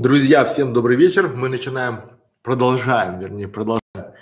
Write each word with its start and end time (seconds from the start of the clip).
Друзья, 0.00 0.46
всем 0.46 0.72
добрый 0.72 0.96
вечер. 0.96 1.28
Мы 1.28 1.50
начинаем, 1.50 2.00
продолжаем, 2.42 3.18
вернее, 3.18 3.48
продолжаем 3.48 4.14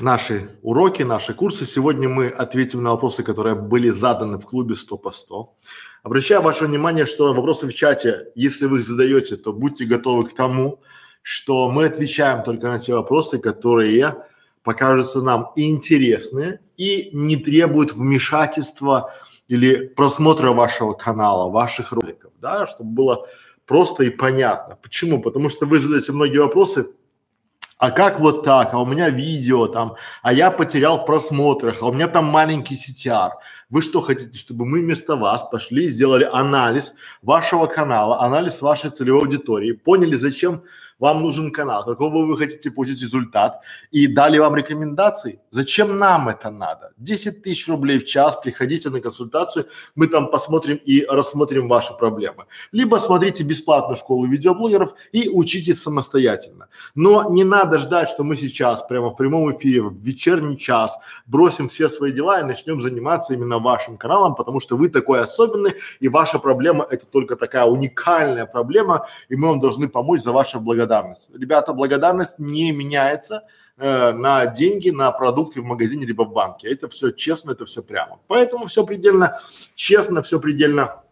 наши 0.00 0.56
уроки, 0.62 1.02
наши 1.02 1.34
курсы. 1.34 1.66
Сегодня 1.66 2.08
мы 2.08 2.28
ответим 2.28 2.84
на 2.84 2.90
вопросы, 2.90 3.24
которые 3.24 3.56
были 3.56 3.90
заданы 3.90 4.38
в 4.38 4.46
клубе 4.46 4.76
100 4.76 4.98
по 4.98 5.10
100. 5.10 5.52
Обращаю 6.04 6.42
ваше 6.42 6.66
внимание, 6.66 7.06
что 7.06 7.34
вопросы 7.34 7.66
в 7.66 7.74
чате, 7.74 8.28
если 8.36 8.66
вы 8.66 8.78
их 8.78 8.86
задаете, 8.86 9.36
то 9.36 9.52
будьте 9.52 9.84
готовы 9.84 10.28
к 10.28 10.32
тому, 10.32 10.80
что 11.22 11.68
мы 11.72 11.86
отвечаем 11.86 12.44
только 12.44 12.68
на 12.68 12.78
те 12.78 12.94
вопросы, 12.94 13.40
которые 13.40 14.14
покажутся 14.62 15.22
нам 15.22 15.50
интересны 15.56 16.60
и 16.76 17.10
не 17.12 17.34
требуют 17.36 17.94
вмешательства 17.94 19.12
или 19.48 19.88
просмотра 19.88 20.52
вашего 20.52 20.92
канала, 20.92 21.50
ваших 21.50 21.90
роликов, 21.90 22.30
да, 22.40 22.68
чтобы 22.68 22.90
было 22.90 23.26
просто 23.70 24.02
и 24.02 24.10
понятно. 24.10 24.76
Почему? 24.82 25.22
Потому 25.22 25.48
что 25.48 25.64
вы 25.64 25.78
задаете 25.78 26.10
многие 26.10 26.38
вопросы, 26.38 26.86
а 27.78 27.92
как 27.92 28.18
вот 28.18 28.42
так, 28.42 28.74
а 28.74 28.78
у 28.80 28.84
меня 28.84 29.10
видео 29.10 29.68
там, 29.68 29.94
а 30.22 30.32
я 30.32 30.50
потерял 30.50 30.98
в 30.98 31.06
просмотрах, 31.06 31.80
а 31.80 31.86
у 31.86 31.92
меня 31.92 32.08
там 32.08 32.24
маленький 32.24 32.74
CTR. 32.74 33.30
Вы 33.68 33.82
что 33.82 34.00
хотите, 34.00 34.36
чтобы 34.36 34.66
мы 34.66 34.80
вместо 34.80 35.14
вас 35.14 35.48
пошли 35.52 35.84
и 35.84 35.88
сделали 35.88 36.28
анализ 36.32 36.94
вашего 37.22 37.66
канала, 37.66 38.20
анализ 38.20 38.60
вашей 38.60 38.90
целевой 38.90 39.20
аудитории, 39.20 39.70
поняли, 39.70 40.16
зачем 40.16 40.64
вам 41.00 41.22
нужен 41.22 41.50
канал, 41.50 41.84
какого 41.84 42.26
вы 42.26 42.36
хотите 42.36 42.70
получить 42.70 43.02
результат 43.02 43.60
и 43.90 44.06
дали 44.06 44.38
вам 44.38 44.54
рекомендации. 44.54 45.40
Зачем 45.50 45.98
нам 45.98 46.28
это 46.28 46.50
надо? 46.50 46.92
10 46.98 47.42
тысяч 47.42 47.68
рублей 47.68 47.98
в 47.98 48.06
час, 48.06 48.36
приходите 48.36 48.90
на 48.90 49.00
консультацию, 49.00 49.64
мы 49.94 50.06
там 50.06 50.30
посмотрим 50.30 50.76
и 50.76 51.06
рассмотрим 51.08 51.68
ваши 51.68 51.94
проблемы. 51.94 52.44
Либо 52.72 52.96
смотрите 52.96 53.42
бесплатную 53.44 53.96
школу 53.96 54.26
видеоблогеров 54.26 54.94
и 55.12 55.28
учитесь 55.28 55.82
самостоятельно. 55.82 56.68
Но 56.94 57.30
не 57.30 57.44
надо 57.44 57.78
ждать, 57.78 58.08
что 58.08 58.22
мы 58.22 58.36
сейчас 58.36 58.82
прямо 58.82 59.08
в 59.08 59.16
прямом 59.16 59.50
эфире, 59.56 59.82
в 59.82 59.94
вечерний 59.94 60.58
час 60.58 60.98
бросим 61.26 61.68
все 61.68 61.88
свои 61.88 62.12
дела 62.12 62.40
и 62.40 62.44
начнем 62.44 62.80
заниматься 62.80 63.34
именно 63.34 63.58
вашим 63.58 63.96
каналом, 63.96 64.34
потому 64.34 64.60
что 64.60 64.76
вы 64.76 64.90
такой 64.90 65.20
особенный 65.20 65.72
и 66.00 66.08
ваша 66.08 66.38
проблема 66.38 66.86
это 66.90 67.06
только 67.06 67.36
такая 67.36 67.64
уникальная 67.64 68.44
проблема 68.44 69.06
и 69.30 69.36
мы 69.36 69.48
вам 69.48 69.60
должны 69.60 69.88
помочь 69.88 70.22
за 70.22 70.32
ваше 70.32 70.58
благодарность 70.58 70.89
благодарность. 70.90 71.28
Ребята, 71.32 71.72
благодарность 71.72 72.38
не 72.38 72.72
меняется 72.72 73.44
э, 73.76 74.12
на 74.12 74.46
деньги, 74.46 74.90
на 74.90 75.12
продукты 75.12 75.60
в 75.60 75.64
магазине 75.64 76.04
либо 76.06 76.24
в 76.24 76.32
банке. 76.32 76.68
Это 76.68 76.88
все 76.88 77.12
честно, 77.12 77.52
это 77.52 77.64
все 77.64 77.82
прямо. 77.82 78.18
Поэтому 78.26 78.66
все 78.66 78.84
предельно 78.84 79.40
честно, 79.74 80.22
все 80.22 80.40
предельно 80.40 81.02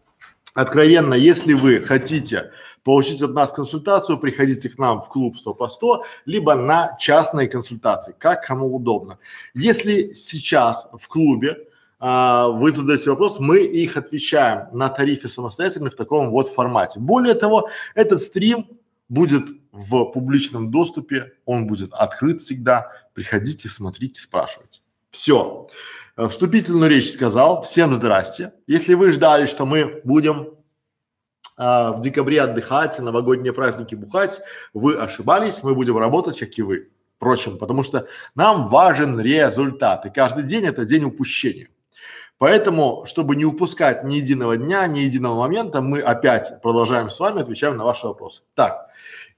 откровенно. 0.53 1.13
Если 1.13 1.53
вы 1.53 1.81
хотите 1.81 2.51
получить 2.83 3.21
от 3.21 3.31
нас 3.31 3.51
консультацию, 3.51 4.19
приходите 4.19 4.69
к 4.69 4.77
нам 4.77 5.01
в 5.01 5.09
клуб 5.09 5.37
100 5.37 5.53
по 5.53 5.69
100, 5.69 6.03
либо 6.25 6.55
на 6.55 6.97
частные 6.99 7.47
консультации, 7.47 8.15
как 8.17 8.45
кому 8.45 8.75
удобно. 8.75 9.17
Если 9.53 10.13
сейчас 10.13 10.89
в 10.97 11.07
клубе 11.07 11.57
а, 11.99 12.47
вы 12.47 12.71
задаете 12.71 13.09
вопрос, 13.09 13.39
мы 13.39 13.59
их 13.59 13.97
отвечаем 13.97 14.67
на 14.71 14.89
тарифе 14.89 15.27
самостоятельно 15.27 15.89
в 15.89 15.95
таком 15.95 16.31
вот 16.31 16.47
формате. 16.47 16.99
Более 16.99 17.33
того, 17.33 17.69
этот 17.93 18.21
стрим 18.21 18.65
будет 19.09 19.43
в 19.71 20.05
публичном 20.05 20.71
доступе, 20.71 21.33
он 21.45 21.67
будет 21.67 21.93
открыт 21.93 22.41
всегда. 22.41 22.91
Приходите, 23.13 23.69
смотрите, 23.69 24.21
спрашивайте. 24.21 24.81
Все. 25.11 25.67
Э, 26.17 26.27
вступительную 26.27 26.89
речь 26.89 27.13
сказал. 27.13 27.63
Всем 27.63 27.93
здрасте. 27.93 28.53
Если 28.67 28.93
вы 28.93 29.11
ждали, 29.11 29.45
что 29.45 29.65
мы 29.65 30.01
будем 30.03 30.59
а, 31.61 31.91
в 31.91 31.99
декабре 31.99 32.41
отдыхать, 32.41 32.99
новогодние 32.99 33.51
праздники 33.51 33.93
бухать, 33.93 34.41
вы 34.73 34.95
ошибались, 34.95 35.61
мы 35.61 35.75
будем 35.75 35.97
работать, 35.97 36.39
как 36.39 36.57
и 36.57 36.61
вы. 36.61 36.89
Впрочем, 37.17 37.57
потому 37.57 37.83
что 37.83 38.07
нам 38.33 38.69
важен 38.69 39.19
результат, 39.19 40.05
и 40.05 40.09
каждый 40.09 40.45
день 40.45 40.65
это 40.65 40.85
день 40.85 41.03
упущения. 41.03 41.67
Поэтому, 42.37 43.03
чтобы 43.05 43.35
не 43.35 43.43
упускать 43.43 44.05
ни 44.05 44.15
единого 44.15 44.55
дня, 44.55 44.87
ни 44.87 44.99
единого 44.99 45.37
момента, 45.37 45.81
мы 45.81 45.99
опять 45.99 46.61
продолжаем 46.61 47.09
с 47.09 47.19
вами, 47.19 47.41
отвечаем 47.41 47.75
на 47.75 47.83
ваши 47.83 48.07
вопросы. 48.07 48.43
Так, 48.55 48.87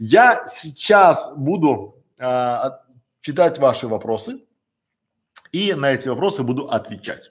я 0.02 0.48
сейчас 0.48 1.32
буду 1.36 2.04
э, 2.18 2.72
читать 3.22 3.60
ваши 3.60 3.88
вопросы 3.88 4.40
и 5.52 5.76
на 5.76 5.92
эти 5.92 6.08
вопросы 6.08 6.42
буду 6.42 6.68
отвечать. 6.68 7.30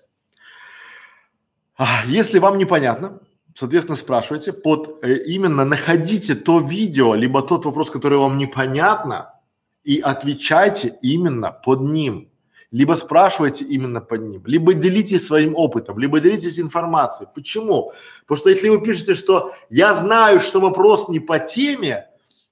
А, 1.76 2.04
если 2.06 2.38
вам 2.38 2.58
непонятно, 2.58 3.18
соответственно, 3.56 3.96
спрашивайте 3.96 4.52
под 4.52 5.02
э, 5.02 5.16
именно 5.26 5.64
находите 5.64 6.36
то 6.36 6.60
видео, 6.60 7.16
либо 7.16 7.42
тот 7.42 7.64
вопрос, 7.64 7.90
который 7.90 8.18
вам 8.18 8.38
непонятно, 8.38 9.34
и 9.82 9.98
отвечайте 9.98 10.96
именно 11.02 11.50
под 11.50 11.80
ним 11.80 12.30
либо 12.72 12.94
спрашивайте 12.94 13.64
именно 13.64 14.00
под 14.00 14.22
ним, 14.22 14.42
либо 14.46 14.74
делитесь 14.74 15.26
своим 15.26 15.56
опытом, 15.56 15.98
либо 15.98 16.20
делитесь 16.20 16.60
информацией. 16.60 17.28
Почему? 17.34 17.92
Потому 18.20 18.38
что 18.38 18.50
если 18.50 18.68
вы 18.68 18.80
пишете, 18.80 19.14
что 19.14 19.52
я 19.70 19.92
знаю, 19.94 20.38
что 20.38 20.60
вопрос 20.60 21.08
не 21.08 21.18
по 21.18 21.40
теме, 21.40 22.09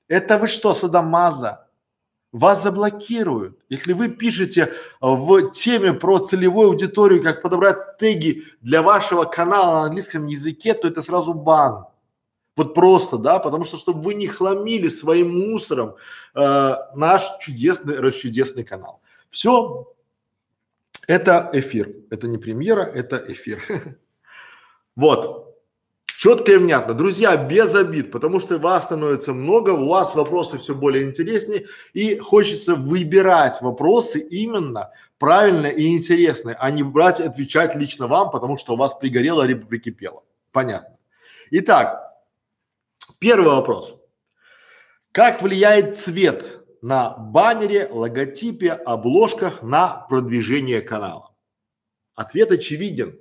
это 0.08 0.38
вы 0.38 0.46
что, 0.46 0.74
садомаза? 0.74 1.68
Вас 2.32 2.62
заблокируют. 2.62 3.58
Если 3.70 3.94
вы 3.94 4.08
пишете 4.08 4.74
в 5.00 5.50
теме 5.50 5.94
про 5.94 6.18
целевую 6.18 6.68
аудиторию, 6.68 7.22
как 7.22 7.40
подобрать 7.40 7.96
теги 7.98 8.44
для 8.60 8.82
вашего 8.82 9.24
канала 9.24 9.80
на 9.80 9.82
английском 9.84 10.26
языке, 10.26 10.74
то 10.74 10.88
это 10.88 11.00
сразу 11.00 11.32
бан. 11.32 11.86
Вот 12.54 12.74
просто, 12.74 13.18
да, 13.18 13.38
потому 13.38 13.64
что, 13.64 13.78
чтобы 13.78 14.02
вы 14.02 14.14
не 14.14 14.26
хламили 14.26 14.88
своим 14.88 15.30
мусором 15.30 15.94
э, 16.34 16.74
наш 16.94 17.22
чудесный, 17.38 18.00
расчудесный 18.00 18.64
канал. 18.64 19.00
Все, 19.30 19.94
это 21.06 21.48
эфир, 21.52 21.94
это 22.10 22.26
не 22.26 22.36
премьера, 22.36 22.82
это 22.82 23.24
эфир. 23.28 23.62
Вот, 24.96 25.47
четко 26.18 26.52
и 26.52 26.56
внятно. 26.56 26.94
Друзья, 26.94 27.36
без 27.36 27.76
обид, 27.76 28.10
потому 28.10 28.40
что 28.40 28.58
вас 28.58 28.84
становится 28.84 29.32
много, 29.32 29.70
у 29.70 29.88
вас 29.88 30.16
вопросы 30.16 30.58
все 30.58 30.74
более 30.74 31.04
интереснее 31.04 31.66
и 31.92 32.18
хочется 32.18 32.74
выбирать 32.74 33.62
вопросы 33.62 34.18
именно 34.18 34.90
правильно 35.18 35.68
и 35.68 35.96
интересные, 35.96 36.56
а 36.58 36.72
не 36.72 36.82
брать 36.82 37.20
отвечать 37.20 37.76
лично 37.76 38.08
вам, 38.08 38.32
потому 38.32 38.58
что 38.58 38.72
у 38.74 38.76
вас 38.76 38.94
пригорело 38.94 39.42
либо 39.42 39.64
прикипело. 39.64 40.24
Понятно. 40.50 40.96
Итак, 41.52 42.18
первый 43.20 43.50
вопрос. 43.50 43.94
Как 45.12 45.40
влияет 45.40 45.96
цвет 45.96 46.64
на 46.82 47.10
баннере, 47.10 47.88
логотипе, 47.92 48.72
обложках 48.72 49.62
на 49.62 50.04
продвижение 50.08 50.80
канала? 50.80 51.32
Ответ 52.16 52.50
очевиден. 52.50 53.20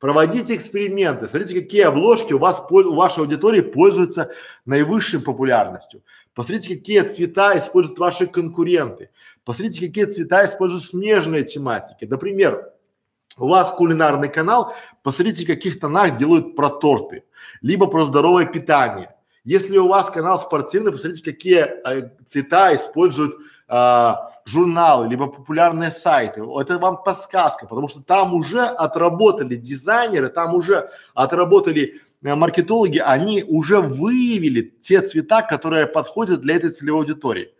Проводите 0.00 0.56
эксперименты. 0.56 1.28
Смотрите, 1.28 1.60
какие 1.60 1.82
обложки 1.82 2.32
у 2.32 2.38
вас, 2.38 2.64
у 2.70 2.94
вашей 2.94 3.20
аудитории 3.20 3.60
пользуются 3.60 4.32
наивысшей 4.64 5.20
популярностью. 5.20 6.02
Посмотрите, 6.34 6.76
какие 6.76 7.02
цвета 7.02 7.58
используют 7.58 7.98
ваши 7.98 8.26
конкуренты. 8.26 9.10
Посмотрите, 9.50 9.88
какие 9.88 10.04
цвета 10.04 10.44
используют 10.44 10.84
смежные 10.84 11.42
тематики. 11.42 12.04
Например, 12.04 12.70
у 13.36 13.48
вас 13.48 13.72
кулинарный 13.72 14.28
канал, 14.28 14.76
посмотрите, 15.02 15.42
в 15.42 15.48
каких 15.48 15.80
тонах 15.80 16.18
делают 16.18 16.54
про 16.54 16.68
торты, 16.68 17.24
либо 17.60 17.88
про 17.88 18.04
здоровое 18.04 18.46
питание. 18.46 19.12
Если 19.42 19.76
у 19.76 19.88
вас 19.88 20.08
канал 20.08 20.38
спортивный, 20.38 20.92
посмотрите, 20.92 21.24
какие 21.24 21.62
э, 21.62 22.10
цвета 22.24 22.76
используют 22.76 23.34
э, 23.66 24.12
журналы, 24.44 25.08
либо 25.08 25.26
популярные 25.26 25.90
сайты. 25.90 26.42
Это 26.42 26.78
вам 26.78 27.02
подсказка, 27.02 27.66
потому 27.66 27.88
что 27.88 28.04
там 28.04 28.34
уже 28.34 28.60
отработали 28.60 29.56
дизайнеры, 29.56 30.28
там 30.28 30.54
уже 30.54 30.90
отработали 31.12 32.00
э, 32.22 32.34
маркетологи, 32.36 32.98
они 32.98 33.42
уже 33.42 33.80
выявили 33.80 34.72
те 34.80 35.00
цвета, 35.00 35.42
которые 35.42 35.88
подходят 35.88 36.40
для 36.40 36.54
этой 36.54 36.70
целевой 36.70 37.00
аудитории. 37.00 37.50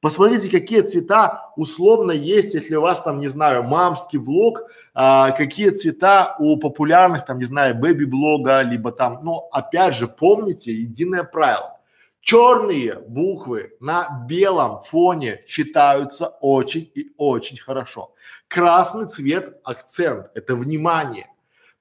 Посмотрите, 0.00 0.50
какие 0.50 0.80
цвета 0.80 1.52
условно 1.56 2.12
есть, 2.12 2.54
если 2.54 2.74
у 2.74 2.80
вас 2.80 3.02
там, 3.02 3.20
не 3.20 3.28
знаю, 3.28 3.64
мамский 3.64 4.18
блог, 4.18 4.62
а, 4.94 5.30
какие 5.32 5.68
цвета 5.68 6.36
у 6.38 6.56
популярных 6.56 7.26
там, 7.26 7.38
не 7.38 7.44
знаю, 7.44 7.74
бэби-блога, 7.74 8.62
либо 8.62 8.92
там, 8.92 9.20
ну, 9.22 9.48
опять 9.52 9.96
же, 9.96 10.08
помните 10.08 10.72
единое 10.72 11.22
правило. 11.22 11.76
Черные 12.22 12.98
буквы 13.08 13.72
на 13.80 14.24
белом 14.26 14.80
фоне 14.80 15.44
читаются 15.46 16.28
очень 16.40 16.90
и 16.94 17.12
очень 17.18 17.58
хорошо. 17.58 18.14
Красный 18.48 19.06
цвет– 19.06 19.58
акцент, 19.64 20.30
это 20.34 20.56
внимание. 20.56 21.28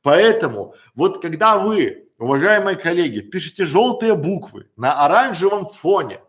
Поэтому 0.04 0.76
вот 0.94 1.22
когда 1.22 1.58
вы, 1.58 2.10
уважаемые 2.18 2.76
коллеги, 2.76 3.20
пишете 3.22 3.64
желтые 3.64 4.16
буквы 4.16 4.68
на 4.76 5.06
оранжевом 5.06 5.68
фоне– 5.68 6.20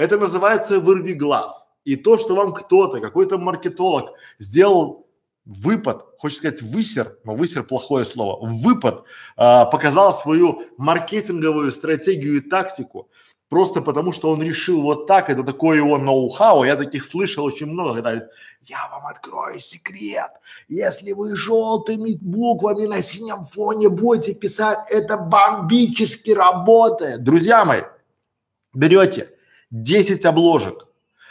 это 0.00 0.16
называется 0.16 0.80
вырви 0.80 1.12
глаз. 1.12 1.66
И 1.84 1.94
то, 1.94 2.16
что 2.16 2.34
вам 2.34 2.54
кто-то, 2.54 3.00
какой-то 3.00 3.36
маркетолог 3.38 4.14
сделал 4.38 5.06
выпад, 5.44 6.06
хочется 6.18 6.40
сказать 6.40 6.62
высер, 6.62 7.18
но 7.24 7.34
высер 7.34 7.64
плохое 7.64 8.06
слово, 8.06 8.46
выпад, 8.46 9.04
а, 9.36 9.66
показал 9.66 10.12
свою 10.12 10.62
маркетинговую 10.78 11.70
стратегию 11.72 12.38
и 12.38 12.40
тактику, 12.40 13.10
просто 13.50 13.82
потому 13.82 14.12
что 14.12 14.30
он 14.30 14.42
решил 14.42 14.80
вот 14.80 15.06
так, 15.06 15.28
это 15.28 15.42
такое 15.42 15.76
его 15.78 15.98
ноу-хау, 15.98 16.64
я 16.64 16.76
таких 16.76 17.04
слышал 17.04 17.44
очень 17.44 17.66
много, 17.66 17.94
когда 17.94 18.10
говорит, 18.10 18.30
я 18.62 18.88
вам 18.90 19.06
открою 19.06 19.58
секрет, 19.58 20.30
если 20.68 21.12
вы 21.12 21.36
желтыми 21.36 22.16
буквами 22.20 22.86
на 22.86 23.02
синем 23.02 23.44
фоне 23.44 23.90
будете 23.90 24.34
писать, 24.34 24.78
это 24.88 25.18
бомбически 25.18 26.30
работает. 26.30 27.22
Друзья 27.22 27.64
мои, 27.64 27.82
берете 28.72 29.34
10 29.70 30.24
обложек 30.24 30.86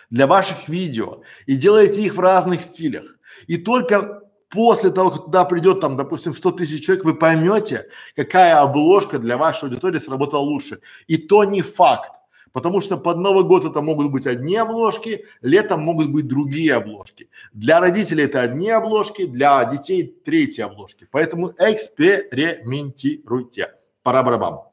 для 0.09 0.27
ваших 0.27 0.69
видео 0.69 1.21
и 1.45 1.56
делаете 1.56 2.03
их 2.03 2.15
в 2.15 2.19
разных 2.19 2.62
стилях. 2.62 3.06
И 3.47 3.57
только 3.57 4.21
после 4.50 4.89
того, 4.89 5.12
как 5.12 5.25
туда 5.25 5.45
придет 5.45 5.81
там, 5.81 5.97
допустим, 5.97 6.33
100 6.33 6.51
тысяч 6.51 6.86
человек, 6.86 7.06
вы 7.06 7.13
поймете, 7.15 7.88
какая 8.15 8.59
обложка 8.59 9.19
для 9.19 9.38
вашей 9.38 9.65
аудитории 9.65 10.00
сработала 10.00 10.41
лучше. 10.41 10.80
И 11.07 11.18
то 11.18 11.44
не 11.44 11.62
факт. 11.62 12.13
Потому 12.51 12.81
что 12.81 12.97
под 12.97 13.18
Новый 13.18 13.44
год 13.44 13.65
это 13.65 13.80
могут 13.81 14.12
быть 14.12 14.25
одни 14.25 14.56
обложки, 14.56 15.24
летом 15.42 15.81
могут 15.81 16.12
быть 16.12 16.27
другие 16.27 16.74
обложки. 16.74 17.30
Для 17.53 17.80
родителей 17.80 18.24
это 18.24 18.42
одни 18.42 18.71
обложки, 18.71 19.27
для 19.27 19.63
детей 19.65 20.15
третьи 20.25 20.63
обложки. 20.63 21.07
Поэтому 21.12 21.51
экспериментируйте. 21.59 23.75
Пора 24.01 24.24
барабам. 24.24 24.69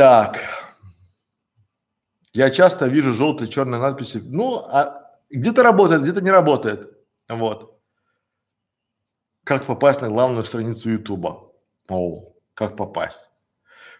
Так. 0.00 0.40
Я 2.32 2.48
часто 2.48 2.86
вижу 2.86 3.12
желтые 3.12 3.50
черные 3.50 3.78
надписи. 3.78 4.16
Ну, 4.24 4.64
а 4.66 5.12
где-то 5.28 5.62
работает, 5.62 6.00
где-то 6.00 6.22
не 6.22 6.30
работает. 6.30 6.90
Вот. 7.28 7.78
Как 9.44 9.66
попасть 9.66 10.00
на 10.00 10.08
главную 10.08 10.44
страницу 10.44 10.88
Ютуба? 10.88 11.52
О, 11.90 12.24
как 12.54 12.78
попасть? 12.78 13.28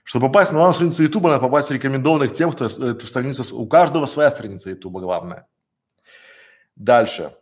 Чтобы 0.02 0.28
попасть 0.28 0.52
на 0.52 0.60
главную 0.60 0.74
страницу 0.74 1.02
Ютуба, 1.02 1.28
надо 1.28 1.42
попасть 1.42 1.68
в 1.68 1.72
рекомендованных 1.72 2.32
тем, 2.32 2.50
кто 2.50 2.64
эту 2.64 3.06
страницу, 3.06 3.54
у 3.54 3.68
каждого 3.68 4.06
своя 4.06 4.30
страница 4.30 4.70
Ютуба 4.70 5.02
главная. 5.02 5.48
Дальше. 6.76 7.36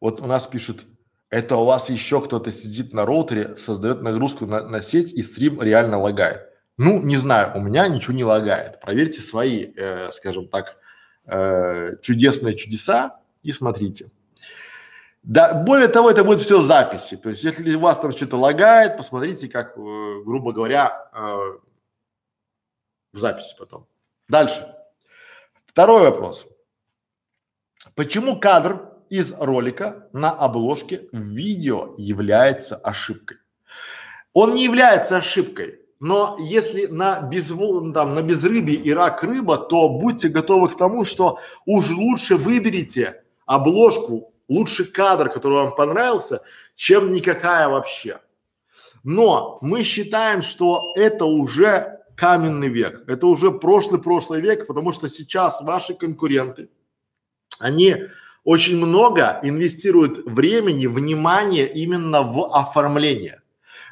Вот 0.00 0.20
у 0.20 0.26
нас 0.26 0.48
пишет 0.48 0.84
это 1.30 1.56
у 1.56 1.64
вас 1.64 1.88
еще 1.90 2.20
кто-то 2.20 2.52
сидит 2.52 2.92
на 2.92 3.04
роутере, 3.04 3.56
создает 3.56 4.02
нагрузку 4.02 4.46
на, 4.46 4.66
на 4.66 4.82
сеть 4.82 5.12
и 5.12 5.22
стрим 5.22 5.60
реально 5.60 5.98
лагает. 5.98 6.48
Ну, 6.76 7.02
не 7.02 7.16
знаю, 7.16 7.56
у 7.56 7.60
меня 7.60 7.88
ничего 7.88 8.14
не 8.14 8.24
лагает. 8.24 8.80
Проверьте 8.80 9.20
свои, 9.20 9.72
э, 9.76 10.12
скажем 10.12 10.48
так, 10.48 10.76
э, 11.26 11.96
чудесные 12.00 12.54
чудеса 12.56 13.20
и 13.42 13.52
смотрите. 13.52 14.10
Да, 15.22 15.52
более 15.52 15.88
того, 15.88 16.10
это 16.10 16.24
будет 16.24 16.40
все 16.40 16.62
записи. 16.62 17.16
То 17.16 17.28
есть, 17.28 17.44
если 17.44 17.74
у 17.74 17.80
вас 17.80 17.98
там 17.98 18.12
что-то 18.12 18.36
лагает, 18.36 18.96
посмотрите, 18.96 19.48
как, 19.48 19.76
э, 19.76 20.22
грубо 20.24 20.52
говоря, 20.52 21.10
э, 21.12 21.58
в 23.12 23.18
записи 23.18 23.54
потом. 23.58 23.86
Дальше. 24.28 24.74
Второй 25.66 26.02
вопрос. 26.02 26.46
Почему 27.96 28.38
кадр 28.38 28.87
из 29.10 29.32
ролика 29.32 30.08
на 30.12 30.30
обложке 30.30 31.08
видео 31.12 31.94
является 31.98 32.76
ошибкой. 32.76 33.38
Он 34.32 34.54
не 34.54 34.64
является 34.64 35.16
ошибкой, 35.16 35.80
но 36.00 36.36
если 36.38 36.86
на 36.86 37.20
безвол, 37.22 37.92
там, 37.92 38.14
на 38.14 38.22
безрыбье 38.22 38.76
и 38.76 38.92
рак 38.92 39.22
рыба, 39.24 39.56
то 39.56 39.88
будьте 39.88 40.28
готовы 40.28 40.68
к 40.68 40.76
тому, 40.76 41.04
что 41.04 41.38
уж 41.66 41.90
лучше 41.90 42.36
выберите 42.36 43.24
обложку, 43.46 44.32
лучший 44.48 44.84
кадр, 44.86 45.28
который 45.28 45.54
вам 45.54 45.74
понравился, 45.74 46.42
чем 46.76 47.10
никакая 47.10 47.68
вообще. 47.68 48.20
Но 49.02 49.58
мы 49.60 49.82
считаем, 49.82 50.42
что 50.42 50.92
это 50.94 51.24
уже 51.24 52.00
каменный 52.16 52.68
век, 52.68 53.04
это 53.08 53.26
уже 53.26 53.50
прошлый-прошлый 53.50 54.40
век, 54.40 54.66
потому 54.66 54.92
что 54.92 55.08
сейчас 55.08 55.60
ваши 55.62 55.94
конкуренты, 55.94 56.68
они 57.58 57.96
очень 58.48 58.78
много 58.78 59.40
инвестируют 59.42 60.24
времени, 60.24 60.86
внимания 60.86 61.66
именно 61.66 62.22
в 62.22 62.56
оформление. 62.56 63.42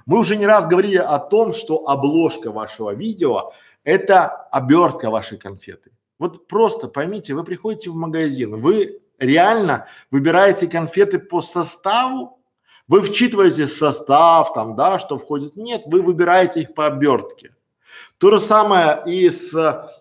Мы 0.07 0.19
уже 0.19 0.35
не 0.37 0.47
раз 0.47 0.67
говорили 0.67 0.97
о 0.97 1.19
том, 1.19 1.53
что 1.53 1.87
обложка 1.87 2.51
вашего 2.51 2.95
видео– 2.95 3.53
это 3.85 4.29
обертка 4.51 5.11
вашей 5.11 5.37
конфеты. 5.37 5.91
Вот 6.19 6.49
просто 6.49 6.89
поймите, 6.89 7.35
вы 7.35 7.45
приходите 7.45 7.91
в 7.91 7.97
магазин, 7.97 8.59
вы 8.59 9.03
реально 9.19 9.89
выбираете 10.11 10.69
конфеты 10.69 11.19
по 11.19 11.43
составу, 11.43 12.41
вы 12.89 13.03
вчитываете 13.03 13.69
состав 13.69 14.55
там, 14.55 14.75
да, 14.75 14.99
что 14.99 15.19
входит. 15.19 15.57
Нет, 15.57 15.83
вы 15.85 16.01
выбираете 16.01 16.63
их 16.63 16.73
по 16.73 16.87
обертке. 16.87 17.55
То 18.17 18.31
же 18.31 18.39
самое 18.39 19.03
и 19.05 19.29
с, 19.29 19.53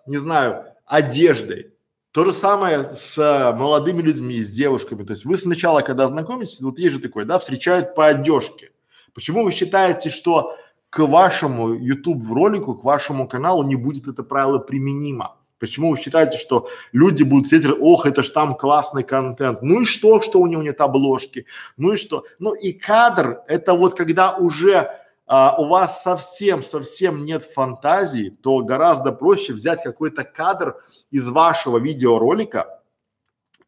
не 0.06 0.16
знаю, 0.16 0.64
одеждой. 0.86 1.75
То 2.16 2.24
же 2.24 2.32
самое 2.32 2.96
с 2.96 3.18
э, 3.18 3.54
молодыми 3.58 4.02
людьми, 4.02 4.42
с 4.42 4.50
девушками. 4.50 5.04
То 5.04 5.12
есть 5.12 5.26
вы 5.26 5.38
сначала, 5.38 5.82
когда 5.82 6.08
знакомитесь, 6.08 6.62
вот 6.62 6.80
есть 6.80 6.94
же 6.96 7.02
такое, 7.02 7.26
да, 7.26 7.40
встречают 7.40 7.94
по 7.94 8.08
одежке. 8.08 8.72
Почему 9.14 9.44
вы 9.44 9.52
считаете, 9.52 10.10
что 10.10 10.56
к 10.90 11.00
вашему 11.00 11.74
YouTube 11.74 12.26
ролику, 12.32 12.74
к 12.76 12.86
вашему 12.86 13.28
каналу 13.28 13.64
не 13.64 13.76
будет 13.76 14.08
это 14.08 14.24
правило 14.24 14.60
применимо? 14.60 15.36
Почему 15.60 15.92
вы 15.92 15.98
считаете, 15.98 16.38
что 16.38 16.70
люди 16.94 17.24
будут 17.24 17.48
сидеть, 17.48 17.70
ох, 17.82 18.06
это 18.06 18.24
ж 18.24 18.30
там 18.30 18.56
классный 18.56 19.04
контент. 19.04 19.62
Ну 19.62 19.82
и 19.82 19.86
что, 19.86 20.22
что 20.22 20.40
у 20.40 20.48
него 20.48 20.64
нет 20.64 20.80
обложки? 20.80 21.48
Ну 21.76 21.92
и 21.92 21.98
что? 21.98 22.24
Ну 22.40 22.54
и 22.54 22.72
кадр, 22.72 23.42
это 23.50 23.74
вот 23.74 23.94
когда 23.94 24.38
уже 24.38 24.90
а, 25.28 25.56
у 25.58 25.68
вас 25.68 26.04
совсем-совсем 26.04 27.26
нет 27.26 27.44
фантазии, 27.44 28.38
то 28.44 28.60
гораздо 28.60 29.12
проще 29.12 29.54
взять 29.54 29.82
какой-то 29.82 30.24
кадр 30.24 30.78
из 31.10 31.28
вашего 31.30 31.78
видеоролика 31.80 32.82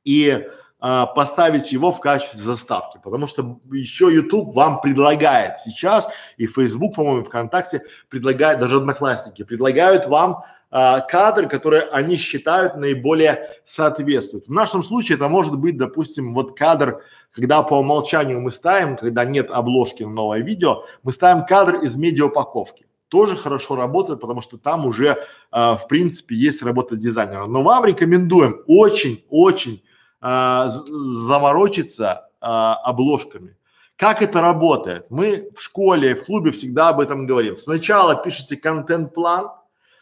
и 0.03 0.47
а, 0.79 1.05
поставить 1.05 1.71
его 1.71 1.91
в 1.91 1.99
качестве 1.99 2.41
заставки, 2.41 2.99
потому 3.03 3.27
что 3.27 3.59
еще 3.71 4.13
YouTube 4.13 4.53
вам 4.53 4.79
предлагает 4.81 5.57
сейчас 5.59 6.07
и 6.37 6.47
Facebook, 6.47 6.95
по-моему, 6.95 7.23
ВКонтакте 7.23 7.83
предлагает, 8.09 8.59
даже 8.59 8.77
Одноклассники 8.77 9.43
предлагают 9.43 10.07
вам 10.07 10.43
а, 10.69 11.01
кадры, 11.01 11.47
которые 11.47 11.83
они 11.83 12.15
считают 12.15 12.75
наиболее 12.75 13.49
соответствуют. 13.65 14.47
В 14.47 14.51
нашем 14.51 14.83
случае 14.83 15.15
это 15.15 15.27
может 15.27 15.55
быть, 15.55 15.77
допустим, 15.77 16.33
вот 16.33 16.57
кадр 16.57 17.01
когда 17.37 17.61
по 17.61 17.75
умолчанию 17.75 18.41
мы 18.41 18.51
ставим, 18.51 18.97
когда 18.97 19.23
нет 19.23 19.51
обложки 19.51 20.01
на 20.01 20.09
новое 20.09 20.39
видео, 20.39 20.85
мы 21.03 21.13
ставим 21.13 21.45
кадр 21.45 21.75
из 21.81 21.95
медиаупаковки. 21.95 22.87
Тоже 23.09 23.37
хорошо 23.37 23.75
работает, 23.75 24.19
потому 24.19 24.41
что 24.41 24.57
там 24.57 24.87
уже, 24.87 25.09
э, 25.09 25.15
в 25.51 25.85
принципе, 25.87 26.35
есть 26.35 26.63
работа 26.63 26.95
дизайнера. 26.95 27.45
Но 27.45 27.61
вам 27.61 27.85
рекомендуем 27.85 28.61
очень-очень 28.65 29.83
э, 30.21 30.69
заморочиться 30.69 32.29
э, 32.41 32.45
обложками. 32.45 33.55
Как 33.97 34.21
это 34.21 34.41
работает? 34.41 35.07
Мы 35.09 35.49
в 35.55 35.61
школе, 35.61 36.13
в 36.13 36.23
клубе 36.23 36.51
всегда 36.51 36.89
об 36.89 36.99
этом 36.99 37.25
говорим. 37.25 37.57
Сначала 37.57 38.15
пишите 38.15 38.55
контент-план, 38.55 39.49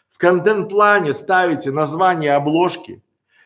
в 0.09 0.17
контент-плане 0.17 1.13
ставите 1.13 1.71
название 1.71 2.35
обложки 2.35 3.01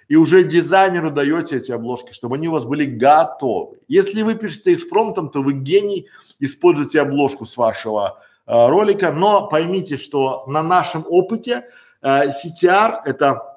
и 0.07 0.15
уже 0.15 0.43
дизайнеру 0.43 1.11
даете 1.11 1.57
эти 1.57 1.71
обложки, 1.71 2.13
чтобы 2.13 2.35
они 2.35 2.47
у 2.47 2.51
вас 2.51 2.65
были 2.65 2.85
готовы. 2.85 3.77
Если 3.87 4.23
вы 4.23 4.35
пишете 4.35 4.73
экспромтом, 4.73 5.29
то 5.29 5.41
вы 5.43 5.53
гений, 5.53 6.07
используйте 6.39 7.01
обложку 7.01 7.45
с 7.45 7.55
вашего 7.55 8.19
э, 8.47 8.67
ролика, 8.69 9.11
но 9.11 9.47
поймите, 9.47 9.97
что 9.97 10.45
на 10.47 10.63
нашем 10.63 11.05
опыте 11.07 11.65
э, 12.01 12.29
CTR 12.29 13.01
это 13.05 13.48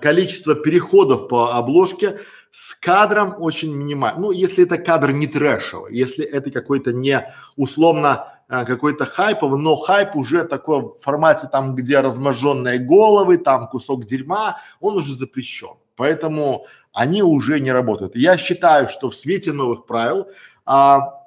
количество 0.00 0.54
переходов 0.54 1.28
по 1.28 1.56
обложке 1.56 2.18
с 2.50 2.74
кадром 2.74 3.34
очень 3.38 3.74
минимально. 3.74 4.20
Ну, 4.20 4.30
если 4.30 4.64
это 4.64 4.78
кадр 4.78 5.10
не 5.10 5.26
трэшевый, 5.26 5.94
если 5.94 6.24
это 6.24 6.50
какой-то 6.50 6.92
не 6.92 7.28
условно 7.56 8.28
а, 8.48 8.64
какой-то 8.64 9.06
хайповый, 9.06 9.60
но 9.60 9.74
хайп 9.74 10.14
уже 10.14 10.44
такой 10.44 10.82
в 10.82 10.94
формате 11.00 11.48
там, 11.50 11.74
где 11.74 11.98
разможженные 12.00 12.78
головы, 12.78 13.38
там 13.38 13.66
кусок 13.68 14.04
дерьма, 14.04 14.58
он 14.80 14.96
уже 14.96 15.14
запрещен. 15.14 15.76
Поэтому 15.96 16.66
они 16.92 17.22
уже 17.22 17.58
не 17.58 17.72
работают. 17.72 18.14
Я 18.14 18.38
считаю, 18.38 18.86
что 18.86 19.10
в 19.10 19.16
свете 19.16 19.52
новых 19.52 19.86
правил 19.86 20.28
а, 20.64 21.22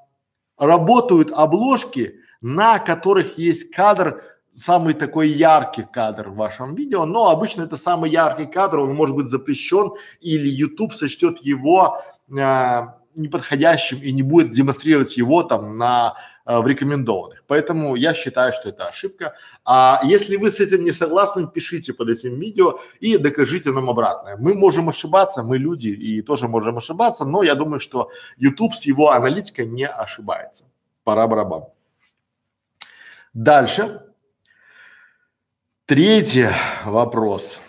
работают 0.58 1.32
обложки, 1.32 2.22
на 2.40 2.80
которых 2.80 3.38
есть 3.38 3.72
кадр 3.72 4.24
самый 4.58 4.94
такой 4.94 5.30
яркий 5.30 5.84
кадр 5.84 6.30
в 6.30 6.36
вашем 6.36 6.76
видео, 6.76 7.06
но 7.06 7.30
обычно 7.30 7.64
это 7.64 7.78
самый 7.78 8.10
яркий 8.10 8.48
кадр, 8.48 8.80
он 8.80 8.96
может 8.96 9.16
быть 9.16 9.30
запрещен 9.30 9.92
или 10.20 10.48
YouTube 10.50 10.94
сочтет 10.94 11.38
его 11.46 12.02
э, 12.36 12.82
неподходящим 13.16 14.00
и 14.02 14.12
не 14.12 14.24
будет 14.24 14.52
демонстрировать 14.52 15.16
его 15.16 15.44
там 15.44 15.78
на 15.78 16.16
э, 16.48 16.58
в 16.60 16.66
рекомендованных. 16.66 17.44
Поэтому 17.46 17.96
я 17.96 18.16
считаю, 18.16 18.52
что 18.52 18.70
это 18.70 18.88
ошибка. 18.88 19.36
А 19.64 20.02
если 20.04 20.38
вы 20.38 20.50
с 20.50 20.60
этим 20.60 20.84
не 20.84 20.92
согласны, 20.92 21.48
пишите 21.48 21.94
под 21.94 22.10
этим 22.10 22.40
видео 22.40 22.80
и 23.00 23.18
докажите 23.18 23.72
нам 23.72 23.90
обратное. 23.92 24.38
Мы 24.38 24.56
можем 24.56 24.90
ошибаться, 24.90 25.44
мы 25.44 25.60
люди 25.60 25.90
и 25.90 26.24
тоже 26.24 26.48
можем 26.48 26.80
ошибаться, 26.80 27.26
но 27.26 27.44
я 27.44 27.54
думаю, 27.54 27.80
что 27.80 28.10
YouTube 28.38 28.74
с 28.74 28.88
его 28.88 29.12
аналитикой 29.12 29.68
не 29.68 29.88
ошибается. 29.88 30.66
Пора 31.04 31.28
барабан. 31.28 31.66
Дальше. 33.36 34.07
Третий 35.88 36.50
вопрос. 36.84 37.62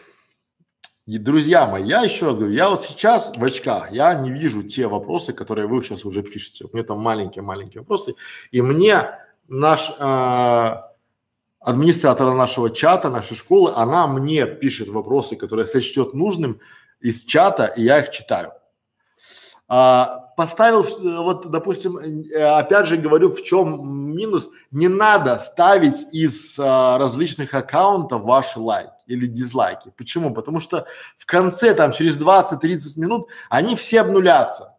И, 1.07 1.19
друзья 1.19 1.69
мои, 1.69 1.85
я 1.85 2.03
еще 2.03 2.27
раз 2.27 2.37
говорю, 2.37 2.53
я 2.53 2.69
вот 2.69 2.83
сейчас 2.83 3.33
в 3.37 3.45
очках, 3.45 3.93
я 3.93 4.13
не 4.15 4.33
вижу 4.33 4.65
те 4.65 4.89
вопросы, 4.89 5.33
которые 5.33 5.69
вы 5.69 5.81
сейчас 5.85 6.05
уже 6.05 6.25
пишете. 6.25 6.65
У 6.65 6.71
меня 6.75 6.83
там 6.83 6.99
маленькие-маленькие 6.99 7.83
вопросы. 7.83 8.17
И 8.51 8.61
мне 8.61 9.09
наш 9.47 9.89
э, 9.97 10.77
администратор 11.61 12.35
нашего 12.35 12.71
чата, 12.71 13.09
нашей 13.09 13.37
школы, 13.37 13.71
она 13.77 14.09
мне 14.09 14.47
пишет 14.47 14.89
вопросы, 14.89 15.37
которые 15.37 15.67
сочтет 15.67 16.13
нужным 16.13 16.59
из 16.99 17.23
чата, 17.25 17.67
и 17.67 17.85
я 17.85 18.01
их 18.01 18.11
читаю. 18.11 18.51
А, 19.71 20.33
поставил, 20.37 20.87
вот, 21.23 21.51
допустим, 21.51 21.99
э, 21.99 22.43
опять 22.43 22.87
же 22.87 22.97
говорю, 22.97 23.31
в 23.31 23.43
чем 23.43 24.15
минус, 24.17 24.49
не 24.71 24.89
надо 24.89 25.39
ставить 25.39 26.07
из 26.13 26.59
а, 26.59 26.97
различных 26.97 27.53
аккаунтов 27.53 28.23
ваши 28.23 28.59
лайки 28.59 28.93
или 29.07 29.27
дизлайки. 29.27 29.93
Почему? 29.97 30.33
Потому 30.33 30.61
что 30.61 30.87
в 31.19 31.27
конце, 31.27 31.75
там, 31.75 31.93
через 31.93 32.17
20-30 32.17 32.99
минут, 32.99 33.29
они 33.51 33.77
все 33.77 34.01
обнулятся 34.01 34.78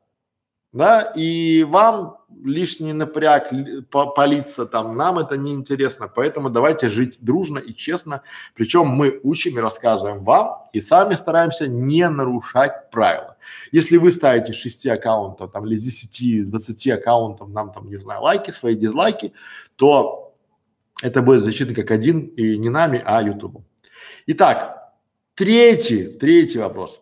да, 0.71 1.01
и 1.15 1.63
вам 1.63 2.17
лишний 2.43 2.93
напряг 2.93 3.51
палиться 3.89 4.65
там, 4.65 4.95
нам 4.95 5.17
это 5.17 5.35
не 5.35 5.53
интересно, 5.53 6.07
поэтому 6.07 6.49
давайте 6.49 6.89
жить 6.89 7.17
дружно 7.21 7.57
и 7.59 7.73
честно, 7.73 8.21
причем 8.53 8.88
мы 8.88 9.19
учим 9.23 9.57
и 9.57 9.61
рассказываем 9.61 10.23
вам 10.23 10.69
и 10.71 10.81
сами 10.81 11.15
стараемся 11.15 11.67
не 11.67 12.07
нарушать 12.07 12.91
правила. 12.91 13.38
Если 13.71 13.97
вы 13.97 14.11
ставите 14.11 14.53
6 14.53 14.88
аккаунтов 14.88 15.51
там 15.51 15.65
или 15.65 15.75
с 15.75 15.81
10, 15.81 16.49
20 16.49 16.88
аккаунтов 16.89 17.49
нам 17.49 17.73
там, 17.73 17.89
не 17.89 17.97
знаю, 17.97 18.21
лайки, 18.21 18.51
свои 18.51 18.75
дизлайки, 18.75 19.33
то 19.75 20.35
это 21.01 21.21
будет 21.21 21.43
защита 21.43 21.73
как 21.73 21.91
один 21.91 22.21
и 22.21 22.57
не 22.57 22.69
нами, 22.69 23.01
а 23.03 23.21
YouTube. 23.21 23.63
Итак, 24.27 24.93
третий, 25.33 26.05
третий 26.07 26.59
вопрос. 26.59 27.01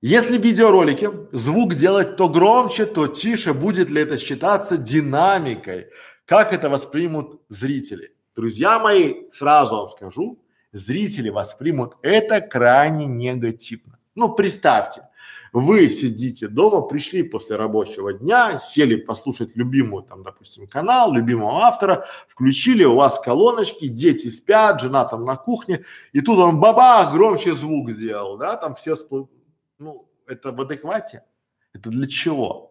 Если 0.00 0.38
в 0.38 0.44
видеоролике 0.44 1.10
звук 1.32 1.74
делать 1.74 2.14
то 2.14 2.28
громче, 2.28 2.86
то 2.86 3.08
тише, 3.08 3.52
будет 3.52 3.90
ли 3.90 4.02
это 4.02 4.16
считаться 4.16 4.78
динамикой? 4.78 5.88
Как 6.24 6.52
это 6.52 6.70
воспримут 6.70 7.40
зрители? 7.48 8.14
Друзья 8.36 8.78
мои, 8.78 9.28
сразу 9.32 9.74
вам 9.74 9.88
скажу, 9.88 10.38
зрители 10.70 11.30
воспримут 11.30 11.96
это 12.02 12.40
крайне 12.40 13.06
негативно. 13.06 13.98
Ну, 14.14 14.32
представьте, 14.32 15.02
вы 15.52 15.90
сидите 15.90 16.46
дома, 16.46 16.82
пришли 16.82 17.24
после 17.24 17.56
рабочего 17.56 18.12
дня, 18.12 18.60
сели 18.60 18.94
послушать 18.94 19.56
любимую 19.56 20.04
там, 20.04 20.22
допустим, 20.22 20.68
канал, 20.68 21.12
любимого 21.12 21.64
автора, 21.64 22.06
включили, 22.28 22.84
у 22.84 22.94
вас 22.94 23.18
колоночки, 23.18 23.88
дети 23.88 24.30
спят, 24.30 24.80
жена 24.80 25.06
там 25.06 25.24
на 25.24 25.34
кухне, 25.34 25.84
и 26.12 26.20
тут 26.20 26.38
он 26.38 26.60
бабах, 26.60 27.12
громче 27.12 27.52
звук 27.52 27.90
сделал, 27.90 28.36
да, 28.36 28.56
там 28.56 28.76
все 28.76 28.94
ну, 29.78 30.08
это 30.26 30.52
в 30.52 30.60
адеквате? 30.60 31.22
Это 31.72 31.90
для 31.90 32.06
чего? 32.06 32.70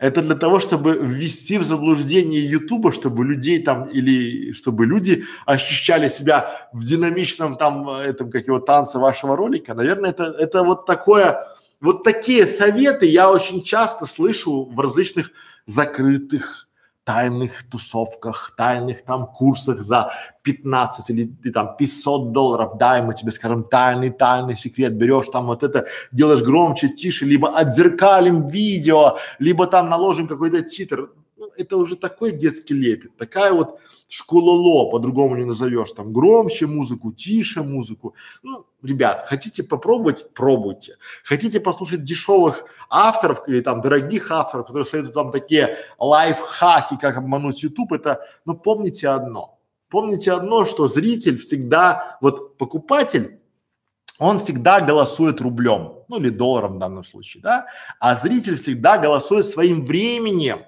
Это 0.00 0.22
для 0.22 0.34
того, 0.34 0.58
чтобы 0.58 0.98
ввести 1.00 1.56
в 1.56 1.64
заблуждение 1.64 2.44
Ютуба, 2.44 2.92
чтобы 2.92 3.24
людей 3.24 3.62
там 3.62 3.86
или 3.86 4.52
чтобы 4.52 4.86
люди 4.86 5.24
ощущали 5.46 6.08
себя 6.08 6.68
в 6.72 6.84
динамичном 6.84 7.56
там 7.56 7.88
этом 7.88 8.30
как 8.30 8.48
его 8.48 8.58
танце 8.58 8.98
вашего 8.98 9.36
ролика. 9.36 9.72
Наверное, 9.74 10.10
это 10.10 10.24
это 10.24 10.64
вот 10.64 10.84
такое, 10.86 11.46
вот 11.80 12.02
такие 12.02 12.44
советы 12.44 13.06
я 13.06 13.30
очень 13.30 13.62
часто 13.62 14.06
слышу 14.06 14.64
в 14.64 14.80
различных 14.80 15.30
закрытых 15.66 16.68
тайных 17.04 17.68
тусовках, 17.70 18.54
тайных 18.56 19.04
там 19.04 19.26
курсах 19.26 19.82
за 19.82 20.12
15 20.42 21.10
или 21.10 21.24
ты 21.42 21.52
там 21.52 21.76
500 21.76 22.32
долларов, 22.32 22.78
дай 22.78 23.02
мы 23.02 23.14
тебе 23.14 23.30
скажем 23.30 23.64
тайный, 23.64 24.10
тайный 24.10 24.56
секрет, 24.56 24.94
берешь 24.94 25.26
там 25.32 25.46
вот 25.46 25.62
это, 25.62 25.86
делаешь 26.12 26.42
громче, 26.42 26.88
тише, 26.88 27.26
либо 27.26 27.48
отзеркалим 27.48 28.48
видео, 28.48 29.18
либо 29.38 29.66
там 29.66 29.88
наложим 29.88 30.28
какой-то 30.28 30.62
титр. 30.62 31.12
Ну, 31.36 31.50
это 31.56 31.76
уже 31.76 31.96
такой 31.96 32.32
детский 32.32 32.74
лепет, 32.74 33.16
такая 33.16 33.52
вот 33.52 33.78
школоло, 34.08 34.90
по-другому 34.90 35.36
не 35.36 35.44
назовешь, 35.44 35.92
там 35.92 36.12
громче 36.12 36.66
музыку, 36.66 37.12
тише 37.12 37.62
музыку. 37.62 38.14
Ну, 38.42 38.64
ребят, 38.84 39.26
хотите 39.28 39.62
попробовать, 39.62 40.32
пробуйте. 40.34 40.96
Хотите 41.24 41.60
послушать 41.60 42.04
дешевых 42.04 42.64
авторов 42.88 43.48
или 43.48 43.60
там 43.60 43.80
дорогих 43.80 44.30
авторов, 44.30 44.66
которые 44.66 44.86
советуют 44.86 45.16
вам 45.16 45.32
такие 45.32 45.78
лайфхаки, 45.98 46.96
как 47.00 47.16
обмануть 47.16 47.62
YouTube, 47.62 47.92
это, 47.92 48.26
ну, 48.44 48.54
помните 48.54 49.08
одно. 49.08 49.58
Помните 49.88 50.32
одно, 50.32 50.64
что 50.64 50.88
зритель 50.88 51.38
всегда, 51.38 52.18
вот 52.20 52.56
покупатель, 52.58 53.40
он 54.18 54.38
всегда 54.38 54.80
голосует 54.80 55.40
рублем, 55.40 56.04
ну 56.08 56.18
или 56.18 56.28
долларом 56.28 56.76
в 56.76 56.78
данном 56.78 57.04
случае, 57.04 57.42
да, 57.42 57.66
а 57.98 58.14
зритель 58.14 58.56
всегда 58.56 58.98
голосует 58.98 59.46
своим 59.46 59.84
временем. 59.84 60.64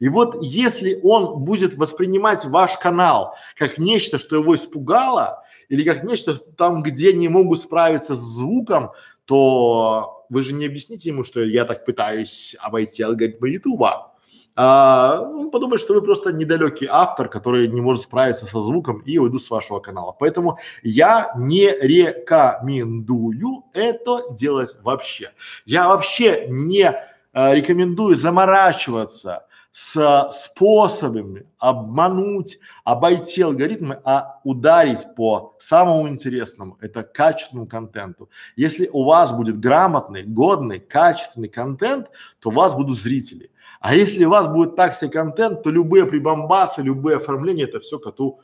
И 0.00 0.08
вот 0.08 0.42
если 0.42 0.98
он 1.02 1.44
будет 1.44 1.74
воспринимать 1.74 2.44
ваш 2.44 2.76
канал 2.78 3.34
как 3.56 3.78
нечто, 3.78 4.18
что 4.18 4.36
его 4.36 4.54
испугало, 4.54 5.44
или 5.70 5.84
как 5.84 6.04
нечто 6.04 6.36
там, 6.36 6.82
где 6.82 7.14
не 7.14 7.28
могут 7.28 7.60
справиться 7.60 8.16
с 8.16 8.20
звуком, 8.20 8.90
то 9.24 10.26
вы 10.28 10.42
же 10.42 10.52
не 10.52 10.66
объясните 10.66 11.08
ему, 11.08 11.24
что 11.24 11.42
я 11.42 11.64
так 11.64 11.86
пытаюсь 11.86 12.56
обойти 12.60 13.02
алгоритмы 13.04 13.48
Ютуба. 13.50 14.12
А, 14.56 15.20
он 15.22 15.52
подумает, 15.52 15.80
что 15.80 15.94
вы 15.94 16.02
просто 16.02 16.32
недалекий 16.32 16.88
автор, 16.90 17.28
который 17.28 17.68
не 17.68 17.80
может 17.80 18.02
справиться 18.02 18.46
со 18.46 18.60
звуком 18.60 18.98
и 19.06 19.16
уйду 19.18 19.38
с 19.38 19.48
вашего 19.48 19.78
канала. 19.78 20.12
Поэтому 20.18 20.58
я 20.82 21.32
не 21.38 21.70
рекомендую 21.70 23.64
это 23.72 24.22
делать 24.32 24.74
вообще. 24.82 25.30
Я 25.66 25.88
вообще 25.88 26.46
не 26.48 26.92
а, 27.32 27.54
рекомендую 27.54 28.16
заморачиваться 28.16 29.46
с 29.72 30.30
способами 30.32 31.46
обмануть, 31.58 32.58
обойти 32.84 33.42
алгоритмы, 33.42 34.00
а 34.04 34.40
ударить 34.42 35.14
по 35.14 35.56
самому 35.60 36.08
интересному, 36.08 36.76
это 36.80 37.02
качественному 37.02 37.68
контенту. 37.68 38.28
Если 38.56 38.88
у 38.92 39.04
вас 39.04 39.32
будет 39.32 39.60
грамотный, 39.60 40.24
годный, 40.24 40.80
качественный 40.80 41.48
контент, 41.48 42.08
то 42.40 42.50
у 42.50 42.52
вас 42.52 42.74
будут 42.74 42.98
зрители. 42.98 43.50
А 43.80 43.94
если 43.94 44.24
у 44.24 44.30
вас 44.30 44.48
будет 44.48 44.76
так 44.76 44.94
себе 44.94 45.10
контент, 45.10 45.62
то 45.62 45.70
любые 45.70 46.04
прибамбасы, 46.04 46.82
любые 46.82 47.16
оформления, 47.16 47.64
это 47.64 47.80
все 47.80 47.98
коту, 47.98 48.40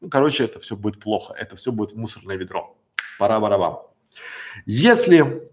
ну, 0.00 0.08
короче, 0.08 0.44
это 0.44 0.58
все 0.58 0.76
будет 0.76 1.00
плохо, 1.00 1.34
это 1.34 1.56
все 1.56 1.70
будет 1.70 1.92
в 1.92 1.96
мусорное 1.96 2.36
ведро. 2.36 2.76
Пора 3.18 3.38
барабан. 3.40 3.78
Если 4.66 5.50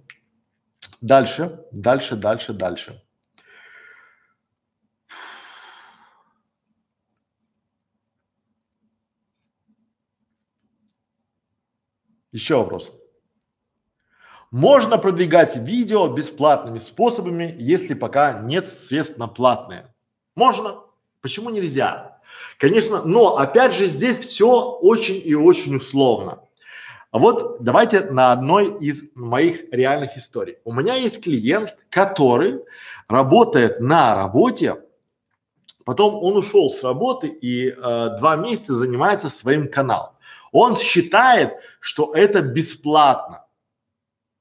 дальше, 1.01 1.59
дальше, 1.71 2.15
дальше, 2.15 2.53
дальше. 2.53 3.03
Еще 12.31 12.57
вопрос. 12.57 12.91
Можно 14.51 14.97
продвигать 14.97 15.55
видео 15.55 16.07
бесплатными 16.07 16.79
способами, 16.79 17.55
если 17.57 17.93
пока 17.93 18.39
нет 18.39 18.65
средств 18.65 19.17
на 19.17 19.27
платные? 19.27 19.93
Можно. 20.35 20.81
Почему 21.21 21.49
нельзя? 21.49 22.19
Конечно, 22.57 23.03
но 23.03 23.37
опять 23.37 23.75
же 23.75 23.85
здесь 23.85 24.17
все 24.17 24.71
очень 24.81 25.21
и 25.23 25.35
очень 25.35 25.75
условно. 25.75 26.39
Вот 27.11 27.57
давайте 27.59 28.01
на 28.01 28.31
одной 28.31 28.77
из 28.79 29.03
моих 29.15 29.71
реальных 29.71 30.15
историй. 30.17 30.57
У 30.63 30.71
меня 30.71 30.95
есть 30.95 31.23
клиент, 31.23 31.75
который 31.89 32.63
работает 33.07 33.79
на 33.79 34.15
работе, 34.15 34.77
потом 35.85 36.15
он 36.23 36.37
ушел 36.37 36.69
с 36.69 36.83
работы 36.83 37.27
и 37.27 37.69
э, 37.69 37.73
два 38.19 38.35
месяца 38.35 38.75
занимается 38.75 39.29
своим 39.29 39.67
каналом. 39.67 40.13
Он 40.51 40.75
считает, 40.75 41.53
что 41.79 42.13
это 42.13 42.41
бесплатно. 42.41 43.45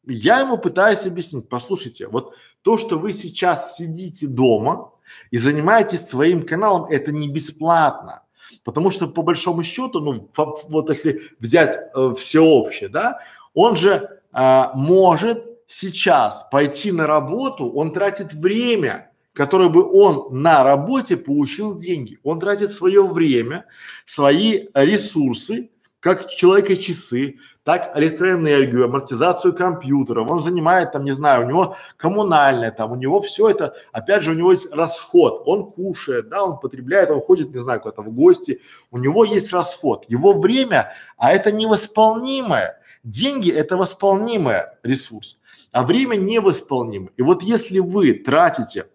Я 0.04 0.40
ему 0.40 0.58
пытаюсь 0.58 1.04
объяснить, 1.04 1.48
послушайте, 1.48 2.08
вот 2.08 2.34
то, 2.62 2.78
что 2.78 2.98
вы 2.98 3.12
сейчас 3.12 3.76
сидите 3.76 4.26
дома 4.26 4.92
и 5.30 5.38
занимаетесь 5.38 6.06
своим 6.06 6.46
каналом, 6.46 6.84
это 6.84 7.12
не 7.12 7.28
бесплатно. 7.28 8.22
Потому 8.64 8.90
что 8.90 9.08
по 9.08 9.22
большому 9.22 9.62
счету, 9.62 10.00
ну, 10.00 10.30
вот 10.36 10.88
если 10.88 11.30
взять 11.38 11.76
э, 11.76 12.14
всеобщее, 12.16 12.88
да, 12.88 13.18
он 13.52 13.76
же 13.76 14.20
э, 14.32 14.64
может 14.74 15.44
сейчас 15.66 16.46
пойти 16.50 16.90
на 16.92 17.06
работу, 17.06 17.70
он 17.70 17.92
тратит 17.92 18.32
время, 18.32 19.10
которое 19.34 19.68
бы 19.68 19.84
он 19.84 20.28
на 20.42 20.64
работе 20.64 21.16
получил 21.16 21.76
деньги. 21.76 22.18
Он 22.24 22.40
тратит 22.40 22.72
свое 22.72 23.06
время, 23.06 23.66
свои 24.06 24.66
ресурсы, 24.74 25.70
как 26.08 26.26
человека 26.30 26.74
часы, 26.76 27.38
так 27.64 27.94
электроэнергию, 27.94 28.86
амортизацию 28.86 29.54
компьютеров, 29.54 30.30
он 30.30 30.42
занимает 30.42 30.92
там, 30.92 31.04
не 31.04 31.12
знаю, 31.12 31.44
у 31.44 31.48
него 31.50 31.76
коммунальное 31.98 32.70
там, 32.70 32.92
у 32.92 32.94
него 32.94 33.20
все 33.20 33.50
это, 33.50 33.74
опять 33.92 34.22
же, 34.22 34.30
у 34.30 34.34
него 34.34 34.52
есть 34.52 34.72
расход, 34.72 35.42
он 35.44 35.70
кушает, 35.70 36.30
да, 36.30 36.42
он 36.44 36.58
потребляет, 36.60 37.10
он 37.10 37.20
ходит, 37.20 37.54
не 37.54 37.60
знаю, 37.60 37.80
куда-то 37.80 38.00
в 38.00 38.10
гости, 38.10 38.62
у 38.90 38.96
него 38.96 39.22
есть 39.26 39.52
расход, 39.52 40.06
его 40.08 40.32
время, 40.32 40.94
а 41.18 41.30
это 41.30 41.52
невосполнимое, 41.52 42.80
деньги 43.04 43.50
это 43.50 43.76
восполнимый 43.76 44.62
ресурс, 44.82 45.38
а 45.72 45.84
время 45.84 46.16
невосполнимое. 46.16 47.12
И 47.18 47.22
вот 47.22 47.42
если 47.42 47.80
вы 47.80 48.14
тратите 48.14 48.86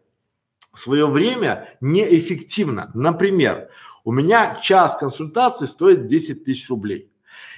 свое 0.76 1.06
время 1.06 1.70
неэффективно, 1.80 2.90
например, 2.96 3.70
у 4.04 4.12
меня 4.12 4.56
час 4.62 4.96
консультации 4.98 5.66
стоит 5.66 6.06
10 6.06 6.44
тысяч 6.44 6.70
рублей. 6.70 7.12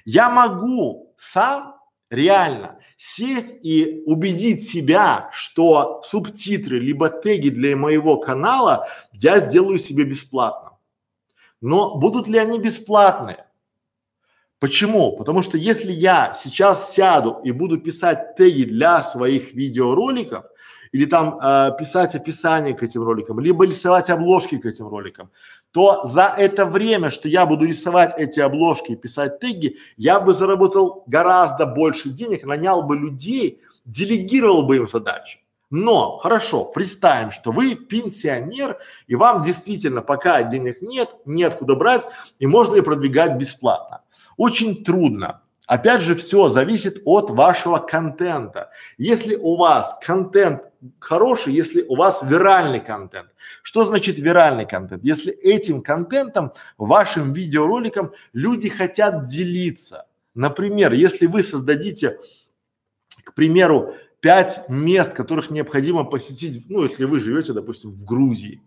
Я 0.06 0.30
могу 0.30 1.14
сам 1.18 1.76
реально 2.10 2.80
сесть 2.98 3.56
и 3.62 4.04
убедить 4.06 4.64
себя, 4.64 5.30
что 5.34 6.02
субтитры 6.04 6.80
либо 6.80 7.10
теги 7.10 7.50
для 7.50 7.76
моего 7.76 8.18
канала 8.18 8.88
я 9.12 9.40
сделаю 9.40 9.80
себе 9.80 10.04
бесплатно. 10.04 10.78
Но 11.62 11.96
будут 11.98 12.28
ли 12.28 12.38
они 12.38 12.60
бесплатные? 12.60 13.46
Почему? 14.60 15.18
Потому 15.18 15.42
что 15.42 15.58
если 15.58 15.92
я 15.92 16.34
сейчас 16.34 16.94
сяду 16.94 17.42
и 17.44 17.52
буду 17.52 17.78
писать 17.78 18.36
теги 18.38 18.64
для 18.64 19.04
своих 19.04 19.54
видеороликов, 19.54 20.46
или 20.96 21.06
там 21.06 21.40
э, 21.42 21.72
писать 21.78 22.16
описание 22.16 22.74
к 22.74 22.82
этим 22.82 23.04
роликам, 23.04 23.42
либо 23.42 23.66
рисовать 23.66 24.10
обложки 24.10 24.58
к 24.58 24.66
этим 24.66 24.88
роликам, 24.88 25.30
то 25.72 26.06
за 26.06 26.34
это 26.38 26.66
время, 26.66 27.10
что 27.10 27.28
я 27.28 27.46
буду 27.46 27.66
рисовать 27.66 28.14
эти 28.18 28.40
обложки 28.40 28.94
и 28.94 28.96
писать 28.96 29.42
теги, 29.42 29.76
я 29.98 30.22
бы 30.22 30.34
заработал 30.34 31.04
гораздо 31.06 31.66
больше 31.66 32.12
денег, 32.12 32.46
нанял 32.46 32.82
бы 32.82 32.96
людей, 32.96 33.60
делегировал 33.84 34.64
бы 34.64 34.78
им 34.78 34.88
задачи. 34.88 35.40
Но 35.70 36.18
хорошо, 36.18 36.64
представим, 36.64 37.32
что 37.32 37.52
вы 37.52 37.76
пенсионер 37.76 38.78
и 39.08 39.16
вам 39.16 39.44
действительно 39.44 40.02
пока 40.02 40.44
денег 40.44 40.82
нет, 40.82 41.10
нет 41.26 41.56
куда 41.56 41.76
брать 41.76 42.04
и 42.40 42.48
можно 42.48 42.76
ли 42.76 42.82
продвигать 42.82 43.36
бесплатно. 43.36 44.00
Очень 44.38 44.86
трудно. 44.86 45.42
Опять 45.68 46.02
же, 46.02 46.14
все 46.16 46.48
зависит 46.48 47.02
от 47.06 47.32
вашего 47.32 47.80
контента. 47.80 48.70
Если 48.98 49.36
у 49.36 49.56
вас 49.56 49.96
контент 50.02 50.62
хороший, 51.00 51.54
если 51.54 51.84
у 51.84 51.96
вас 51.96 52.22
виральный 52.24 52.80
контент. 52.80 53.30
Что 53.62 53.84
значит 53.84 54.18
виральный 54.18 54.66
контент? 54.66 55.04
Если 55.04 55.32
этим 55.34 55.82
контентом, 55.82 56.54
вашим 56.78 57.32
видеороликом 57.34 58.12
люди 58.34 58.70
хотят 58.70 59.28
делиться. 59.28 60.06
Например, 60.34 60.94
если 60.94 61.28
вы 61.28 61.44
создадите, 61.44 62.20
к 63.24 63.34
примеру, 63.34 63.96
пять 64.20 64.68
мест, 64.70 65.14
которых 65.14 65.52
необходимо 65.52 66.04
посетить, 66.04 66.66
ну, 66.70 66.84
если 66.84 67.06
вы 67.06 67.20
живете, 67.20 67.54
допустим, 67.54 67.92
в 67.92 68.06
Грузии, 68.06 68.62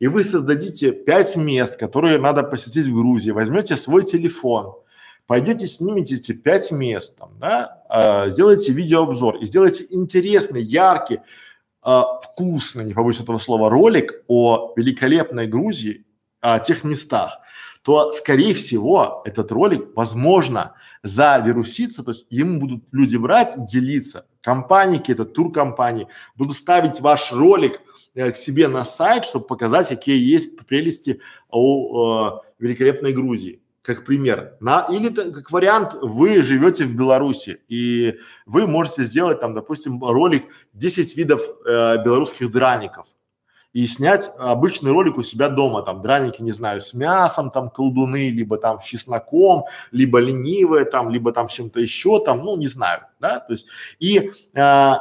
и 0.00 0.08
вы 0.08 0.24
создадите 0.24 0.92
пять 0.92 1.36
мест, 1.36 1.78
которые 1.78 2.18
надо 2.18 2.42
посетить 2.42 2.86
в 2.86 2.94
Грузии, 2.94 3.30
возьмете 3.30 3.76
свой 3.76 4.04
телефон, 4.04 4.74
пойдете 5.26 5.66
снимите 5.66 6.16
эти 6.16 6.32
пять 6.32 6.70
мест, 6.70 7.16
там, 7.16 7.38
да, 7.38 7.82
э, 7.88 8.30
сделайте 8.30 8.72
видеообзор 8.72 9.36
и 9.36 9.46
сделайте 9.46 9.86
интересный, 9.90 10.62
яркий, 10.62 11.20
э, 11.84 12.02
вкусный, 12.22 12.84
не 12.84 12.94
побоюсь 12.94 13.20
этого 13.20 13.38
слова, 13.38 13.70
ролик 13.70 14.12
о 14.28 14.72
великолепной 14.76 15.46
Грузии, 15.46 16.04
о 16.40 16.58
тех 16.58 16.84
местах, 16.84 17.38
то, 17.82 18.12
скорее 18.14 18.54
всего, 18.54 19.22
этот 19.24 19.52
ролик, 19.52 19.88
возможно, 19.94 20.74
завирусится, 21.02 22.02
то 22.02 22.12
есть 22.12 22.26
им 22.30 22.58
будут 22.58 22.84
люди 22.92 23.16
брать, 23.16 23.54
делиться, 23.66 24.26
компании 24.40 24.98
какие-то, 24.98 25.24
туркомпании, 25.26 26.08
будут 26.34 26.56
ставить 26.56 27.00
ваш 27.00 27.32
ролик 27.32 27.80
э, 28.14 28.32
к 28.32 28.36
себе 28.36 28.68
на 28.68 28.84
сайт, 28.84 29.24
чтобы 29.26 29.46
показать, 29.46 29.88
какие 29.88 30.18
есть 30.18 30.56
прелести 30.66 31.20
о, 31.50 32.40
э, 32.40 32.40
великолепной 32.58 33.12
Грузии 33.12 33.60
как 33.84 34.04
пример. 34.04 34.56
На, 34.60 34.86
или 34.88 35.10
как 35.10 35.50
вариант, 35.50 35.94
вы 36.00 36.42
живете 36.42 36.84
в 36.84 36.96
Беларуси 36.96 37.60
и 37.68 38.18
вы 38.46 38.66
можете 38.66 39.04
сделать 39.04 39.40
там, 39.40 39.54
допустим, 39.54 40.02
ролик 40.02 40.46
10 40.72 41.16
видов 41.16 41.42
э, 41.66 42.02
белорусских 42.02 42.50
драников 42.50 43.06
и 43.74 43.84
снять 43.84 44.30
обычный 44.38 44.92
ролик 44.92 45.18
у 45.18 45.22
себя 45.22 45.50
дома, 45.50 45.82
там 45.82 46.00
драники, 46.00 46.40
не 46.40 46.52
знаю, 46.52 46.80
с 46.80 46.94
мясом, 46.94 47.50
там 47.50 47.68
колдуны, 47.68 48.30
либо 48.30 48.56
там 48.56 48.80
с 48.80 48.84
чесноком, 48.84 49.64
либо 49.90 50.18
ленивые 50.18 50.86
там, 50.86 51.10
либо 51.10 51.32
там 51.32 51.48
чем-то 51.48 51.78
еще 51.78 52.24
там, 52.24 52.38
ну 52.38 52.56
не 52.56 52.68
знаю, 52.68 53.02
да, 53.20 53.40
то 53.40 53.52
есть 53.52 53.66
и 53.98 54.30
э, 54.54 54.92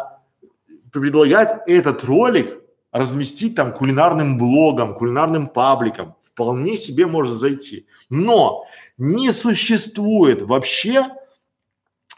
предлагать 0.92 1.62
этот 1.68 2.04
ролик 2.04 2.62
разместить 2.92 3.56
там 3.56 3.74
кулинарным 3.74 4.38
блогом, 4.38 4.96
кулинарным 4.96 5.48
пабликом, 5.48 6.16
вполне 6.34 6.78
себе 6.78 7.06
может 7.06 7.38
зайти. 7.38 7.86
Но 8.10 8.66
не 8.98 9.32
существует 9.32 10.42
вообще 10.42 11.06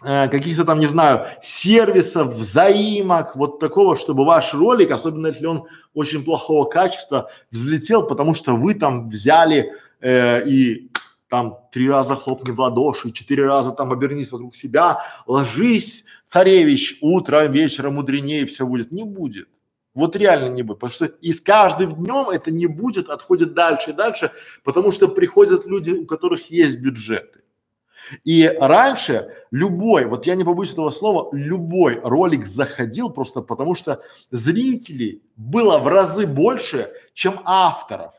э, 0.01 0.27
каких-то 0.29 0.63
там, 0.65 0.79
не 0.79 0.85
знаю, 0.85 1.27
сервисов, 1.43 2.33
взаимок, 2.33 3.35
вот 3.35 3.59
такого, 3.59 3.97
чтобы 3.97 4.25
ваш 4.25 4.53
ролик, 4.53 4.91
особенно 4.91 5.27
если 5.27 5.45
он 5.45 5.65
очень 5.93 6.23
плохого 6.23 6.65
качества, 6.65 7.29
взлетел, 7.51 8.07
потому 8.07 8.33
что 8.33 8.55
вы 8.55 8.73
там 8.73 9.09
взяли 9.09 9.71
э, 9.99 10.47
и 10.47 10.91
там 11.27 11.59
три 11.71 11.89
раза 11.89 12.15
хлопни 12.15 12.51
в 12.51 12.59
ладоши, 12.59 13.11
четыре 13.11 13.45
раза 13.45 13.71
там 13.71 13.91
обернись 13.91 14.31
вокруг 14.31 14.55
себя, 14.55 15.01
ложись, 15.27 16.05
царевич, 16.25 16.97
утром, 17.01 17.51
вечером 17.51 17.95
мудренее 17.95 18.45
все 18.45 18.65
будет. 18.65 18.91
Не 18.91 19.03
будет. 19.03 19.49
Вот 19.95 20.17
реально 20.17 20.53
не 20.53 20.61
будет, 20.61 20.79
потому 20.79 20.91
что 20.91 21.05
и 21.05 21.31
с 21.31 21.39
каждым 21.39 21.95
днем 21.95 22.29
это 22.29 22.51
не 22.51 22.67
будет, 22.67 23.09
отходит 23.09 23.53
дальше 23.53 23.91
и 23.91 23.93
дальше, 23.93 24.31
потому 24.63 24.91
что 24.91 25.07
приходят 25.07 25.65
люди, 25.65 25.91
у 25.91 26.05
которых 26.05 26.51
есть 26.51 26.79
бюджеты. 26.79 27.41
И 28.25 28.45
раньше 28.59 29.33
любой, 29.51 30.05
вот 30.05 30.27
я 30.27 30.35
не 30.35 30.43
побоюсь 30.43 30.73
этого 30.73 30.91
слова, 30.91 31.29
любой 31.31 31.99
ролик 32.01 32.45
заходил 32.45 33.09
просто 33.09 33.41
потому, 33.41 33.73
что 33.73 34.01
зрителей 34.31 35.23
было 35.37 35.79
в 35.79 35.87
разы 35.87 36.27
больше, 36.27 36.91
чем 37.13 37.39
авторов. 37.45 38.13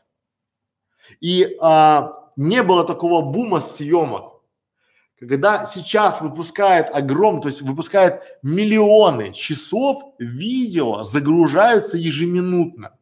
И 1.21 1.57
а, 1.61 2.31
не 2.35 2.63
было 2.63 2.83
такого 2.85 3.21
бума 3.21 3.61
съемок 3.61 4.36
когда 5.19 5.65
сейчас 5.65 6.21
выпускает 6.21 6.89
огром, 6.93 7.41
то 7.41 7.47
есть 7.47 7.61
выпускает 7.61 8.21
миллионы 8.43 9.33
часов, 9.33 10.03
видео 10.19 11.03
загружаются 11.03 11.97
ежеминутно. 11.97 12.93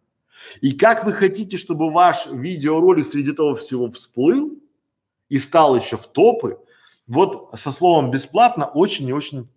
И 0.62 0.72
как 0.72 1.04
вы 1.04 1.12
хотите, 1.12 1.58
чтобы 1.58 1.92
ваш 1.92 2.28
видеоролик 2.28 3.06
среди 3.06 3.34
того 3.34 3.56
всего 3.56 3.92
всплыл 3.92 4.58
и 5.28 5.40
стал 5.40 5.76
еще 5.76 5.98
в 5.98 6.08
топы, 6.08 6.58
вот 7.08 7.50
со 7.54 7.72
словом 7.72 8.12
бесплатно 8.12 8.66
очень 8.66 9.08
и 9.10 9.14
очень 9.14 9.50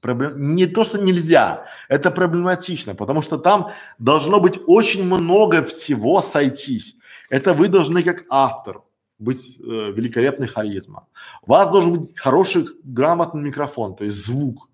проблем... 0.00 0.54
не 0.54 0.66
то, 0.66 0.84
что 0.84 0.98
нельзя, 0.98 1.66
это 1.88 2.10
проблематично, 2.12 2.94
потому 2.94 3.20
что 3.20 3.36
там 3.36 3.72
должно 3.98 4.40
быть 4.40 4.60
очень 4.66 5.04
много 5.04 5.64
всего 5.64 6.22
сойтись. 6.22 6.94
Это 7.30 7.52
вы 7.52 7.68
должны 7.68 8.02
как 8.02 8.24
автор, 8.30 8.82
быть 9.18 9.58
э, 9.58 9.62
великолепной 9.62 10.46
харизма. 10.46 11.06
У 11.42 11.50
вас 11.50 11.70
должен 11.70 11.98
быть 11.98 12.18
хороший, 12.18 12.66
грамотный 12.84 13.42
микрофон, 13.42 13.96
то 13.96 14.04
есть 14.04 14.24
звук, 14.24 14.68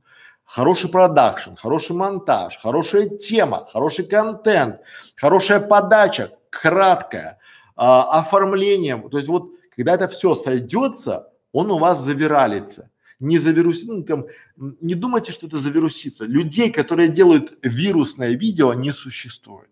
хороший 0.45 0.91
продакшн, 0.91 1.55
хороший 1.55 1.97
монтаж, 1.97 2.59
хорошая 2.59 3.09
тема, 3.09 3.67
хороший 3.67 4.05
контент, 4.05 4.81
хорошая 5.17 5.61
подача, 5.61 6.33
краткая, 6.51 7.39
а, 7.77 8.21
оформлением. 8.21 9.09
То 9.11 9.17
есть 9.17 9.29
вот, 9.29 9.51
когда 9.75 9.95
это 9.95 10.09
все 10.09 10.35
сойдется, 10.35 11.29
он 11.53 11.71
у 11.71 11.79
вас 11.79 12.01
завиралится. 12.01 12.91
Не 13.21 13.39
завирусится, 13.39 13.87
ну, 13.93 14.03
там, 14.03 14.27
не 14.57 14.95
думайте, 14.95 15.33
что 15.33 15.47
это 15.47 15.59
завирусится. 15.59 16.27
Людей, 16.27 16.71
которые 16.71 17.09
делают 17.09 17.59
вирусное 17.63 18.33
видео, 18.33 18.75
не 18.75 18.93
существует. 18.93 19.71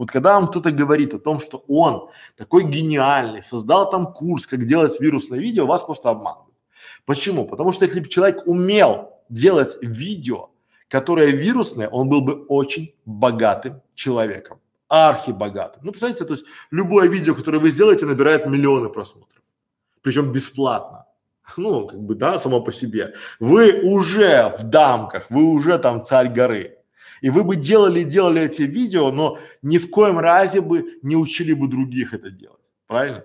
Вот 0.00 0.10
когда 0.10 0.40
вам 0.40 0.48
кто-то 0.48 0.70
говорит 0.70 1.12
о 1.12 1.18
том, 1.18 1.40
что 1.40 1.62
он 1.68 2.08
такой 2.38 2.64
гениальный, 2.64 3.44
создал 3.44 3.90
там 3.90 4.14
курс, 4.14 4.46
как 4.46 4.64
делать 4.64 4.98
вирусное 4.98 5.38
видео, 5.38 5.66
вас 5.66 5.82
просто 5.82 6.08
обманывают. 6.08 6.54
Почему? 7.04 7.44
Потому 7.44 7.70
что 7.70 7.84
если 7.84 8.00
бы 8.00 8.08
человек 8.08 8.46
умел 8.46 9.10
делать 9.28 9.76
видео, 9.82 10.48
которое 10.88 11.26
вирусное, 11.32 11.86
он 11.90 12.08
был 12.08 12.22
бы 12.22 12.46
очень 12.46 12.94
богатым 13.04 13.82
человеком, 13.94 14.58
архибогатым. 14.88 15.82
Ну, 15.84 15.90
представляете, 15.90 16.24
то 16.24 16.32
есть 16.32 16.46
любое 16.70 17.06
видео, 17.06 17.34
которое 17.34 17.58
вы 17.58 17.70
сделаете, 17.70 18.06
набирает 18.06 18.46
миллионы 18.46 18.88
просмотров, 18.88 19.42
причем 20.00 20.32
бесплатно. 20.32 21.04
Ну, 21.58 21.86
как 21.86 22.00
бы, 22.00 22.14
да, 22.14 22.38
само 22.38 22.62
по 22.62 22.72
себе. 22.72 23.12
Вы 23.38 23.82
уже 23.82 24.56
в 24.58 24.62
дамках, 24.62 25.26
вы 25.28 25.44
уже 25.44 25.78
там 25.78 26.02
царь 26.06 26.32
горы. 26.32 26.79
И 27.20 27.30
вы 27.30 27.44
бы 27.44 27.56
делали, 27.56 28.02
делали 28.02 28.42
эти 28.42 28.62
видео, 28.62 29.10
но 29.10 29.38
ни 29.62 29.78
в 29.78 29.90
коем 29.90 30.18
разе 30.18 30.60
бы 30.60 30.98
не 31.02 31.16
учили 31.16 31.52
бы 31.52 31.68
других 31.68 32.14
это 32.14 32.30
делать. 32.30 32.60
Правильно? 32.86 33.24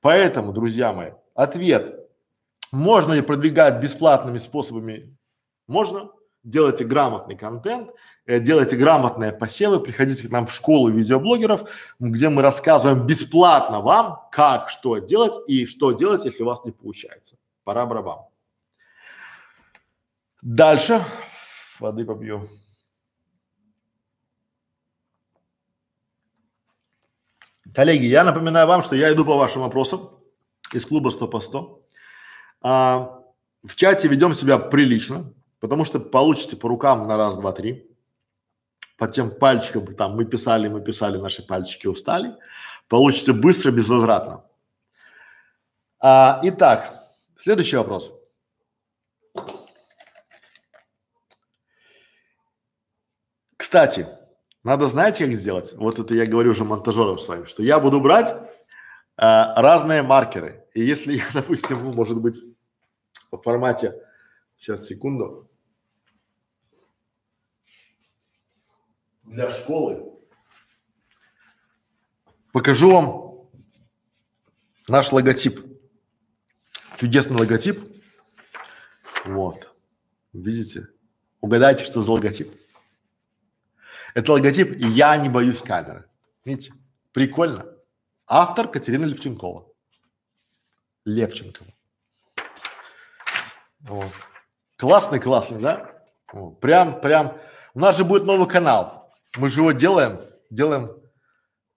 Поэтому, 0.00 0.52
друзья 0.52 0.92
мои, 0.92 1.12
ответ. 1.34 1.98
Можно 2.72 3.12
ли 3.12 3.22
продвигать 3.22 3.80
бесплатными 3.80 4.38
способами? 4.38 5.16
Можно. 5.66 6.10
Делайте 6.44 6.84
грамотный 6.84 7.36
контент, 7.36 7.90
э, 8.26 8.40
делайте 8.40 8.76
грамотные 8.76 9.32
посевы, 9.32 9.78
приходите 9.78 10.26
к 10.26 10.30
нам 10.32 10.46
в 10.46 10.52
школу 10.52 10.88
видеоблогеров, 10.90 11.70
где 12.00 12.30
мы 12.30 12.42
рассказываем 12.42 13.06
бесплатно 13.06 13.80
вам, 13.80 14.28
как, 14.32 14.68
что 14.68 14.98
делать 14.98 15.34
и 15.46 15.66
что 15.66 15.92
делать, 15.92 16.24
если 16.24 16.42
у 16.42 16.46
вас 16.46 16.64
не 16.64 16.72
получается. 16.72 17.36
Пора 17.62 17.86
барабан. 17.86 18.22
Дальше. 20.42 21.04
Воды 21.78 22.04
побью. 22.04 22.48
Коллеги, 27.74 28.04
я 28.04 28.22
напоминаю 28.22 28.66
вам, 28.66 28.82
что 28.82 28.96
я 28.96 29.12
иду 29.12 29.24
по 29.24 29.36
вашим 29.36 29.62
вопросам 29.62 30.10
из 30.74 30.84
клуба 30.84 31.08
100 31.08 31.28
по 31.28 31.40
100. 31.40 31.82
А, 32.60 33.22
в 33.62 33.74
чате 33.76 34.08
ведем 34.08 34.34
себя 34.34 34.58
прилично, 34.58 35.32
потому 35.58 35.86
что 35.86 35.98
получите 35.98 36.56
по 36.56 36.68
рукам 36.68 37.08
на 37.08 37.16
раз, 37.16 37.38
два, 37.38 37.52
три. 37.52 37.90
Под 38.98 39.14
тем 39.14 39.30
пальчиком, 39.30 39.86
там 39.94 40.16
мы 40.16 40.26
писали, 40.26 40.68
мы 40.68 40.82
писали, 40.82 41.16
наши 41.16 41.42
пальчики 41.42 41.86
устали. 41.86 42.36
Получите 42.88 43.32
быстро, 43.32 43.70
безвозвратно. 43.70 44.44
А, 45.98 46.40
итак, 46.42 47.10
следующий 47.38 47.76
вопрос. 47.76 48.12
Кстати, 53.56 54.06
надо 54.64 54.88
знаете, 54.88 55.26
как 55.26 55.34
сделать? 55.34 55.72
Вот 55.74 55.98
это 55.98 56.14
я 56.14 56.26
говорю 56.26 56.52
уже 56.52 56.64
монтажерам 56.64 57.18
своим, 57.18 57.46
что 57.46 57.62
я 57.62 57.80
буду 57.80 58.00
брать 58.00 58.30
э, 58.30 58.40
разные 59.16 60.02
маркеры. 60.02 60.66
И 60.74 60.82
если 60.84 61.14
я, 61.14 61.24
допустим, 61.34 61.82
ну, 61.82 61.92
может 61.92 62.20
быть, 62.20 62.40
в 63.30 63.38
формате, 63.38 63.94
сейчас, 64.56 64.86
секунду, 64.86 65.50
для 69.24 69.50
школы, 69.50 70.12
покажу 72.52 72.90
вам 72.90 73.50
наш 74.86 75.10
логотип. 75.10 75.60
Чудесный 76.98 77.36
логотип. 77.36 77.80
Вот. 79.24 79.74
Видите? 80.32 80.88
Угадайте, 81.40 81.84
что 81.84 82.02
за 82.02 82.12
логотип? 82.12 82.61
Это 84.14 84.32
логотип 84.32 84.76
«Я 84.76 85.16
не 85.16 85.28
боюсь 85.28 85.60
камеры». 85.60 86.04
Видите? 86.44 86.72
Прикольно. 87.12 87.66
Автор 88.26 88.68
Катерина 88.68 89.04
Левченкова. 89.04 89.66
Левченкова. 91.04 91.70
Вот. 93.80 94.12
Классный, 94.76 95.20
классный, 95.20 95.60
да? 95.60 96.04
Вот. 96.32 96.60
Прям, 96.60 97.00
прям. 97.00 97.38
У 97.74 97.80
нас 97.80 97.96
же 97.96 98.04
будет 98.04 98.24
новый 98.24 98.48
канал. 98.48 99.10
Мы 99.36 99.48
же 99.48 99.60
его 99.60 99.72
делаем, 99.72 100.18
делаем 100.50 100.96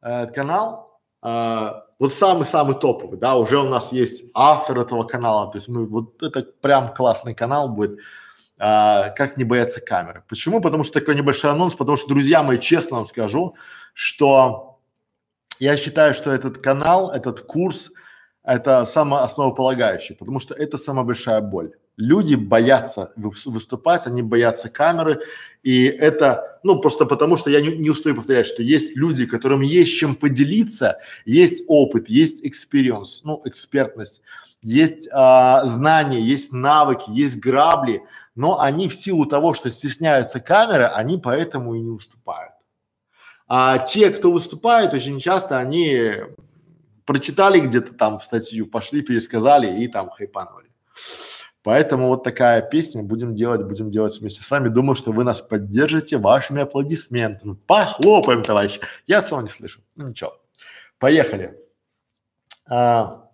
э, 0.02 0.28
канал. 0.28 1.00
Э, 1.24 1.82
вот 2.00 2.14
самый-самый 2.14 2.76
топовый, 2.76 3.18
да, 3.18 3.36
уже 3.36 3.58
у 3.58 3.70
нас 3.70 3.92
есть 3.92 4.26
автор 4.34 4.80
этого 4.80 5.06
канала, 5.06 5.50
то 5.50 5.58
есть 5.58 5.70
мы, 5.70 5.88
вот 5.88 6.22
это 6.22 6.44
прям 6.44 6.94
классный 6.94 7.34
канал 7.34 7.70
будет 7.70 8.00
а, 8.58 9.10
как 9.10 9.38
не 9.38 9.44
бояться 9.44 9.82
камеры. 9.82 10.24
Почему? 10.30 10.62
Потому 10.62 10.84
что 10.84 11.00
такой 11.00 11.16
небольшой 11.16 11.52
анонс, 11.52 11.76
потому 11.76 11.98
что, 11.98 12.08
друзья 12.10 12.42
мои, 12.42 12.58
честно 12.58 12.98
вам 12.98 13.08
скажу, 13.08 13.56
что 13.94 14.80
я 15.60 15.76
считаю, 15.78 16.14
что 16.14 16.32
этот 16.32 16.60
канал, 16.60 17.12
этот 17.12 17.42
курс, 17.42 17.92
это 18.44 18.86
самоосновополагающий, 18.86 20.16
потому 20.16 20.40
что 20.40 20.54
это 20.54 20.78
самая 20.78 21.06
большая 21.06 21.42
боль. 21.42 21.72
Люди 21.98 22.36
боятся 22.36 23.14
выступать, 23.16 24.06
они 24.06 24.22
боятся 24.22 24.70
камеры, 24.70 25.22
и 25.64 25.86
это, 25.86 26.60
ну, 26.64 26.80
просто 26.80 27.06
потому 27.06 27.38
что 27.38 27.50
я 27.50 27.62
не, 27.62 27.70
не 27.70 27.90
устаю 27.90 28.16
повторять, 28.16 28.48
что 28.48 28.62
есть 28.62 28.98
люди, 28.98 29.26
которым 29.26 29.62
есть 29.62 29.98
чем 29.98 30.16
поделиться, 30.16 31.00
есть 31.24 31.64
опыт, 31.68 32.10
есть 32.10 32.46
experience, 32.46 33.22
ну, 33.24 33.42
экспертность, 33.46 34.22
есть 34.62 35.08
а, 35.12 35.66
знания, 35.66 36.20
есть 36.20 36.52
навыки, 36.52 37.10
есть 37.10 37.38
грабли, 37.40 38.04
но 38.36 38.60
они 38.60 38.88
в 38.90 38.96
силу 38.96 39.26
того, 39.26 39.54
что 39.54 39.72
стесняются 39.72 40.40
камеры, 40.40 40.86
они 40.86 41.18
поэтому 41.18 41.76
и 41.76 41.82
не 41.82 41.90
выступают. 41.90 42.54
А 43.48 43.78
те, 43.80 44.10
кто 44.10 44.32
выступает, 44.32 44.94
очень 44.94 45.20
часто 45.20 45.58
они 45.58 46.14
прочитали 47.06 47.60
где-то 47.60 47.94
там 47.94 48.20
статью, 48.20 48.66
пошли, 48.68 49.02
пересказали 49.02 49.82
и 49.82 49.88
там 49.88 50.10
хайпанули. 50.10 50.66
Поэтому 51.64 52.10
вот 52.10 52.24
такая 52.24 52.62
песня 52.62 53.02
будем 53.02 53.36
делать, 53.36 53.64
будем 53.64 53.90
делать 53.90 54.20
вместе 54.20 54.44
с 54.44 54.52
вами. 54.52 54.68
Думаю, 54.68 54.96
что 54.96 55.12
вы 55.12 55.24
нас 55.24 55.42
поддержите 55.42 56.18
вашими 56.18 56.62
аплодисментами. 56.62 57.56
Похлопаем, 57.66 58.44
товарищи. 58.44 58.82
Я 59.08 59.24
снова 59.24 59.42
не 59.42 59.50
слышу. 59.50 59.82
Ну 59.96 60.10
ничего. 60.10 60.40
Поехали. 61.00 61.58
А, 62.68 63.28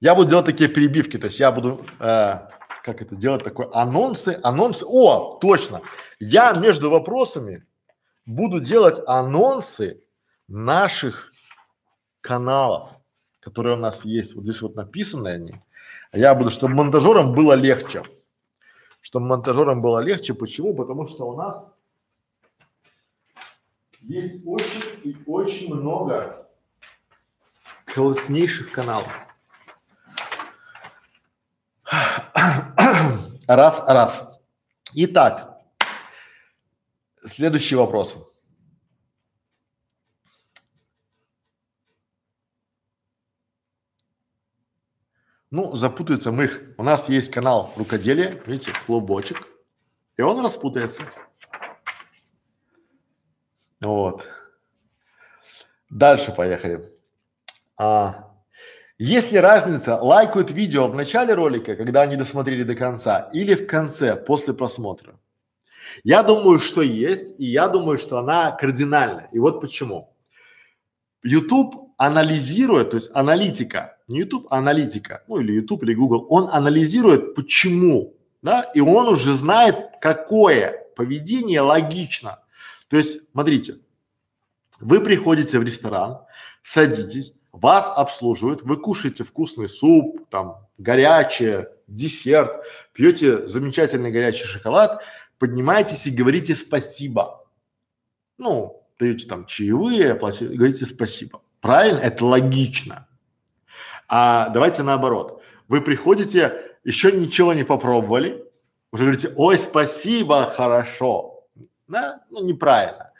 я 0.00 0.14
буду 0.14 0.30
делать 0.30 0.46
такие 0.46 0.68
перебивки, 0.68 1.16
то 1.16 1.26
есть 1.26 1.40
я 1.40 1.50
буду 1.50 1.80
а, 1.98 2.48
как 2.88 3.02
это 3.02 3.16
делать, 3.16 3.44
такой 3.44 3.66
анонсы, 3.72 4.40
анонсы. 4.42 4.86
О, 4.88 5.38
точно. 5.38 5.82
Я 6.18 6.54
между 6.54 6.88
вопросами 6.88 7.66
буду 8.24 8.60
делать 8.60 8.98
анонсы 9.06 10.02
наших 10.48 11.30
каналов, 12.22 12.90
которые 13.40 13.74
у 13.74 13.78
нас 13.78 14.06
есть. 14.06 14.34
Вот 14.34 14.44
здесь 14.44 14.62
вот 14.62 14.74
написаны 14.74 15.28
они. 15.28 15.52
Я 16.14 16.34
буду, 16.34 16.50
чтобы 16.50 16.76
монтажерам 16.76 17.34
было 17.34 17.52
легче. 17.52 18.04
Чтобы 19.02 19.26
монтажерам 19.26 19.82
было 19.82 19.98
легче. 19.98 20.32
Почему? 20.32 20.74
Потому 20.74 21.08
что 21.08 21.28
у 21.28 21.36
нас 21.36 21.66
есть 24.00 24.46
очень 24.46 25.00
и 25.04 25.14
очень 25.26 25.74
много 25.74 26.48
класснейших 27.84 28.72
каналов. 28.72 29.27
Раз, 33.48 33.82
раз. 33.86 34.28
Итак, 34.92 35.58
следующий 37.16 37.76
вопрос. 37.76 38.14
Ну, 45.50 45.74
запутаются 45.76 46.30
мы 46.30 46.44
их. 46.44 46.60
У 46.76 46.82
нас 46.82 47.08
есть 47.08 47.30
канал 47.30 47.72
рукоделия, 47.76 48.38
видите, 48.44 48.70
клубочек, 48.84 49.48
и 50.18 50.20
он 50.20 50.44
распутается. 50.44 51.04
Вот. 53.80 54.28
Дальше 55.88 56.32
поехали. 56.32 56.92
А, 57.78 58.27
есть 58.98 59.30
ли 59.30 59.38
разница, 59.38 59.96
лайкают 59.96 60.50
видео 60.50 60.88
в 60.88 60.94
начале 60.94 61.34
ролика, 61.34 61.76
когда 61.76 62.02
они 62.02 62.16
досмотрели 62.16 62.64
до 62.64 62.74
конца, 62.74 63.30
или 63.32 63.54
в 63.54 63.66
конце, 63.66 64.16
после 64.16 64.54
просмотра? 64.54 65.18
Я 66.02 66.22
думаю, 66.22 66.58
что 66.58 66.82
есть, 66.82 67.38
и 67.38 67.46
я 67.46 67.68
думаю, 67.68 67.96
что 67.96 68.18
она 68.18 68.50
кардинальна. 68.50 69.28
И 69.32 69.38
вот 69.38 69.60
почему. 69.60 70.14
YouTube 71.22 71.92
анализирует, 71.96 72.90
то 72.90 72.96
есть 72.96 73.10
аналитика, 73.14 73.98
не 74.08 74.20
YouTube, 74.20 74.46
а 74.50 74.58
аналитика, 74.58 75.22
ну 75.28 75.38
или 75.38 75.52
YouTube 75.52 75.82
или 75.84 75.94
Google, 75.94 76.26
он 76.28 76.48
анализирует 76.50 77.34
почему, 77.34 78.14
да, 78.42 78.62
и 78.74 78.80
он 78.80 79.08
уже 79.08 79.34
знает, 79.34 79.76
какое 80.00 80.86
поведение 80.96 81.60
логично. 81.60 82.40
То 82.88 82.96
есть, 82.96 83.20
смотрите, 83.32 83.78
вы 84.80 85.00
приходите 85.00 85.58
в 85.58 85.62
ресторан, 85.62 86.20
садитесь, 86.62 87.34
вас 87.52 87.90
обслуживают, 87.94 88.62
вы 88.62 88.76
кушаете 88.76 89.24
вкусный 89.24 89.68
суп, 89.68 90.28
там, 90.30 90.66
горячее, 90.78 91.70
десерт, 91.86 92.64
пьете 92.92 93.48
замечательный 93.48 94.10
горячий 94.10 94.44
шоколад, 94.44 95.02
поднимаетесь 95.38 96.06
и 96.06 96.10
говорите 96.10 96.54
спасибо. 96.54 97.44
Ну, 98.36 98.84
даете 98.98 99.26
там 99.26 99.46
чаевые, 99.46 100.12
оплачиваете, 100.12 100.56
говорите 100.56 100.86
спасибо. 100.86 101.42
Правильно? 101.60 101.98
Это 101.98 102.24
логично. 102.24 103.08
А 104.08 104.48
давайте 104.50 104.82
наоборот. 104.82 105.42
Вы 105.66 105.80
приходите, 105.80 106.76
еще 106.84 107.12
ничего 107.12 107.52
не 107.52 107.64
попробовали, 107.64 108.44
уже 108.92 109.04
говорите, 109.04 109.32
ой, 109.36 109.58
спасибо, 109.58 110.46
хорошо. 110.46 111.44
Да? 111.88 112.22
Ну, 112.30 112.44
неправильно. 112.44 113.12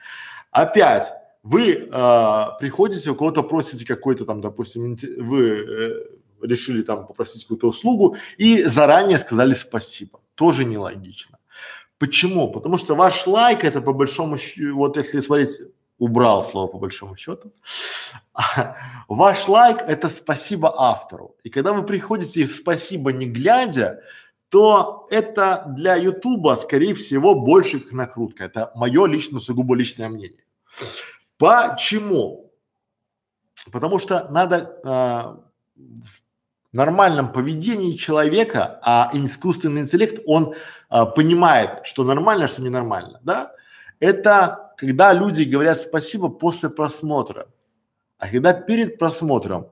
Опять, 0.51 1.13
вы 1.49 1.89
э, 1.91 2.45
приходите, 2.61 3.11
у 3.11 3.15
кого-то 3.15 3.43
просите 3.43 3.87
какой-то 3.87 4.25
там, 4.27 4.41
допустим, 4.41 4.97
вы 5.19 5.41
э, 5.41 6.05
решили 6.43 6.83
там 6.83 7.07
попросить 7.07 7.45
какую-то 7.45 7.69
услугу 7.69 8.17
и 8.37 8.65
заранее 8.65 9.19
сказали 9.19 9.55
спасибо. 9.55 10.21
Тоже 10.35 10.65
нелогично. 10.67 11.39
Почему? 11.99 12.53
Потому 12.53 12.79
что 12.79 12.95
ваш 12.95 13.27
лайк 13.27 13.65
это 13.65 13.81
по 13.81 13.95
большому 13.95 14.37
счету, 14.37 14.77
вот 14.77 14.99
если 14.99 15.21
смотреть, 15.21 15.61
убрал 15.99 16.43
слово 16.43 16.67
по 16.69 16.79
большому 16.79 17.17
счету, 17.17 17.51
ваш 19.09 19.49
лайк 19.49 19.79
это 19.79 20.11
спасибо 20.11 20.69
автору. 20.77 21.35
И 21.45 21.51
когда 21.51 21.73
вы 21.73 21.83
приходите 21.83 22.47
спасибо 22.47 23.11
не 23.11 23.25
глядя, 23.25 24.01
то 24.51 25.07
это 25.11 25.65
для 25.77 25.97
Ютуба, 25.97 26.57
скорее 26.57 26.93
всего, 26.95 27.35
больше 27.35 27.81
как 27.81 27.93
накрутка. 27.93 28.45
Это 28.45 28.71
мое 28.75 29.07
личное, 29.07 29.41
сугубо 29.41 29.75
личное 29.75 30.11
мнение. 30.11 30.45
Почему? 31.39 32.53
Потому 33.73 33.99
что 33.99 34.29
надо 34.31 34.79
э, 34.85 35.49
в 35.77 36.23
нормальном 36.73 37.33
поведении 37.33 37.97
человека, 37.97 38.79
а 38.83 39.11
искусственный 39.13 39.83
интеллект, 39.83 40.21
он 40.27 40.55
а, 40.89 41.07
понимает, 41.07 41.87
что 41.87 42.05
нормально, 42.05 42.47
что 42.47 42.63
ненормально, 42.63 43.21
да? 43.23 43.53
Это 44.01 44.73
когда 44.77 45.13
люди 45.13 45.43
говорят 45.43 45.81
спасибо 45.81 46.29
после 46.29 46.69
просмотра. 46.71 47.49
А 48.19 48.29
когда 48.29 48.53
перед 48.53 48.99
просмотром, 48.99 49.71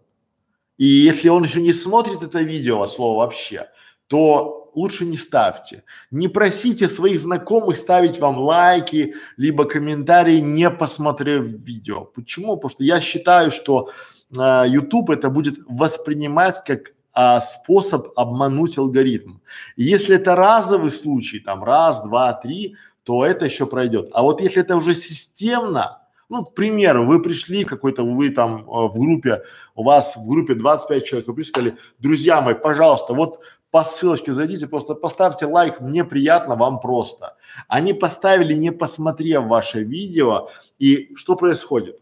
и 0.79 0.87
если 0.87 1.29
он 1.29 1.44
еще 1.44 1.61
не 1.61 1.72
смотрит 1.72 2.22
это 2.22 2.40
видео 2.40 2.83
от 2.83 2.90
слова 2.90 3.18
вообще, 3.18 3.68
то 4.09 4.71
лучше 4.75 5.07
не 5.07 5.16
ставьте. 5.16 5.85
Не 6.11 6.29
просите 6.29 6.88
своих 6.88 7.19
знакомых 7.21 7.79
ставить 7.79 8.21
вам 8.21 8.38
лайки, 8.38 9.14
либо 9.37 9.64
комментарии, 9.64 10.40
не 10.40 10.71
посмотрев 10.71 11.47
видео. 11.47 12.05
Почему? 12.05 12.57
Потому 12.57 12.71
что 12.71 12.85
я 12.85 13.01
считаю, 13.01 13.51
что 13.51 13.90
э, 14.37 14.64
YouTube 14.69 15.11
это 15.11 15.31
будет 15.31 15.59
воспринимать 15.66 16.62
как 16.64 16.92
а, 17.19 17.40
способ 17.40 18.09
обмануть 18.14 18.77
алгоритм. 18.77 19.38
И 19.77 19.85
если 19.85 20.16
это 20.16 20.37
разовый 20.37 20.90
случай, 20.90 21.40
там 21.40 21.64
раз, 21.64 22.03
два, 22.05 22.35
три, 22.35 22.77
то 23.05 23.25
это 23.25 23.47
еще 23.47 23.64
пройдет. 23.64 24.11
А 24.12 24.21
вот 24.21 24.42
если 24.42 24.61
это 24.61 24.77
уже 24.77 24.95
системно, 24.95 26.03
ну, 26.29 26.45
к 26.45 26.55
примеру, 26.55 27.07
вы 27.07 27.23
пришли 27.23 27.64
какой-то, 27.64 28.05
вы 28.05 28.29
там 28.29 28.69
э, 28.69 28.88
в 28.88 28.99
группе, 28.99 29.45
у 29.75 29.83
вас 29.83 30.14
в 30.14 30.27
группе 30.27 30.55
25 30.55 31.05
человек, 31.07 31.29
вы 31.29 31.35
пришли, 31.35 31.53
сказали, 31.53 31.77
друзья 31.99 32.42
мои, 32.42 32.55
пожалуйста, 32.55 33.14
вот 33.14 33.40
по 33.76 33.84
ссылочке 33.84 34.32
зайдите, 34.32 34.66
просто 34.66 34.94
поставьте 34.94 35.44
лайк, 35.44 35.82
мне 35.82 36.02
приятно, 36.02 36.56
вам 36.56 36.80
просто. 36.80 37.36
Они 37.68 37.92
поставили, 37.92 38.54
не 38.54 38.72
посмотрев 38.72 39.44
ваше 39.44 39.82
видео, 39.82 40.48
и 40.78 41.14
что 41.14 41.36
происходит? 41.36 42.00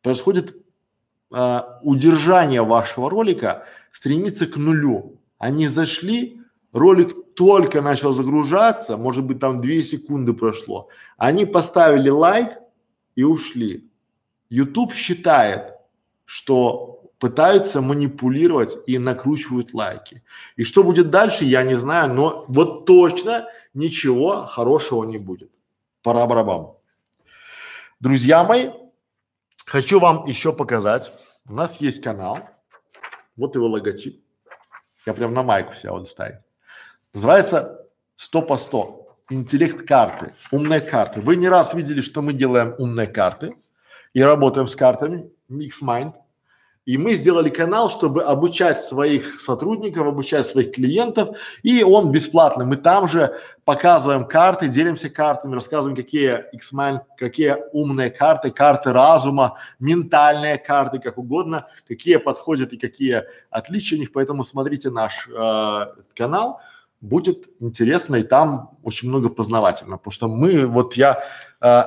Происходит 0.00 0.56
э, 1.30 1.60
удержание 1.82 2.62
вашего 2.62 3.10
ролика 3.10 3.66
стремится 3.92 4.46
к 4.46 4.56
нулю. 4.56 5.20
Они 5.36 5.68
зашли, 5.68 6.40
ролик 6.72 7.34
только 7.34 7.82
начал 7.82 8.14
загружаться, 8.14 8.96
может 8.96 9.24
быть 9.24 9.40
там 9.40 9.60
две 9.60 9.82
секунды 9.82 10.32
прошло. 10.32 10.88
Они 11.18 11.44
поставили 11.44 12.08
лайк 12.08 12.48
и 13.14 13.24
ушли. 13.24 13.90
YouTube 14.48 14.94
считает, 14.94 15.74
что 16.24 16.93
пытаются 17.24 17.80
манипулировать 17.80 18.76
и 18.86 18.98
накручивают 18.98 19.72
лайки. 19.72 20.22
И 20.56 20.64
что 20.64 20.84
будет 20.84 21.08
дальше, 21.08 21.46
я 21.46 21.62
не 21.62 21.74
знаю, 21.74 22.12
но 22.12 22.44
вот 22.48 22.84
точно 22.84 23.48
ничего 23.72 24.42
хорошего 24.42 25.04
не 25.04 25.16
будет. 25.16 25.50
Пора 26.02 26.26
барабам. 26.26 26.76
Друзья 27.98 28.44
мои, 28.44 28.68
хочу 29.64 30.00
вам 30.00 30.26
еще 30.26 30.52
показать. 30.52 31.14
У 31.48 31.54
нас 31.54 31.80
есть 31.80 32.02
канал, 32.02 32.40
вот 33.38 33.54
его 33.54 33.68
логотип. 33.68 34.22
Я 35.06 35.14
прям 35.14 35.32
на 35.32 35.42
майку 35.42 35.72
себя 35.72 35.92
буду 35.92 36.04
ставить. 36.04 36.40
Называется 37.14 37.88
100 38.16 38.42
по 38.42 38.58
100. 38.58 39.16
Интеллект 39.30 39.88
карты, 39.88 40.34
умные 40.52 40.82
карты. 40.82 41.22
Вы 41.22 41.36
не 41.36 41.48
раз 41.48 41.72
видели, 41.72 42.02
что 42.02 42.20
мы 42.20 42.34
делаем 42.34 42.74
умные 42.76 43.06
карты 43.06 43.56
и 44.12 44.22
работаем 44.22 44.68
с 44.68 44.76
картами, 44.76 45.30
MixMind. 45.48 46.16
И 46.86 46.98
мы 46.98 47.14
сделали 47.14 47.48
канал, 47.48 47.88
чтобы 47.88 48.22
обучать 48.22 48.80
своих 48.80 49.40
сотрудников, 49.40 50.06
обучать 50.06 50.46
своих 50.46 50.72
клиентов, 50.72 51.38
и 51.62 51.82
он 51.82 52.12
бесплатный. 52.12 52.66
Мы 52.66 52.76
там 52.76 53.08
же 53.08 53.38
показываем 53.64 54.26
карты, 54.26 54.68
делимся 54.68 55.08
картами, 55.08 55.54
рассказываем, 55.54 55.96
какие 55.96 56.44
X-Mind, 56.52 57.00
какие 57.16 57.56
умные 57.72 58.10
карты, 58.10 58.50
карты 58.50 58.92
разума, 58.92 59.56
ментальные 59.80 60.58
карты, 60.58 60.98
как 60.98 61.16
угодно, 61.16 61.66
какие 61.88 62.16
подходят 62.16 62.74
и 62.74 62.76
какие 62.76 63.24
отличия 63.48 63.96
у 63.96 64.00
них. 64.00 64.12
Поэтому 64.12 64.44
смотрите 64.44 64.90
наш 64.90 65.26
э, 65.28 65.86
канал, 66.14 66.60
будет 67.00 67.48
интересно, 67.60 68.16
и 68.16 68.22
там 68.24 68.72
очень 68.82 69.08
много 69.08 69.30
познавательно, 69.30 69.96
потому 69.96 70.12
что 70.12 70.28
мы, 70.28 70.66
вот 70.66 70.96
я, 70.96 71.24
э, 71.62 71.84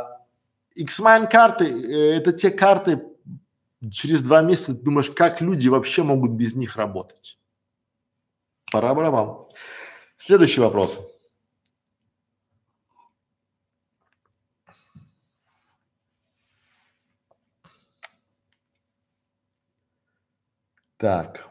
X-Mind 0.73 1.29
карты, 1.29 1.65
э, 1.65 2.17
это 2.17 2.31
те 2.31 2.49
карты, 2.49 3.01
через 3.91 4.23
два 4.23 4.41
месяца 4.41 4.73
думаешь, 4.73 5.11
как 5.11 5.41
люди 5.41 5.67
вообще 5.67 6.03
могут 6.03 6.31
без 6.31 6.55
них 6.55 6.75
работать? 6.75 7.39
Пора 8.71 8.93
барабан. 8.93 9.45
Следующий 10.17 10.61
вопрос. 10.61 10.99
Так. 20.97 21.47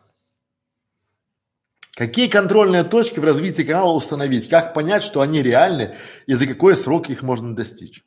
Какие 1.95 2.29
контрольные 2.29 2.85
точки 2.85 3.21
в 3.21 3.25
развитии 3.25 3.63
канала 3.63 3.93
установить? 3.93 4.49
Как 4.49 4.75
понять, 4.75 5.03
что 5.03 5.23
они 5.23 5.43
реальны 5.43 5.97
и 6.27 6.35
за 6.35 6.47
какой 6.47 6.77
срок 6.77 7.09
их 7.09 7.23
можно 7.23 7.55
достичь? 7.55 8.05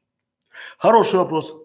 Хороший 0.77 1.15
вопрос. 1.15 1.55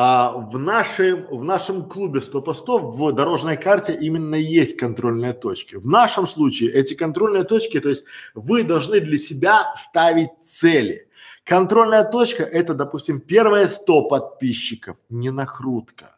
А, 0.00 0.30
в, 0.30 0.56
нашем, 0.60 1.26
в 1.26 1.42
нашем 1.42 1.88
клубе 1.88 2.22
100 2.22 2.42
по 2.42 2.54
100 2.54 2.78
в 2.78 3.12
дорожной 3.12 3.56
карте 3.56 3.98
именно 4.00 4.36
есть 4.36 4.76
контрольные 4.76 5.32
точки. 5.32 5.74
В 5.74 5.88
нашем 5.88 6.24
случае 6.28 6.70
эти 6.70 6.94
контрольные 6.94 7.42
точки, 7.42 7.80
то 7.80 7.88
есть 7.88 8.04
вы 8.32 8.62
должны 8.62 9.00
для 9.00 9.18
себя 9.18 9.74
ставить 9.76 10.30
цели. 10.38 11.08
Контрольная 11.42 12.04
точка 12.04 12.44
это, 12.44 12.74
допустим, 12.74 13.20
первые 13.20 13.68
100 13.68 14.02
подписчиков, 14.02 14.98
не 15.08 15.30
накрутка, 15.30 16.14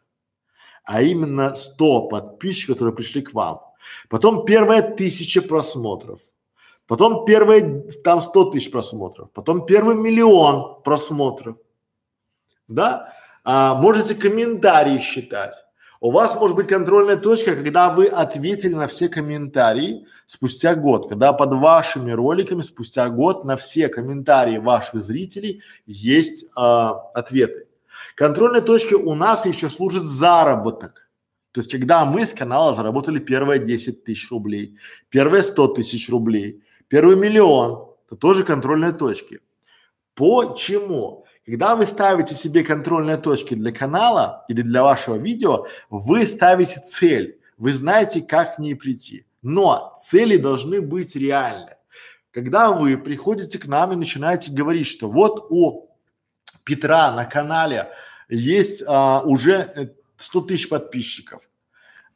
а 0.83 1.01
именно 1.01 1.55
100 1.55 2.07
подписчиков, 2.09 2.75
которые 2.75 2.93
пришли 2.93 3.23
к 3.23 3.33
вам. 3.33 3.61
Потом 4.09 4.45
первые 4.45 4.83
тысяча 4.83 5.41
просмотров, 5.41 6.19
потом 6.85 7.25
первые 7.25 7.81
там 8.03 8.21
100 8.21 8.51
тысяч 8.51 8.69
просмотров, 8.69 9.31
потом 9.31 9.65
первый 9.65 9.95
миллион 9.95 10.83
просмотров, 10.83 11.57
да? 12.67 13.15
А, 13.43 13.75
можете 13.75 14.15
комментарии 14.15 14.99
считать. 14.99 15.53
У 15.99 16.11
вас 16.11 16.35
может 16.35 16.57
быть 16.57 16.67
контрольная 16.67 17.17
точка, 17.17 17.55
когда 17.55 17.89
вы 17.89 18.07
ответили 18.07 18.73
на 18.73 18.87
все 18.87 19.07
комментарии 19.07 20.07
спустя 20.25 20.73
год, 20.73 21.07
когда 21.09 21.31
под 21.31 21.53
вашими 21.53 22.11
роликами 22.11 22.63
спустя 22.63 23.07
год 23.09 23.45
на 23.45 23.55
все 23.55 23.87
комментарии 23.87 24.57
ваших 24.57 25.03
зрителей 25.03 25.61
есть 25.85 26.45
а, 26.55 26.93
ответы. 27.13 27.67
Контрольной 28.15 28.61
точкой 28.61 28.95
у 28.95 29.13
нас 29.13 29.45
еще 29.45 29.69
служит 29.69 30.05
заработок. 30.05 31.07
То 31.51 31.59
есть, 31.59 31.71
когда 31.71 32.05
мы 32.05 32.25
с 32.25 32.33
канала 32.33 32.73
заработали 32.73 33.19
первые 33.19 33.59
10 33.59 34.03
тысяч 34.03 34.31
рублей, 34.31 34.77
первые 35.09 35.43
100 35.43 35.67
тысяч 35.67 36.09
рублей, 36.09 36.63
первый 36.87 37.15
миллион, 37.15 37.89
это 38.07 38.15
тоже 38.15 38.43
контрольные 38.43 38.93
точки. 38.93 39.41
Почему? 40.15 41.20
Когда 41.45 41.75
вы 41.75 41.85
ставите 41.85 42.35
себе 42.35 42.63
контрольные 42.63 43.17
точки 43.17 43.55
для 43.55 43.71
канала 43.71 44.45
или 44.47 44.61
для 44.61 44.83
вашего 44.83 45.15
видео, 45.15 45.65
вы 45.89 46.27
ставите 46.27 46.79
цель, 46.79 47.39
вы 47.57 47.73
знаете, 47.73 48.21
как 48.21 48.55
к 48.55 48.59
ней 48.59 48.75
прийти. 48.75 49.25
Но 49.41 49.97
цели 50.01 50.37
должны 50.37 50.81
быть 50.81 51.15
реальны. 51.15 51.75
Когда 52.31 52.71
вы 52.71 52.97
приходите 52.97 53.57
к 53.57 53.67
нам 53.67 53.91
и 53.91 53.95
начинаете 53.95 54.51
говорить, 54.51 54.87
что 54.87 55.09
вот 55.09 55.47
у 55.49 55.89
Петра 56.63 57.11
на 57.11 57.25
канале 57.25 57.89
есть 58.29 58.83
а, 58.87 59.21
уже 59.21 59.95
100 60.17 60.41
тысяч 60.41 60.69
подписчиков, 60.69 61.49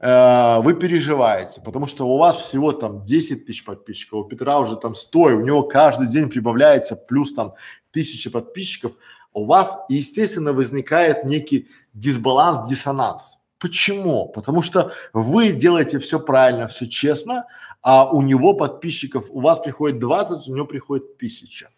э, 0.06 0.62
вы 0.62 0.74
переживаете, 0.76 1.62
потому 1.62 1.88
что 1.88 2.08
у 2.08 2.18
вас 2.18 2.38
всего 2.38 2.72
там 2.72 3.02
10 3.02 3.46
тысяч 3.46 3.66
подписчиков, 3.66 4.20
у 4.20 4.24
Петра 4.26 4.60
уже 4.60 4.76
там 4.78 4.96
100, 4.96 5.20
у 5.20 5.40
него 5.42 5.64
каждый 5.64 6.08
день 6.08 6.30
прибавляется 6.30 6.96
плюс 6.96 7.34
там 7.34 7.54
тысячи 7.92 8.30
подписчиков, 8.30 8.94
у 9.34 9.46
вас, 9.46 9.78
естественно, 9.90 10.54
возникает 10.54 11.26
некий 11.26 11.68
дисбаланс, 11.94 12.68
диссонанс. 12.68 13.38
Почему? 13.58 14.28
Потому 14.28 14.62
что 14.62 14.92
вы 15.14 15.52
делаете 15.52 15.98
все 16.00 16.20
правильно, 16.20 16.68
все 16.68 16.86
честно, 16.86 17.46
а 17.82 18.12
у 18.12 18.22
него 18.22 18.54
подписчиков, 18.54 19.26
у 19.30 19.42
вас 19.42 19.60
приходит 19.60 20.00
20, 20.00 20.50
у 20.50 20.56
него 20.56 20.68
приходит 20.68 21.16
1000. 21.16 21.70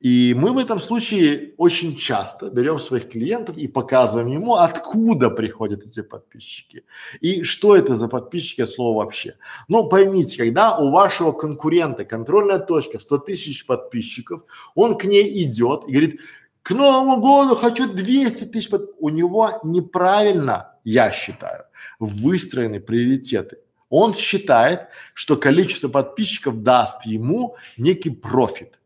И 0.00 0.34
мы 0.34 0.52
в 0.52 0.58
этом 0.58 0.78
случае 0.78 1.54
очень 1.56 1.96
часто 1.96 2.50
берем 2.50 2.78
своих 2.78 3.08
клиентов 3.08 3.56
и 3.56 3.66
показываем 3.66 4.28
ему, 4.28 4.56
откуда 4.56 5.30
приходят 5.30 5.86
эти 5.86 6.02
подписчики 6.02 6.84
и 7.22 7.42
что 7.42 7.74
это 7.74 7.96
за 7.96 8.06
подписчики 8.06 8.60
от 8.60 8.70
слова 8.70 8.98
вообще. 8.98 9.36
Ну, 9.68 9.88
поймите, 9.88 10.36
когда 10.36 10.76
у 10.76 10.90
вашего 10.90 11.32
конкурента 11.32 12.04
контрольная 12.04 12.58
точка 12.58 12.98
100 12.98 13.18
тысяч 13.18 13.64
подписчиков, 13.64 14.44
он 14.74 14.98
к 14.98 15.04
ней 15.04 15.42
идет 15.44 15.84
и 15.88 15.92
говорит, 15.92 16.20
к 16.62 16.72
Новому 16.72 17.20
году 17.20 17.56
хочу 17.56 17.90
200 17.90 18.44
тысяч 18.46 18.68
под... 18.68 18.90
У 18.98 19.08
него 19.08 19.60
неправильно, 19.64 20.74
я 20.84 21.10
считаю, 21.10 21.64
выстроены 21.98 22.80
приоритеты. 22.80 23.58
Он 23.88 24.14
считает, 24.14 24.88
что 25.14 25.36
количество 25.36 25.88
подписчиков 25.88 26.62
даст 26.62 27.06
ему 27.06 27.56
некий 27.78 28.10
профит 28.10 28.76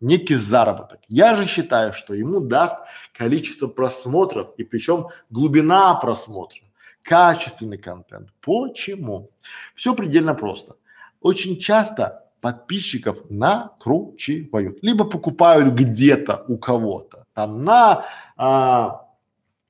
некий 0.00 0.34
заработок. 0.34 1.00
Я 1.08 1.36
же 1.36 1.46
считаю, 1.46 1.92
что 1.92 2.14
ему 2.14 2.40
даст 2.40 2.76
количество 3.16 3.68
просмотров 3.68 4.52
и 4.56 4.64
причем 4.64 5.08
глубина 5.30 5.94
просмотра, 5.94 6.60
качественный 7.02 7.78
контент. 7.78 8.30
Почему? 8.40 9.30
Все 9.74 9.94
предельно 9.94 10.34
просто. 10.34 10.76
Очень 11.20 11.58
часто 11.58 12.24
подписчиков 12.40 13.18
накручивают, 13.28 14.78
либо 14.82 15.04
покупают 15.04 15.74
где-то 15.74 16.44
у 16.48 16.56
кого-то, 16.56 17.26
там 17.34 17.64
на 17.64 18.06
а, 18.36 19.06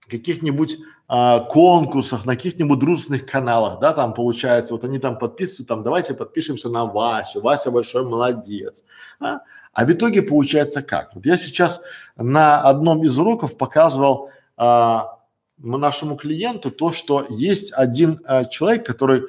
каких-нибудь 0.09 0.79
а, 1.13 1.41
конкурсах, 1.41 2.25
на 2.25 2.37
каких-нибудь 2.37 2.79
дружественных 2.79 3.27
каналах, 3.27 3.81
да, 3.81 3.93
там 3.93 4.15
получается, 4.15 4.75
вот 4.75 4.85
они 4.85 5.01
там 5.01 5.19
подписывают, 5.19 5.67
там 5.67 5.83
давайте 5.83 6.15
подпишемся 6.15 6.69
на 6.69 6.85
Васю, 6.85 7.41
Вася 7.41 7.73
большой 7.73 8.05
молодец, 8.05 8.85
а? 9.19 9.41
А 9.73 9.85
в 9.85 9.91
итоге 9.91 10.23
получается 10.23 10.83
как? 10.83 11.13
Вот 11.17 11.27
я 11.27 11.37
сейчас 11.37 11.81
на 12.17 12.61
одном 12.61 13.05
из 13.05 13.19
уроков 13.19 13.57
показывал 13.57 14.31
а, 14.57 15.19
нашему 15.59 16.15
клиенту 16.15 16.71
то, 16.71 16.93
что 16.93 17.27
есть 17.29 17.73
один 17.73 18.17
а, 18.25 18.45
человек, 18.45 18.87
который 18.87 19.23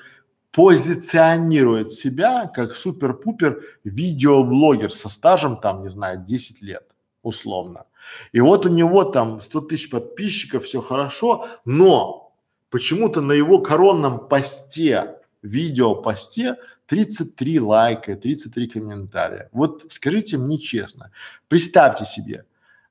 позиционирует 0.52 1.92
себя 1.92 2.46
как 2.46 2.76
супер-пупер 2.76 3.60
видеоблогер 3.84 4.94
со 4.94 5.10
стажем 5.10 5.58
там, 5.58 5.82
не 5.82 5.90
знаю, 5.90 6.24
10 6.28 6.62
лет 6.62 6.84
условно. 7.24 7.86
И 8.32 8.40
вот 8.40 8.66
у 8.66 8.70
него 8.70 9.04
там 9.04 9.42
100 9.42 9.62
тысяч 9.62 9.90
подписчиков, 9.90 10.66
все 10.66 10.82
хорошо, 10.82 11.48
но 11.66 12.34
почему-то 12.70 13.22
на 13.22 13.34
его 13.34 13.60
коронном 13.60 14.28
посте, 14.28 15.18
видео 15.42 15.96
посте 15.96 16.58
33 16.88 17.60
лайка, 17.60 18.16
33 18.16 18.68
комментария. 18.68 19.50
Вот 19.52 19.86
скажите 19.92 20.38
мне 20.38 20.58
честно, 20.58 21.12
представьте 21.48 22.06
себе, 22.06 22.46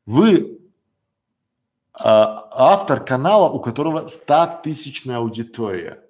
вы 0.07 0.59
а, 1.92 2.49
автор 2.53 3.05
канала, 3.05 3.51
у 3.51 3.61
которого 3.61 4.09
100 4.09 4.61
тысячная 4.64 5.18
аудитория. 5.18 6.03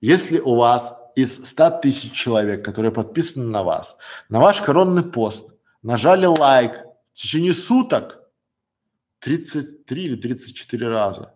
Если 0.00 0.38
у 0.38 0.54
вас 0.56 0.94
из 1.16 1.48
100 1.48 1.70
тысяч 1.80 2.12
человек, 2.12 2.64
которые 2.64 2.92
подписаны 2.92 3.46
на 3.46 3.62
вас, 3.62 3.96
на 4.28 4.40
ваш 4.40 4.60
коронный 4.60 5.02
пост, 5.02 5.50
нажали 5.82 6.26
лайк 6.26 6.84
в 7.14 7.16
течение 7.16 7.54
суток 7.54 8.20
33 9.20 10.04
или 10.04 10.16
34 10.16 10.88
раза, 10.88 11.34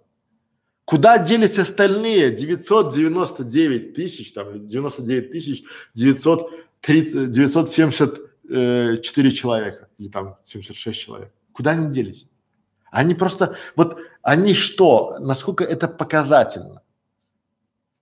Куда 0.88 1.18
делись 1.18 1.58
остальные 1.58 2.30
999 2.30 3.92
тысяч, 3.92 4.32
там 4.32 4.66
99 4.66 5.32
тысяч 5.32 5.64
930, 5.92 7.30
974 7.30 9.30
человека 9.32 9.88
или 9.98 10.08
там 10.08 10.38
76 10.46 10.98
человек? 10.98 11.30
Куда 11.52 11.72
они 11.72 11.92
делись? 11.92 12.26
Они 12.90 13.14
просто, 13.14 13.54
вот 13.76 13.98
они 14.22 14.54
что, 14.54 15.18
насколько 15.20 15.62
это 15.62 15.88
показательно? 15.88 16.80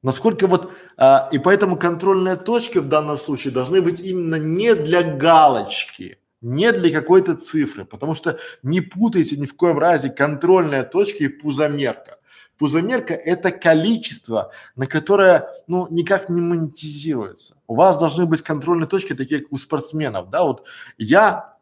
Насколько 0.04 0.46
вот, 0.46 0.70
а, 0.96 1.28
и 1.32 1.40
поэтому 1.40 1.76
контрольные 1.76 2.36
точки 2.36 2.78
в 2.78 2.86
данном 2.86 3.18
случае 3.18 3.52
должны 3.52 3.82
быть 3.82 3.98
именно 3.98 4.36
не 4.36 4.76
для 4.76 5.02
галочки, 5.02 6.20
не 6.46 6.70
для 6.72 6.90
какой-то 6.90 7.34
цифры, 7.34 7.84
потому 7.84 8.14
что 8.14 8.38
не 8.62 8.80
путайте 8.80 9.36
ни 9.36 9.46
в 9.46 9.56
коем 9.56 9.78
разе 9.78 10.10
контрольная 10.10 10.84
точка 10.84 11.24
и 11.24 11.28
пузомерка. 11.28 12.18
Пузомерка– 12.56 13.14
это 13.14 13.50
количество, 13.50 14.52
на 14.76 14.86
которое, 14.86 15.48
ну, 15.66 15.88
никак 15.90 16.30
не 16.30 16.40
монетизируется. 16.40 17.56
У 17.66 17.74
вас 17.74 17.98
должны 17.98 18.26
быть 18.26 18.42
контрольные 18.42 18.86
точки, 18.86 19.12
такие 19.12 19.40
как 19.40 19.52
у 19.52 19.58
спортсменов, 19.58 20.30
да, 20.30 20.44
вот 20.44 20.64
я, 20.98 21.56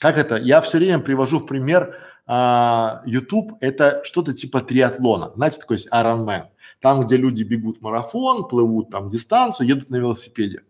как 0.00 0.16
это, 0.16 0.36
я 0.36 0.60
все 0.62 0.78
время 0.78 1.00
привожу 1.00 1.38
в 1.38 1.46
пример 1.46 1.96
а, 2.26 3.02
YouTube, 3.04 3.52
это 3.60 4.00
что-то 4.04 4.32
типа 4.32 4.62
триатлона, 4.62 5.30
знаете, 5.36 5.60
такой 5.60 5.76
есть 5.76 5.92
Ironman, 5.92 6.46
там, 6.80 7.04
где 7.04 7.16
люди 7.16 7.42
бегут 7.42 7.82
марафон, 7.82 8.48
плывут 8.48 8.90
там 8.90 9.10
дистанцию, 9.10 9.68
едут 9.68 9.90
на 9.90 9.96
велосипеде, 9.96 10.62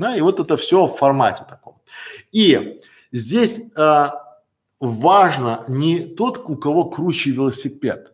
да, 0.00 0.16
и 0.16 0.20
вот 0.20 0.40
это 0.40 0.56
все 0.56 0.86
в 0.86 0.96
формате 0.96 1.44
таком. 1.48 1.76
И 2.32 2.80
здесь 3.12 3.60
а, 3.76 4.38
важно 4.80 5.64
не 5.68 6.00
тот, 6.00 6.38
у 6.48 6.56
кого 6.56 6.84
круче 6.86 7.30
велосипед, 7.30 8.12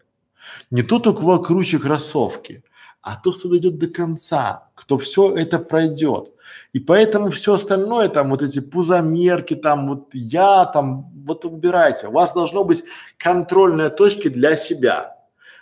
не 0.70 0.83
тот, 0.83 1.07
у 1.07 1.14
кого 1.14 1.38
круче 1.38 1.79
кроссовки, 1.79 2.62
а 3.01 3.16
тот, 3.16 3.38
кто 3.38 3.49
дойдет 3.49 3.79
до 3.79 3.87
конца, 3.87 4.68
кто 4.75 4.99
все 4.99 5.37
это 5.37 5.59
пройдет. 5.61 6.33
И 6.72 6.81
поэтому 6.81 7.31
все 7.31 7.55
остальное, 7.55 8.09
там 8.09 8.31
вот 8.31 8.42
эти 8.42 8.61
пузомерки, 8.61 9.55
там 9.55 9.88
вот 9.88 10.09
я, 10.12 10.64
там 10.66 11.11
вот 11.25 11.44
убирайте. 11.44 12.09
У 12.09 12.12
вас 12.12 12.33
должно 12.33 12.64
быть 12.64 12.85
контрольные 13.16 13.90
точки 13.90 14.29
для 14.29 14.57
себя. 14.57 15.16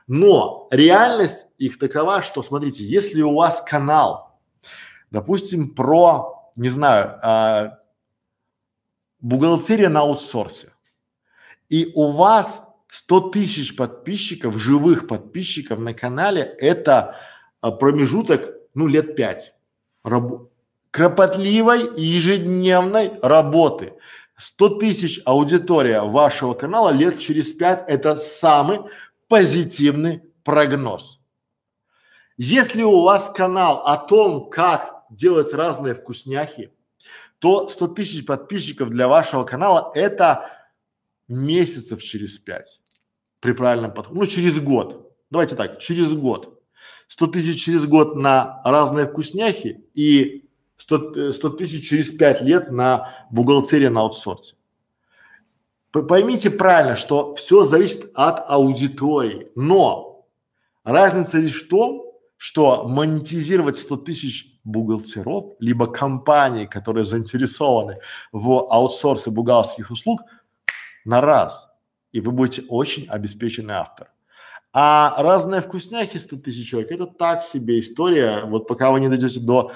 Но 0.07 0.69
реальность 0.71 1.47
их 1.59 1.79
такова, 1.79 2.23
что 2.23 2.43
смотрите, 2.43 2.85
если 2.85 3.23
у 3.23 3.35
вас 3.35 3.63
канал, 3.67 4.24
допустим, 5.15 5.71
про, 5.71 6.51
не 6.57 6.71
знаю, 6.71 7.21
а, 7.23 7.79
бухгалтерия 9.21 9.89
на 9.89 10.01
аутсорсе, 10.01 10.73
и 11.69 11.93
у 11.95 12.11
вас 12.11 12.61
100 12.91 13.31
тысяч 13.31 13.77
подписчиков, 13.77 14.57
живых 14.59 15.07
подписчиков 15.07 15.79
на 15.79 15.95
канале– 15.95 16.43
это 16.59 17.17
а, 17.61 17.71
промежуток, 17.71 18.55
ну, 18.75 18.89
лет 18.89 19.15
пять. 19.15 19.55
Раб... 20.03 20.51
Кропотливой 20.91 21.97
ежедневной 21.97 23.13
работы. 23.23 23.95
100 24.37 24.69
тысяч 24.81 25.21
аудитория 25.25 26.03
вашего 26.03 26.55
канала 26.55 26.91
лет 26.91 27.21
через 27.21 27.53
пять– 27.53 27.85
это 27.87 28.17
самый 28.17 28.81
позитивный 29.29 30.25
прогноз. 30.43 31.21
Если 32.37 32.83
у 32.83 33.03
вас 33.03 33.31
канал 33.33 33.87
о 33.87 33.97
том, 33.97 34.51
как 34.51 34.94
делать 35.15 35.53
разные 35.53 35.95
вкусняхи, 35.95 36.73
то 37.39 37.69
100 37.69 37.89
тысяч 37.89 38.27
подписчиков 38.27 38.91
для 38.91 39.09
вашего 39.09 39.45
канала– 39.45 39.93
это 39.95 40.51
месяцев 41.29 42.03
через 42.03 42.39
пять. 42.39 42.81
При 43.41 43.53
правильном 43.53 43.93
подходе, 43.93 44.21
ну 44.21 44.27
через 44.27 44.59
год, 44.61 45.15
давайте 45.31 45.55
так, 45.57 45.79
через 45.79 46.15
год, 46.15 46.63
100 47.09 47.27
тысяч 47.29 47.63
через 47.63 47.85
год 47.85 48.15
на 48.15 48.63
разные 48.65 49.07
вкусняхи 49.07 49.85
и 49.95 50.49
100, 50.79 51.33
100 51.33 51.49
э, 51.49 51.57
тысяч 51.59 51.89
через 51.89 52.11
5 52.13 52.43
лет 52.43 52.71
на 52.71 53.27
бухгалтерии 53.31 53.89
на 53.89 54.01
аутсорсе. 54.01 54.57
Поймите 55.93 56.51
правильно, 56.51 56.97
что 56.97 57.35
все 57.37 57.67
зависит 57.67 58.11
от 58.15 58.43
аудитории, 58.49 59.49
но 59.55 60.27
разница 60.83 61.39
лишь 61.39 61.63
в 61.63 61.69
том, 61.69 62.05
что 62.37 62.89
монетизировать 62.89 63.77
100 63.77 63.97
тысяч 63.99 64.54
бухгалтеров, 64.65 65.45
либо 65.61 65.87
компаний, 65.87 66.67
которые 66.67 67.05
заинтересованы 67.05 67.99
в 68.33 68.67
аутсорсе 68.71 69.31
бухгалтерских 69.31 69.91
услуг, 69.91 70.21
на 71.05 71.21
раз, 71.21 71.69
и 72.13 72.21
вы 72.21 72.33
будете 72.33 72.63
очень 72.69 73.07
обеспеченный 73.09 73.75
автор. 73.75 74.11
А 74.73 75.23
разные 75.23 75.61
вкусняхи 75.61 76.19
100 76.19 76.37
тысяч 76.37 76.71
человек– 76.71 76.91
это 76.93 77.07
так 77.07 77.43
себе 77.43 77.79
история. 77.79 78.45
Вот 78.45 78.67
пока 78.67 78.91
вы 78.91 79.01
не 79.01 79.09
дойдете 79.09 79.39
до 79.39 79.73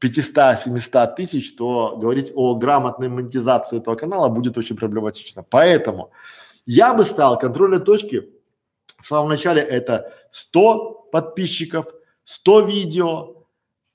500-700 0.00 1.14
тысяч, 1.16 1.56
то 1.56 1.96
говорить 1.96 2.32
о 2.34 2.54
грамотной 2.54 3.08
монетизации 3.08 3.78
этого 3.78 3.96
канала 3.96 4.28
будет 4.28 4.56
очень 4.56 4.76
проблематично. 4.76 5.42
Поэтому 5.42 6.12
я 6.66 6.94
бы 6.94 7.04
ставил 7.04 7.36
контрольные 7.36 7.80
точки 7.80 8.28
в 9.00 9.06
самом 9.06 9.30
начале 9.30 9.62
это 9.62 10.12
100 10.30 11.08
подписчиков, 11.10 11.86
100 12.24 12.60
видео, 12.60 13.37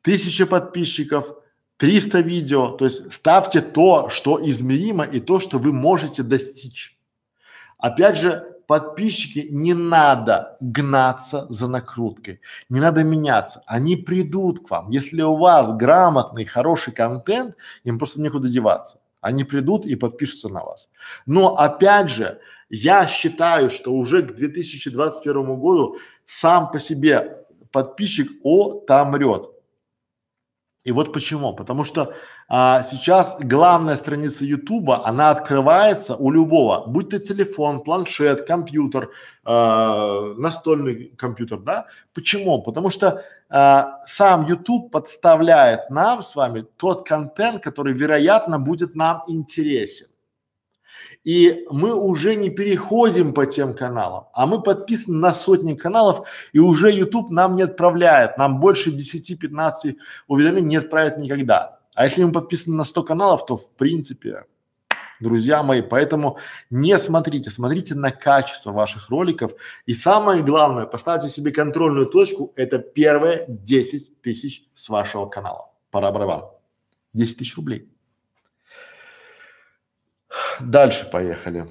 1000 0.04 0.46
подписчиков, 0.46 1.36
300 1.78 2.20
видео. 2.22 2.70
То 2.78 2.86
есть 2.86 3.14
ставьте 3.14 3.62
то, 3.62 4.10
что 4.10 4.40
измеримо 4.50 5.04
и 5.04 5.20
то, 5.20 5.40
что 5.40 5.60
вы 5.60 5.74
можете 5.74 6.24
достичь. 6.24 6.98
Опять 7.78 8.18
же, 8.18 8.54
подписчики, 8.68 9.48
не 9.52 9.74
надо 9.74 10.58
гнаться 10.62 11.46
за 11.50 11.68
накруткой, 11.68 12.40
не 12.70 12.80
надо 12.80 13.04
меняться, 13.04 13.62
они 13.66 13.98
придут 13.98 14.66
к 14.66 14.72
вам. 14.72 14.90
Если 14.90 15.22
у 15.22 15.36
вас 15.36 15.72
грамотный, 15.74 16.46
хороший 16.46 16.94
контент, 16.94 17.56
им 17.84 17.98
просто 17.98 18.22
некуда 18.22 18.48
деваться. 18.48 19.00
Они 19.22 19.44
придут 19.44 19.86
и 19.86 19.96
подпишутся 19.96 20.50
на 20.50 20.64
вас. 20.64 20.90
Но 21.26 21.56
опять 21.56 22.10
же, 22.10 22.40
я 22.70 23.08
считаю, 23.08 23.70
что 23.70 23.94
уже 23.94 24.22
к 24.22 24.36
2021 24.36 25.56
году 25.60 25.98
сам 26.26 26.72
по 26.72 26.80
себе 26.80 27.46
подписчик 27.72 28.32
отомрет. 28.44 29.53
И 30.84 30.92
вот 30.92 31.14
почему. 31.14 31.54
Потому 31.56 31.86
что 31.86 32.14
а, 32.50 32.84
сейчас 32.84 33.38
главная 33.40 33.96
страница 33.96 34.44
Ютуба, 34.46 35.08
она 35.08 35.30
открывается 35.30 36.16
у 36.16 36.30
любого, 36.30 36.86
будь 36.88 37.10
то 37.10 37.20
телефон, 37.20 37.82
планшет, 37.82 38.46
компьютер, 38.46 39.10
э, 39.46 40.34
настольный 40.38 41.14
компьютер, 41.18 41.60
да? 41.60 41.88
Почему? 42.14 42.62
Потому 42.62 42.90
что 42.90 43.24
э, 43.50 43.84
сам 44.06 44.46
YouTube 44.46 44.92
подставляет 44.92 45.90
нам 45.90 46.22
с 46.22 46.36
вами 46.36 46.66
тот 46.78 47.08
контент, 47.08 47.64
который, 47.64 47.94
вероятно, 47.94 48.60
будет 48.60 48.96
нам 48.96 49.24
интересен. 49.28 50.08
И 51.24 51.66
мы 51.70 51.94
уже 51.94 52.36
не 52.36 52.50
переходим 52.50 53.34
по 53.34 53.46
тем 53.46 53.74
каналам, 53.74 54.26
а 54.34 54.46
мы 54.46 54.62
подписаны 54.62 55.18
на 55.18 55.34
сотни 55.34 55.74
каналов, 55.74 56.28
и 56.52 56.60
уже 56.60 56.92
YouTube 56.92 57.32
нам 57.32 57.56
не 57.56 57.64
отправляет, 57.64 58.38
нам 58.38 58.60
больше 58.60 58.90
10-15 58.90 59.96
уведомлений 60.28 60.68
не 60.68 60.76
отправит 60.78 61.18
никогда. 61.18 61.80
А 61.96 62.06
если 62.06 62.24
мы 62.24 62.32
подписаны 62.32 62.76
на 62.76 62.84
100 62.84 63.04
каналов, 63.04 63.46
то 63.46 63.56
в 63.56 63.72
принципе, 63.72 64.46
друзья 65.20 65.64
мои, 65.64 65.82
поэтому 65.82 66.40
не 66.70 66.98
смотрите, 67.00 67.52
смотрите 67.52 67.96
на 67.96 68.12
качество 68.12 68.72
ваших 68.72 69.10
роликов. 69.10 69.54
И 69.86 69.94
самое 69.94 70.44
главное, 70.44 70.86
поставьте 70.86 71.30
себе 71.30 71.52
контрольную 71.52 72.08
точку, 72.08 72.52
это 72.56 72.80
первые 72.80 73.46
10 73.48 74.22
тысяч 74.22 74.66
с 74.76 74.90
вашего 74.90 75.28
канала. 75.28 75.72
Пора 75.92 76.12
барабан. 76.12 76.50
10 77.14 77.38
тысяч 77.38 77.56
рублей. 77.56 77.93
Дальше 80.60 81.10
поехали. 81.10 81.70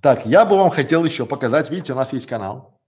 Так, 0.00 0.26
я 0.26 0.44
бы 0.44 0.56
вам 0.56 0.70
хотел 0.70 1.04
еще 1.04 1.26
показать, 1.26 1.70
видите, 1.70 1.92
у 1.92 1.96
нас 1.96 2.12
есть 2.12 2.26
канал. 2.26 2.80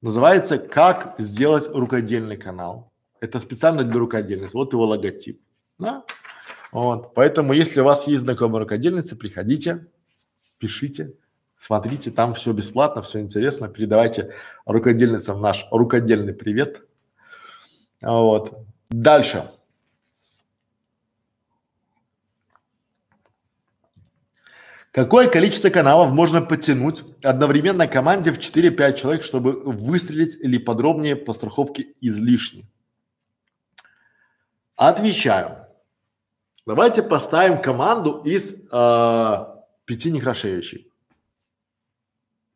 Называется 0.00 0.58
«Как 0.58 1.14
сделать 1.18 1.68
рукодельный 1.68 2.36
канал». 2.36 2.92
Это 3.20 3.38
специально 3.38 3.84
для 3.84 3.98
рукодельниц. 3.98 4.54
Вот 4.54 4.72
его 4.72 4.86
логотип. 4.86 5.40
Да? 5.78 6.04
Вот. 6.72 7.14
Поэтому, 7.14 7.52
если 7.52 7.80
у 7.80 7.84
вас 7.84 8.06
есть 8.06 8.22
знакомые 8.22 8.60
рукодельницы, 8.60 9.14
приходите, 9.14 9.86
пишите, 10.58 11.12
смотрите, 11.58 12.10
там 12.10 12.32
все 12.34 12.52
бесплатно, 12.52 13.02
все 13.02 13.20
интересно. 13.20 13.68
Передавайте 13.68 14.34
рукодельницам 14.64 15.40
наш 15.40 15.66
рукодельный 15.70 16.32
привет. 16.32 16.82
Вот. 18.00 18.64
Дальше. 18.88 19.50
Какое 24.92 25.28
количество 25.28 25.70
каналов 25.70 26.10
можно 26.10 26.42
подтянуть 26.42 27.04
одновременно 27.22 27.86
команде 27.86 28.32
в 28.32 28.38
4-5 28.38 28.96
человек, 28.96 29.22
чтобы 29.22 29.52
выстрелить 29.52 30.34
или 30.42 30.58
подробнее 30.58 31.14
по 31.14 31.32
страховке 31.32 31.94
излишне? 32.00 32.68
Отвечаю. 34.74 35.66
Давайте 36.66 37.02
поставим 37.02 37.62
команду 37.62 38.20
из 38.24 38.52
э, 38.52 39.46
пяти 39.84 40.10
Некрашевичей. 40.10 40.90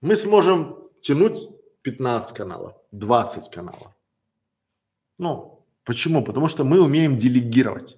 Мы 0.00 0.16
сможем 0.16 0.78
тянуть 1.02 1.38
15 1.82 2.36
каналов, 2.36 2.74
20 2.90 3.48
каналов. 3.50 3.92
Ну, 5.18 5.64
почему? 5.84 6.24
Потому 6.24 6.48
что 6.48 6.64
мы 6.64 6.82
умеем 6.82 7.16
делегировать. 7.16 7.96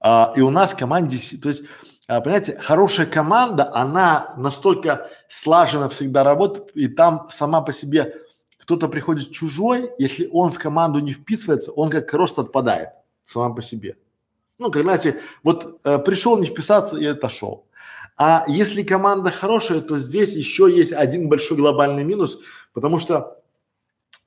А, 0.00 0.32
и 0.34 0.40
у 0.40 0.50
нас 0.50 0.72
в 0.72 0.76
команде, 0.76 1.18
то 1.38 1.50
есть 1.50 1.64
понимаете, 2.20 2.58
хорошая 2.58 3.06
команда, 3.06 3.70
она 3.72 4.34
настолько 4.36 5.08
слаженно 5.28 5.88
всегда 5.88 6.24
работает, 6.24 6.70
и 6.74 6.88
там 6.88 7.26
сама 7.30 7.60
по 7.60 7.72
себе 7.72 8.14
кто-то 8.58 8.88
приходит 8.88 9.30
чужой, 9.30 9.90
если 9.98 10.28
он 10.32 10.50
в 10.50 10.58
команду 10.58 10.98
не 11.00 11.12
вписывается, 11.12 11.72
он 11.72 11.90
как 11.90 12.12
рост 12.14 12.38
отпадает 12.38 12.88
сама 13.26 13.54
по 13.54 13.62
себе. 13.62 13.96
Ну, 14.58 14.70
как 14.70 14.82
знаете, 14.82 15.20
вот 15.42 15.80
э, 15.84 15.98
пришел 15.98 16.36
не 16.38 16.46
вписаться 16.46 16.96
и 16.96 17.06
отошел. 17.06 17.66
А 18.16 18.44
если 18.46 18.82
команда 18.82 19.30
хорошая, 19.30 19.80
то 19.80 19.98
здесь 19.98 20.34
еще 20.34 20.70
есть 20.70 20.92
один 20.92 21.28
большой 21.28 21.56
глобальный 21.56 22.04
минус, 22.04 22.40
потому 22.74 22.98
что 22.98 23.38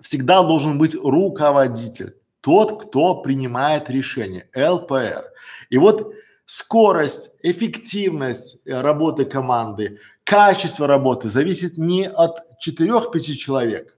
всегда 0.01 0.41
должен 0.41 0.77
быть 0.77 0.95
руководитель, 0.95 2.15
тот, 2.41 2.83
кто 2.83 3.21
принимает 3.21 3.89
решение, 3.89 4.49
ЛПР. 4.55 5.25
И 5.69 5.77
вот 5.77 6.13
скорость, 6.45 7.31
эффективность 7.41 8.57
э, 8.65 8.81
работы 8.81 9.25
команды, 9.25 9.99
качество 10.23 10.87
работы 10.87 11.29
зависит 11.29 11.77
не 11.77 12.07
от 12.07 12.39
четырех-пяти 12.59 13.37
человек, 13.37 13.95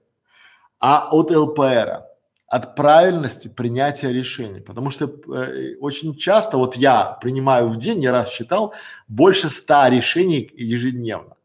а 0.78 1.08
от 1.10 1.30
ЛПР, 1.30 2.04
от 2.46 2.76
правильности 2.76 3.48
принятия 3.48 4.12
решений. 4.12 4.60
Потому 4.60 4.90
что 4.90 5.06
э, 5.06 5.76
очень 5.80 6.16
часто, 6.16 6.58
вот 6.58 6.76
я 6.76 7.18
принимаю 7.20 7.68
в 7.68 7.76
день, 7.76 8.02
я 8.02 8.12
раз 8.12 8.30
считал, 8.30 8.74
больше 9.08 9.50
ста 9.50 9.90
решений 9.90 10.50
ежедневно. 10.54 11.36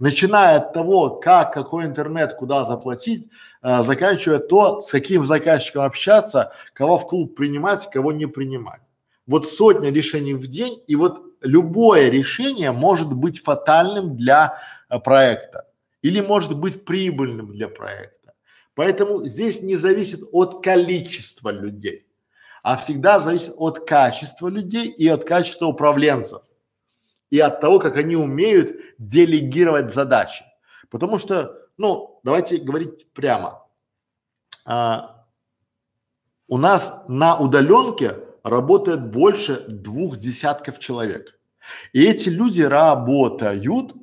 Начиная 0.00 0.56
от 0.56 0.72
того, 0.72 1.10
как, 1.10 1.52
какой 1.52 1.84
интернет, 1.84 2.34
куда 2.34 2.64
заплатить, 2.64 3.28
э, 3.62 3.82
заканчивая 3.82 4.38
то, 4.38 4.80
с 4.80 4.90
каким 4.90 5.24
заказчиком 5.24 5.84
общаться, 5.84 6.52
кого 6.72 6.96
в 6.96 7.06
клуб 7.06 7.36
принимать, 7.36 7.88
кого 7.90 8.12
не 8.12 8.26
принимать 8.26 8.80
вот 9.28 9.46
сотня 9.46 9.92
решений 9.92 10.34
в 10.34 10.46
день, 10.48 10.82
и 10.88 10.96
вот 10.96 11.22
любое 11.42 12.08
решение 12.08 12.72
может 12.72 13.12
быть 13.12 13.44
фатальным 13.44 14.16
для 14.16 14.60
а, 14.88 14.98
проекта 14.98 15.68
или 16.02 16.20
может 16.20 16.56
быть 16.56 16.84
прибыльным 16.84 17.52
для 17.52 17.68
проекта. 17.68 18.34
Поэтому 18.74 19.24
здесь 19.26 19.60
не 19.60 19.76
зависит 19.76 20.20
от 20.32 20.64
количества 20.64 21.50
людей, 21.50 22.06
а 22.62 22.76
всегда 22.76 23.20
зависит 23.20 23.52
от 23.56 23.86
качества 23.86 24.48
людей 24.48 24.88
и 24.88 25.06
от 25.08 25.24
качества 25.24 25.66
управленцев 25.66 26.42
и 27.30 27.38
от 27.38 27.60
того, 27.60 27.78
как 27.78 27.96
они 27.96 28.16
умеют 28.16 28.74
делегировать 28.96 29.92
задачи. 29.92 30.44
Потому 30.88 31.18
что, 31.18 31.68
ну, 31.76 32.18
давайте 32.24 32.56
говорить 32.56 33.12
прямо. 33.12 33.62
А, 34.64 35.22
у 36.46 36.56
нас 36.56 36.94
на 37.08 37.38
удаленке 37.38 38.27
работает 38.48 39.10
больше 39.10 39.64
двух 39.68 40.16
десятков 40.18 40.78
человек. 40.78 41.38
И 41.92 42.04
эти 42.04 42.28
люди 42.28 42.62
работают, 42.62 43.94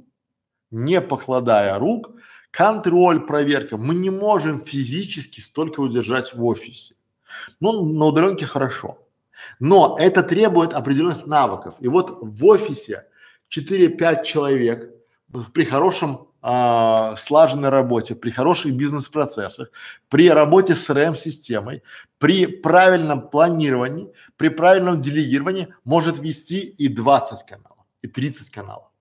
не 0.71 1.01
покладая 1.01 1.77
рук, 1.79 2.11
контроль, 2.51 3.25
проверка. 3.25 3.77
Мы 3.77 3.95
не 3.95 4.09
можем 4.09 4.63
физически 4.63 5.41
столько 5.41 5.81
удержать 5.81 6.33
в 6.33 6.43
офисе. 6.43 6.95
Ну, 7.59 7.85
на 7.85 8.05
удаленке 8.05 8.45
хорошо. 8.45 8.97
Но 9.59 9.97
это 9.99 10.23
требует 10.23 10.73
определенных 10.73 11.25
навыков. 11.25 11.75
И 11.79 11.87
вот 11.87 12.17
в 12.21 12.45
офисе 12.45 13.07
4-5 13.49 14.23
человек 14.23 14.91
при 15.53 15.65
хорошем 15.65 16.27
а, 16.47 17.15
слаженной 17.17 17.69
работе, 17.69 18.13
при 18.13 18.29
хороших 18.29 18.75
бизнес-процессах, 18.75 19.71
при 20.09 20.29
работе 20.29 20.75
с 20.75 20.87
РМ-системой, 20.91 21.81
при 22.19 22.45
правильном 22.45 23.29
планировании, 23.29 24.11
при 24.37 24.49
правильном 24.49 25.01
делегировании 25.01 25.73
может 25.85 26.19
вести 26.19 26.59
и 26.59 26.87
20 26.87 27.47
каналов, 27.47 27.79
и 28.03 28.07
30 28.07 28.51
каналов. 28.51 28.91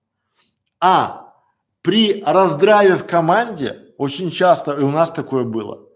А 0.79 1.35
при 1.83 2.23
раздраве 2.25 2.95
в 2.95 3.05
команде 3.05 3.93
очень 3.99 4.31
часто, 4.31 4.71
и 4.71 4.81
у 4.81 4.89
нас 4.89 5.11
такое 5.11 5.43
было, 5.43 5.87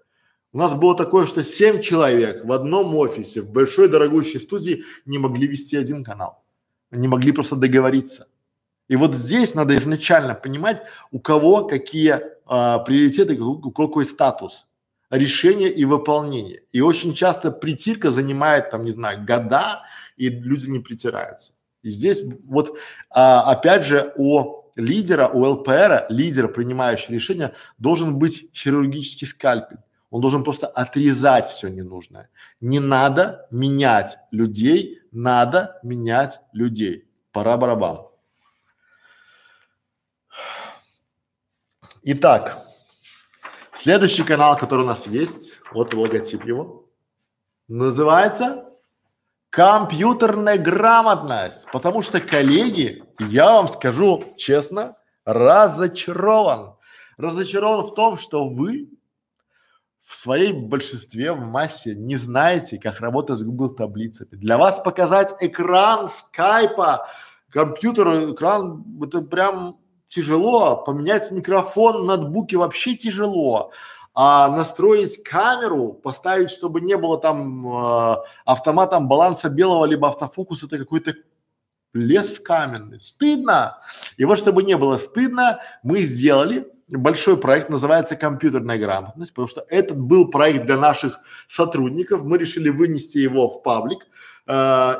у 0.53 0.57
нас 0.59 0.75
было 0.75 0.95
такое, 0.95 1.25
что 1.25 1.43
7 1.43 1.81
человек 1.81 2.45
в 2.45 2.51
одном 2.51 2.95
офисе, 2.95 3.41
в 3.41 3.49
большой 3.49 3.87
дорогущей 3.87 4.39
студии 4.39 4.83
не 5.07 5.17
могли 5.17 5.47
вести 5.47 5.77
один 5.77 6.03
канал, 6.03 6.43
не 6.91 7.07
могли 7.07 7.31
просто 7.31 7.55
договориться. 7.55 8.27
И 8.89 8.95
вот 8.95 9.15
здесь 9.15 9.55
надо 9.55 9.77
изначально 9.77 10.35
понимать, 10.35 10.81
у 11.11 11.19
кого 11.19 11.65
какие 11.65 12.19
а, 12.45 12.79
приоритеты, 12.79 13.39
у 13.39 13.71
какой 13.71 14.03
статус 14.03 14.67
решения 15.11 15.69
и 15.69 15.85
выполнения. 15.85 16.63
И 16.71 16.81
очень 16.81 17.13
часто 17.13 17.51
притирка 17.51 18.11
занимает 18.11 18.71
там, 18.71 18.83
не 18.83 18.91
знаю, 18.91 19.23
года, 19.25 19.83
и 20.17 20.29
люди 20.29 20.69
не 20.69 20.79
притираются. 20.79 21.53
И 21.83 21.91
здесь 21.91 22.23
вот 22.45 22.77
а, 23.11 23.51
опять 23.51 23.85
же 23.85 24.11
у 24.17 24.63
лидера, 24.75 25.27
у 25.27 25.45
ЛПР, 25.45 26.07
лидера, 26.09 26.47
принимающего 26.47 27.13
решения, 27.13 27.53
должен 27.77 28.17
быть 28.17 28.49
хирургический 28.55 29.27
скальпель. 29.27 29.77
Он 30.09 30.21
должен 30.21 30.43
просто 30.43 30.65
отрезать 30.65 31.47
все 31.47 31.67
ненужное. 31.67 32.29
Не 32.59 32.79
надо 32.79 33.47
менять 33.51 34.17
людей, 34.31 34.99
надо 35.11 35.79
менять 35.83 36.39
людей. 36.53 37.05
Пора 37.31 37.57
барабан. 37.57 38.08
Итак, 42.01 42.65
следующий 43.73 44.23
канал, 44.23 44.57
который 44.57 44.85
у 44.85 44.87
нас 44.87 45.05
есть, 45.05 45.57
вот 45.73 45.93
логотип 45.93 46.45
его, 46.45 46.85
называется 47.67 48.69
компьютерная 49.49 50.57
грамотность. 50.57 51.67
Потому 51.73 52.01
что, 52.01 52.21
коллеги, 52.21 53.03
я 53.19 53.51
вам 53.51 53.67
скажу 53.67 54.23
честно, 54.37 54.95
разочарован. 55.25 56.75
Разочарован 57.17 57.85
в 57.85 57.93
том, 57.93 58.17
что 58.17 58.47
вы 58.47 58.89
в 59.99 60.15
своей 60.15 60.53
большинстве, 60.53 61.33
в 61.33 61.41
массе 61.41 61.95
не 61.95 62.15
знаете, 62.15 62.79
как 62.79 63.01
работать 63.01 63.39
с 63.39 63.43
Google 63.43 63.75
таблицами. 63.75 64.29
Для 64.31 64.57
вас 64.57 64.79
показать 64.79 65.35
экран 65.41 66.07
скайпа, 66.07 67.07
компьютер, 67.49 68.31
экран, 68.31 68.85
это 69.03 69.21
прям 69.21 69.79
тяжело. 70.09 70.77
Поменять 70.77 71.31
микрофон 71.31 72.05
на 72.05 72.17
ноутбуке 72.17 72.57
вообще 72.57 72.95
тяжело. 72.95 73.71
А 74.13 74.49
настроить 74.49 75.23
камеру, 75.23 75.93
поставить, 75.93 76.49
чтобы 76.49 76.81
не 76.81 76.97
было 76.97 77.17
там 77.17 77.65
э, 77.67 78.15
автоматом 78.43 79.07
баланса 79.07 79.49
белого 79.49 79.85
либо 79.85 80.09
автофокуса, 80.09 80.65
это 80.65 80.79
какой-то 80.79 81.13
лес 81.93 82.39
каменный. 82.39 82.99
Стыдно. 82.99 83.77
И 84.17 84.25
вот 84.25 84.37
чтобы 84.37 84.63
не 84.63 84.75
было 84.75 84.97
стыдно, 84.97 85.61
мы 85.83 86.01
сделали 86.01 86.67
большой 86.89 87.37
проект, 87.37 87.69
называется 87.69 88.15
компьютерная 88.15 88.77
грамотность, 88.77 89.31
потому 89.31 89.47
что 89.47 89.65
этот 89.69 89.99
был 89.99 90.29
проект 90.29 90.65
для 90.65 90.77
наших 90.77 91.19
сотрудников, 91.47 92.23
мы 92.23 92.37
решили 92.37 92.69
вынести 92.69 93.19
его 93.19 93.49
в 93.49 93.61
паблик 93.61 94.07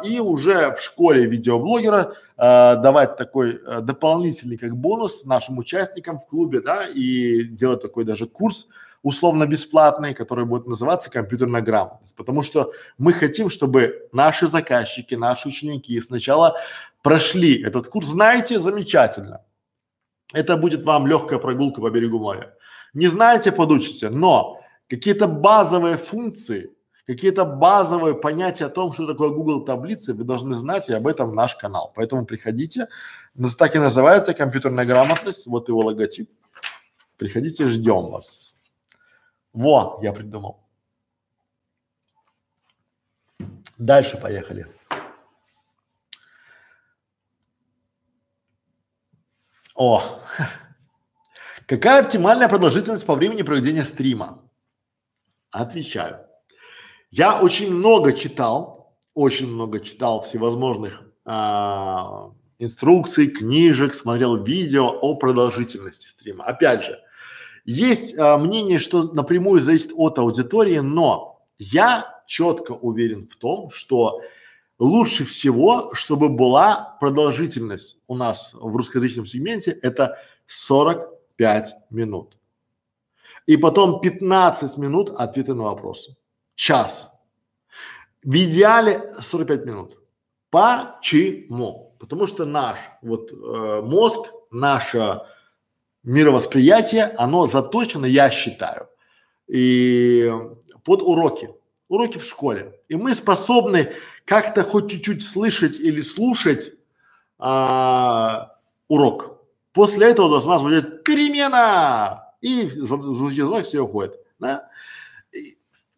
и 0.05 0.19
уже 0.19 0.75
в 0.75 0.81
школе 0.81 1.25
видеоблогера 1.25 2.13
э, 2.37 2.75
давать 2.81 3.17
такой 3.17 3.55
э, 3.55 3.81
дополнительный 3.81 4.57
как 4.57 4.77
бонус 4.77 5.25
нашим 5.25 5.57
участникам 5.57 6.19
в 6.19 6.27
клубе, 6.27 6.61
да, 6.61 6.85
и 6.87 7.43
делать 7.45 7.81
такой 7.81 8.05
даже 8.05 8.27
курс 8.27 8.67
условно 9.01 9.45
бесплатный, 9.45 10.13
который 10.13 10.45
будет 10.45 10.67
называться 10.67 11.09
компьютерная 11.09 11.61
грамотность, 11.61 12.15
потому 12.15 12.43
что 12.43 12.73
мы 12.97 13.13
хотим, 13.13 13.49
чтобы 13.49 14.09
наши 14.11 14.47
заказчики, 14.47 15.15
наши 15.15 15.47
ученики 15.47 15.99
сначала 16.01 16.57
прошли 17.01 17.63
этот 17.63 17.87
курс, 17.87 18.07
знаете, 18.07 18.59
замечательно, 18.59 19.41
это 20.33 20.57
будет 20.57 20.83
вам 20.83 21.07
легкая 21.07 21.39
прогулка 21.39 21.81
по 21.81 21.89
берегу 21.89 22.19
моря. 22.19 22.53
Не 22.93 23.07
знаете, 23.07 23.51
подучите, 23.51 24.09
но 24.09 24.59
какие-то 24.89 25.27
базовые 25.27 25.97
функции, 25.97 26.71
какие-то 27.09 27.43
базовые 27.43 28.13
понятия 28.13 28.65
о 28.65 28.69
том, 28.69 28.93
что 28.93 29.07
такое 29.07 29.29
Google 29.29 29.65
таблицы, 29.65 30.13
вы 30.13 30.23
должны 30.23 30.55
знать, 30.55 30.89
и 30.89 30.93
об 30.93 31.07
этом 31.07 31.33
наш 31.33 31.55
канал. 31.55 31.91
Поэтому 31.95 32.23
приходите, 32.23 32.87
так 33.57 33.75
и 33.75 33.79
называется 33.79 34.35
компьютерная 34.35 34.85
грамотность, 34.85 35.47
вот 35.47 35.69
его 35.69 35.79
логотип. 35.79 36.29
Приходите, 37.17 37.67
ждем 37.67 38.11
вас. 38.11 38.53
Во, 39.53 39.99
я 40.03 40.13
придумал. 40.13 40.59
Дальше 43.79 44.15
поехали. 44.17 44.67
О, 49.73 50.21
какая 51.65 52.03
оптимальная 52.03 52.49
продолжительность 52.49 53.07
по 53.07 53.15
времени 53.15 53.41
проведения 53.41 53.83
стрима? 53.83 54.47
Отвечаю. 55.49 56.28
Я 57.11 57.41
очень 57.41 57.71
много 57.71 58.13
читал, 58.13 58.95
очень 59.15 59.47
много 59.47 59.79
читал 59.79 60.21
всевозможных 60.21 61.01
а, 61.25 62.31
инструкций, 62.59 63.27
книжек, 63.27 63.95
смотрел 63.95 64.43
видео 64.43 64.87
о 64.89 65.15
продолжительности 65.15 66.07
стрима. 66.07 66.43
Опять 66.45 66.83
же, 66.83 66.99
есть 67.65 68.17
а, 68.17 68.37
мнение, 68.37 68.77
что 68.77 69.11
напрямую 69.11 69.59
зависит 69.59 69.91
от 69.95 70.19
аудитории, 70.19 70.77
но 70.77 71.41
я 71.57 72.21
четко 72.27 72.73
уверен 72.73 73.27
в 73.27 73.37
том, 73.37 73.71
что 73.71 74.21
лучше 74.77 75.25
всего, 75.25 75.89
чтобы 75.95 76.29
была 76.29 76.95
продолжительность 76.99 77.97
у 78.07 78.15
нас 78.15 78.53
в 78.53 78.75
русскоязычном 78.75 79.25
сегменте, 79.25 79.71
это 79.81 80.19
45 80.45 81.73
минут. 81.89 82.37
И 83.47 83.57
потом 83.57 83.99
15 83.99 84.77
минут 84.77 85.09
ответы 85.09 85.55
на 85.55 85.63
вопросы. 85.63 86.15
Час. 86.59 87.09
В 88.21 88.35
идеале 88.35 89.13
45 89.21 89.65
минут. 89.65 89.97
Почему? 90.49 91.95
Потому 91.99 92.27
что 92.27 92.43
наш 92.43 92.77
вот 93.01 93.31
э, 93.31 93.81
мозг, 93.81 94.33
наше 94.51 95.21
мировосприятие, 96.03 97.05
оно 97.17 97.45
заточено, 97.47 98.05
я 98.05 98.29
считаю, 98.29 98.89
и 99.47 100.29
под 100.83 101.01
уроки 101.01 101.49
уроки 101.87 102.17
в 102.17 102.25
школе. 102.25 102.77
И 102.89 102.97
мы 102.97 103.15
способны 103.15 103.93
как-то 104.25 104.63
хоть 104.63 104.91
чуть-чуть 104.91 105.23
слышать 105.23 105.79
или 105.79 106.01
слушать 106.01 106.73
а, 107.37 108.57
урок. 108.89 109.45
После 109.71 110.07
этого 110.09 110.29
должна 110.29 110.59
звучать 110.59 111.05
перемена 111.05 112.33
и 112.41 112.67
звучит 112.67 113.43
звонок, 113.45 113.63
все 113.63 113.79
уходят. 113.79 114.17
Да? 114.39 114.69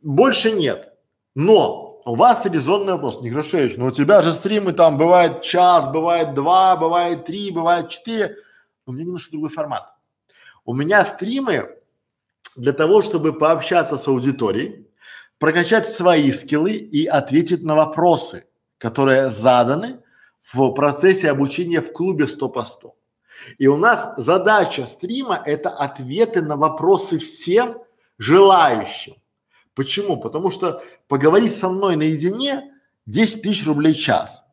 Больше 0.02 0.52
нет. 0.52 0.93
Но 1.36 2.02
у 2.06 2.16
вас 2.16 2.45
резонный 2.45 2.93
вопрос, 2.93 3.22
Некрашевич, 3.22 3.78
но 3.78 3.88
у 3.88 3.91
тебя 3.91 4.22
же 4.22 4.34
стримы 4.34 4.74
там 4.74 4.97
бывает 4.97 5.41
час, 5.41 5.91
бывает 5.91 6.34
два, 6.34 6.76
бывает 6.76 7.26
три, 7.26 7.52
бывает 7.52 7.89
четыре. 7.89 8.36
У 8.86 8.91
меня 8.91 9.06
немножко 9.06 9.32
другой 9.32 9.49
формат. 9.49 9.93
У 10.66 10.74
меня 10.74 11.06
стримы 11.06 11.70
для 12.56 12.74
того, 12.74 13.02
чтобы 13.02 13.34
пообщаться 13.34 13.97
с 13.97 14.08
аудиторией, 14.08 14.88
прокачать 15.38 15.88
свои 15.88 16.32
скиллы 16.32 16.74
и 16.74 17.06
ответить 17.06 17.64
на 17.64 17.76
вопросы, 17.76 18.47
которые 18.78 19.30
заданы 19.30 20.02
в 20.41 20.72
процессе 20.72 21.30
обучения 21.30 21.82
в 21.82 21.93
клубе 21.93 22.28
100 22.28 22.49
по 22.49 22.66
100. 22.66 22.95
И 23.58 23.68
у 23.68 23.78
нас 23.78 24.14
задача 24.18 24.88
стрима– 24.88 25.41
это 25.45 25.70
ответы 25.70 26.41
на 26.41 26.58
вопросы 26.58 27.18
всем 27.20 27.78
желающим. 28.18 29.20
Почему? 29.82 30.17
Потому 30.17 30.51
что 30.51 30.84
поговорить 31.07 31.55
со 31.55 31.67
мной 31.67 31.95
наедине 31.95 32.71
10 33.07 33.41
тысяч 33.41 33.65
рублей 33.65 33.95
час. 33.95 34.43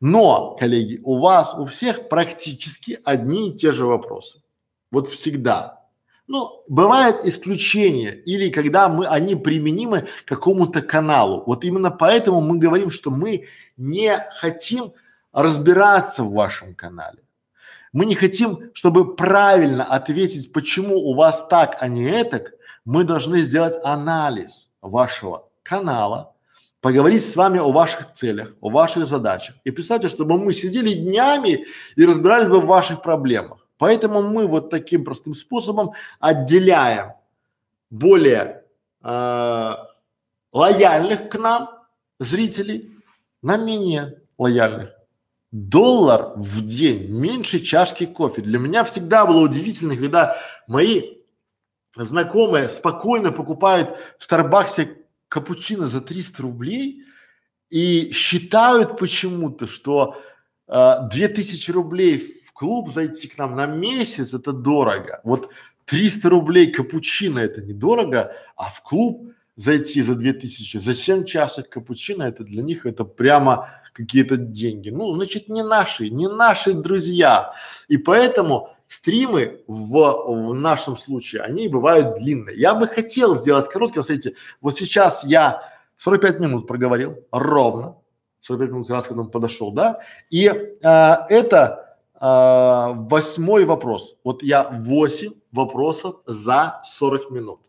Но, 0.00 0.54
коллеги, 0.60 1.00
у 1.02 1.18
вас 1.18 1.54
у 1.54 1.64
всех 1.64 2.10
практически 2.10 2.98
одни 3.02 3.48
и 3.48 3.56
те 3.56 3.72
же 3.72 3.86
вопросы. 3.86 4.42
Вот 4.90 5.08
всегда. 5.08 5.82
Ну, 6.26 6.62
бывают 6.68 7.24
исключения 7.24 8.10
или 8.26 8.50
когда 8.50 8.90
мы, 8.90 9.06
они 9.06 9.34
применимы 9.34 10.08
к 10.26 10.28
какому-то 10.28 10.82
каналу. 10.82 11.42
Вот 11.46 11.64
именно 11.64 11.90
поэтому 11.90 12.42
мы 12.42 12.58
говорим, 12.58 12.90
что 12.90 13.10
мы 13.10 13.46
не 13.78 14.18
хотим 14.40 14.92
разбираться 15.32 16.22
в 16.22 16.34
вашем 16.34 16.74
канале. 16.74 17.22
Мы 17.94 18.04
не 18.04 18.14
хотим, 18.14 18.70
чтобы 18.74 19.16
правильно 19.16 19.84
ответить, 19.84 20.52
почему 20.52 20.96
у 20.98 21.14
вас 21.14 21.46
так, 21.48 21.78
а 21.80 21.88
не 21.88 22.04
этак. 22.04 22.52
Мы 22.84 23.04
должны 23.04 23.40
сделать 23.40 23.74
анализ 23.82 24.65
вашего 24.86 25.48
канала, 25.62 26.34
поговорить 26.80 27.26
с 27.26 27.34
вами 27.36 27.58
о 27.58 27.72
ваших 27.72 28.12
целях, 28.12 28.54
о 28.60 28.70
ваших 28.70 29.06
задачах. 29.06 29.56
И 29.64 29.70
представьте, 29.70 30.08
чтобы 30.08 30.38
мы 30.38 30.52
сидели 30.52 30.92
днями 30.92 31.66
и 31.96 32.04
разбирались 32.04 32.48
бы 32.48 32.60
в 32.60 32.66
ваших 32.66 33.02
проблемах. 33.02 33.66
Поэтому 33.78 34.22
мы 34.22 34.46
вот 34.46 34.70
таким 34.70 35.04
простым 35.04 35.34
способом 35.34 35.92
отделяем 36.20 37.12
более 37.90 38.64
э, 39.02 39.72
лояльных 40.52 41.28
к 41.28 41.38
нам 41.38 41.70
зрителей 42.18 42.90
на 43.42 43.56
менее 43.56 44.22
лояльных. 44.38 44.90
Доллар 45.52 46.32
в 46.36 46.66
день 46.66 47.10
меньше 47.10 47.60
чашки 47.60 48.06
кофе. 48.06 48.42
Для 48.42 48.58
меня 48.58 48.84
всегда 48.84 49.26
было 49.26 49.40
удивительно, 49.40 49.96
когда 49.96 50.36
мои 50.66 51.16
знакомые 52.04 52.68
спокойно 52.68 53.32
покупают 53.32 53.98
в 54.18 54.24
Старбаксе 54.24 54.98
капучино 55.28 55.86
за 55.86 56.00
300 56.00 56.42
рублей 56.42 57.02
и 57.70 58.12
считают 58.12 58.98
почему-то, 58.98 59.66
что 59.66 60.16
э, 60.68 60.94
2000 61.10 61.70
рублей 61.70 62.18
в 62.18 62.52
клуб 62.52 62.92
зайти 62.92 63.28
к 63.28 63.38
нам 63.38 63.54
на 63.56 63.66
месяц 63.66 64.34
это 64.34 64.52
дорого. 64.52 65.20
Вот 65.24 65.50
300 65.86 66.28
рублей 66.28 66.70
капучино 66.70 67.38
это 67.38 67.62
недорого, 67.62 68.32
а 68.56 68.70
в 68.70 68.82
клуб 68.82 69.32
зайти 69.56 70.02
за 70.02 70.14
2000, 70.14 70.78
за 70.78 70.94
7 70.94 71.24
чашек 71.24 71.68
капучино 71.68 72.24
это 72.24 72.44
для 72.44 72.62
них 72.62 72.86
это 72.86 73.04
прямо 73.04 73.68
какие-то 73.92 74.36
деньги. 74.36 74.90
Ну, 74.90 75.14
значит, 75.14 75.48
не 75.48 75.64
наши, 75.64 76.10
не 76.10 76.28
наши 76.28 76.74
друзья. 76.74 77.54
И 77.88 77.96
поэтому 77.96 78.75
стримы 78.88 79.62
в, 79.66 79.92
в 80.48 80.54
нашем 80.54 80.96
случае, 80.96 81.42
они 81.42 81.68
бывают 81.68 82.16
длинные. 82.18 82.58
Я 82.58 82.74
бы 82.74 82.86
хотел 82.86 83.36
сделать 83.36 83.68
короткие, 83.68 84.02
смотрите, 84.02 84.34
вот 84.60 84.76
сейчас 84.76 85.24
я 85.24 85.62
45 85.96 86.40
минут 86.40 86.66
проговорил, 86.66 87.18
ровно, 87.30 87.96
45 88.42 88.70
минут 88.70 88.90
раз 88.90 89.04
к 89.04 89.10
этому 89.10 89.28
подошел, 89.28 89.72
да, 89.72 90.00
и 90.30 90.48
а, 90.84 91.26
это 91.28 91.98
а, 92.14 92.92
восьмой 92.92 93.64
вопрос. 93.64 94.16
Вот 94.24 94.42
я 94.42 94.68
8 94.70 95.32
вопросов 95.52 96.16
за 96.26 96.80
40 96.84 97.30
минут. 97.30 97.60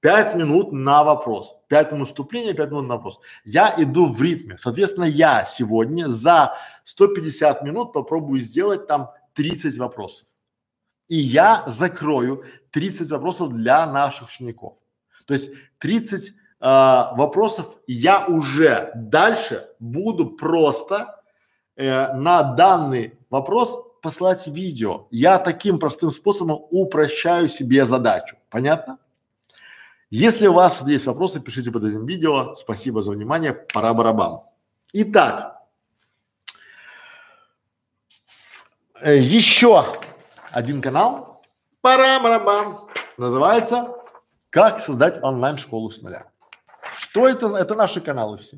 5 0.00 0.36
минут 0.36 0.72
на 0.72 1.02
вопрос. 1.02 1.58
5 1.68 1.92
минут 1.92 2.08
вступления, 2.08 2.54
5 2.54 2.70
минут 2.70 2.86
на 2.86 2.94
вопрос. 2.94 3.18
Я 3.44 3.74
иду 3.76 4.06
в 4.06 4.22
ритме. 4.22 4.56
Соответственно, 4.58 5.04
я 5.04 5.44
сегодня 5.44 6.06
за 6.06 6.54
150 6.84 7.62
минут 7.62 7.92
попробую 7.92 8.40
сделать 8.40 8.86
там 8.86 9.10
30 9.34 9.76
вопросов. 9.78 10.26
И 11.08 11.16
я 11.16 11.64
закрою 11.66 12.44
30 12.70 13.10
вопросов 13.10 13.52
для 13.52 13.86
наших 13.86 14.28
учеников. 14.28 14.74
То 15.26 15.34
есть 15.34 15.50
30 15.78 16.28
э, 16.28 16.32
вопросов 16.60 17.78
я 17.86 18.26
уже 18.26 18.92
дальше 18.94 19.68
буду 19.78 20.30
просто 20.30 21.20
э, 21.76 22.12
на 22.14 22.42
данный 22.42 23.18
вопрос 23.30 23.86
послать 24.02 24.46
видео. 24.46 25.08
Я 25.10 25.38
таким 25.38 25.78
простым 25.78 26.12
способом 26.12 26.66
упрощаю 26.70 27.48
себе 27.48 27.84
задачу. 27.86 28.36
Понятно? 28.50 28.98
Если 30.10 30.46
у 30.46 30.52
вас 30.52 30.86
есть 30.86 31.06
вопросы, 31.06 31.40
пишите 31.40 31.72
под 31.72 31.84
этим 31.84 32.06
видео. 32.06 32.54
Спасибо 32.54 33.02
за 33.02 33.10
внимание. 33.10 33.52
Пора 33.52 33.92
барабан. 33.92 34.42
Итак, 34.92 35.60
э, 39.02 39.18
еще 39.18 39.84
один 40.56 40.80
канал. 40.80 41.42
Барабан. 41.82 42.88
Называется 43.18 43.94
«Как 44.48 44.80
создать 44.80 45.22
онлайн-школу 45.22 45.90
с 45.90 46.00
нуля». 46.00 46.30
Что 46.98 47.28
это? 47.28 47.54
Это 47.56 47.74
наши 47.74 48.00
каналы 48.00 48.38
все. 48.38 48.56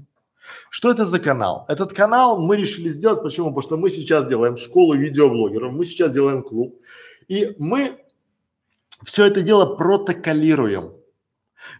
Что 0.71 0.93
это 0.93 1.05
за 1.05 1.19
канал? 1.19 1.65
Этот 1.67 1.93
канал 1.93 2.41
мы 2.41 2.57
решили 2.57 2.89
сделать, 2.89 3.21
почему? 3.21 3.49
Потому 3.49 3.63
что 3.63 3.77
мы 3.77 3.91
сейчас 3.91 4.29
делаем 4.29 4.57
школу 4.57 4.95
видеоблогеров, 4.95 5.73
мы 5.73 5.85
сейчас 5.85 6.13
делаем 6.13 6.45
клуб, 6.45 6.81
и 7.27 7.57
мы 7.59 7.99
все 9.05 9.25
это 9.27 9.43
дело 9.43 9.75
протоколируем. 9.75 10.93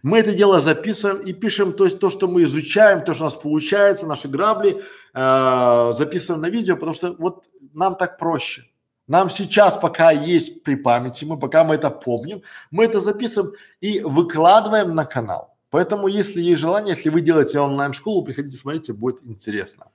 Мы 0.03 0.19
это 0.19 0.33
дело 0.33 0.59
записываем 0.59 1.21
и 1.21 1.31
пишем, 1.31 1.71
то 1.71 1.85
есть 1.85 1.99
то, 1.99 2.09
что 2.09 2.27
мы 2.27 2.43
изучаем, 2.43 3.05
то, 3.05 3.13
что 3.13 3.23
у 3.23 3.27
нас 3.27 3.35
получается, 3.35 4.05
наши 4.05 4.27
грабли, 4.27 4.83
э, 5.13 5.93
записываем 5.97 6.41
на 6.41 6.49
видео, 6.49 6.75
потому 6.75 6.93
что 6.93 7.15
вот 7.17 7.45
нам 7.73 7.95
так 7.95 8.17
проще. 8.17 8.68
Нам 9.09 9.31
сейчас, 9.31 9.75
пока 9.75 10.11
есть 10.11 10.61
при 10.61 10.75
памяти, 10.75 11.25
мы 11.25 11.39
пока 11.39 11.63
мы 11.63 11.73
это 11.73 11.89
помним, 11.89 12.43
мы 12.69 12.85
это 12.85 13.01
записываем 13.01 13.55
и 13.81 14.01
выкладываем 14.01 14.93
на 14.93 15.03
канал. 15.03 15.57
Поэтому, 15.71 16.07
если 16.07 16.39
есть 16.39 16.61
желание, 16.61 16.95
если 16.95 17.09
вы 17.09 17.21
делаете 17.21 17.59
онлайн-школу, 17.59 18.23
приходите, 18.23 18.57
смотрите, 18.57 18.93
будет 18.93 19.23
интересно. 19.23 19.85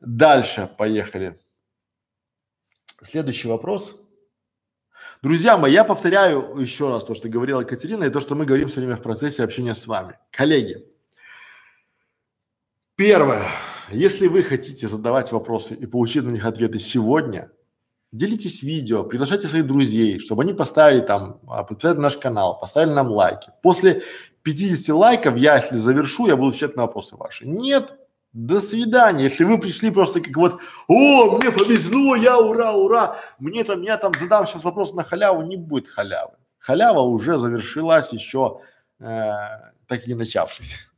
Дальше, 0.00 0.70
поехали. 0.78 1.38
Следующий 3.02 3.48
вопрос. 3.48 3.94
Друзья 5.20 5.58
мои, 5.58 5.72
я 5.72 5.84
повторяю 5.84 6.56
еще 6.56 6.88
раз 6.88 7.04
то, 7.04 7.14
что 7.14 7.28
говорила 7.28 7.60
Екатерина, 7.60 8.04
и 8.04 8.10
то, 8.10 8.22
что 8.22 8.34
мы 8.34 8.46
говорим 8.46 8.68
все 8.68 8.80
время 8.80 8.96
в 8.96 9.02
процессе 9.02 9.44
общения 9.44 9.74
с 9.74 9.86
вами. 9.86 10.18
Коллеги, 10.30 10.86
первое, 12.94 13.46
если 13.90 14.26
вы 14.26 14.42
хотите 14.42 14.88
задавать 14.88 15.32
вопросы 15.32 15.74
и 15.74 15.84
получить 15.84 16.22
на 16.22 16.30
них 16.30 16.46
ответы 16.46 16.78
сегодня, 16.78 17.50
делитесь 18.16 18.62
видео, 18.62 19.04
приглашайте 19.04 19.48
своих 19.48 19.66
друзей, 19.66 20.20
чтобы 20.20 20.42
они 20.42 20.54
поставили 20.54 21.00
там, 21.00 21.40
а, 21.48 21.64
подписали 21.64 21.98
наш 21.98 22.16
канал, 22.16 22.58
поставили 22.58 22.92
нам 22.92 23.10
лайки. 23.10 23.50
После 23.62 24.02
50 24.42 24.94
лайков 24.96 25.36
я, 25.36 25.56
если 25.56 25.76
завершу, 25.76 26.26
я 26.26 26.36
буду 26.36 26.48
отвечать 26.48 26.76
на 26.76 26.82
вопросы 26.82 27.16
ваши. 27.16 27.46
Нет, 27.46 27.98
до 28.32 28.60
свидания. 28.60 29.24
Если 29.24 29.44
вы 29.44 29.58
пришли 29.58 29.90
просто 29.90 30.20
как 30.20 30.36
вот, 30.36 30.60
о, 30.88 31.36
мне 31.36 31.50
повезло, 31.50 32.16
я 32.16 32.38
ура, 32.38 32.72
ура, 32.72 33.16
мне 33.38 33.64
там, 33.64 33.82
я 33.82 33.96
там 33.96 34.12
задам 34.18 34.46
сейчас 34.46 34.64
вопрос 34.64 34.94
на 34.94 35.04
халяву, 35.04 35.42
не 35.42 35.56
будет 35.56 35.88
халявы. 35.88 36.34
Халява 36.58 37.00
уже 37.00 37.38
завершилась 37.38 38.12
еще 38.12 38.60
э, 38.98 39.32
так 39.86 40.04
и 40.04 40.08
не 40.08 40.14
начавшись. 40.14 40.88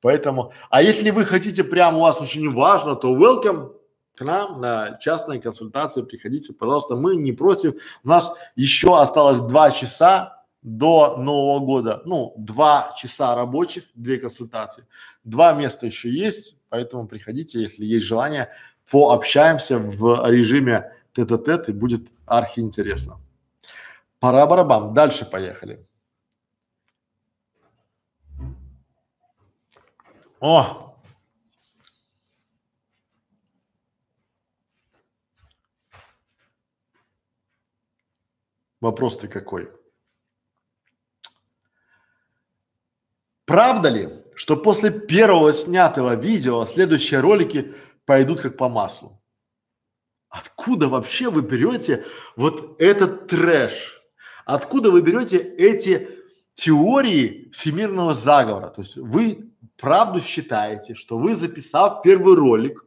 Поэтому, 0.00 0.52
а 0.70 0.82
если 0.82 1.10
вы 1.10 1.24
хотите 1.24 1.64
прям, 1.64 1.96
у 1.96 2.00
вас 2.00 2.20
очень 2.20 2.50
важно, 2.50 2.94
то 2.94 3.16
welcome 3.16 3.70
к 4.16 4.24
нам 4.24 4.60
на 4.60 4.96
частные 4.98 5.40
консультации, 5.40 6.02
приходите, 6.02 6.52
пожалуйста, 6.52 6.96
мы 6.96 7.16
не 7.16 7.32
против. 7.32 7.74
У 8.04 8.08
нас 8.08 8.32
еще 8.56 9.00
осталось 9.00 9.40
два 9.40 9.70
часа 9.70 10.44
до 10.62 11.16
Нового 11.18 11.64
года, 11.64 12.02
ну, 12.04 12.32
два 12.38 12.94
часа 12.96 13.34
рабочих, 13.34 13.84
две 13.94 14.18
консультации. 14.18 14.86
Два 15.24 15.52
места 15.52 15.86
еще 15.86 16.10
есть, 16.10 16.56
поэтому 16.68 17.06
приходите, 17.06 17.60
если 17.60 17.84
есть 17.84 18.06
желание, 18.06 18.48
пообщаемся 18.90 19.78
в 19.78 20.28
режиме 20.30 20.92
тет-а-тет 21.12 21.68
и 21.68 21.72
будет 21.72 22.08
архиинтересно. 22.26 23.18
Пора 24.20 24.46
барабам. 24.46 24.94
Дальше 24.94 25.26
поехали. 25.26 25.86
О! 30.40 30.93
Вопрос 38.84 39.16
ты 39.16 39.28
какой? 39.28 39.70
Правда 43.46 43.88
ли, 43.88 44.10
что 44.34 44.58
после 44.58 44.90
первого 44.90 45.54
снятого 45.54 46.16
видео 46.16 46.66
следующие 46.66 47.20
ролики 47.20 47.74
пойдут 48.04 48.42
как 48.42 48.58
по 48.58 48.68
маслу? 48.68 49.18
Откуда 50.28 50.90
вообще 50.90 51.30
вы 51.30 51.40
берете 51.40 52.04
вот 52.36 52.78
этот 52.78 53.26
трэш? 53.26 54.02
Откуда 54.44 54.90
вы 54.90 55.00
берете 55.00 55.38
эти 55.38 56.10
теории 56.52 57.50
всемирного 57.54 58.12
заговора? 58.12 58.68
То 58.68 58.82
есть 58.82 58.98
вы 58.98 59.50
правду 59.78 60.20
считаете, 60.20 60.92
что 60.92 61.16
вы 61.16 61.36
записав 61.36 62.02
первый 62.02 62.36
ролик, 62.36 62.84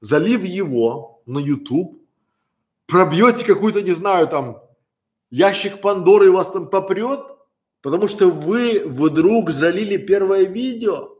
залив 0.00 0.44
его 0.44 1.20
на 1.26 1.40
YouTube, 1.40 2.00
пробьете 2.86 3.44
какую-то, 3.44 3.82
не 3.82 3.90
знаю, 3.90 4.28
там 4.28 4.61
ящик 5.32 5.80
Пандоры 5.80 6.30
вас 6.30 6.48
там 6.48 6.68
попрет, 6.68 7.20
Потому 7.82 8.06
что 8.06 8.30
вы 8.30 8.82
вдруг 8.86 9.50
залили 9.50 9.96
первое 9.96 10.44
видео. 10.44 11.16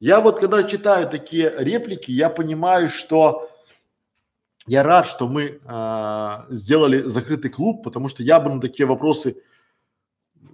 Я 0.00 0.20
вот 0.20 0.40
когда 0.40 0.64
читаю 0.64 1.08
такие 1.08 1.52
реплики, 1.58 2.10
я 2.10 2.30
понимаю, 2.30 2.88
что 2.88 3.50
я 4.66 4.82
рад, 4.82 5.06
что 5.06 5.28
мы 5.28 5.60
э, 5.62 6.38
сделали 6.50 7.02
закрытый 7.02 7.50
клуб, 7.50 7.84
потому 7.84 8.08
что 8.08 8.22
я 8.22 8.40
бы 8.40 8.50
на 8.50 8.60
такие 8.60 8.86
вопросы, 8.86 9.36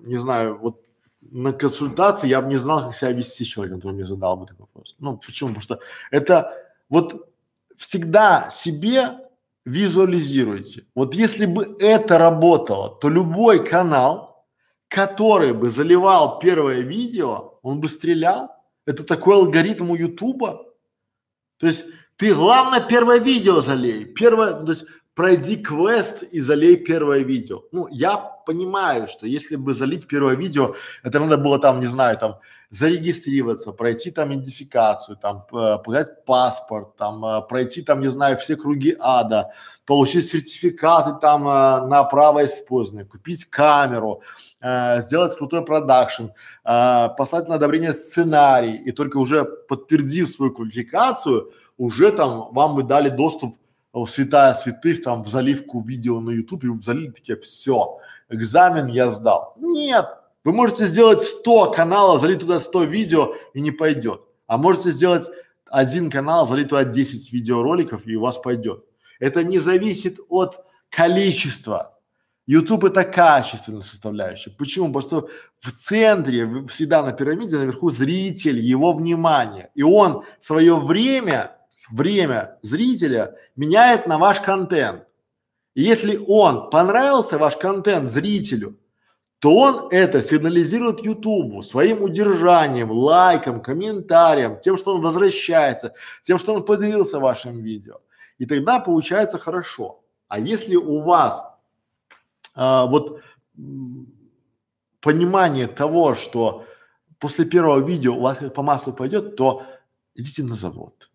не 0.00 0.16
знаю, 0.18 0.58
вот 0.58 0.82
на 1.20 1.52
консультации 1.52 2.28
я 2.28 2.42
бы 2.42 2.48
не 2.48 2.56
знал, 2.56 2.84
как 2.84 2.94
себя 2.94 3.12
вести 3.12 3.44
с 3.44 3.48
человеком, 3.48 3.80
который 3.80 3.94
мне 3.94 4.04
задал 4.04 4.36
бы 4.36 4.46
такой 4.46 4.66
вопрос. 4.66 4.96
Ну, 4.98 5.16
почему? 5.18 5.50
Потому 5.50 5.62
что 5.62 5.80
это 6.10 6.52
вот 6.88 7.28
всегда 7.76 8.50
себе 8.50 9.27
визуализируйте. 9.64 10.86
Вот 10.94 11.14
если 11.14 11.46
бы 11.46 11.76
это 11.78 12.18
работало, 12.18 12.98
то 13.00 13.08
любой 13.08 13.64
канал, 13.64 14.46
который 14.88 15.52
бы 15.52 15.70
заливал 15.70 16.38
первое 16.38 16.80
видео, 16.80 17.58
он 17.62 17.80
бы 17.80 17.88
стрелял. 17.88 18.50
Это 18.86 19.04
такой 19.04 19.34
алгоритм 19.36 19.90
у 19.90 19.96
Ютуба. 19.96 20.64
То 21.58 21.66
есть 21.66 21.84
ты 22.16 22.34
главное 22.34 22.80
первое 22.80 23.18
видео 23.18 23.60
залей, 23.60 24.06
первое, 24.06 24.54
то 24.54 24.72
есть 24.72 24.84
пройди 25.14 25.56
квест 25.56 26.22
и 26.22 26.40
залей 26.40 26.76
первое 26.76 27.20
видео. 27.20 27.64
Ну, 27.72 27.88
я 27.88 28.16
понимаю, 28.46 29.08
что 29.08 29.26
если 29.26 29.56
бы 29.56 29.74
залить 29.74 30.06
первое 30.06 30.36
видео, 30.36 30.74
это 31.02 31.20
надо 31.20 31.36
было 31.36 31.58
там, 31.58 31.80
не 31.80 31.86
знаю, 31.86 32.16
там 32.16 32.36
зарегистрироваться, 32.70 33.72
пройти 33.72 34.10
там 34.10 34.32
идентификацию, 34.34 35.16
там 35.16 35.46
э, 35.52 35.78
показать 35.78 36.24
паспорт, 36.24 36.96
там 36.96 37.24
э, 37.24 37.42
пройти 37.48 37.82
там, 37.82 38.00
не 38.00 38.08
знаю, 38.08 38.36
все 38.36 38.56
круги 38.56 38.94
ада, 38.98 39.52
получить 39.86 40.26
сертификаты 40.26 41.18
там 41.20 41.48
э, 41.48 41.86
на 41.86 42.04
право 42.04 42.44
использования, 42.44 43.04
купить 43.04 43.44
камеру, 43.46 44.22
сделать 44.60 45.36
крутой 45.36 45.64
продакшн, 45.64 46.30
послать 46.64 47.48
на 47.48 47.54
одобрение 47.54 47.92
сценарий 47.92 48.74
и 48.74 48.90
только 48.90 49.18
уже 49.18 49.44
подтвердив 49.44 50.28
свою 50.28 50.52
квалификацию, 50.52 51.52
уже 51.76 52.10
там 52.10 52.52
вам 52.52 52.74
бы 52.74 52.82
дали 52.82 53.08
доступ 53.08 53.54
святая 54.08 54.54
святых, 54.54 55.04
там, 55.04 55.22
в 55.22 55.28
заливку 55.28 55.80
видео 55.80 56.20
на 56.20 56.30
YouTube, 56.30 56.64
и 56.64 56.82
залили 56.82 57.12
такие, 57.12 57.38
все, 57.38 57.98
экзамен 58.28 58.88
я 58.88 59.10
сдал. 59.10 59.54
Нет, 59.58 60.06
вы 60.48 60.54
можете 60.54 60.86
сделать 60.86 61.22
100 61.22 61.72
каналов, 61.72 62.22
залить 62.22 62.40
туда 62.40 62.58
100 62.58 62.84
видео 62.84 63.34
и 63.52 63.60
не 63.60 63.70
пойдет. 63.70 64.22
А 64.46 64.56
можете 64.56 64.92
сделать 64.92 65.28
один 65.66 66.10
канал, 66.10 66.46
залить 66.46 66.70
туда 66.70 66.84
10 66.84 67.34
видеороликов 67.34 68.06
и 68.06 68.16
у 68.16 68.22
вас 68.22 68.38
пойдет. 68.38 68.82
Это 69.20 69.44
не 69.44 69.58
зависит 69.58 70.18
от 70.30 70.64
количества. 70.88 71.98
YouTube 72.46 72.84
это 72.84 73.04
качественная 73.04 73.82
составляющая. 73.82 74.48
Почему? 74.48 74.86
Потому 74.90 75.02
что 75.02 75.28
в 75.60 75.70
центре, 75.72 76.48
всегда 76.68 77.02
на 77.02 77.12
пирамиде, 77.12 77.58
наверху 77.58 77.90
зритель, 77.90 78.58
его 78.58 78.94
внимание. 78.94 79.70
И 79.74 79.82
он 79.82 80.24
свое 80.40 80.80
время, 80.80 81.58
время 81.90 82.58
зрителя 82.62 83.34
меняет 83.54 84.06
на 84.06 84.16
ваш 84.16 84.40
контент. 84.40 85.04
И 85.74 85.82
если 85.82 86.18
он 86.26 86.70
понравился 86.70 87.36
ваш 87.36 87.58
контент 87.58 88.08
зрителю, 88.08 88.78
то 89.38 89.56
он 89.56 89.88
это 89.90 90.22
сигнализирует 90.22 91.04
Ютубу 91.04 91.62
своим 91.62 92.02
удержанием, 92.02 92.90
лайком, 92.90 93.62
комментарием, 93.62 94.60
тем, 94.60 94.76
что 94.76 94.94
он 94.96 95.02
возвращается, 95.02 95.94
тем, 96.22 96.38
что 96.38 96.54
он 96.54 96.64
поделился 96.64 97.20
вашим 97.20 97.60
видео. 97.60 98.00
И 98.38 98.46
тогда 98.46 98.80
получается 98.80 99.38
хорошо. 99.38 100.02
А 100.26 100.40
если 100.40 100.76
у 100.76 101.00
вас 101.02 101.42
а, 102.54 102.86
вот 102.86 103.22
понимание 105.00 105.68
того, 105.68 106.14
что 106.14 106.64
после 107.20 107.44
первого 107.44 107.78
видео 107.78 108.16
у 108.16 108.20
вас 108.20 108.38
по 108.54 108.62
маслу 108.62 108.92
пойдет, 108.92 109.36
то 109.36 109.62
идите 110.14 110.42
на 110.42 110.56
завод. 110.56 111.10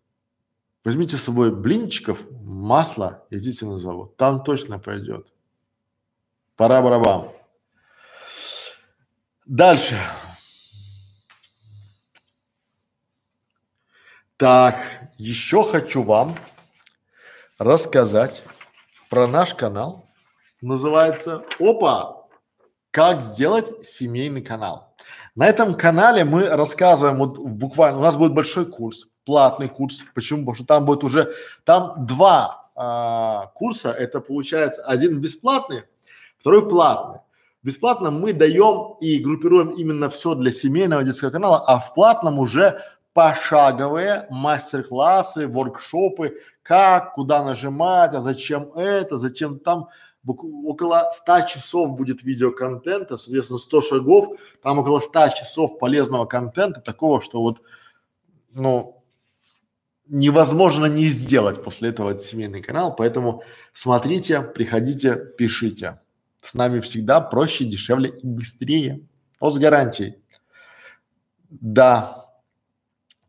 Возьмите 0.82 1.16
с 1.16 1.22
собой 1.22 1.54
блинчиков, 1.54 2.22
масло, 2.30 3.26
идите 3.30 3.66
на 3.66 3.78
завод. 3.78 4.16
Там 4.16 4.42
точно 4.42 4.78
пойдет. 4.78 5.28
Пора 6.56 6.82
барабан. 6.82 7.33
Дальше. 9.46 10.00
Так, 14.38 14.76
еще 15.18 15.62
хочу 15.62 16.02
вам 16.02 16.34
рассказать 17.58 18.42
про 19.10 19.26
наш 19.26 19.54
канал. 19.54 20.06
Называется 20.62 21.44
«Опа! 21.60 22.26
Как 22.90 23.20
сделать 23.20 23.86
семейный 23.86 24.40
канал». 24.40 24.96
На 25.34 25.46
этом 25.46 25.74
канале 25.74 26.24
мы 26.24 26.48
рассказываем 26.48 27.18
вот 27.18 27.36
буквально, 27.36 27.98
у 27.98 28.02
нас 28.02 28.16
будет 28.16 28.32
большой 28.32 28.64
курс, 28.64 29.08
платный 29.26 29.68
курс. 29.68 30.02
Почему? 30.14 30.40
Потому 30.40 30.54
что 30.54 30.64
там 30.64 30.86
будет 30.86 31.04
уже, 31.04 31.34
там 31.64 32.06
два 32.06 32.70
а, 32.74 33.48
курса, 33.48 33.90
это 33.90 34.20
получается 34.20 34.82
один 34.84 35.20
бесплатный, 35.20 35.82
второй 36.38 36.66
платный. 36.66 37.20
Бесплатно 37.64 38.10
мы 38.10 38.34
даем 38.34 38.96
и 39.00 39.18
группируем 39.18 39.70
именно 39.70 40.10
все 40.10 40.34
для 40.34 40.52
семейного 40.52 41.02
детского 41.02 41.30
канала, 41.30 41.64
а 41.66 41.78
в 41.78 41.94
платном 41.94 42.38
уже 42.38 42.82
пошаговые 43.14 44.26
мастер-классы, 44.28 45.48
воркшопы, 45.48 46.36
как, 46.62 47.14
куда 47.14 47.42
нажимать, 47.42 48.12
а 48.14 48.20
зачем 48.20 48.70
это, 48.74 49.16
зачем 49.16 49.58
там 49.58 49.88
около 50.26 51.08
100 51.10 51.40
часов 51.46 51.92
будет 51.92 52.22
видеоконтента, 52.22 53.16
соответственно 53.16 53.58
100 53.58 53.80
шагов, 53.80 54.38
там 54.62 54.78
около 54.78 54.98
100 54.98 55.28
часов 55.28 55.78
полезного 55.78 56.26
контента, 56.26 56.82
такого, 56.82 57.22
что 57.22 57.40
вот, 57.40 57.62
ну, 58.52 59.02
невозможно 60.06 60.84
не 60.84 61.06
сделать 61.06 61.62
после 61.62 61.88
этого 61.88 62.18
семейный 62.18 62.60
канал, 62.60 62.94
поэтому 62.94 63.42
смотрите, 63.72 64.42
приходите, 64.42 65.16
пишите. 65.38 66.00
С 66.44 66.54
нами 66.54 66.80
всегда 66.80 67.20
проще, 67.20 67.64
дешевле 67.64 68.10
и 68.10 68.26
быстрее. 68.26 69.00
Вот 69.40 69.54
с 69.54 69.58
гарантией. 69.58 70.16
Да. 71.48 72.24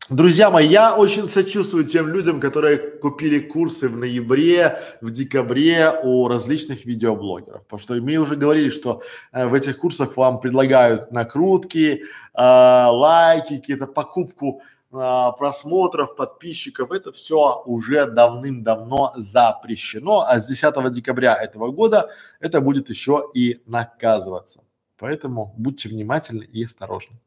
Друзья 0.10 0.52
мои, 0.52 0.68
я 0.68 0.96
очень 0.96 1.28
сочувствую 1.28 1.86
тем 1.86 2.10
людям, 2.10 2.40
которые 2.40 2.78
купили 2.78 3.40
курсы 3.40 3.90
в 3.90 3.98
ноябре, 3.98 4.80
в 5.02 5.10
декабре 5.10 5.94
у 6.04 6.28
различных 6.28 6.86
видеоблогеров. 6.86 7.64
Потому 7.64 7.80
что 7.80 7.94
мы 7.96 8.18
уже 8.18 8.36
говорили, 8.36 8.70
что 8.70 9.02
э, 9.32 9.48
в 9.48 9.54
этих 9.56 9.78
курсах 9.78 10.16
вам 10.16 10.40
предлагают 10.40 11.12
накрутки, 11.12 12.04
э, 12.04 12.06
лайки, 12.36 13.58
какие-то 13.58 13.88
покупку 13.88 14.62
просмотров, 14.90 16.16
подписчиков, 16.16 16.92
это 16.92 17.12
все 17.12 17.62
уже 17.66 18.06
давным-давно 18.06 19.14
запрещено, 19.16 20.22
а 20.22 20.40
с 20.40 20.48
10 20.48 20.94
декабря 20.94 21.36
этого 21.36 21.72
года 21.72 22.10
это 22.40 22.62
будет 22.62 22.90
еще 22.90 23.30
и 23.34 23.62
наказываться. 23.66 24.64
Поэтому 24.98 25.54
будьте 25.58 25.90
внимательны 25.90 26.44
и 26.44 26.64
осторожны. 26.64 27.18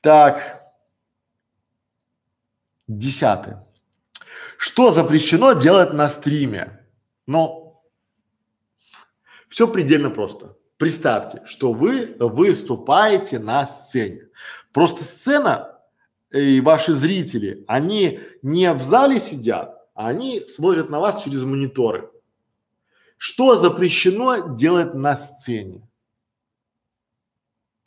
Так, 0.00 0.72
десятый. 2.86 3.56
Что 4.56 4.90
запрещено 4.90 5.52
делать 5.52 5.92
на 5.92 6.08
стриме? 6.08 6.84
Ну, 7.26 7.82
все 9.48 9.68
предельно 9.68 10.10
просто. 10.10 10.56
Представьте, 10.76 11.42
что 11.44 11.72
вы 11.72 12.16
выступаете 12.18 13.38
на 13.38 13.66
сцене. 13.66 14.28
Просто 14.72 15.04
сцена 15.04 15.77
и 16.32 16.60
ваши 16.60 16.92
зрители, 16.92 17.64
они 17.66 18.20
не 18.42 18.72
в 18.72 18.82
зале 18.82 19.20
сидят, 19.20 19.76
а 19.94 20.08
они 20.08 20.40
смотрят 20.40 20.90
на 20.90 21.00
вас 21.00 21.22
через 21.22 21.44
мониторы. 21.44 22.10
Что 23.16 23.56
запрещено 23.56 24.54
делать 24.56 24.94
на 24.94 25.16
сцене? 25.16 25.82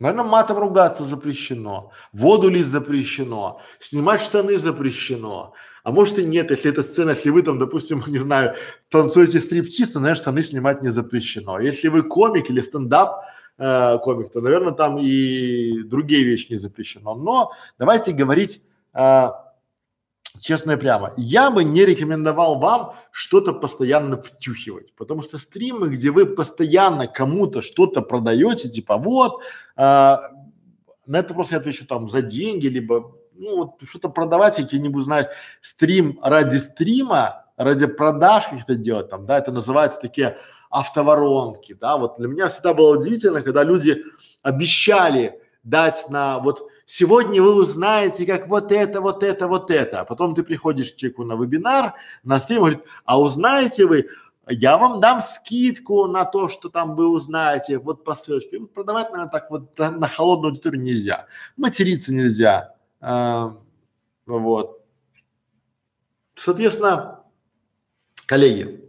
Наверное, 0.02 0.26
матом 0.26 0.58
ругаться 0.58 1.06
запрещено, 1.06 1.92
воду 2.12 2.50
лить 2.50 2.66
запрещено, 2.66 3.62
снимать 3.80 4.22
штаны 4.22 4.58
запрещено. 4.58 5.54
А 5.84 5.92
может 5.92 6.18
и 6.18 6.24
нет, 6.24 6.50
если 6.50 6.72
это 6.72 6.82
сцена, 6.82 7.12
если 7.12 7.30
вы 7.30 7.44
там, 7.44 7.60
допустим, 7.60 8.04
не 8.08 8.18
знаю, 8.18 8.56
танцуете 8.90 9.40
стриптиз, 9.40 9.92
то, 9.92 10.00
наверное, 10.00 10.20
штаны 10.20 10.42
снимать 10.42 10.82
не 10.82 10.90
запрещено. 10.90 11.60
Если 11.60 11.88
вы 11.88 12.02
комик 12.02 12.50
или 12.50 12.62
стендап, 12.62 13.26
э, 13.58 13.98
комик, 14.00 14.32
то, 14.32 14.42
наверное, 14.42 14.74
там 14.74 14.98
и 14.98 15.84
другие 15.84 16.24
вещи 16.24 16.54
не 16.54 16.58
запрещено. 16.58 17.16
Но 17.16 17.52
давайте 17.78 18.12
говорить 18.12 18.62
э, 18.94 19.30
честно 20.40 20.72
и 20.72 20.78
прямо. 20.78 21.14
Я 21.18 21.52
бы 21.52 21.64
не 21.64 21.86
рекомендовал 21.86 22.60
вам 22.60 22.94
что-то 23.12 23.54
постоянно 23.54 24.22
втюхивать, 24.22 24.94
потому 24.96 25.22
что 25.22 25.38
стримы, 25.38 25.90
где 25.90 26.12
вы 26.12 26.26
постоянно 26.26 27.08
кому-то 27.08 27.62
что-то 27.62 28.02
продаете, 28.02 28.70
типа 28.70 28.98
вот, 28.98 29.42
э, 29.78 30.18
на 31.06 31.18
это 31.18 31.34
просто 31.34 31.56
я 31.56 31.60
отвечу 31.60 31.86
там 31.86 32.10
за 32.10 32.22
деньги, 32.22 32.68
либо 32.68 33.16
ну 33.34 33.58
вот 33.58 33.90
что-то 33.90 34.10
продавать, 34.10 34.60
я 34.60 34.66
где-нибудь 34.66 35.04
знаю, 35.04 35.28
стрим 35.62 36.20
ради 36.22 36.58
стрима, 36.58 37.46
ради 37.58 37.88
продаж 37.88 38.46
каких-то 38.46 38.76
делать 38.76 39.10
там, 39.10 39.26
да, 39.26 39.38
это 39.38 39.52
называется 39.52 40.00
такие 40.00 40.38
автоворонки, 40.72 41.74
да, 41.74 41.98
вот 41.98 42.16
для 42.18 42.28
меня 42.28 42.50
всегда 42.50 42.74
было 42.74 42.98
удивительно, 42.98 43.42
когда 43.42 43.64
люди 43.64 44.04
обещали 44.42 45.40
дать 45.64 46.10
на 46.10 46.40
вот 46.40 46.68
сегодня 46.86 47.42
вы 47.42 47.54
узнаете, 47.54 48.26
как 48.26 48.48
вот 48.48 48.72
это, 48.72 49.02
вот 49.02 49.24
это, 49.24 49.48
вот 49.48 49.72
это, 49.72 50.02
а 50.02 50.06
потом 50.06 50.34
ты 50.36 50.44
приходишь 50.44 50.92
к 50.92 50.96
человеку 50.96 51.24
на 51.24 51.34
вебинар, 51.34 51.94
на 52.24 52.40
стрим, 52.40 52.60
говорит, 52.60 52.82
а 53.06 53.22
узнаете 53.22 53.86
вы, 53.86 54.08
я 54.48 54.78
вам 54.78 55.00
дам 55.00 55.22
скидку 55.22 56.08
на 56.08 56.26
то, 56.26 56.50
что 56.50 56.70
там 56.70 56.96
вы 56.96 57.08
узнаете, 57.08 57.78
вот 57.78 58.04
по 58.04 58.16
ссылочке. 58.16 58.60
Ну, 58.60 58.68
продавать, 58.68 59.12
наверное, 59.12 59.32
так 59.32 59.50
вот 59.52 59.78
на 59.78 60.08
холодную 60.08 60.50
аудиторию 60.50 60.82
нельзя, 60.82 61.28
материться 61.58 62.14
нельзя, 62.14 62.76
а, 63.00 63.58
вот. 64.26 64.84
Соответственно, 66.36 67.24
коллеги, 68.26 68.81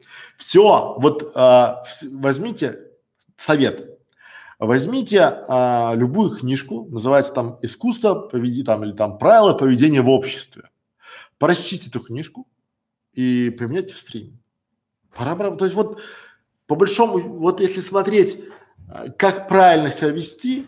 все, 0.43 0.97
вот 0.99 1.33
а, 1.35 1.85
возьмите 2.11 2.81
совет, 3.37 3.99
возьмите 4.59 5.21
а, 5.23 5.95
любую 5.95 6.37
книжку, 6.37 6.89
называется 6.91 7.33
там 7.33 7.59
искусство 7.63 8.15
поведи 8.15 8.65
там 8.65 8.85
или 8.85 8.93
там 8.93 9.19
правила 9.19 9.55
поведения 9.55 10.03
в 10.03 10.11
обществе, 10.11 10.71
прочтите 11.39 11.89
эту 11.89 12.01
книжку 12.01 12.49
и 13.13 13.51
применяйте 13.51 13.95
в 13.95 13.99
стриме. 13.99 14.37
Пора, 15.15 15.37
пора, 15.37 15.57
то 15.57 15.65
есть 15.65 15.77
вот 15.77 16.01
по 16.67 16.75
большому, 16.75 17.19
вот 17.19 17.61
если 17.61 17.81
смотреть, 17.81 18.43
а, 18.89 19.11
как 19.11 19.49
правильно 19.49 19.91
себя 19.91 20.09
вести, 20.09 20.67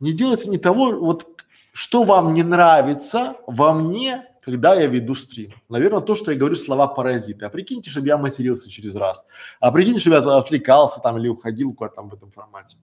не 0.00 0.12
делайте 0.12 0.50
не 0.50 0.58
того, 0.58 0.98
вот 0.98 1.40
что 1.72 2.04
вам 2.04 2.34
не 2.34 2.42
нравится 2.42 3.36
во 3.46 3.72
мне, 3.72 4.26
когда 4.44 4.74
я 4.74 4.86
веду 4.86 5.14
стрим. 5.14 5.54
Наверное, 5.68 6.00
то, 6.00 6.14
что 6.14 6.30
я 6.30 6.36
говорю 6.36 6.54
слова 6.54 6.86
паразиты. 6.86 7.46
А 7.46 7.50
прикиньте, 7.50 7.90
чтобы 7.90 8.08
я 8.08 8.18
матерился 8.18 8.68
через 8.68 8.94
раз. 8.94 9.24
А 9.58 9.72
прикиньте, 9.72 10.00
чтобы 10.00 10.16
я 10.16 10.36
отвлекался 10.36 11.00
там 11.00 11.16
или 11.18 11.28
уходил 11.28 11.72
куда-то 11.72 11.96
там 11.96 12.10
в 12.10 12.14
этом 12.14 12.30
формате. 12.30 12.76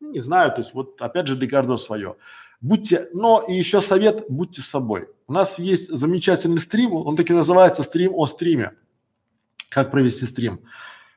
Ну, 0.00 0.10
не 0.10 0.20
знаю, 0.20 0.50
то 0.50 0.58
есть 0.58 0.72
вот 0.72 1.00
опять 1.00 1.26
же 1.26 1.36
Декардо 1.36 1.76
свое. 1.76 2.16
Будьте, 2.60 3.08
но 3.12 3.44
и 3.46 3.54
еще 3.54 3.82
совет, 3.82 4.24
будьте 4.28 4.62
собой. 4.62 5.08
У 5.26 5.32
нас 5.32 5.58
есть 5.58 5.90
замечательный 5.90 6.58
стрим, 6.58 6.94
он 6.94 7.16
таки 7.16 7.32
называется 7.32 7.82
стрим 7.82 8.12
о 8.14 8.26
стриме. 8.26 8.72
как 9.68 9.90
провести 9.90 10.24
стрим. 10.24 10.60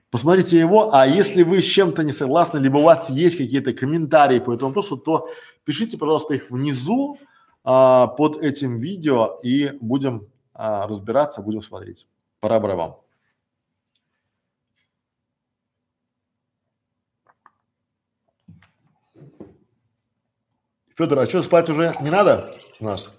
Посмотрите 0.09 0.57
его, 0.57 0.93
а 0.93 1.05
если 1.05 1.43
вы 1.43 1.61
с 1.61 1.65
чем-то 1.65 2.03
не 2.03 2.13
согласны, 2.13 2.57
либо 2.57 2.77
у 2.77 2.83
вас 2.83 3.09
есть 3.09 3.37
какие-то 3.37 3.73
комментарии 3.73 4.39
по 4.39 4.53
этому 4.53 4.69
вопросу, 4.69 4.97
то 4.97 5.29
пишите, 5.63 5.97
пожалуйста, 5.97 6.33
их 6.33 6.49
внизу 6.49 7.17
а, 7.63 8.07
под 8.07 8.41
этим 8.41 8.79
видео 8.79 9.37
и 9.43 9.71
будем 9.81 10.29
а, 10.53 10.87
разбираться, 10.87 11.41
будем 11.41 11.61
смотреть. 11.61 12.07
Пора 12.39 12.59
вам. 12.59 13.01
Федор, 20.97 21.19
а 21.19 21.27
что, 21.27 21.43
спать 21.43 21.69
уже 21.69 21.95
не 22.01 22.09
надо 22.09 22.55
у 22.79 22.85
нас? 22.85 23.13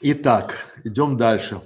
Итак, 0.00 0.74
идем 0.84 1.16
дальше. 1.16 1.60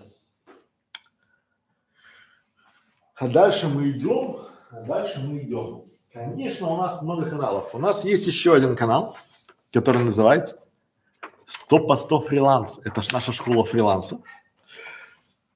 А 3.15 3.29
дальше 3.29 3.69
мы 3.69 3.91
идем, 3.91 4.47
а 4.71 4.81
дальше 4.83 5.21
мы 5.21 5.43
идем. 5.43 5.85
Конечно, 6.13 6.69
у 6.69 6.77
нас 6.77 7.01
много 7.03 7.29
каналов. 7.29 7.75
У 7.75 7.79
нас 7.79 8.05
есть 8.05 8.27
еще 8.27 8.55
один 8.55 8.77
канал, 8.77 9.17
который 9.73 10.03
называется 10.05 10.59
100 11.47 11.87
по 11.87 11.97
100 11.97 12.21
фриланс. 12.21 12.81
Это 12.85 13.03
наша 13.13 13.33
школа 13.33 13.65
фриланса. 13.65 14.19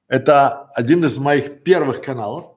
Это 0.07 0.69
один 0.73 1.03
из 1.05 1.17
моих 1.17 1.63
первых 1.63 2.01
каналов. 2.01 2.55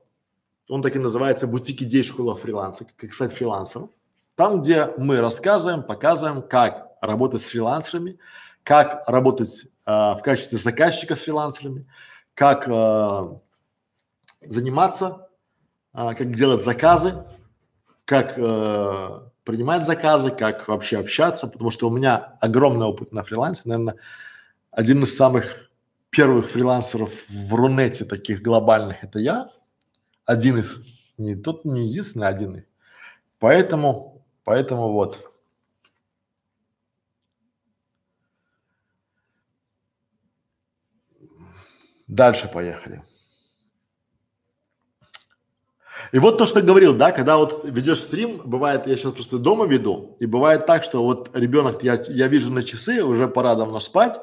Он 0.69 0.83
так 0.83 0.95
и 0.95 1.01
называется 1.01 1.47
«Бутик 1.47 1.83
идей 1.83 2.05
школа 2.05 2.37
фриланса», 2.37 2.87
как 2.97 3.13
стать 3.13 3.33
фрилансером. 3.33 3.91
Там, 4.37 4.63
где 4.63 4.87
мы 4.97 5.21
рассказываем, 5.21 5.83
показываем, 5.83 6.43
как 6.43 6.93
работать 7.01 7.43
с 7.43 7.47
фрилансерами, 7.47 8.19
как 8.63 9.03
работать 9.09 9.67
э, 9.85 9.91
в 9.91 10.21
качестве 10.23 10.59
заказчика 10.59 11.17
с 11.17 11.21
фрилансерами, 11.21 11.87
как 12.35 12.69
э, 12.69 13.29
заниматься, 14.47 15.29
э, 15.95 16.15
как 16.15 16.35
делать 16.35 16.65
заказы, 16.65 17.25
как 18.05 18.35
э, 18.37 19.21
принимать 19.45 19.85
заказы, 19.85 20.31
как 20.31 20.69
вообще 20.69 20.99
общаться, 20.99 21.47
потому 21.47 21.71
что 21.71 21.89
у 21.89 21.97
меня 21.97 22.37
огромный 22.41 22.87
опыт 22.87 23.13
на 23.13 23.23
фрилансе, 23.23 23.63
наверное, 23.65 23.97
один 24.71 25.03
из 25.03 25.17
самых 25.17 25.71
первых 26.11 26.49
фрилансеров 26.51 27.13
в 27.29 27.55
Рунете 27.55 28.05
таких 28.05 28.43
глобальных 28.43 29.03
это 29.05 29.19
я, 29.19 29.49
один 30.25 30.59
из, 30.59 30.77
не 31.19 31.37
тот, 31.37 31.65
не 31.65 31.89
единственный, 31.89 32.27
а 32.27 32.31
один. 32.31 32.65
Поэтому, 33.39 34.25
поэтому 34.45 34.93
вот. 34.93 35.27
Дальше 42.07 42.49
поехали. 42.49 43.05
И 46.13 46.19
вот 46.19 46.39
то, 46.39 46.47
что 46.47 46.63
говорил, 46.63 46.95
да, 46.95 47.13
когда 47.13 47.37
вот 47.37 47.65
ведешь 47.65 48.01
стрим, 48.01 48.41
бывает, 48.45 48.87
я 48.87 48.97
сейчас 48.97 49.13
просто 49.13 49.39
дома 49.39 49.67
веду, 49.67 50.17
и 50.21 50.27
бывает 50.27 50.67
так, 50.67 50.85
что 50.85 51.03
вот 51.03 51.31
ребенок, 51.35 51.83
я, 51.83 52.03
я 52.09 52.29
вижу 52.29 52.53
на 52.53 52.63
часы, 52.63 53.03
уже 53.03 53.29
пора 53.29 53.55
давно 53.55 53.81
спать, 53.81 54.21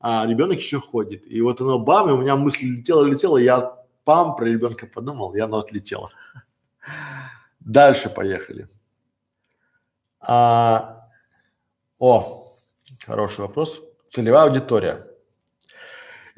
а 0.00 0.26
ребенок 0.26 0.58
еще 0.58 0.80
ходит. 0.80 1.26
И 1.26 1.40
вот 1.40 1.60
оно 1.60 1.78
бам, 1.78 2.08
и 2.08 2.12
у 2.12 2.18
меня 2.18 2.36
мысль 2.36 2.66
летела, 2.66 3.04
летела, 3.04 3.38
я 3.38 3.76
пам, 4.04 4.36
про 4.36 4.46
ребенка 4.46 4.86
подумал, 4.86 5.34
и 5.34 5.40
оно 5.40 5.58
отлетело. 5.58 6.10
Дальше 7.60 8.08
поехали. 8.08 8.68
А, 10.20 10.98
о, 11.98 12.56
хороший 13.04 13.40
вопрос. 13.40 13.82
Целевая 14.08 14.44
аудитория. 14.44 15.06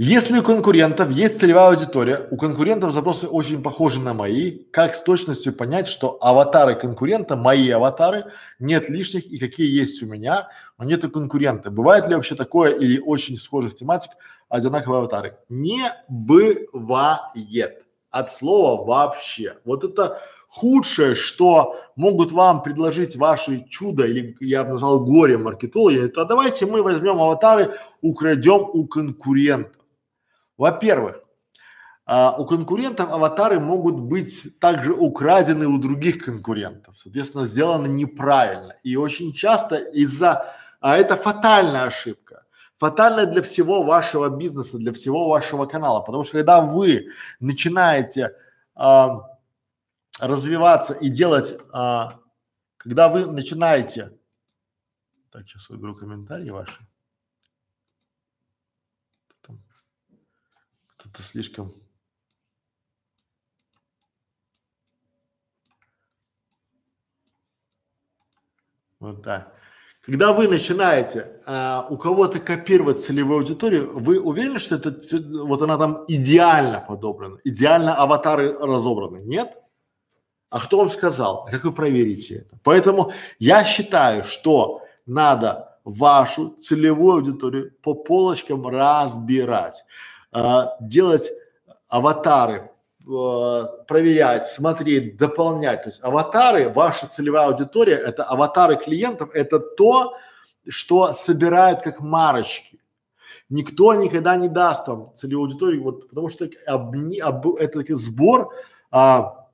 Если 0.00 0.38
у 0.38 0.44
конкурентов 0.44 1.10
есть 1.10 1.40
целевая 1.40 1.70
аудитория, 1.70 2.28
у 2.30 2.36
конкурентов 2.36 2.92
запросы 2.92 3.26
очень 3.26 3.60
похожи 3.60 3.98
на 3.98 4.14
мои, 4.14 4.60
как 4.70 4.94
с 4.94 5.02
точностью 5.02 5.52
понять, 5.52 5.88
что 5.88 6.18
аватары 6.20 6.76
конкурента, 6.76 7.34
мои 7.34 7.68
аватары, 7.70 8.26
нет 8.60 8.88
лишних 8.88 9.26
и 9.26 9.38
какие 9.38 9.68
есть 9.68 10.00
у 10.00 10.06
меня, 10.06 10.50
но 10.78 10.84
нет 10.84 11.02
и 11.02 11.10
конкурента. 11.10 11.72
Бывает 11.72 12.06
ли 12.06 12.14
вообще 12.14 12.36
такое 12.36 12.74
или 12.74 13.00
очень 13.00 13.36
схожих 13.38 13.74
тематик 13.74 14.12
одинаковые 14.48 15.00
аватары? 15.00 15.36
Не 15.48 15.90
бывает. 16.08 17.82
От 18.10 18.32
слова 18.32 18.86
вообще. 18.86 19.56
Вот 19.64 19.82
это 19.82 20.20
худшее, 20.46 21.14
что 21.14 21.76
могут 21.96 22.30
вам 22.30 22.62
предложить 22.62 23.16
ваши 23.16 23.66
чудо 23.68 24.06
или 24.06 24.36
я 24.38 24.62
бы 24.62 24.74
назвал 24.74 25.04
горе 25.04 25.38
маркетологи, 25.38 26.04
это 26.04 26.24
давайте 26.24 26.66
мы 26.66 26.82
возьмем 26.84 27.20
аватары, 27.20 27.74
украдем 28.00 28.62
у 28.72 28.86
конкурента. 28.86 29.77
Во-первых, 30.58 31.22
а, 32.04 32.34
у 32.36 32.44
конкурентов 32.44 33.10
аватары 33.10 33.60
могут 33.60 34.00
быть 34.00 34.58
также 34.58 34.92
украдены 34.92 35.66
у 35.68 35.78
других 35.78 36.24
конкурентов, 36.24 36.98
соответственно, 36.98 37.44
сделаны 37.44 37.86
неправильно. 37.86 38.74
И 38.82 38.96
очень 38.96 39.32
часто 39.32 39.76
из-за, 39.76 40.52
а 40.80 40.96
это 40.96 41.16
фатальная 41.16 41.84
ошибка, 41.84 42.44
фатальная 42.76 43.26
для 43.26 43.42
всего 43.42 43.84
вашего 43.84 44.28
бизнеса, 44.30 44.78
для 44.78 44.92
всего 44.92 45.28
вашего 45.28 45.66
канала, 45.66 46.00
потому 46.00 46.24
что 46.24 46.38
когда 46.38 46.60
вы 46.60 47.08
начинаете 47.40 48.34
а, 48.74 49.38
развиваться 50.18 50.94
и 50.94 51.08
делать, 51.08 51.54
а, 51.72 52.18
когда 52.78 53.08
вы 53.10 53.26
начинаете, 53.26 54.12
так 55.30 55.46
сейчас 55.46 55.68
выберу 55.68 55.94
комментарии 55.94 56.50
ваши. 56.50 56.87
Кто-то 61.12 61.28
слишком 61.28 61.74
Вот 69.00 69.22
так. 69.22 69.54
Когда 70.00 70.32
вы 70.32 70.48
начинаете 70.48 71.40
а, 71.46 71.86
у 71.88 71.96
кого-то 71.96 72.40
копировать 72.40 73.00
целевую 73.00 73.40
аудиторию, 73.40 73.96
вы 73.96 74.18
уверены, 74.20 74.58
что 74.58 74.74
это 74.74 74.98
вот 75.44 75.62
она 75.62 75.78
там 75.78 76.04
идеально 76.08 76.80
подобрана, 76.80 77.38
идеально 77.44 77.94
аватары 77.94 78.52
разобраны? 78.58 79.18
Нет? 79.18 79.56
А 80.50 80.58
кто 80.58 80.78
вам 80.78 80.90
сказал? 80.90 81.44
А 81.46 81.50
как 81.50 81.62
вы 81.62 81.72
проверите 81.72 82.38
это? 82.38 82.58
Поэтому 82.64 83.12
я 83.38 83.64
считаю, 83.64 84.24
что 84.24 84.82
надо 85.06 85.78
вашу 85.84 86.56
целевую 86.56 87.18
аудиторию 87.18 87.72
по 87.82 87.94
полочкам 87.94 88.66
разбирать 88.66 89.84
делать 90.80 91.30
аватары, 91.88 92.70
э, 93.06 93.62
проверять, 93.86 94.46
смотреть, 94.46 95.16
дополнять. 95.16 95.82
То 95.82 95.88
есть 95.88 96.00
аватары, 96.02 96.68
ваша 96.68 97.06
целевая 97.06 97.46
аудитория, 97.48 97.94
это 97.94 98.24
аватары 98.24 98.76
клиентов, 98.76 99.30
это 99.32 99.58
то, 99.58 100.14
что 100.68 101.12
собирают 101.12 101.80
как 101.80 102.00
марочки. 102.00 102.80
Никто 103.48 103.94
никогда 103.94 104.36
не 104.36 104.48
даст 104.48 104.86
вам 104.86 105.14
целевую 105.14 105.46
аудиторию, 105.46 105.82
вот, 105.82 106.08
потому 106.10 106.28
что 106.28 106.48
об, 106.66 106.94
об, 107.22 107.56
это 107.56 107.80
такой 107.80 107.94
сбор 107.94 108.52
а, 108.90 109.46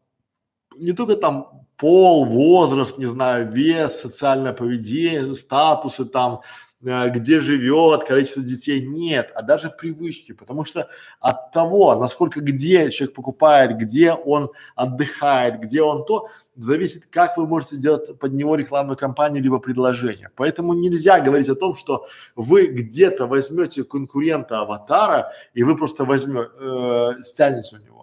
не 0.76 0.92
только 0.92 1.16
там 1.16 1.66
пол, 1.76 2.24
возраст, 2.24 2.98
не 2.98 3.06
знаю, 3.06 3.50
вес, 3.52 4.00
социальное 4.00 4.52
поведение, 4.52 5.36
статусы 5.36 6.04
там, 6.04 6.40
где 6.84 7.40
живет, 7.40 8.04
количество 8.04 8.42
детей, 8.42 8.86
нет, 8.86 9.30
а 9.34 9.42
даже 9.42 9.70
привычки, 9.70 10.32
потому 10.32 10.64
что 10.64 10.88
от 11.20 11.50
того, 11.52 11.94
насколько 11.96 12.40
где 12.40 12.90
человек 12.90 13.14
покупает, 13.14 13.76
где 13.76 14.12
он 14.12 14.50
отдыхает, 14.76 15.60
где 15.60 15.82
он 15.82 16.04
то, 16.04 16.28
зависит, 16.56 17.06
как 17.10 17.36
вы 17.36 17.46
можете 17.46 17.76
сделать 17.76 18.18
под 18.18 18.32
него 18.32 18.54
рекламную 18.54 18.96
кампанию 18.96 19.42
либо 19.42 19.58
предложение. 19.58 20.30
Поэтому 20.36 20.74
нельзя 20.74 21.20
говорить 21.20 21.48
о 21.48 21.54
том, 21.54 21.74
что 21.74 22.06
вы 22.36 22.66
где-то 22.66 23.26
возьмете 23.26 23.84
конкурента 23.84 24.60
аватара 24.60 25.32
и 25.54 25.62
вы 25.62 25.76
просто 25.76 26.04
возьмете, 26.04 26.50
э, 26.58 27.22
стянете 27.22 27.76
у 27.76 27.78
него. 27.78 27.93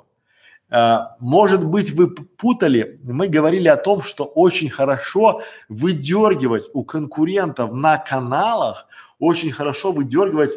А, 0.71 1.17
может 1.19 1.65
быть, 1.65 1.91
вы 1.91 2.09
путали, 2.09 2.99
мы 3.03 3.27
говорили 3.27 3.67
о 3.67 3.75
том, 3.75 4.01
что 4.01 4.23
очень 4.23 4.69
хорошо 4.69 5.41
выдергивать 5.67 6.69
у 6.73 6.85
конкурентов 6.85 7.73
на 7.73 7.97
каналах, 7.97 8.87
очень 9.19 9.51
хорошо 9.51 9.91
выдергивать 9.91 10.51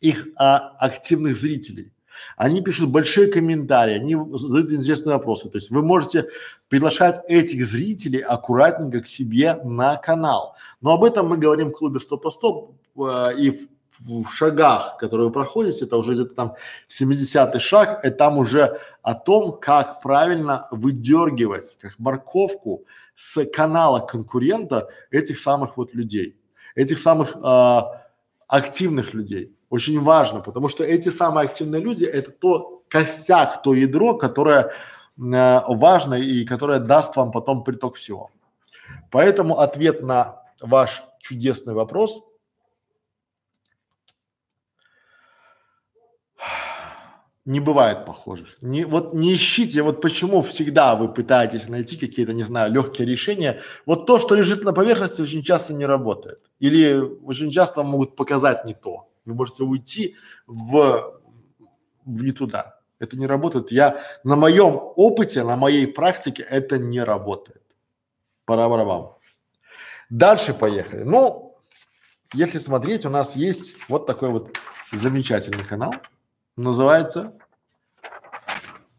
их 0.00 0.28
а, 0.36 0.74
активных 0.78 1.36
зрителей. 1.36 1.92
Они 2.36 2.62
пишут 2.62 2.90
большие 2.90 3.26
комментарии, 3.26 3.94
они 3.94 4.16
задают 4.38 4.70
интересные 4.70 5.16
вопросы. 5.16 5.50
То 5.50 5.58
есть 5.58 5.70
вы 5.70 5.82
можете 5.82 6.28
приглашать 6.68 7.22
этих 7.28 7.66
зрителей 7.66 8.20
аккуратненько 8.20 9.02
к 9.02 9.06
себе 9.06 9.56
на 9.64 9.96
канал. 9.96 10.56
Но 10.80 10.92
об 10.92 11.04
этом 11.04 11.28
мы 11.28 11.36
говорим 11.36 11.68
в 11.68 11.72
клубе 11.72 12.00
100 12.00 12.16
по 12.16 12.30
100 12.30 12.74
э, 12.96 13.38
и 13.38 13.50
в, 13.50 13.68
в 14.00 14.32
шагах, 14.32 14.96
которые 14.98 15.26
вы 15.26 15.32
проходите, 15.32 15.84
это 15.84 15.96
уже 15.96 16.14
где-то 16.14 16.34
там 16.34 16.54
70-й 16.88 17.60
шаг, 17.60 18.04
и 18.04 18.10
там 18.10 18.38
уже 18.38 18.80
о 19.02 19.14
том, 19.14 19.58
как 19.60 20.00
правильно 20.00 20.68
выдергивать, 20.70 21.76
как 21.80 21.98
морковку 21.98 22.84
с 23.14 23.44
канала 23.46 24.00
конкурента 24.00 24.88
этих 25.10 25.38
самых 25.38 25.76
вот 25.76 25.94
людей, 25.94 26.36
этих 26.74 26.98
самых 26.98 27.36
э, 27.36 27.80
активных 28.48 29.12
людей. 29.12 29.54
Очень 29.68 30.00
важно, 30.00 30.40
потому 30.40 30.68
что 30.68 30.82
эти 30.82 31.10
самые 31.10 31.44
активные 31.44 31.82
люди– 31.82 32.04
это 32.06 32.30
то 32.30 32.82
костяк, 32.88 33.62
то 33.62 33.74
ядро, 33.74 34.16
которое 34.16 34.72
э, 35.18 35.60
важно 35.68 36.14
и 36.14 36.44
которое 36.46 36.80
даст 36.80 37.16
вам 37.16 37.32
потом 37.32 37.64
приток 37.64 37.96
всего. 37.96 38.30
Поэтому 39.10 39.58
ответ 39.58 40.02
на 40.02 40.42
ваш 40.60 41.02
чудесный 41.20 41.74
вопрос– 41.74 42.22
не 47.44 47.60
бывает 47.60 48.04
похожих. 48.04 48.56
Не, 48.60 48.84
вот 48.84 49.14
не 49.14 49.34
ищите, 49.34 49.82
вот 49.82 50.00
почему 50.02 50.42
всегда 50.42 50.94
вы 50.94 51.12
пытаетесь 51.12 51.68
найти 51.68 51.96
какие-то, 51.96 52.32
не 52.32 52.42
знаю, 52.42 52.72
легкие 52.72 53.08
решения. 53.08 53.60
Вот 53.86 54.06
то, 54.06 54.18
что 54.18 54.34
лежит 54.34 54.64
на 54.64 54.72
поверхности, 54.72 55.22
очень 55.22 55.42
часто 55.42 55.72
не 55.72 55.86
работает. 55.86 56.38
Или 56.58 56.98
очень 56.98 57.50
часто 57.50 57.82
могут 57.82 58.14
показать 58.14 58.64
не 58.64 58.74
то. 58.74 59.08
Вы 59.24 59.34
можете 59.34 59.62
уйти 59.62 60.16
в, 60.46 61.20
в 62.04 62.22
не 62.22 62.32
туда. 62.32 62.78
Это 62.98 63.16
не 63.16 63.26
работает. 63.26 63.72
Я 63.72 64.02
на 64.24 64.36
моем 64.36 64.78
опыте, 64.96 65.42
на 65.42 65.56
моей 65.56 65.86
практике 65.86 66.42
это 66.42 66.78
не 66.78 67.02
работает. 67.02 67.62
Пора 68.44 68.68
вам. 68.68 69.16
Дальше 70.10 70.52
поехали. 70.52 71.04
Ну, 71.04 71.56
если 72.34 72.58
смотреть, 72.58 73.06
у 73.06 73.10
нас 73.10 73.34
есть 73.34 73.72
вот 73.88 74.06
такой 74.06 74.30
вот 74.30 74.58
замечательный 74.92 75.64
канал 75.64 75.94
называется 76.62 77.36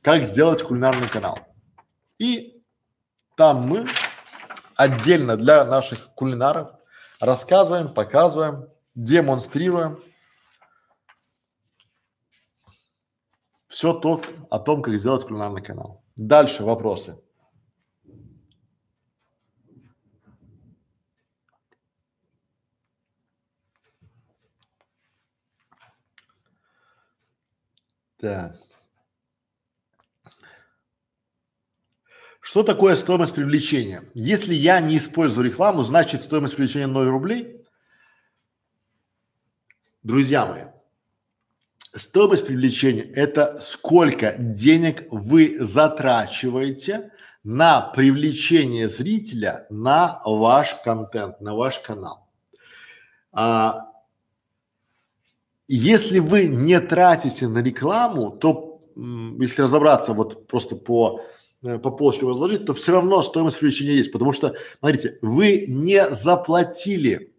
«Как 0.02 0.26
сделать 0.26 0.64
кулинарный 0.64 1.08
канал». 1.08 1.40
И 2.18 2.62
там 3.36 3.68
мы 3.68 3.88
отдельно 4.76 5.38
для 5.38 5.64
наших 5.66 6.14
кулинаров 6.14 6.72
рассказываем, 7.20 7.94
показываем, 7.94 8.68
демонстрируем 8.96 10.00
все 13.68 13.94
то 13.94 14.22
о 14.50 14.60
том, 14.60 14.82
как 14.82 14.96
сделать 14.96 15.26
кулинарный 15.26 15.62
канал. 15.62 16.04
Дальше 16.16 16.64
вопросы. 16.64 17.18
Так. 28.22 28.56
Что 32.40 32.64
такое 32.64 32.96
стоимость 32.96 33.34
привлечения? 33.34 34.04
Если 34.14 34.54
я 34.54 34.80
не 34.80 34.98
использую 34.98 35.48
рекламу, 35.48 35.84
значит 35.84 36.22
стоимость 36.22 36.56
привлечения 36.56 36.88
0 36.88 37.08
рублей. 37.08 37.66
Друзья 40.04 40.46
мои, 40.46 40.66
стоимость 41.96 42.46
привлечения– 42.46 43.04
это 43.16 43.60
сколько 43.60 44.36
денег 44.38 45.08
вы 45.12 45.58
затрачиваете 45.60 47.12
на 47.44 47.82
привлечение 47.82 48.88
зрителя 48.90 49.66
на 49.70 50.22
ваш 50.26 50.76
контент, 50.84 51.42
на 51.42 51.56
ваш 51.56 51.80
канал. 51.80 52.28
А, 53.32 53.91
если 55.76 56.20
вы 56.20 56.48
не 56.48 56.80
тратите 56.82 57.48
на 57.48 57.60
рекламу, 57.60 58.32
то 58.32 58.82
если 58.96 59.62
разобраться 59.62 60.14
вот 60.14 60.48
просто 60.48 60.76
по 60.76 61.22
э, 61.64 61.80
по 61.80 61.92
полочкам 61.92 62.30
разложить, 62.30 62.66
то 62.66 62.74
все 62.74 62.92
равно 62.92 63.24
стоимость 63.24 63.58
привлечения 63.58 63.96
есть, 63.96 64.12
потому 64.12 64.34
что, 64.34 64.56
смотрите, 64.80 65.18
вы 65.22 65.66
не 65.68 66.14
заплатили 66.14 67.34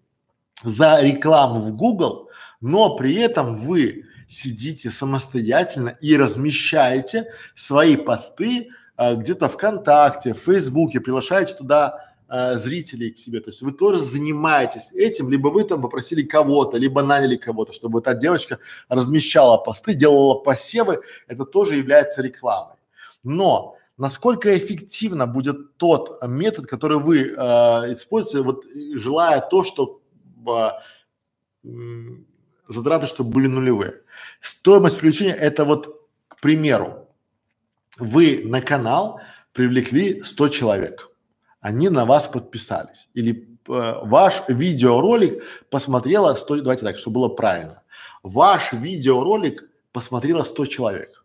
за 0.62 1.02
рекламу 1.02 1.60
в 1.60 1.76
Google, 1.76 2.30
но 2.62 2.96
при 2.96 3.16
этом 3.16 3.56
вы 3.56 4.06
сидите 4.28 4.90
самостоятельно 4.90 5.90
и 6.00 6.16
размещаете 6.16 7.32
свои 7.54 7.96
посты 7.96 8.70
э, 8.96 9.14
где-то 9.14 9.50
ВКонтакте, 9.50 10.32
в 10.32 10.38
Фейсбуке, 10.38 11.00
приглашаете 11.00 11.52
туда 11.52 12.11
э, 12.32 12.56
зрителей 12.56 13.10
к 13.10 13.18
себе. 13.18 13.40
То 13.40 13.50
есть 13.50 13.62
вы 13.62 13.72
тоже 13.72 14.00
занимаетесь 14.00 14.90
этим, 14.92 15.30
либо 15.30 15.48
вы 15.48 15.64
там 15.64 15.82
попросили 15.82 16.22
кого-то, 16.22 16.78
либо 16.78 17.02
наняли 17.02 17.36
кого-то, 17.36 17.72
чтобы 17.72 18.00
та 18.00 18.14
девочка 18.14 18.58
размещала 18.88 19.58
посты, 19.58 19.94
делала 19.94 20.38
посевы, 20.38 21.02
это 21.28 21.44
тоже 21.44 21.76
является 21.76 22.22
рекламой. 22.22 22.76
Но 23.22 23.76
насколько 23.98 24.56
эффективно 24.56 25.26
будет 25.26 25.76
тот 25.76 26.22
метод, 26.26 26.66
который 26.66 26.98
вы 26.98 27.18
э, 27.18 27.34
используете, 27.92 28.40
вот 28.40 28.64
желая 28.94 29.40
то, 29.40 29.62
что 29.62 30.00
э, 30.48 30.70
затраты, 32.68 33.06
чтобы 33.06 33.30
были 33.30 33.46
нулевые. 33.46 34.00
Стоимость 34.40 34.98
привлечения 34.98 35.34
это 35.34 35.64
вот, 35.64 36.08
к 36.28 36.40
примеру, 36.40 37.08
вы 37.98 38.42
на 38.46 38.62
канал 38.62 39.20
привлекли 39.52 40.22
100 40.22 40.48
человек 40.48 41.11
они 41.62 41.88
на 41.88 42.04
вас 42.04 42.26
подписались. 42.26 43.08
Или 43.14 43.48
э, 43.68 43.94
ваш 44.02 44.42
видеоролик 44.48 45.44
посмотрело 45.70 46.34
100, 46.34 46.56
давайте 46.56 46.84
так, 46.84 46.98
чтобы 46.98 47.14
было 47.14 47.28
правильно. 47.28 47.82
Ваш 48.22 48.72
видеоролик 48.72 49.70
посмотрело 49.92 50.42
100 50.42 50.66
человек. 50.66 51.24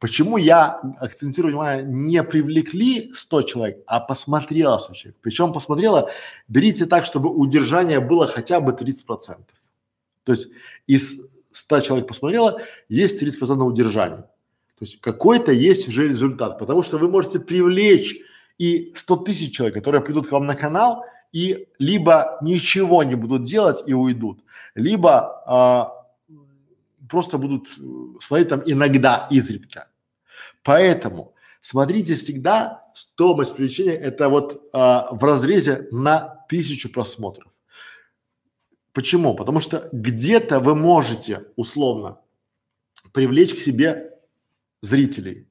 Почему 0.00 0.36
я 0.36 0.80
акцентирую 1.00 1.52
внимание, 1.52 1.84
не 1.84 2.22
привлекли 2.22 3.12
100 3.14 3.42
человек, 3.42 3.78
а 3.86 4.00
посмотрело 4.00 4.78
100 4.78 4.94
человек. 4.94 5.16
Причем 5.22 5.52
посмотрело, 5.52 6.10
берите 6.48 6.86
так, 6.86 7.04
чтобы 7.04 7.30
удержание 7.30 8.00
было 8.00 8.26
хотя 8.26 8.60
бы 8.60 8.72
30 8.72 9.06
процентов. 9.06 9.56
То 10.24 10.32
есть 10.32 10.48
из 10.88 11.18
100 11.52 11.80
человек 11.80 12.08
посмотрело, 12.08 12.60
есть 12.88 13.20
30 13.20 13.38
процентов 13.38 13.68
удержания. 13.68 14.22
То 14.78 14.84
есть 14.84 15.00
какой-то 15.00 15.52
есть 15.52 15.88
уже 15.88 16.08
результат, 16.08 16.58
потому 16.58 16.82
что 16.82 16.98
вы 16.98 17.08
можете 17.08 17.38
привлечь 17.40 18.16
и 18.58 18.92
100 18.94 19.16
тысяч 19.18 19.56
человек, 19.56 19.76
которые 19.76 20.02
придут 20.02 20.28
к 20.28 20.32
вам 20.32 20.46
на 20.46 20.54
канал 20.54 21.04
и 21.32 21.68
либо 21.78 22.38
ничего 22.42 23.02
не 23.02 23.14
будут 23.14 23.44
делать 23.44 23.82
и 23.86 23.94
уйдут, 23.94 24.42
либо 24.74 25.42
а, 25.46 26.06
просто 27.08 27.38
будут 27.38 27.68
э, 27.78 28.20
смотреть 28.20 28.48
там 28.48 28.62
иногда, 28.64 29.28
изредка. 29.30 29.88
Поэтому 30.62 31.34
смотрите 31.60 32.16
всегда 32.16 32.84
стоимость 32.94 33.54
привлечения 33.54 33.94
это 33.94 34.28
вот 34.28 34.68
а, 34.72 35.08
в 35.12 35.22
разрезе 35.22 35.86
на 35.90 36.44
тысячу 36.48 36.90
просмотров. 36.90 37.52
Почему? 38.92 39.34
Потому 39.34 39.60
что 39.60 39.88
где-то 39.92 40.60
вы 40.60 40.74
можете 40.74 41.46
условно 41.56 42.20
привлечь 43.12 43.54
к 43.54 43.58
себе 43.58 44.14
зрителей, 44.82 45.46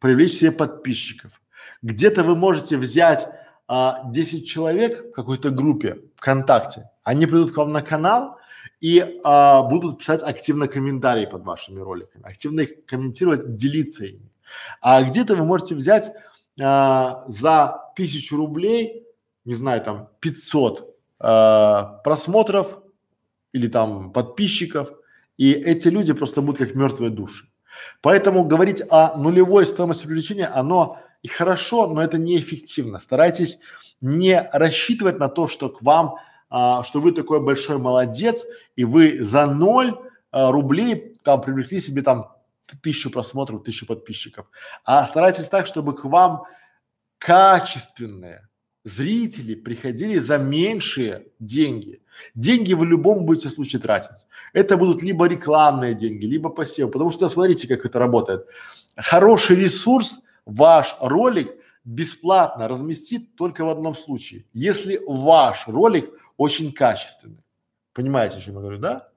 привлечь 0.00 0.32
себе 0.32 0.52
подписчиков, 0.52 1.40
где-то 1.82 2.24
вы 2.24 2.36
можете 2.36 2.76
взять 2.76 3.28
а, 3.66 4.02
10 4.10 4.48
человек 4.48 5.10
в 5.10 5.12
какой-то 5.12 5.50
группе 5.50 6.02
ВКонтакте, 6.16 6.90
они 7.02 7.26
придут 7.26 7.52
к 7.52 7.56
вам 7.56 7.72
на 7.72 7.82
канал 7.82 8.38
и 8.80 9.20
а, 9.24 9.62
будут 9.62 9.98
писать 9.98 10.22
активно 10.22 10.68
комментарии 10.68 11.26
под 11.26 11.44
вашими 11.44 11.80
роликами, 11.80 12.24
активно 12.24 12.60
их 12.60 12.84
комментировать, 12.86 13.56
делиться 13.56 14.04
ими. 14.04 14.30
А 14.80 15.02
где-то 15.02 15.36
вы 15.36 15.44
можете 15.44 15.74
взять 15.74 16.12
а, 16.60 17.24
за 17.28 17.92
тысячу 17.96 18.36
рублей, 18.36 19.06
не 19.44 19.54
знаю, 19.54 19.82
там 19.82 20.08
500 20.20 20.96
а, 21.20 22.00
просмотров 22.04 22.78
или 23.52 23.68
там 23.68 24.12
подписчиков, 24.12 24.90
и 25.36 25.52
эти 25.52 25.88
люди 25.88 26.12
просто 26.12 26.42
будут 26.42 26.58
как 26.58 26.74
мертвые 26.74 27.10
души. 27.10 27.46
Поэтому 28.00 28.44
говорить 28.44 28.82
о 28.90 29.16
нулевой 29.16 29.66
стоимости 29.66 30.06
привлечения, 30.06 30.46
оно 30.46 30.98
и 31.22 31.28
хорошо, 31.28 31.86
но 31.86 32.02
это 32.02 32.18
неэффективно. 32.18 33.00
Старайтесь 33.00 33.58
не 34.00 34.40
рассчитывать 34.52 35.18
на 35.18 35.28
то, 35.28 35.48
что 35.48 35.68
к 35.68 35.82
вам, 35.82 36.16
а, 36.50 36.82
что 36.84 37.00
вы 37.00 37.12
такой 37.12 37.40
большой 37.40 37.78
молодец, 37.78 38.44
и 38.76 38.84
вы 38.84 39.22
за 39.22 39.46
ноль 39.46 39.98
а, 40.30 40.50
рублей 40.50 41.16
там 41.22 41.40
привлекли 41.40 41.80
себе 41.80 42.02
там 42.02 42.32
тысячу 42.82 43.10
просмотров, 43.10 43.64
тысячу 43.64 43.86
подписчиков. 43.86 44.46
А 44.84 45.06
старайтесь 45.06 45.48
так, 45.48 45.66
чтобы 45.66 45.94
к 45.94 46.04
вам 46.04 46.44
качественные 47.18 48.48
зрители 48.84 49.54
приходили 49.54 50.18
за 50.18 50.38
меньшие 50.38 51.26
деньги. 51.40 52.00
Деньги 52.34 52.72
вы 52.74 52.86
в 52.86 52.88
любом 52.88 53.26
будете 53.26 53.50
случае 53.50 53.80
тратить. 53.80 54.26
Это 54.52 54.76
будут 54.76 55.02
либо 55.02 55.26
рекламные 55.26 55.94
деньги, 55.94 56.26
либо 56.26 56.48
посев. 56.48 56.90
Потому 56.90 57.10
что 57.10 57.28
смотрите, 57.28 57.68
как 57.68 57.84
это 57.84 57.98
работает. 57.98 58.46
Хороший 58.96 59.56
ресурс 59.56 60.20
ваш 60.48 60.96
ролик 61.00 61.54
бесплатно 61.84 62.66
разместит 62.66 63.36
только 63.36 63.64
в 63.64 63.68
одном 63.68 63.94
случае, 63.94 64.46
если 64.52 65.00
ваш 65.06 65.68
ролик 65.68 66.10
очень 66.36 66.72
качественный. 66.72 67.44
Понимаете, 67.92 68.38
о 68.38 68.40
чем 68.40 68.54
я 68.54 68.60
говорю, 68.60 68.78
да? 68.78 69.08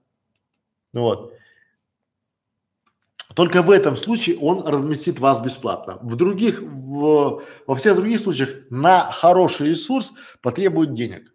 Вот. 0.94 1.34
Только 3.36 3.62
в 3.62 3.72
этом 3.72 3.96
случае 3.96 4.38
он 4.40 4.68
разместит 4.68 5.20
вас 5.20 5.40
бесплатно. 5.42 5.98
В 6.02 6.16
других, 6.16 6.62
в, 6.62 7.44
во 7.66 7.76
всех 7.76 7.96
других 7.96 8.20
случаях 8.20 8.50
на 8.70 9.10
хороший 9.12 9.70
ресурс 9.70 10.12
потребует 10.42 10.94
денег. 10.94 11.34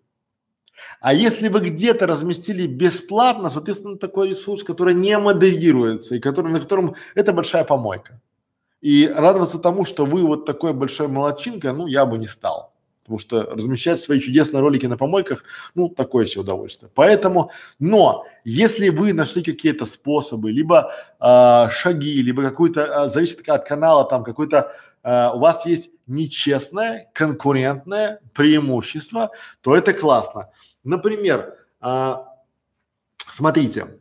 А 1.01 1.14
если 1.14 1.49
вы 1.49 1.61
где-то 1.61 2.07
разместили 2.07 2.66
бесплатно, 2.66 3.49
соответственно, 3.49 3.97
такой 3.97 4.28
ресурс, 4.28 4.62
который 4.62 4.94
не 4.94 5.18
модерируется 5.18 6.16
и 6.16 6.20
который, 6.20 6.53
на 6.53 6.61
котором 6.61 6.97
это 7.14 7.32
большая 7.32 7.64
помойка. 7.64 8.20
И 8.80 9.06
радоваться 9.08 9.58
тому, 9.58 9.84
что 9.84 10.04
вы 10.04 10.22
вот 10.22 10.44
такой 10.44 10.72
большой 10.72 11.08
молодчинка, 11.08 11.72
ну, 11.72 11.86
я 11.86 12.04
бы 12.06 12.18
не 12.18 12.28
стал. 12.28 12.72
Потому 13.02 13.20
что 13.20 13.42
размещать 13.42 14.00
свои 14.00 14.20
чудесные 14.20 14.60
ролики 14.60 14.86
на 14.86 14.96
помойках, 14.96 15.44
ну, 15.74 15.88
такое 15.88 16.26
себе 16.26 16.40
удовольствие. 16.40 16.90
Поэтому, 16.94 17.50
но 17.78 18.24
если 18.44 18.88
вы 18.88 19.12
нашли 19.12 19.42
какие-то 19.42 19.86
способы, 19.86 20.50
либо 20.50 20.92
э, 21.20 21.70
шаги, 21.70 22.20
либо 22.20 22.42
какую-то, 22.42 22.80
э, 22.80 23.08
зависит 23.08 23.48
от 23.48 23.64
канала, 23.64 24.04
там 24.08 24.24
какой-то 24.24 24.72
э, 25.04 25.30
у 25.34 25.38
вас 25.38 25.64
есть 25.66 25.90
нечестное 26.08 27.08
конкурентное 27.14 28.20
преимущество, 28.34 29.30
то 29.60 29.76
это 29.76 29.92
классно. 29.92 30.50
Например, 30.82 31.56
э, 31.80 32.14
смотрите, 33.30 33.98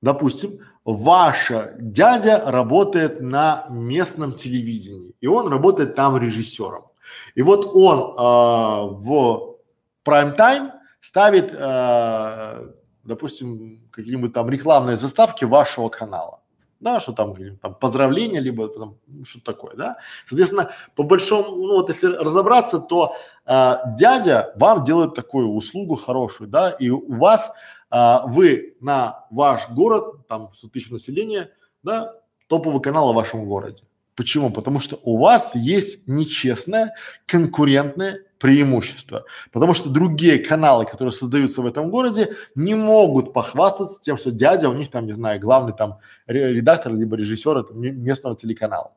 допустим, 0.00 0.58
ваша 0.84 1.74
дядя 1.78 2.42
работает 2.44 3.20
на 3.20 3.66
местном 3.70 4.32
телевидении, 4.32 5.14
и 5.20 5.26
он 5.26 5.48
работает 5.48 5.94
там 5.94 6.16
режиссером. 6.16 6.86
И 7.34 7.42
вот 7.42 7.70
он 7.74 7.98
э, 7.98 8.94
в 8.98 9.56
прайм-тайм 10.02 10.72
ставит, 11.00 11.52
э, 11.52 12.66
допустим, 13.04 13.82
какие-нибудь 13.90 14.32
там 14.32 14.48
рекламные 14.50 14.96
заставки 14.96 15.44
вашего 15.44 15.88
канала. 15.88 16.40
Да, 16.80 16.98
что 16.98 17.12
там, 17.12 17.36
там 17.60 17.76
поздравления, 17.76 18.40
либо 18.40 18.66
там 18.66 18.96
ну, 19.06 19.24
что 19.24 19.40
такое, 19.40 19.76
да. 19.76 19.98
Соответственно, 20.26 20.72
по 20.96 21.04
большому, 21.04 21.54
ну 21.54 21.76
вот 21.76 21.88
если 21.90 22.08
разобраться, 22.08 22.80
то 22.80 23.14
э, 23.46 23.74
дядя 23.96 24.52
вам 24.56 24.82
делает 24.82 25.14
такую 25.14 25.50
услугу 25.50 25.94
хорошую, 25.94 26.50
да, 26.50 26.70
и 26.70 26.90
у 26.90 27.14
вас 27.14 27.52
э, 27.92 28.18
вы 28.26 28.76
на 28.80 29.26
ваш 29.30 29.68
город, 29.70 30.26
там 30.26 30.50
100 30.54 30.68
тысяч 30.68 30.90
населения, 30.90 31.50
да, 31.82 32.14
топовый 32.48 32.80
канал 32.80 33.12
в 33.12 33.16
вашем 33.16 33.44
городе. 33.46 33.82
Почему? 34.14 34.50
Потому 34.50 34.80
что 34.80 34.98
у 35.04 35.18
вас 35.18 35.54
есть 35.54 36.06
нечестное 36.06 36.94
конкурентное 37.26 38.24
преимущество. 38.38 39.24
Потому 39.52 39.72
что 39.72 39.88
другие 39.88 40.38
каналы, 40.38 40.84
которые 40.84 41.12
создаются 41.12 41.62
в 41.62 41.66
этом 41.66 41.90
городе, 41.90 42.34
не 42.54 42.74
могут 42.74 43.32
похвастаться 43.32 44.00
тем, 44.00 44.16
что 44.16 44.32
дядя 44.32 44.68
у 44.68 44.74
них 44.74 44.90
там, 44.90 45.06
не 45.06 45.12
знаю, 45.12 45.40
главный 45.40 45.72
там 45.72 46.00
редактор, 46.26 46.92
либо 46.92 47.16
режиссер 47.16 47.72
местного 47.72 48.36
телеканала. 48.36 48.92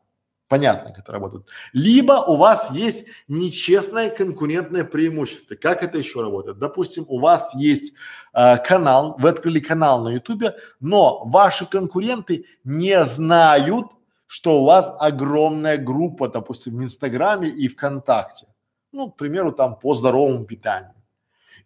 Понятно, 0.47 0.91
как 0.91 0.99
это 0.99 1.11
работает. 1.11 1.47
Либо 1.73 2.13
у 2.13 2.35
вас 2.35 2.69
есть 2.71 3.07
нечестное 3.27 4.09
конкурентное 4.11 4.83
преимущество. 4.83 5.55
Как 5.55 5.81
это 5.81 5.97
еще 5.97 6.21
работает? 6.21 6.59
Допустим, 6.59 7.05
у 7.07 7.19
вас 7.19 7.53
есть 7.55 7.93
э, 8.33 8.57
канал, 8.57 9.15
вы 9.17 9.29
открыли 9.29 9.59
канал 9.59 10.03
на 10.03 10.09
ютубе, 10.09 10.55
но 10.79 11.25
ваши 11.25 11.65
конкуренты 11.65 12.45
не 12.63 13.03
знают 13.05 13.87
что 14.27 14.61
у 14.61 14.65
вас 14.65 14.93
огромная 14.99 15.77
группа, 15.77 16.27
допустим, 16.27 16.77
в 16.77 16.83
Инстаграме 16.83 17.49
и 17.49 17.67
ВКонтакте, 17.67 18.47
ну, 18.91 19.11
к 19.11 19.17
примеру, 19.17 19.51
там 19.51 19.77
по 19.77 19.93
здоровому 19.93 20.45
питанию. 20.45 20.93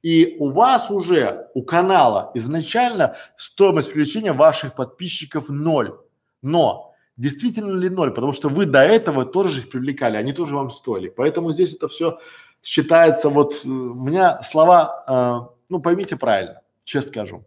И 0.01 0.37
у 0.39 0.51
вас 0.51 0.89
уже, 0.89 1.49
у 1.53 1.63
канала 1.63 2.31
изначально 2.33 3.15
стоимость 3.37 3.91
привлечения 3.91 4.33
ваших 4.33 4.75
подписчиков 4.75 5.49
ноль. 5.49 5.97
Но 6.41 6.88
действительно 7.19 7.77
ли 7.77 7.89
ноль? 7.89 8.11
Потому 8.11 8.31
что 8.31 8.49
вы 8.49 8.65
до 8.65 8.79
этого 8.79 9.25
тоже 9.25 9.59
их 9.59 9.69
привлекали, 9.69 10.17
они 10.17 10.33
тоже 10.33 10.55
вам 10.55 10.71
стоили. 10.71 11.09
Поэтому 11.09 11.53
здесь 11.53 11.75
это 11.75 11.87
все 11.87 12.19
считается 12.63 13.29
вот, 13.29 13.53
э, 13.65 13.67
у 13.67 13.93
меня 13.93 14.41
слова, 14.43 15.03
э, 15.07 15.55
ну 15.69 15.79
поймите 15.79 16.15
правильно, 16.15 16.61
честно 16.85 17.09
скажу. 17.09 17.45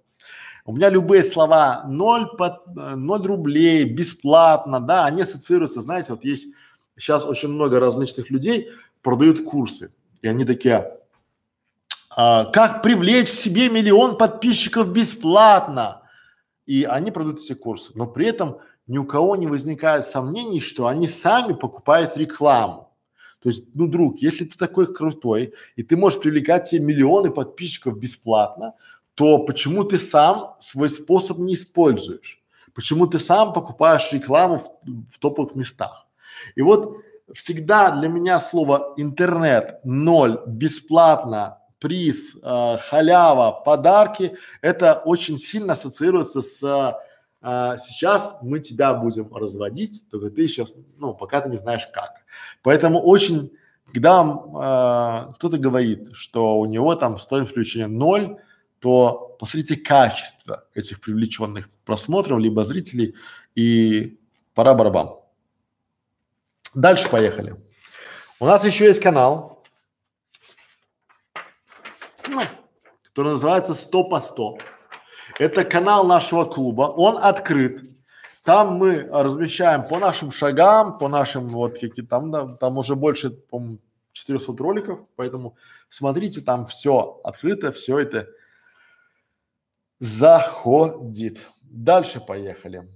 У 0.64 0.76
меня 0.76 0.90
любые 0.90 1.24
слова 1.24 1.84
ноль 1.88 2.28
под, 2.36 2.60
ноль 2.76 3.26
рублей, 3.26 3.84
бесплатно, 3.84 4.78
да, 4.78 5.06
они 5.06 5.22
ассоциируются, 5.22 5.80
знаете, 5.80 6.12
вот 6.12 6.24
есть 6.24 6.54
сейчас 6.96 7.24
очень 7.24 7.48
много 7.48 7.80
различных 7.80 8.30
людей 8.30 8.70
продают 9.02 9.44
курсы, 9.44 9.92
и 10.20 10.28
они 10.28 10.44
такие, 10.44 10.98
а, 12.14 12.44
как 12.44 12.82
привлечь 12.82 13.32
к 13.32 13.34
себе 13.34 13.70
миллион 13.70 14.16
подписчиков 14.16 14.92
бесплатно, 14.92 16.02
и 16.64 16.84
они 16.84 17.10
продают 17.10 17.40
эти 17.40 17.54
курсы, 17.54 17.90
но 17.96 18.06
при 18.06 18.26
этом 18.26 18.58
ни 18.92 18.98
у 18.98 19.06
кого 19.06 19.36
не 19.36 19.46
возникает 19.46 20.04
сомнений, 20.04 20.60
что 20.60 20.86
они 20.86 21.08
сами 21.08 21.54
покупают 21.54 22.14
рекламу. 22.18 22.90
То 23.42 23.48
есть, 23.48 23.64
ну, 23.74 23.86
друг, 23.86 24.18
если 24.18 24.44
ты 24.44 24.58
такой 24.58 24.92
крутой, 24.92 25.54
и 25.76 25.82
ты 25.82 25.96
можешь 25.96 26.20
привлекать 26.20 26.68
себе 26.68 26.84
миллионы 26.84 27.30
подписчиков 27.30 27.98
бесплатно, 27.98 28.74
то 29.14 29.38
почему 29.38 29.84
ты 29.84 29.98
сам 29.98 30.56
свой 30.60 30.90
способ 30.90 31.38
не 31.38 31.54
используешь? 31.54 32.42
Почему 32.74 33.06
ты 33.06 33.18
сам 33.18 33.54
покупаешь 33.54 34.12
рекламу 34.12 34.58
в, 34.58 34.68
в 35.10 35.18
топовых 35.18 35.54
местах? 35.54 36.06
И 36.54 36.60
вот 36.60 36.98
всегда 37.32 37.92
для 37.92 38.08
меня 38.08 38.40
слово 38.40 38.92
интернет, 38.98 39.80
ноль, 39.84 40.38
бесплатно, 40.46 41.60
приз, 41.78 42.36
э, 42.42 42.76
халява, 42.90 43.62
подарки, 43.64 44.36
это 44.60 45.00
очень 45.02 45.38
сильно 45.38 45.72
ассоциируется 45.72 46.42
с 46.42 46.94
э, 47.42 47.76
сейчас 47.78 48.36
мы 48.42 48.60
тебя 48.60 48.94
будем 48.94 49.34
разводить, 49.34 50.08
только 50.10 50.30
ты 50.30 50.48
сейчас, 50.48 50.74
ну, 50.98 51.14
пока 51.14 51.40
ты 51.40 51.48
не 51.48 51.58
знаешь 51.58 51.88
как. 51.92 52.12
Поэтому 52.62 53.00
очень, 53.00 53.52
когда 53.92 54.22
э, 54.22 55.32
кто-то 55.34 55.58
говорит, 55.58 56.10
что 56.14 56.58
у 56.58 56.66
него 56.66 56.94
там 56.94 57.18
стоимость 57.18 57.52
включения 57.52 57.88
ноль, 57.88 58.38
то 58.78 59.36
посмотрите 59.38 59.76
качество 59.76 60.64
этих 60.74 61.00
привлеченных 61.00 61.70
просмотров, 61.84 62.38
либо 62.38 62.64
зрителей, 62.64 63.14
и 63.54 64.18
пора 64.54 64.74
барабан. 64.74 65.16
Дальше 66.74 67.08
поехали. 67.10 67.56
У 68.40 68.46
нас 68.46 68.64
еще 68.64 68.86
есть 68.86 69.00
канал, 69.00 69.62
который 73.12 73.32
называется 73.32 73.74
100 73.74 74.04
по 74.04 74.20
100. 74.20 74.58
Это 75.38 75.64
канал 75.64 76.06
нашего 76.06 76.44
клуба, 76.44 76.82
он 76.82 77.18
открыт. 77.18 77.82
Там 78.44 78.74
мы 78.74 79.08
размещаем 79.10 79.86
по 79.86 79.98
нашим 79.98 80.32
шагам, 80.32 80.98
по 80.98 81.08
нашим 81.08 81.48
вот 81.48 81.78
какие 81.78 82.04
там, 82.04 82.30
да, 82.30 82.56
там 82.56 82.78
уже 82.78 82.96
больше, 82.96 83.30
по 83.30 83.62
400 84.12 84.52
роликов, 84.56 85.00
поэтому 85.16 85.56
смотрите, 85.88 86.40
там 86.40 86.66
все 86.66 87.20
открыто, 87.24 87.72
все 87.72 87.98
это 87.98 88.28
заходит. 90.00 91.38
Дальше 91.62 92.20
поехали. 92.20 92.88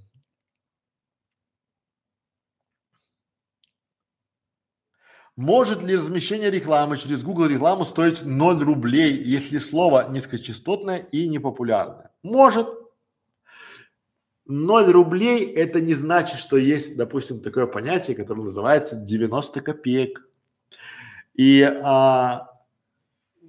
Может 5.37 5.83
ли 5.83 5.95
размещение 5.95 6.51
рекламы 6.51 6.97
через 6.97 7.23
Google 7.23 7.47
рекламу 7.47 7.85
стоить 7.85 8.25
0 8.25 8.65
рублей, 8.65 9.23
если 9.23 9.59
слово 9.59 10.09
низкочастотное 10.11 10.99
и 10.99 11.29
непопулярное? 11.29 12.11
Может. 12.27 12.67
0 14.47 14.85
рублей 14.93 15.45
это 15.45 15.81
не 15.81 15.95
значит, 15.95 16.39
что 16.41 16.57
есть, 16.57 16.97
допустим, 16.97 17.41
такое 17.41 17.67
понятие, 17.67 18.17
которое 18.17 18.43
называется 18.43 18.97
90 18.97 19.61
копеек. 19.61 20.29
И 21.35 21.63
а, 21.63 22.49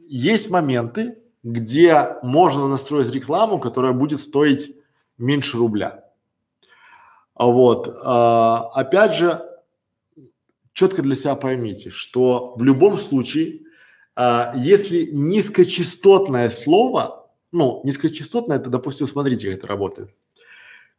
есть 0.07 0.49
моменты, 0.49 1.17
где 1.43 2.17
можно 2.23 2.67
настроить 2.67 3.13
рекламу, 3.13 3.59
которая 3.59 3.93
будет 3.93 4.19
стоить 4.19 4.75
меньше 5.17 5.57
рубля. 5.57 6.03
А 7.33 7.45
вот, 7.47 7.95
а, 8.03 8.69
опять 8.73 9.15
же, 9.15 9.43
четко 10.73 11.01
для 11.01 11.15
себя 11.15 11.35
поймите, 11.35 11.89
что 11.89 12.55
в 12.57 12.63
любом 12.63 12.97
случае, 12.97 13.61
а, 14.15 14.53
если 14.55 15.09
низкочастотное 15.11 16.49
слово, 16.49 17.26
ну, 17.57 17.81
низкочастотное, 17.84 18.57
это, 18.57 18.69
допустим, 18.69 19.07
смотрите, 19.07 19.49
как 19.49 19.59
это 19.59 19.67
работает. 19.67 20.15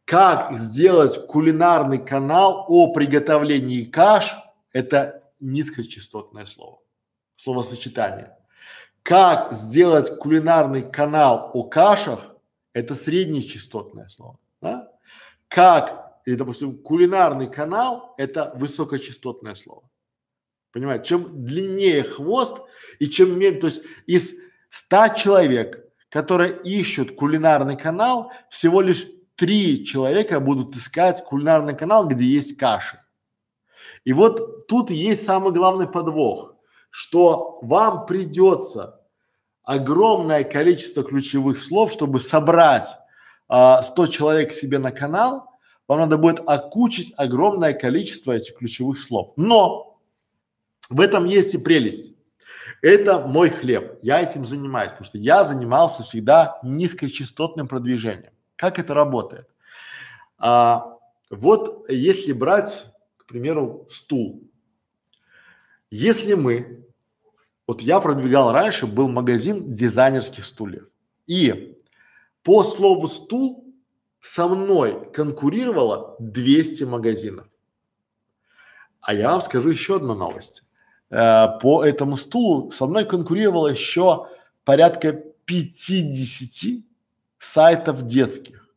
Как 0.05 0.57
сделать 0.57 1.27
кулинарный 1.27 1.99
канал 1.99 2.65
о 2.67 2.93
приготовлении 2.93 3.85
каш, 3.85 4.35
это 4.73 5.23
низкочастотное 5.39 6.45
слово, 6.45 6.79
словосочетание. 7.37 8.35
Как 9.03 9.53
сделать 9.53 10.17
кулинарный 10.19 10.83
канал 10.83 11.51
о 11.53 11.63
кашах? 11.63 12.35
Это 12.73 12.95
среднечастотное 12.95 14.09
слово. 14.09 14.37
Да? 14.61 14.91
Как, 15.47 16.19
или, 16.25 16.35
допустим, 16.35 16.77
кулинарный 16.77 17.49
канал– 17.49 18.13
это 18.17 18.51
высокочастотное 18.55 19.55
слово. 19.55 19.89
Понимаете, 20.71 21.05
чем 21.05 21.45
длиннее 21.45 22.03
хвост 22.03 22.57
и 22.99 23.07
чем 23.09 23.39
меньше, 23.39 23.59
то 23.61 23.67
есть 23.67 23.81
из 24.05 24.33
ста 24.69 25.09
человек, 25.09 25.88
которые 26.09 26.55
ищут 26.63 27.15
кулинарный 27.15 27.77
канал, 27.77 28.31
всего 28.49 28.81
лишь 28.81 29.07
три 29.35 29.85
человека 29.85 30.39
будут 30.39 30.75
искать 30.75 31.23
кулинарный 31.23 31.75
канал, 31.75 32.07
где 32.07 32.25
есть 32.25 32.57
каши. 32.57 32.99
И 34.03 34.13
вот 34.13 34.67
тут 34.67 34.89
есть 34.89 35.25
самый 35.25 35.53
главный 35.53 35.87
подвох, 35.87 36.55
что 36.89 37.59
вам 37.61 38.05
придется 38.05 38.99
огромное 39.63 40.43
количество 40.43 41.03
ключевых 41.03 41.61
слов, 41.61 41.91
чтобы 41.91 42.19
собрать 42.19 42.89
а, 43.47 43.83
100 43.83 44.07
человек 44.07 44.53
себе 44.53 44.79
на 44.79 44.91
канал, 44.91 45.49
вам 45.87 45.99
надо 45.99 46.17
будет 46.17 46.41
окучить 46.47 47.13
огромное 47.17 47.73
количество 47.73 48.31
этих 48.31 48.57
ключевых 48.57 48.99
слов. 48.99 49.33
Но 49.35 49.99
в 50.89 51.01
этом 51.01 51.25
есть 51.25 51.55
и 51.55 51.57
прелесть. 51.57 52.13
Это 52.81 53.19
мой 53.19 53.49
хлеб. 53.49 53.99
Я 54.01 54.21
этим 54.21 54.45
занимаюсь, 54.45 54.91
потому 54.91 55.05
что 55.07 55.17
я 55.17 55.43
занимался 55.43 56.03
всегда 56.03 56.59
низкочастотным 56.63 57.67
продвижением. 57.67 58.33
Как 58.55 58.79
это 58.79 58.93
работает? 58.93 59.47
А, 60.37 60.97
вот 61.29 61.89
если 61.89 62.33
брать, 62.33 62.85
к 63.17 63.25
примеру, 63.25 63.87
стул. 63.91 64.43
Если 65.91 66.33
мы, 66.33 66.85
вот 67.67 67.81
я 67.81 67.99
продвигал 67.99 68.51
раньше, 68.51 68.87
был 68.87 69.09
магазин 69.09 69.73
дизайнерских 69.73 70.45
стульев. 70.45 70.87
И 71.27 71.77
по 72.43 72.63
слову 72.63 73.07
стул 73.07 73.65
со 74.21 74.47
мной 74.47 75.11
конкурировало 75.11 76.15
200 76.19 76.83
магазинов. 76.83 77.47
А 79.01 79.13
я 79.13 79.31
вам 79.31 79.41
скажу 79.41 79.69
еще 79.69 79.95
одну 79.95 80.15
новость. 80.15 80.63
Э, 81.09 81.47
по 81.59 81.83
этому 81.83 82.17
стулу 82.17 82.71
со 82.71 82.85
мной 82.85 83.05
конкурировало 83.05 83.67
еще 83.67 84.27
порядка 84.63 85.13
50 85.45 86.83
сайтов 87.39 88.05
детских 88.05 88.69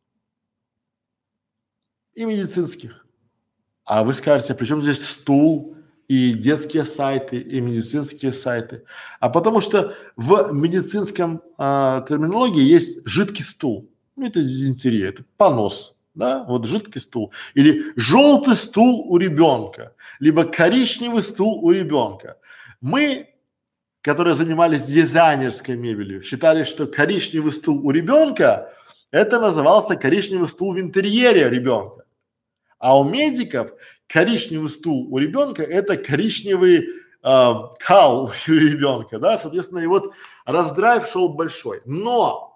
и 2.15 2.25
медицинских. 2.25 3.05
А 3.85 4.03
вы 4.03 4.13
скажете, 4.13 4.55
при 4.55 4.65
чем 4.65 4.81
здесь 4.81 5.05
стул 5.05 5.75
и 6.07 6.33
детские 6.33 6.85
сайты, 6.85 7.37
и 7.37 7.61
медицинские 7.61 8.33
сайты? 8.33 8.83
А 9.19 9.29
потому 9.29 9.61
что 9.61 9.93
в 10.15 10.51
медицинском 10.51 11.41
а, 11.57 12.01
терминологии 12.07 12.63
есть 12.63 13.05
жидкий 13.05 13.43
стул. 13.43 13.89
Ну, 14.15 14.25
это 14.25 14.41
дизентерия, 14.41 15.09
это 15.09 15.23
понос 15.37 15.92
да, 16.15 16.43
вот 16.43 16.65
жидкий 16.65 17.01
стул, 17.01 17.33
или 17.53 17.93
желтый 17.95 18.55
стул 18.55 19.11
у 19.11 19.17
ребенка, 19.17 19.95
либо 20.19 20.43
коричневый 20.43 21.23
стул 21.23 21.63
у 21.63 21.71
ребенка. 21.71 22.37
Мы, 22.81 23.33
которые 24.01 24.35
занимались 24.35 24.85
дизайнерской 24.85 25.75
мебелью, 25.75 26.21
считали, 26.23 26.63
что 26.63 26.85
коричневый 26.85 27.51
стул 27.51 27.85
у 27.85 27.91
ребенка 27.91 28.73
это 29.11 29.39
назывался 29.39 29.95
коричневый 29.95 30.47
стул 30.47 30.73
в 30.73 30.79
интерьере 30.79 31.49
ребенка. 31.49 32.03
А 32.79 32.99
у 32.99 33.03
медиков 33.03 33.71
коричневый 34.07 34.69
стул 34.69 35.07
у 35.13 35.17
ребенка 35.17 35.63
это 35.63 35.97
коричневый 35.97 36.79
э, 36.79 37.53
кал 37.79 38.23
у 38.47 38.51
ребенка, 38.51 39.19
да, 39.19 39.37
соответственно, 39.37 39.79
и 39.79 39.87
вот 39.87 40.13
раздрайв 40.45 41.07
шел 41.07 41.29
большой. 41.29 41.81
Но 41.85 42.52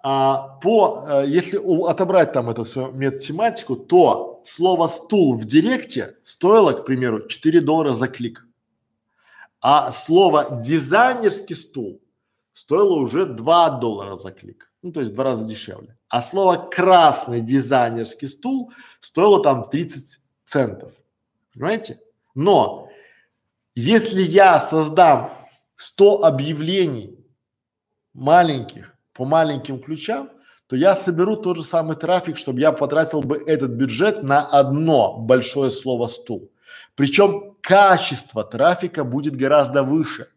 а, 0.00 0.58
по, 0.62 1.04
а, 1.06 1.24
если 1.24 1.56
у, 1.56 1.86
отобрать 1.86 2.32
там 2.32 2.48
эту 2.50 2.64
всю 2.64 2.90
медтематику, 2.92 3.76
то 3.76 4.42
слово 4.46 4.88
стул 4.88 5.36
в 5.36 5.44
директе 5.44 6.16
стоило, 6.24 6.72
к 6.72 6.84
примеру, 6.84 7.26
4 7.26 7.60
доллара 7.60 7.92
за 7.92 8.08
клик. 8.08 8.46
А 9.60 9.90
слово 9.90 10.60
дизайнерский 10.62 11.56
стул 11.56 12.00
стоило 12.52 12.94
уже 12.94 13.26
2 13.26 13.70
доллара 13.80 14.16
за 14.16 14.30
клик. 14.30 14.70
Ну, 14.82 14.92
то 14.92 15.00
есть 15.00 15.12
в 15.12 15.14
два 15.14 15.24
раза 15.24 15.44
дешевле. 15.44 15.96
А 16.08 16.22
слово 16.22 16.68
красный 16.70 17.40
дизайнерский 17.40 18.28
стул 18.28 18.72
стоило 19.00 19.42
там 19.42 19.68
30 19.68 20.20
центов. 20.44 20.92
Понимаете? 21.52 22.00
Но 22.34 22.88
если 23.74 24.22
я 24.22 24.60
создам 24.60 25.32
100 25.76 26.24
объявлений 26.24 27.18
маленьких, 28.14 28.96
по 29.18 29.24
маленьким 29.24 29.80
ключам, 29.80 30.30
то 30.68 30.76
я 30.76 30.94
соберу 30.94 31.34
тот 31.34 31.56
же 31.56 31.64
самый 31.64 31.96
трафик, 31.96 32.36
чтобы 32.36 32.60
я 32.60 32.70
потратил 32.70 33.20
бы 33.20 33.36
этот 33.36 33.72
бюджет 33.72 34.22
на 34.22 34.46
одно 34.46 35.16
большое 35.18 35.72
слово 35.72 36.06
стул. 36.06 36.52
Причем 36.94 37.56
качество 37.60 38.44
трафика 38.44 39.02
будет 39.02 39.34
гораздо 39.34 39.82
выше. 39.82 40.28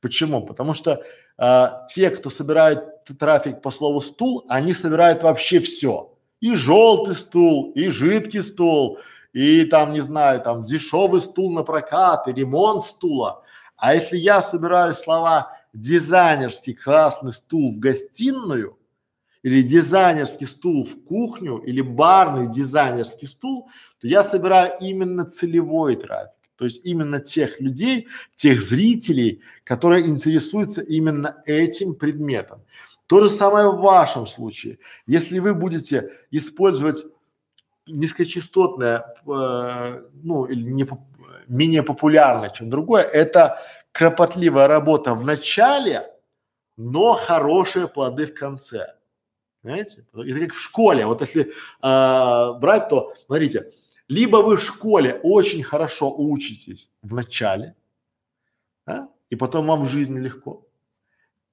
Почему? 0.00 0.40
Потому 0.46 0.72
что 0.72 1.02
а, 1.36 1.84
те, 1.94 2.08
кто 2.08 2.30
собирает 2.30 3.04
трафик 3.18 3.60
по 3.60 3.70
слову 3.70 4.00
стул, 4.00 4.46
они 4.48 4.72
собирают 4.72 5.22
вообще 5.22 5.60
все. 5.60 6.16
И 6.40 6.54
желтый 6.54 7.16
стул, 7.16 7.72
и 7.72 7.90
жидкий 7.90 8.42
стул, 8.42 9.00
и 9.34 9.64
там, 9.66 9.92
не 9.92 10.00
знаю, 10.00 10.40
там 10.40 10.64
дешевый 10.64 11.20
стул 11.20 11.52
на 11.52 11.62
прокат, 11.62 12.26
и 12.26 12.32
ремонт 12.32 12.86
стула. 12.86 13.42
А 13.76 13.94
если 13.94 14.16
я 14.16 14.40
собираю 14.40 14.94
слова 14.94 15.52
дизайнерский 15.74 16.72
красный 16.72 17.32
стул 17.32 17.72
в 17.72 17.78
гостиную 17.78 18.78
или 19.42 19.60
дизайнерский 19.62 20.46
стул 20.46 20.84
в 20.84 21.04
кухню 21.04 21.58
или 21.58 21.82
барный 21.82 22.50
дизайнерский 22.50 23.28
стул, 23.28 23.68
то 24.00 24.06
я 24.06 24.22
собираю 24.22 24.72
именно 24.80 25.24
целевой 25.24 25.96
трафик. 25.96 26.30
То 26.56 26.64
есть 26.64 26.86
именно 26.86 27.20
тех 27.20 27.60
людей, 27.60 28.06
тех 28.36 28.62
зрителей, 28.62 29.42
которые 29.64 30.06
интересуются 30.06 30.80
именно 30.80 31.42
этим 31.44 31.94
предметом. 31.94 32.62
То 33.06 33.20
же 33.20 33.28
самое 33.28 33.70
в 33.70 33.80
вашем 33.80 34.26
случае. 34.26 34.78
Если 35.06 35.40
вы 35.40 35.52
будете 35.52 36.10
использовать 36.30 37.04
низкочастотное, 37.86 39.04
э, 39.26 40.02
ну 40.22 40.44
или 40.46 40.70
не, 40.70 40.86
менее 41.48 41.82
популярное, 41.82 42.50
чем 42.50 42.70
другое, 42.70 43.02
это 43.02 43.60
кропотливая 43.94 44.66
работа 44.66 45.14
в 45.14 45.24
начале, 45.24 46.10
но 46.76 47.12
хорошие 47.12 47.86
плоды 47.86 48.26
в 48.26 48.34
конце. 48.34 48.96
Знаете? 49.62 50.04
Это 50.12 50.40
как 50.40 50.52
в 50.52 50.60
школе. 50.60 51.06
Вот 51.06 51.20
если 51.20 51.42
э, 51.44 52.58
брать, 52.58 52.88
то 52.88 53.14
смотрите, 53.26 53.72
либо 54.08 54.38
вы 54.38 54.56
в 54.56 54.62
школе 54.62 55.20
очень 55.22 55.62
хорошо 55.62 56.12
учитесь 56.12 56.90
в 57.02 57.14
начале, 57.14 57.76
да, 58.84 59.08
и 59.30 59.36
потом 59.36 59.68
вам 59.68 59.84
в 59.84 59.88
жизни 59.88 60.18
легко, 60.18 60.66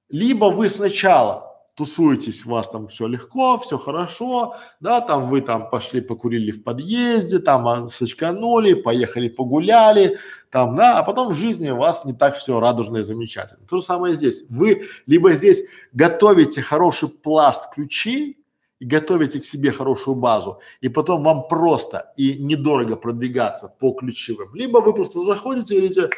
либо 0.08 0.46
вы 0.46 0.68
сначала 0.68 1.51
тусуетесь, 1.74 2.44
у 2.44 2.50
вас 2.50 2.68
там 2.68 2.86
все 2.88 3.06
легко, 3.06 3.58
все 3.58 3.78
хорошо, 3.78 4.56
да, 4.80 5.00
там 5.00 5.30
вы 5.30 5.40
там 5.40 5.70
пошли 5.70 6.00
покурили 6.00 6.50
в 6.50 6.62
подъезде, 6.62 7.38
там 7.38 7.66
а, 7.66 7.88
сочканули, 7.88 8.74
поехали 8.74 9.28
погуляли, 9.28 10.18
там, 10.50 10.74
да, 10.74 10.98
а 10.98 11.02
потом 11.02 11.32
в 11.32 11.34
жизни 11.34 11.70
у 11.70 11.76
вас 11.76 12.04
не 12.04 12.12
так 12.12 12.36
все 12.36 12.60
радужно 12.60 12.98
и 12.98 13.02
замечательно. 13.02 13.66
То 13.66 13.78
же 13.78 13.84
самое 13.84 14.14
здесь. 14.14 14.44
Вы 14.50 14.86
либо 15.06 15.32
здесь 15.32 15.62
готовите 15.92 16.60
хороший 16.60 17.08
пласт 17.08 17.72
ключей, 17.72 18.38
и 18.78 18.84
готовите 18.84 19.38
к 19.38 19.44
себе 19.44 19.70
хорошую 19.70 20.16
базу, 20.16 20.58
и 20.80 20.88
потом 20.88 21.22
вам 21.22 21.46
просто 21.46 22.12
и 22.16 22.34
недорого 22.34 22.96
продвигаться 22.96 23.68
по 23.68 23.92
ключевым. 23.92 24.52
Либо 24.56 24.78
вы 24.78 24.92
просто 24.92 25.20
заходите 25.20 25.76
и 25.76 25.78
говорите, 25.78 26.10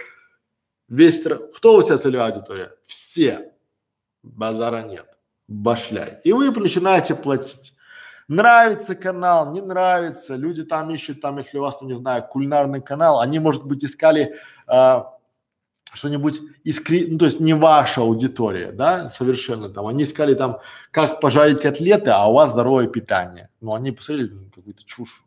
весь, 0.89 1.22
кто 1.56 1.76
у 1.76 1.82
тебя 1.82 1.98
целевая 1.98 2.32
аудитория? 2.32 2.72
Все. 2.86 3.52
Базара 4.22 4.82
нет 4.82 5.13
башляй. 5.48 6.20
И 6.24 6.32
вы 6.32 6.50
начинаете 6.50 7.14
платить. 7.14 7.74
Нравится 8.26 8.94
канал, 8.94 9.52
не 9.52 9.60
нравится, 9.60 10.36
люди 10.36 10.64
там 10.64 10.90
ищут, 10.90 11.20
там, 11.20 11.38
если 11.38 11.58
у 11.58 11.62
вас, 11.62 11.76
там, 11.76 11.88
не 11.88 11.94
знаю, 11.94 12.24
кулинарный 12.26 12.80
канал, 12.80 13.20
они, 13.20 13.38
может 13.38 13.66
быть, 13.66 13.84
искали 13.84 14.36
а, 14.66 15.14
что-нибудь 15.92 16.40
искри, 16.64 17.06
ну, 17.10 17.18
то 17.18 17.26
есть 17.26 17.40
не 17.40 17.54
ваша 17.54 18.00
аудитория, 18.00 18.72
да, 18.72 19.10
совершенно 19.10 19.68
там, 19.68 19.86
они 19.86 20.04
искали 20.04 20.34
там, 20.34 20.60
как 20.90 21.20
пожарить 21.20 21.60
котлеты, 21.60 22.10
а 22.10 22.26
у 22.26 22.32
вас 22.32 22.52
здоровое 22.52 22.86
питание. 22.86 23.50
Ну, 23.60 23.74
они 23.74 23.92
посмотрели 23.92 24.30
ну, 24.30 24.50
какую-то 24.54 24.84
чушь. 24.84 25.22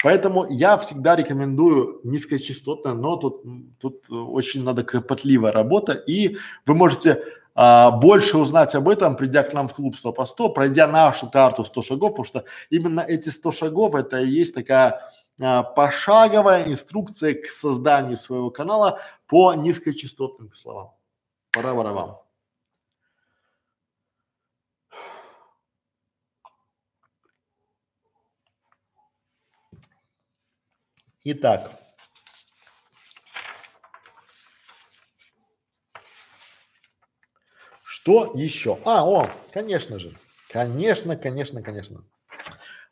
Поэтому 0.00 0.46
я 0.48 0.78
всегда 0.78 1.16
рекомендую 1.16 2.00
низкочастотно, 2.04 2.94
но 2.94 3.16
тут, 3.16 3.42
тут 3.80 4.08
очень 4.08 4.62
надо 4.62 4.84
кропотливая 4.84 5.50
работа, 5.50 5.92
и 5.92 6.36
вы 6.66 6.74
можете 6.76 7.24
а, 7.60 7.90
больше 7.90 8.38
узнать 8.38 8.76
об 8.76 8.88
этом, 8.88 9.16
придя 9.16 9.42
к 9.42 9.52
нам 9.52 9.66
в 9.66 9.74
клуб 9.74 9.96
100 9.96 10.12
по 10.12 10.26
100, 10.26 10.50
пройдя 10.50 10.86
нашу 10.86 11.28
карту 11.28 11.64
100 11.64 11.82
шагов, 11.82 12.10
потому 12.10 12.24
что 12.24 12.44
именно 12.70 13.00
эти 13.00 13.30
100 13.30 13.50
шагов 13.50 13.96
это 13.96 14.20
и 14.20 14.28
есть 14.28 14.54
такая 14.54 15.02
а, 15.40 15.64
пошаговая 15.64 16.68
инструкция 16.68 17.34
к 17.34 17.46
созданию 17.46 18.16
своего 18.16 18.52
канала 18.52 19.00
по 19.26 19.54
низкочастотным 19.54 20.54
словам. 20.54 20.92
Пора 21.50 21.74
вам. 21.74 22.20
Итак, 31.24 31.72
Что 38.08 38.32
еще? 38.32 38.78
А, 38.86 39.06
о, 39.06 39.30
конечно 39.52 39.98
же. 39.98 40.10
Конечно, 40.48 41.14
конечно, 41.14 41.60
конечно. 41.60 42.04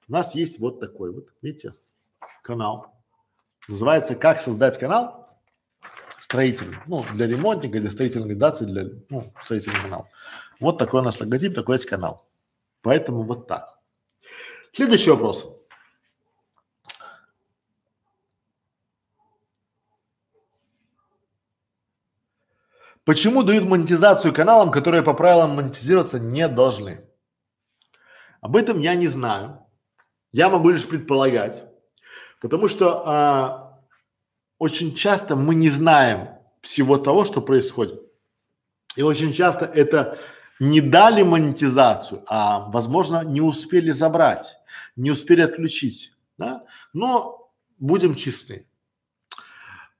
У 0.08 0.12
нас 0.12 0.34
есть 0.34 0.58
вот 0.58 0.78
такой 0.78 1.10
вот, 1.10 1.28
видите, 1.40 1.72
канал. 2.42 2.92
Называется 3.66 4.14
«Как 4.14 4.42
создать 4.42 4.78
канал 4.78 5.40
строительный». 6.20 6.76
Ну, 6.84 7.02
для 7.14 7.26
ремонтника, 7.26 7.80
для 7.80 7.90
строительной 7.90 8.24
организации, 8.24 8.66
для, 8.66 8.84
ну, 9.08 9.32
строительный 9.40 9.80
канал. 9.80 10.06
Вот 10.60 10.76
такой 10.76 11.00
у 11.00 11.04
нас 11.04 11.18
логотип, 11.18 11.54
такой 11.54 11.76
есть 11.76 11.86
канал. 11.86 12.28
Поэтому 12.82 13.22
вот 13.22 13.46
так. 13.46 13.78
Следующий 14.74 15.12
вопрос. 15.12 15.50
Почему 23.06 23.44
дают 23.44 23.64
монетизацию 23.64 24.34
каналам, 24.34 24.72
которые 24.72 25.04
по 25.04 25.14
правилам 25.14 25.54
монетизироваться 25.54 26.18
не 26.18 26.48
должны? 26.48 27.04
Об 28.40 28.56
этом 28.56 28.80
я 28.80 28.96
не 28.96 29.06
знаю. 29.06 29.60
Я 30.32 30.48
могу 30.48 30.70
лишь 30.70 30.84
предполагать, 30.84 31.62
потому 32.40 32.66
что 32.66 33.02
а, 33.06 33.80
очень 34.58 34.96
часто 34.96 35.36
мы 35.36 35.54
не 35.54 35.70
знаем 35.70 36.30
всего 36.62 36.98
того, 36.98 37.24
что 37.24 37.40
происходит. 37.40 38.02
И 38.96 39.02
очень 39.02 39.32
часто 39.32 39.66
это 39.66 40.18
не 40.58 40.80
дали 40.80 41.22
монетизацию, 41.22 42.24
а, 42.26 42.68
возможно, 42.70 43.22
не 43.22 43.40
успели 43.40 43.92
забрать, 43.92 44.56
не 44.96 45.12
успели 45.12 45.42
отключить. 45.42 46.12
Да? 46.38 46.64
Но 46.92 47.52
будем 47.78 48.16
честны. 48.16 48.66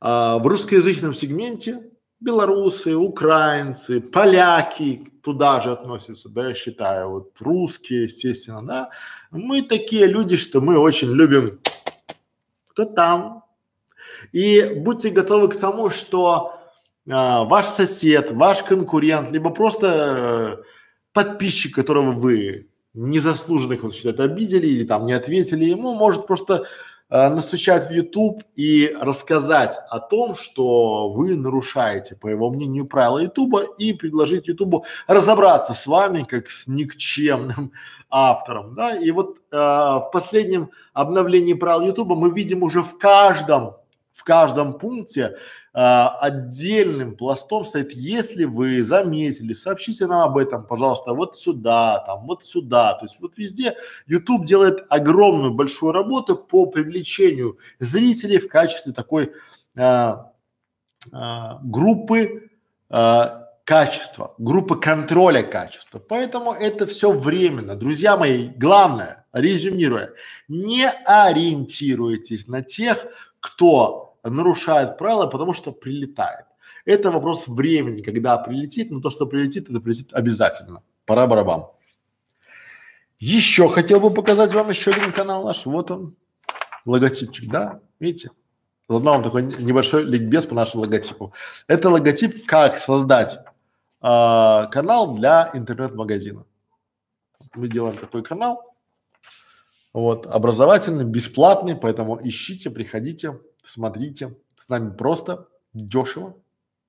А, 0.00 0.38
в 0.38 0.46
русскоязычном 0.48 1.14
сегменте 1.14 1.92
белорусы, 2.26 2.94
украинцы, 2.94 4.00
поляки 4.00 5.12
туда 5.22 5.60
же 5.60 5.72
относятся, 5.72 6.28
да, 6.28 6.48
я 6.48 6.54
считаю, 6.54 7.10
вот 7.10 7.32
русские, 7.40 8.04
естественно, 8.04 8.62
да. 8.66 8.90
Мы 9.30 9.62
такие 9.62 10.06
люди, 10.06 10.36
что 10.36 10.60
мы 10.60 10.78
очень 10.78 11.12
любим 11.12 11.60
кто 12.76 12.84
там. 12.84 13.44
И 14.32 14.74
будьте 14.76 15.08
готовы 15.08 15.48
к 15.48 15.56
тому, 15.56 15.88
что 15.88 16.60
а, 17.10 17.44
ваш 17.44 17.66
сосед, 17.66 18.32
ваш 18.32 18.62
конкурент, 18.62 19.30
либо 19.30 19.50
просто 19.50 20.58
э, 20.58 20.64
подписчик, 21.14 21.74
которого 21.74 22.12
вы 22.12 22.68
незаслуженно, 22.92 23.78
он 23.82 23.92
считает, 23.92 24.20
обидели 24.20 24.66
или 24.66 24.84
там 24.84 25.06
не 25.06 25.14
ответили 25.14 25.64
ему, 25.64 25.94
может 25.94 26.26
просто 26.26 26.66
э, 27.10 27.28
настучать 27.28 27.88
в 27.88 27.90
YouTube 27.90 28.42
и 28.54 28.94
рассказать 29.00 29.76
о 29.90 30.00
том, 30.00 30.34
что 30.34 31.08
вы 31.10 31.36
нарушаете, 31.36 32.16
по 32.16 32.28
его 32.28 32.50
мнению, 32.50 32.86
правила 32.86 33.18
YouTube 33.18 33.56
и 33.78 33.92
предложить 33.92 34.48
YouTube 34.48 34.84
разобраться 35.06 35.74
с 35.74 35.86
вами 35.86 36.24
как 36.24 36.50
с 36.50 36.66
никчемным 36.66 37.72
автором, 38.10 38.74
да. 38.74 38.96
И 38.96 39.10
вот 39.10 39.38
э, 39.50 39.56
в 39.56 40.10
последнем 40.12 40.70
обновлении 40.92 41.54
правил 41.54 41.86
YouTube 41.86 42.16
мы 42.16 42.30
видим 42.30 42.62
уже 42.62 42.82
в 42.82 42.98
каждом 42.98 43.76
в 44.16 44.24
каждом 44.24 44.78
пункте 44.78 45.36
э, 45.76 45.78
отдельным 45.78 47.16
пластом 47.16 47.64
стоит, 47.64 47.92
если 47.92 48.44
вы 48.44 48.82
заметили, 48.82 49.52
сообщите 49.52 50.06
нам 50.06 50.30
об 50.30 50.38
этом, 50.38 50.66
пожалуйста, 50.66 51.12
вот 51.12 51.36
сюда, 51.36 52.02
там, 52.06 52.26
вот 52.26 52.44
сюда. 52.44 52.94
То 52.94 53.04
есть 53.04 53.20
вот 53.20 53.36
везде 53.36 53.76
YouTube 54.06 54.46
делает 54.46 54.86
огромную 54.88 55.52
большую 55.52 55.92
работу 55.92 56.34
по 56.34 56.66
привлечению 56.66 57.58
зрителей 57.78 58.38
в 58.38 58.48
качестве 58.48 58.94
такой 58.94 59.32
э, 59.74 60.14
э, 61.12 61.50
группы 61.62 62.50
э, 62.88 63.24
качества, 63.64 64.34
группы 64.38 64.76
контроля 64.76 65.42
качества. 65.42 65.98
Поэтому 65.98 66.52
это 66.52 66.86
все 66.86 67.12
временно. 67.12 67.76
Друзья 67.76 68.16
мои, 68.16 68.48
главное, 68.48 69.26
резюмируя, 69.34 70.12
не 70.48 70.88
ориентируйтесь 70.88 72.46
на 72.46 72.62
тех, 72.62 73.08
кто 73.40 74.15
нарушает 74.30 74.98
правила, 74.98 75.26
потому 75.26 75.52
что 75.52 75.72
прилетает. 75.72 76.46
Это 76.84 77.10
вопрос 77.10 77.48
времени, 77.48 78.02
когда 78.02 78.38
прилетит, 78.38 78.90
но 78.90 79.00
то, 79.00 79.10
что 79.10 79.26
прилетит, 79.26 79.68
это 79.68 79.80
прилетит 79.80 80.12
обязательно. 80.12 80.82
Пора 81.04 81.26
барабан. 81.26 81.66
Еще 83.18 83.68
хотел 83.68 84.00
бы 84.00 84.10
показать 84.10 84.52
вам 84.52 84.70
еще 84.70 84.90
один 84.90 85.12
канал 85.12 85.44
наш. 85.44 85.66
Вот 85.66 85.90
он, 85.90 86.14
логотипчик, 86.84 87.50
да? 87.50 87.80
Видите? 87.98 88.30
Заодно 88.88 89.12
вам 89.12 89.24
такой 89.24 89.42
небольшой 89.42 90.04
ликбез 90.04 90.46
по 90.46 90.54
нашему 90.54 90.82
логотипу. 90.82 91.32
Это 91.66 91.90
логотип, 91.90 92.46
как 92.46 92.78
создать 92.78 93.34
э, 93.34 94.66
канал 94.70 95.16
для 95.16 95.50
интернет-магазина. 95.54 96.44
Мы 97.54 97.68
делаем 97.68 97.96
такой 97.96 98.22
канал, 98.22 98.76
вот, 99.96 100.26
образовательный, 100.26 101.04
бесплатный, 101.04 101.74
поэтому 101.74 102.20
ищите, 102.22 102.68
приходите, 102.68 103.40
смотрите, 103.66 104.36
с 104.58 104.68
нами 104.68 104.94
просто 104.94 105.48
дешево, 105.72 106.40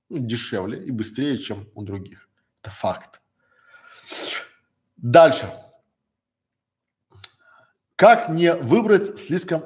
ну, 0.10 0.20
дешевле 0.20 0.84
и 0.84 0.92
быстрее, 0.92 1.38
чем 1.38 1.68
у 1.76 1.84
других. 1.84 2.30
Это 2.62 2.72
факт. 2.72 3.22
Дальше. 4.98 5.52
Как 7.96 8.30
не 8.30 8.54
выбрать 8.54 9.20
слишком, 9.20 9.64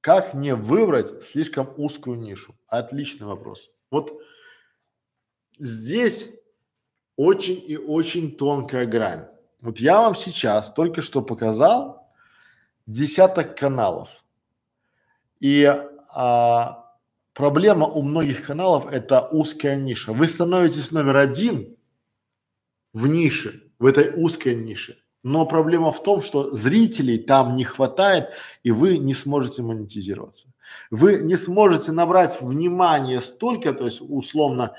как 0.00 0.34
не 0.34 0.54
выбрать 0.54 1.24
слишком 1.24 1.72
узкую 1.76 2.18
нишу? 2.18 2.56
Отличный 2.66 3.26
вопрос. 3.26 3.70
Вот 3.90 4.20
здесь 5.58 6.30
очень 7.16 7.62
и 7.64 7.76
очень 7.76 8.36
тонкая 8.36 8.86
грань. 8.86 9.28
Вот 9.60 9.78
я 9.78 10.00
вам 10.00 10.14
сейчас 10.14 10.72
только 10.72 11.02
что 11.02 11.22
показал 11.22 12.10
десяток 12.86 13.56
каналов. 13.56 14.08
И 15.40 15.70
а, 16.14 16.94
проблема 17.34 17.86
у 17.86 18.02
многих 18.02 18.46
каналов 18.46 18.86
это 18.90 19.28
узкая 19.28 19.76
ниша. 19.76 20.12
Вы 20.12 20.26
становитесь 20.26 20.90
номер 20.90 21.16
один 21.16 21.76
в 22.92 23.06
нише, 23.06 23.62
в 23.78 23.86
этой 23.86 24.12
узкой 24.14 24.54
нише. 24.54 24.98
Но 25.22 25.46
проблема 25.46 25.92
в 25.92 26.02
том, 26.02 26.20
что 26.20 26.54
зрителей 26.54 27.18
там 27.18 27.54
не 27.54 27.64
хватает, 27.64 28.30
и 28.64 28.72
вы 28.72 28.98
не 28.98 29.14
сможете 29.14 29.62
монетизироваться. 29.62 30.48
Вы 30.90 31.20
не 31.22 31.36
сможете 31.36 31.92
набрать 31.92 32.40
внимание 32.40 33.20
столько, 33.20 33.72
то 33.72 33.84
есть 33.84 34.00
условно, 34.00 34.74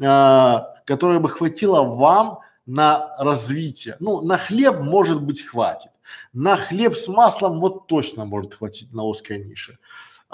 э, 0.00 0.56
которое 0.84 1.20
бы 1.20 1.28
хватило 1.28 1.82
вам 1.82 2.40
на 2.66 3.14
развитие. 3.18 3.96
Ну, 4.00 4.22
на 4.22 4.36
хлеб, 4.36 4.80
может 4.80 5.22
быть, 5.22 5.42
хватит. 5.42 5.90
На 6.32 6.56
хлеб 6.56 6.96
с 6.96 7.08
маслом 7.08 7.60
вот 7.60 7.86
точно 7.86 8.24
может 8.24 8.54
хватить 8.54 8.92
на 8.92 9.04
узкой 9.04 9.44
нише. 9.44 9.78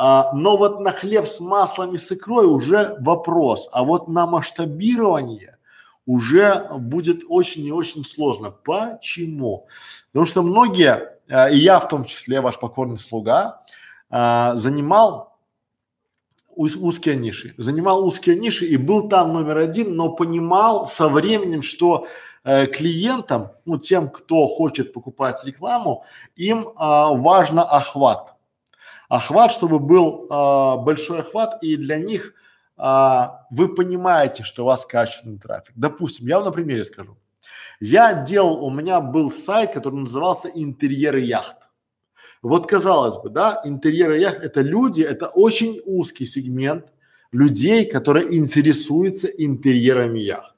А, 0.03 0.33
но 0.33 0.57
вот 0.57 0.81
на 0.81 0.93
хлеб 0.93 1.27
с 1.27 1.41
маслом 1.41 1.95
и 1.95 1.99
с 1.99 2.11
икрой 2.11 2.47
уже 2.47 2.97
вопрос, 3.01 3.69
а 3.71 3.85
вот 3.85 4.09
на 4.09 4.27
масштабирование 4.27 5.59
уже 6.07 6.71
будет 6.79 7.21
очень 7.29 7.67
и 7.67 7.71
очень 7.71 8.07
сложно. 8.07 8.51
Почему? 8.51 9.67
Потому 10.11 10.25
что 10.25 10.43
многие, 10.43 11.19
а, 11.29 11.51
и 11.51 11.59
я 11.59 11.79
в 11.81 11.89
том 11.89 12.07
числе, 12.07 12.41
ваш 12.41 12.59
покорный 12.59 12.99
слуга, 12.99 13.61
а, 14.09 14.57
занимал 14.57 15.37
уз, 16.57 16.77
узкие 16.77 17.17
ниши, 17.17 17.53
занимал 17.59 18.03
узкие 18.07 18.37
ниши 18.37 18.65
и 18.65 18.79
был 18.79 19.07
там 19.07 19.35
номер 19.35 19.59
один, 19.59 19.97
но 19.97 20.09
понимал 20.09 20.87
со 20.87 21.11
временем, 21.11 21.61
что 21.61 22.07
э, 22.43 22.69
клиентам, 22.69 23.51
ну 23.67 23.77
тем, 23.77 24.09
кто 24.09 24.49
хочет 24.49 24.95
покупать 24.95 25.45
рекламу, 25.45 26.07
им 26.37 26.69
а, 26.77 27.13
важно 27.13 27.65
охват 27.65 28.40
охват, 29.11 29.51
чтобы 29.51 29.81
был 29.81 30.27
а, 30.31 30.77
большой 30.77 31.19
охват, 31.19 31.63
и 31.63 31.77
для 31.77 31.99
них 31.99 32.33
а, 32.77 33.45
вы 33.51 33.75
понимаете, 33.75 34.45
что 34.45 34.63
у 34.63 34.67
вас 34.67 34.87
качественный 34.87 35.39
трафик. 35.39 35.73
Допустим, 35.77 36.29
я 36.29 36.37
вам 36.37 36.47
на 36.47 36.53
примере 36.53 36.85
скажу. 36.85 37.19
Я 37.81 38.15
делал, 38.15 38.65
у 38.65 38.71
меня 38.71 39.01
был 39.01 39.31
сайт, 39.33 39.73
который 39.73 39.97
назывался 39.97 40.49
«Интерьеры 40.49 41.21
яхт». 41.21 41.57
Вот 42.43 42.67
казалось 42.67 43.17
бы, 43.23 43.31
да, 43.31 43.61
интерьеры 43.65 44.19
яхт– 44.19 44.41
это 44.43 44.63
люди, 44.63 45.03
это 45.03 45.27
очень 45.29 45.81
узкий 45.85 46.25
сегмент 46.25 46.87
людей, 47.33 47.85
которые 47.85 48.37
интересуются 48.37 49.27
интерьерами 49.27 50.21
яхт. 50.21 50.55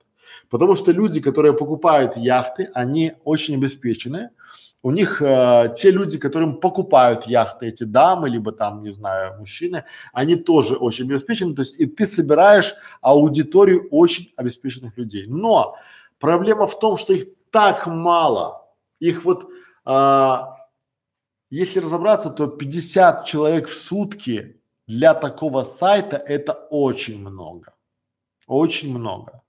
Потому 0.51 0.77
что 0.77 0.93
люди, 0.93 1.21
которые 1.21 1.55
покупают 1.55 2.17
яхты, 2.17 2.71
они 2.75 3.15
очень 3.25 3.55
обеспеченные, 3.55 4.31
у 4.83 4.91
них 4.91 5.23
э, 5.23 5.73
те 5.77 5.91
люди, 5.91 6.19
которым 6.19 6.61
покупают 6.61 7.27
яхты, 7.27 7.67
эти 7.67 7.85
дамы, 7.85 8.29
либо 8.29 8.53
там, 8.53 8.83
не 8.83 8.93
знаю, 8.93 9.39
мужчины, 9.39 9.85
они 10.13 10.35
тоже 10.37 10.75
очень 10.75 11.05
обеспечены, 11.05 11.55
то 11.55 11.63
есть 11.63 11.79
и 11.79 11.87
ты 11.87 12.05
собираешь 12.05 12.75
аудиторию 13.01 13.89
очень 13.91 14.33
обеспеченных 14.37 14.99
людей. 14.99 15.27
Но 15.29 15.77
проблема 16.19 16.67
в 16.67 16.79
том, 16.79 16.97
что 16.97 17.13
их 17.13 17.27
так 17.51 17.87
мало, 17.87 18.67
их 18.99 19.25
вот, 19.25 19.49
э, 19.87 20.37
если 21.51 21.79
разобраться, 21.79 22.31
то 22.31 22.49
50 22.49 23.25
человек 23.25 23.69
в 23.69 23.75
сутки 23.75 24.61
для 24.89 25.15
такого 25.15 25.63
сайта 25.63 26.17
это 26.17 26.53
очень 26.71 27.21
много, 27.21 27.75
очень 28.49 28.93
много. 28.99 29.42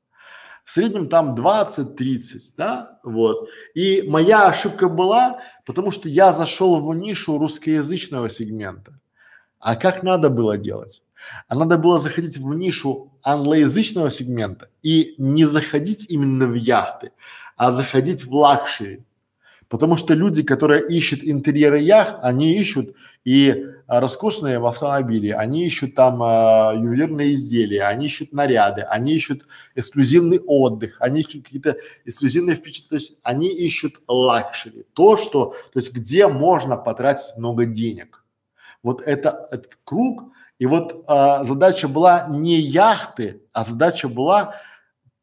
В 0.64 0.72
среднем 0.72 1.10
там 1.10 1.36
20-30, 1.36 2.54
да, 2.58 3.00
вот. 3.04 3.50
И 3.76 4.04
моя 4.08 4.48
ошибка 4.48 4.88
была, 4.88 5.42
потому 5.66 5.92
что 5.92 6.08
я 6.08 6.32
зашел 6.32 6.80
в 6.80 6.96
нишу 6.96 7.38
русскоязычного 7.38 8.30
сегмента. 8.30 9.00
А 9.60 9.76
как 9.76 10.04
надо 10.04 10.30
было 10.30 10.58
делать? 10.58 11.02
А 11.48 11.56
надо 11.56 11.78
было 11.78 12.00
заходить 12.00 12.38
в 12.38 12.54
нишу 12.54 13.12
англоязычного 13.24 14.12
сегмента 14.12 14.70
и 14.82 15.16
не 15.18 15.46
заходить 15.46 16.06
именно 16.10 16.48
в 16.48 16.56
яхты, 16.56 17.12
а 17.56 17.72
заходить 17.72 18.26
в 18.26 18.34
luxury. 18.34 19.04
Потому 19.74 19.98
что 19.98 20.14
люди, 20.14 20.44
которые 20.44 20.88
ищут 20.88 21.24
интерьеры 21.24 21.80
яхт, 21.80 22.18
они 22.22 22.54
ищут 22.54 22.96
и 23.26 23.72
а, 23.88 24.02
роскошные 24.02 24.60
в 24.60 24.68
автомобиле, 24.68 25.36
они 25.36 25.66
ищут 25.66 25.96
там 25.96 26.22
а, 26.22 26.74
ювелирные 26.76 27.34
изделия, 27.34 27.86
они 27.86 28.06
ищут 28.06 28.34
наряды, 28.34 28.82
они 28.84 29.16
ищут 29.16 29.48
эксклюзивный 29.74 30.40
отдых, 30.46 30.98
они 31.00 31.22
ищут 31.22 31.46
какие-то 31.46 31.78
эксклюзивные 32.06 32.56
впечатления, 32.56 32.90
то 32.90 32.96
есть 32.98 33.18
они 33.24 33.48
ищут 33.48 33.96
luxury, 34.08 34.86
то, 34.94 35.18
что, 35.18 35.56
то 35.74 35.80
есть 35.80 35.92
где 35.92 36.28
можно 36.28 36.78
потратить 36.78 37.36
много 37.36 37.66
денег. 37.66 38.24
Вот 38.84 39.02
это 39.02 39.48
этот 39.50 39.80
круг, 39.84 40.34
и 40.60 40.68
вот 40.68 41.04
а, 41.08 41.44
задача 41.46 41.88
была 41.88 42.28
не 42.30 42.60
яхты, 42.60 43.42
а 43.54 43.64
задача 43.64 44.08
была, 44.08 44.54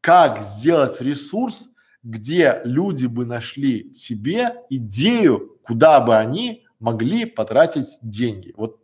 как 0.01 0.43
сделать 0.43 0.99
ресурс, 0.99 1.70
где 2.03 2.61
люди 2.63 3.05
бы 3.05 3.25
нашли 3.25 3.93
себе 3.93 4.63
идею, 4.69 5.57
куда 5.63 6.01
бы 6.01 6.15
они 6.15 6.65
могли 6.79 7.25
потратить 7.25 7.99
деньги. 8.01 8.53
Вот 8.57 8.79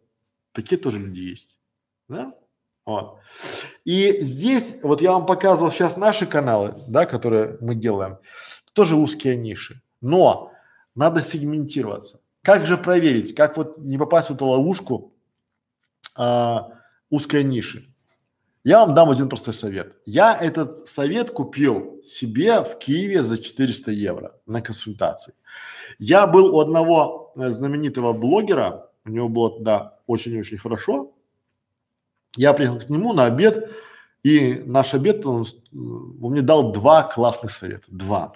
такие 0.52 0.80
тоже 0.80 1.00
люди 1.00 1.20
есть. 1.20 1.60
Да? 2.08 2.34
Вот. 2.86 3.20
И 3.84 4.22
здесь, 4.22 4.80
вот 4.84 5.02
я 5.02 5.12
вам 5.12 5.26
показывал 5.26 5.72
сейчас 5.72 5.98
наши 5.98 6.26
каналы, 6.26 6.76
да, 6.88 7.06
которые 7.06 7.58
мы 7.60 7.76
делаем, 7.76 8.18
тоже 8.74 8.96
узкие 8.96 9.36
ниши. 9.36 9.82
Но 10.00 10.52
надо 10.96 11.22
сегментироваться. 11.22 12.22
Как 12.44 12.66
же 12.66 12.78
проверить, 12.78 13.36
как 13.36 13.58
вот 13.58 13.78
не 13.80 13.98
попасть 13.98 14.30
в 14.30 14.36
эту 14.36 14.46
ловушку 14.46 15.14
а, 16.16 16.70
узкой 17.10 17.44
ниши? 17.44 17.94
Я 18.68 18.80
вам 18.80 18.96
дам 18.96 19.10
один 19.10 19.30
простой 19.30 19.54
совет. 19.54 19.96
Я 20.06 20.36
этот 20.36 20.90
совет 20.90 21.32
купил 21.32 22.02
себе 22.06 22.66
в 22.66 22.78
Киеве 22.78 23.24
за 23.24 23.38
400 23.38 23.92
евро 23.92 24.34
на 24.46 24.62
консультации. 24.62 25.34
Я 26.00 26.28
был 26.28 26.54
у 26.54 26.60
одного 26.60 27.32
э, 27.38 27.50
знаменитого 27.52 28.12
блогера, 28.12 28.90
у 29.06 29.10
него 29.10 29.30
было 29.30 29.62
да 29.62 30.00
очень-очень 30.06 30.58
хорошо. 30.58 31.14
Я 32.36 32.52
приехал 32.52 32.80
к 32.80 32.90
нему 32.90 33.14
на 33.14 33.24
обед, 33.24 33.72
и 34.24 34.62
наш 34.66 34.94
обед 34.94 35.26
он, 35.26 35.46
он 35.72 36.32
мне 36.34 36.42
дал 36.42 36.74
два 36.74 37.04
классных 37.04 37.54
совета, 37.54 37.86
два. 37.88 38.34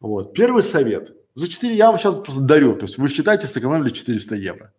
Вот. 0.00 0.32
Первый 0.32 0.62
совет. 0.62 1.14
За 1.34 1.46
4 1.46 1.74
я 1.74 1.88
вам 1.88 1.98
сейчас 1.98 2.14
просто 2.14 2.40
дарю, 2.40 2.74
то 2.74 2.86
есть 2.86 2.96
вы 2.96 3.10
считаете, 3.10 3.48
сэкономили 3.48 3.90
400 3.90 4.34
евро. 4.34 4.72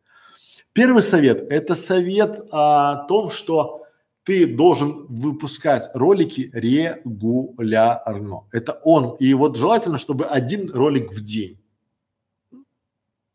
Первый 0.73 1.03
совет– 1.03 1.45
это 1.51 1.75
совет 1.75 2.47
о 2.51 3.05
том, 3.07 3.29
что 3.29 3.83
ты 4.27 4.45
должен 4.45 5.05
выпускать 5.07 5.89
ролики 5.93 6.49
регулярно. 6.53 8.43
Это 8.51 8.73
он. 8.83 9.15
И 9.21 9.33
вот 9.33 9.55
желательно, 9.55 9.97
чтобы 9.97 10.25
один 10.25 10.69
ролик 10.69 11.13
в 11.13 11.21
день. 11.21 11.57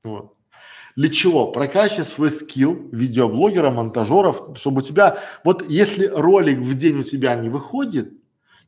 Вот. 0.05 0.35
Для 0.94 1.09
чего? 1.09 1.51
Прокачивать 1.51 2.09
свой 2.09 2.31
скилл 2.31 2.90
видеоблогера, 2.93 3.70
монтажеров, 3.70 4.51
чтобы 4.59 4.81
у 4.81 4.82
тебя, 4.82 5.19
вот 5.44 5.66
если 5.70 6.09
ролик 6.09 6.59
в 6.59 6.74
день 6.74 6.98
у 6.98 7.02
тебя 7.05 7.36
не 7.36 7.48
выходит, 7.48 8.12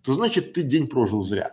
то 0.03 0.15
значит 0.15 0.55
ты 0.55 0.63
день 0.63 0.87
прожил 0.87 1.23
зря. 1.23 1.53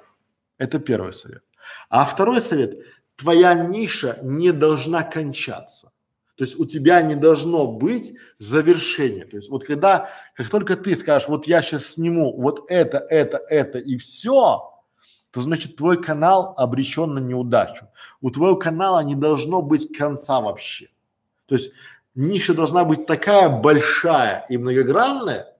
Это 0.57 0.79
первый 0.79 1.11
совет. 1.11 1.43
А 1.89 2.05
второй 2.05 2.39
совет, 2.39 2.79
твоя 3.17 3.55
ниша 3.55 4.19
не 4.23 4.53
должна 4.53 5.03
кончаться. 5.03 5.91
То 6.35 6.43
есть 6.43 6.59
у 6.59 6.65
тебя 6.65 7.01
не 7.01 7.15
должно 7.15 7.67
быть 7.67 8.13
завершения. 8.39 9.25
То 9.25 9.37
есть 9.37 9.49
вот 9.49 9.63
когда, 9.63 10.09
как 10.35 10.49
только 10.49 10.75
ты 10.75 10.95
скажешь, 10.95 11.27
вот 11.27 11.47
я 11.47 11.61
сейчас 11.61 11.85
сниму 11.85 12.33
вот 12.35 12.65
это, 12.69 12.97
это, 12.97 13.37
это 13.49 13.77
и 13.77 13.97
все, 13.97 14.71
то 15.31 15.41
значит 15.41 15.75
твой 15.75 16.01
канал 16.01 16.53
обречен 16.57 17.13
на 17.13 17.19
неудачу. 17.19 17.87
У 18.21 18.31
твоего 18.31 18.55
канала 18.55 19.01
не 19.03 19.15
должно 19.15 19.61
быть 19.61 19.95
конца 19.95 20.41
вообще. 20.41 20.89
То 21.47 21.55
есть 21.55 21.71
ниша 22.15 22.53
должна 22.53 22.85
быть 22.85 23.05
такая 23.05 23.49
большая 23.49 24.45
и 24.49 24.57
многогранная, 24.57 25.53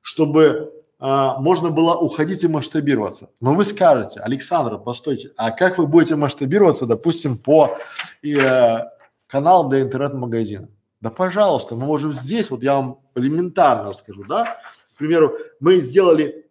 чтобы 0.00 0.72
а, 1.06 1.38
можно 1.38 1.70
было 1.70 1.96
уходить 1.96 2.44
и 2.44 2.48
масштабироваться. 2.48 3.30
Но 3.40 3.54
вы 3.54 3.64
скажете, 3.64 4.20
Александр, 4.20 4.78
постойте, 4.78 5.32
а 5.36 5.50
как 5.50 5.78
вы 5.78 5.86
будете 5.86 6.16
масштабироваться, 6.16 6.86
допустим, 6.86 7.36
по 7.36 7.76
э, 8.22 8.78
канал 9.34 9.68
для 9.68 9.80
интернет-магазина. 9.80 10.68
Да 11.00 11.10
пожалуйста, 11.10 11.74
мы 11.74 11.86
можем 11.86 12.12
здесь, 12.12 12.50
вот 12.50 12.62
я 12.62 12.76
вам 12.76 13.00
элементарно 13.16 13.88
расскажу, 13.88 14.24
да, 14.28 14.58
к 14.94 14.96
примеру, 14.96 15.36
мы 15.58 15.78
сделали 15.78 16.48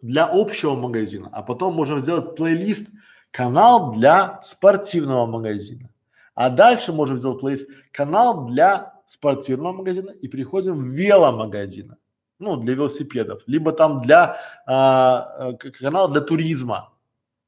для 0.00 0.24
общего 0.24 0.74
магазина, 0.74 1.28
а 1.30 1.42
потом 1.42 1.74
можем 1.74 2.00
сделать 2.00 2.36
плейлист 2.36 2.88
канал 3.30 3.92
для 3.92 4.40
спортивного 4.44 5.26
магазина. 5.26 5.90
А 6.34 6.48
дальше 6.48 6.94
можем 6.94 7.18
сделать 7.18 7.40
плейлист 7.40 7.68
канал 7.92 8.46
для 8.46 8.94
спортивного 9.06 9.74
магазина 9.74 10.12
и 10.22 10.26
переходим 10.26 10.74
в 10.74 10.84
веломагазина, 10.84 11.98
ну, 12.38 12.56
для 12.56 12.76
велосипедов, 12.76 13.42
либо 13.46 13.72
там 13.72 14.00
для 14.00 14.38
а, 14.64 15.52
э, 15.62 15.70
канал 15.72 16.08
для 16.08 16.22
туризма, 16.22 16.94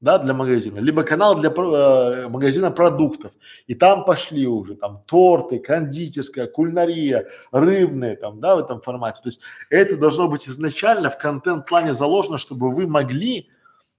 да, 0.01 0.19
для 0.19 0.33
магазина, 0.33 0.79
либо 0.79 1.03
канал 1.03 1.39
для 1.39 1.51
э, 1.51 2.29
магазина 2.29 2.71
продуктов. 2.71 3.33
И 3.67 3.75
там 3.75 4.05
пошли 4.05 4.47
уже 4.47 4.75
там 4.75 5.03
торты, 5.07 5.59
кондитерская, 5.59 6.47
кулинария, 6.47 7.27
рыбные 7.53 8.17
там, 8.17 8.41
да, 8.41 8.57
в 8.57 8.61
этом 8.61 8.81
формате. 8.81 9.21
То 9.23 9.29
есть 9.29 9.41
это 9.69 9.97
должно 9.97 10.29
быть 10.29 10.49
изначально 10.49 11.11
в 11.11 11.19
контент-плане 11.19 11.93
заложено, 11.93 12.39
чтобы 12.39 12.71
вы 12.71 12.87
могли, 12.87 13.51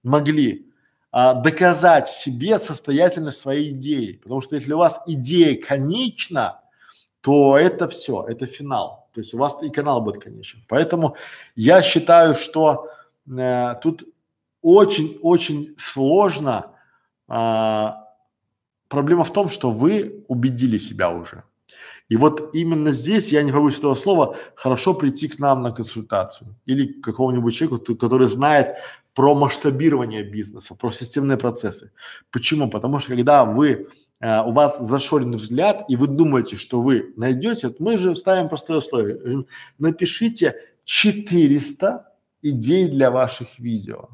могли 0.02 0.66
а, 1.12 1.34
доказать 1.34 2.08
себе 2.08 2.58
состоятельность 2.58 3.38
своей 3.38 3.70
идеи. 3.70 4.20
Потому 4.22 4.40
что 4.40 4.56
если 4.56 4.72
у 4.72 4.78
вас 4.78 5.00
идея 5.06 5.60
конечна, 5.60 6.62
то 7.20 7.56
это 7.56 7.88
все, 7.88 8.24
это 8.28 8.46
финал. 8.46 9.08
То 9.14 9.20
есть 9.20 9.34
у 9.34 9.38
вас 9.38 9.62
и 9.62 9.70
канал 9.70 10.00
будет 10.00 10.20
конечен. 10.20 10.64
Поэтому 10.68 11.14
я 11.54 11.80
считаю, 11.82 12.34
что 12.34 12.88
э, 13.30 13.74
тут 13.82 14.02
очень-очень 14.62 15.74
сложно. 15.78 16.72
А, 17.28 18.08
проблема 18.88 19.24
в 19.24 19.32
том, 19.32 19.48
что 19.48 19.70
вы 19.70 20.24
убедили 20.28 20.78
себя 20.78 21.10
уже. 21.10 21.44
И 22.08 22.16
вот 22.16 22.54
именно 22.54 22.90
здесь, 22.90 23.32
я 23.32 23.42
не 23.42 23.52
побоюсь 23.52 23.78
этого 23.78 23.94
слова, 23.94 24.36
хорошо 24.54 24.94
прийти 24.94 25.28
к 25.28 25.38
нам 25.38 25.62
на 25.62 25.72
консультацию 25.72 26.54
или 26.66 26.86
к 26.86 27.04
какому-нибудь 27.04 27.54
человеку, 27.54 27.96
который 27.96 28.26
знает 28.26 28.76
про 29.14 29.34
масштабирование 29.34 30.22
бизнеса, 30.22 30.74
про 30.74 30.90
системные 30.90 31.38
процессы. 31.38 31.90
Почему? 32.30 32.70
Потому 32.70 32.98
что 32.98 33.08
когда 33.10 33.44
вы 33.44 33.88
Uh, 34.24 34.48
у 34.48 34.52
вас 34.52 34.78
зашоренный 34.78 35.36
взгляд, 35.36 35.84
и 35.88 35.96
вы 35.96 36.06
думаете, 36.06 36.54
что 36.54 36.80
вы 36.80 37.12
найдете, 37.16 37.74
мы 37.80 37.98
же 37.98 38.14
ставим 38.14 38.48
простое 38.48 38.78
условие. 38.78 39.44
Напишите 39.80 40.54
400 40.84 42.06
идей 42.42 42.88
для 42.88 43.10
ваших 43.10 43.58
видео. 43.58 44.10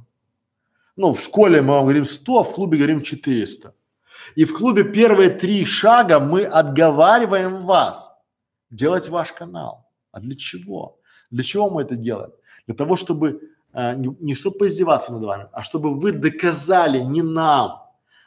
Ну, 0.98 1.12
в 1.12 1.20
школе 1.20 1.62
мы 1.62 1.74
вам 1.74 1.84
говорим 1.84 2.04
100, 2.04 2.38
а 2.40 2.42
в 2.42 2.52
клубе 2.52 2.76
говорим 2.76 3.02
400. 3.02 3.72
И 4.34 4.44
в 4.44 4.52
клубе 4.52 4.82
первые 4.82 5.30
три 5.30 5.64
шага 5.64 6.18
мы 6.18 6.44
отговариваем 6.44 7.64
вас 7.64 8.10
делать 8.68 9.08
ваш 9.08 9.32
канал. 9.32 9.86
А 10.10 10.18
для 10.18 10.34
чего? 10.34 10.98
Для 11.30 11.44
чего 11.44 11.70
мы 11.70 11.82
это 11.82 11.94
делаем? 11.94 12.32
Для 12.66 12.74
того, 12.74 12.96
чтобы 12.96 13.40
а, 13.72 13.94
не, 13.94 14.08
не 14.18 14.34
чтобы 14.34 14.58
поиздеваться 14.58 15.12
над 15.12 15.22
вами, 15.22 15.46
а 15.52 15.62
чтобы 15.62 15.94
вы 15.94 16.10
доказали 16.10 16.98
не 16.98 17.22
нам, 17.22 17.80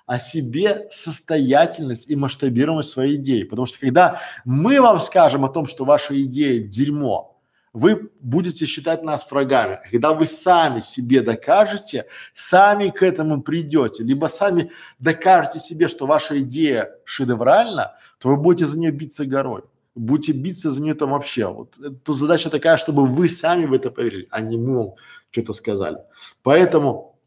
а 0.06 0.18
себе 0.18 0.88
состоятельность 0.92 2.10
и 2.10 2.16
масштабируемость 2.16 2.92
своей 2.92 3.18
идеи. 3.18 3.44
Потому 3.44 3.66
что 3.66 3.80
когда 3.80 4.22
мы 4.46 4.80
вам 4.80 5.02
скажем 5.02 5.44
о 5.44 5.50
том, 5.50 5.66
что 5.66 5.84
ваша 5.84 6.22
идея 6.24 6.66
дерьмо, 6.66 7.31
вы 7.74 8.12
будете 8.20 8.66
считать 8.66 9.04
нас 9.04 9.30
врагами. 9.30 9.80
Когда 9.90 10.14
вы 10.14 10.28
сами 10.28 10.82
себе 10.82 11.22
докажете, 11.22 12.06
сами 12.36 12.90
к 12.90 13.02
этому 13.02 13.42
придете, 13.42 14.04
либо 14.04 14.28
сами 14.28 14.72
докажете 15.00 15.60
себе, 15.60 15.88
что 15.88 16.06
ваша 16.06 16.40
идея 16.40 16.90
шедевральна, 17.06 17.96
то 18.20 18.30
вы 18.30 18.38
будете 18.38 18.68
за 18.68 18.78
нее 18.78 18.92
биться 18.92 19.26
горой. 19.26 19.64
Будете 19.96 20.32
биться 20.34 20.72
за 20.72 20.82
нее 20.82 20.96
там 20.96 21.12
вообще. 21.12 21.48
Вот 21.48 21.76
тут 22.04 22.18
задача 22.18 22.50
такая, 22.50 22.78
чтобы 22.78 23.06
вы 23.06 23.30
сами 23.30 23.66
в 23.66 23.74
это 23.74 23.90
поверили, 23.90 24.28
а 24.32 24.42
не 24.42 24.58
мы 24.58 24.94
что-то 25.32 25.54
сказали. 25.54 25.98
Поэтому, 26.44 27.20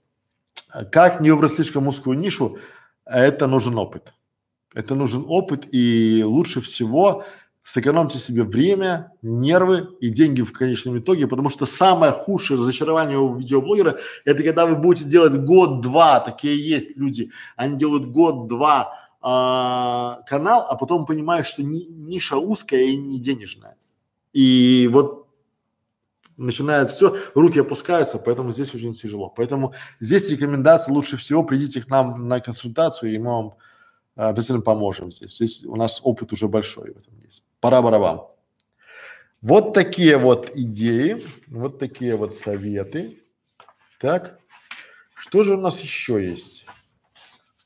как 0.92 1.20
не 1.20 1.30
выбрать 1.30 1.54
слишком 1.54 1.88
узкую 1.88 2.18
нишу, 2.18 2.58
это 3.06 3.46
нужен 3.46 3.76
опыт. 3.78 4.12
Это 4.74 4.94
нужен 4.94 5.24
опыт, 5.28 5.66
и 5.72 6.22
лучше 6.24 6.60
всего 6.60 7.24
сэкономьте 7.64 8.18
себе 8.18 8.44
время, 8.44 9.12
нервы 9.22 9.88
и 10.00 10.10
деньги 10.10 10.42
в 10.42 10.52
конечном 10.52 10.98
итоге, 10.98 11.26
потому 11.26 11.48
что 11.48 11.64
самое 11.66 12.12
худшее 12.12 12.58
разочарование 12.58 13.18
у 13.18 13.34
видеоблогера– 13.34 13.98
это 14.24 14.42
когда 14.42 14.66
вы 14.66 14.76
будете 14.76 15.08
делать 15.08 15.34
год-два, 15.34 16.20
такие 16.20 16.56
есть 16.56 16.96
люди, 16.98 17.30
они 17.56 17.78
делают 17.78 18.06
год-два 18.06 18.92
а, 19.22 20.20
канал, 20.28 20.66
а 20.68 20.76
потом 20.76 21.06
понимаешь, 21.06 21.46
что 21.46 21.62
ни, 21.62 21.84
ниша 21.84 22.36
узкая 22.36 22.82
и 22.82 22.96
не 22.96 23.18
денежная. 23.18 23.76
И 24.34 24.88
вот 24.92 25.26
начинает 26.36 26.90
все, 26.90 27.16
руки 27.34 27.60
опускаются, 27.60 28.18
поэтому 28.18 28.52
здесь 28.52 28.74
очень 28.74 28.94
тяжело. 28.94 29.30
Поэтому 29.30 29.72
здесь 30.00 30.28
рекомендация 30.28 30.92
лучше 30.92 31.16
всего 31.16 31.42
придите 31.42 31.80
к 31.80 31.88
нам 31.88 32.28
на 32.28 32.40
консультацию, 32.40 33.14
и 33.14 33.18
мы 33.18 33.30
вам 33.30 33.54
обязательно 34.16 34.60
поможем 34.60 35.10
здесь. 35.10 35.36
Здесь 35.36 35.64
у 35.64 35.76
нас 35.76 36.00
опыт 36.02 36.32
уже 36.32 36.48
большой 36.48 36.92
в 36.92 36.98
этом 36.98 37.18
есть. 37.24 37.44
Пора 37.64 37.80
барабан. 37.80 38.20
Вот 39.40 39.72
такие 39.72 40.18
вот 40.18 40.50
идеи, 40.54 41.16
вот 41.46 41.78
такие 41.78 42.14
вот 42.14 42.34
советы. 42.34 43.16
Так, 43.98 44.38
что 45.14 45.44
же 45.44 45.54
у 45.54 45.58
нас 45.58 45.80
еще 45.80 46.22
есть? 46.22 46.66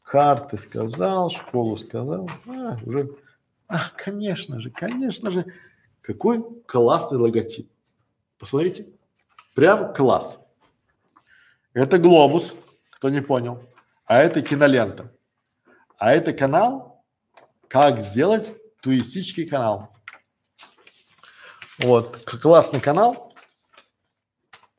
Карты 0.04 0.56
сказал, 0.56 1.30
школу 1.30 1.76
сказал. 1.76 2.30
А, 2.46 2.76
уже, 2.86 3.10
а, 3.66 3.90
конечно 3.96 4.60
же, 4.60 4.70
конечно 4.70 5.32
же. 5.32 5.46
Какой 6.00 6.44
классный 6.66 7.18
логотип. 7.18 7.68
Посмотрите, 8.38 8.86
прям 9.56 9.92
класс. 9.92 10.38
Это 11.72 11.98
глобус, 11.98 12.54
кто 12.90 13.08
не 13.08 13.20
понял, 13.20 13.64
а 14.04 14.20
это 14.20 14.42
кинолента. 14.42 15.12
А 15.96 16.12
это 16.12 16.32
канал, 16.32 17.04
как 17.66 17.98
сделать 17.98 18.54
туристический 18.80 19.46
канал. 19.46 19.94
Вот, 21.78 22.24
классный 22.24 22.80
канал. 22.80 23.34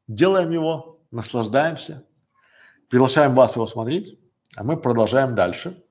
Делаем 0.08 0.52
его, 0.52 1.02
наслаждаемся. 1.12 2.06
Приглашаем 2.90 3.36
вас 3.36 3.56
его 3.56 3.68
смотреть, 3.68 4.20
а 4.56 4.64
мы 4.64 4.76
продолжаем 4.76 5.36
дальше. 5.36 5.84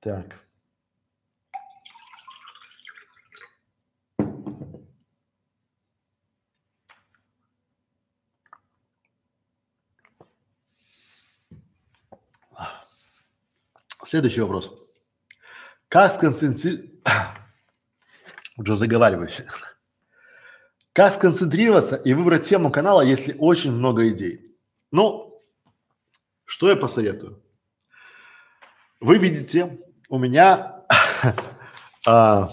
Так. 0.00 0.41
Следующий 14.04 14.40
вопрос. 14.40 14.72
Как 15.88 16.14
сконцентрироваться, 16.14 16.90
уже 18.56 18.76
заговариваюсь, 18.76 19.42
как 20.92 21.14
сконцентрироваться 21.14 21.96
и 21.96 22.12
выбрать 22.12 22.48
тему 22.48 22.70
канала, 22.70 23.00
если 23.00 23.34
очень 23.38 23.72
много 23.72 24.08
идей? 24.08 24.56
Ну, 24.90 25.42
что 26.44 26.68
я 26.68 26.76
посоветую? 26.76 27.42
Вы 29.00 29.18
видите, 29.18 29.78
у 30.08 30.18
меня 30.18 30.84
а, 32.06 32.50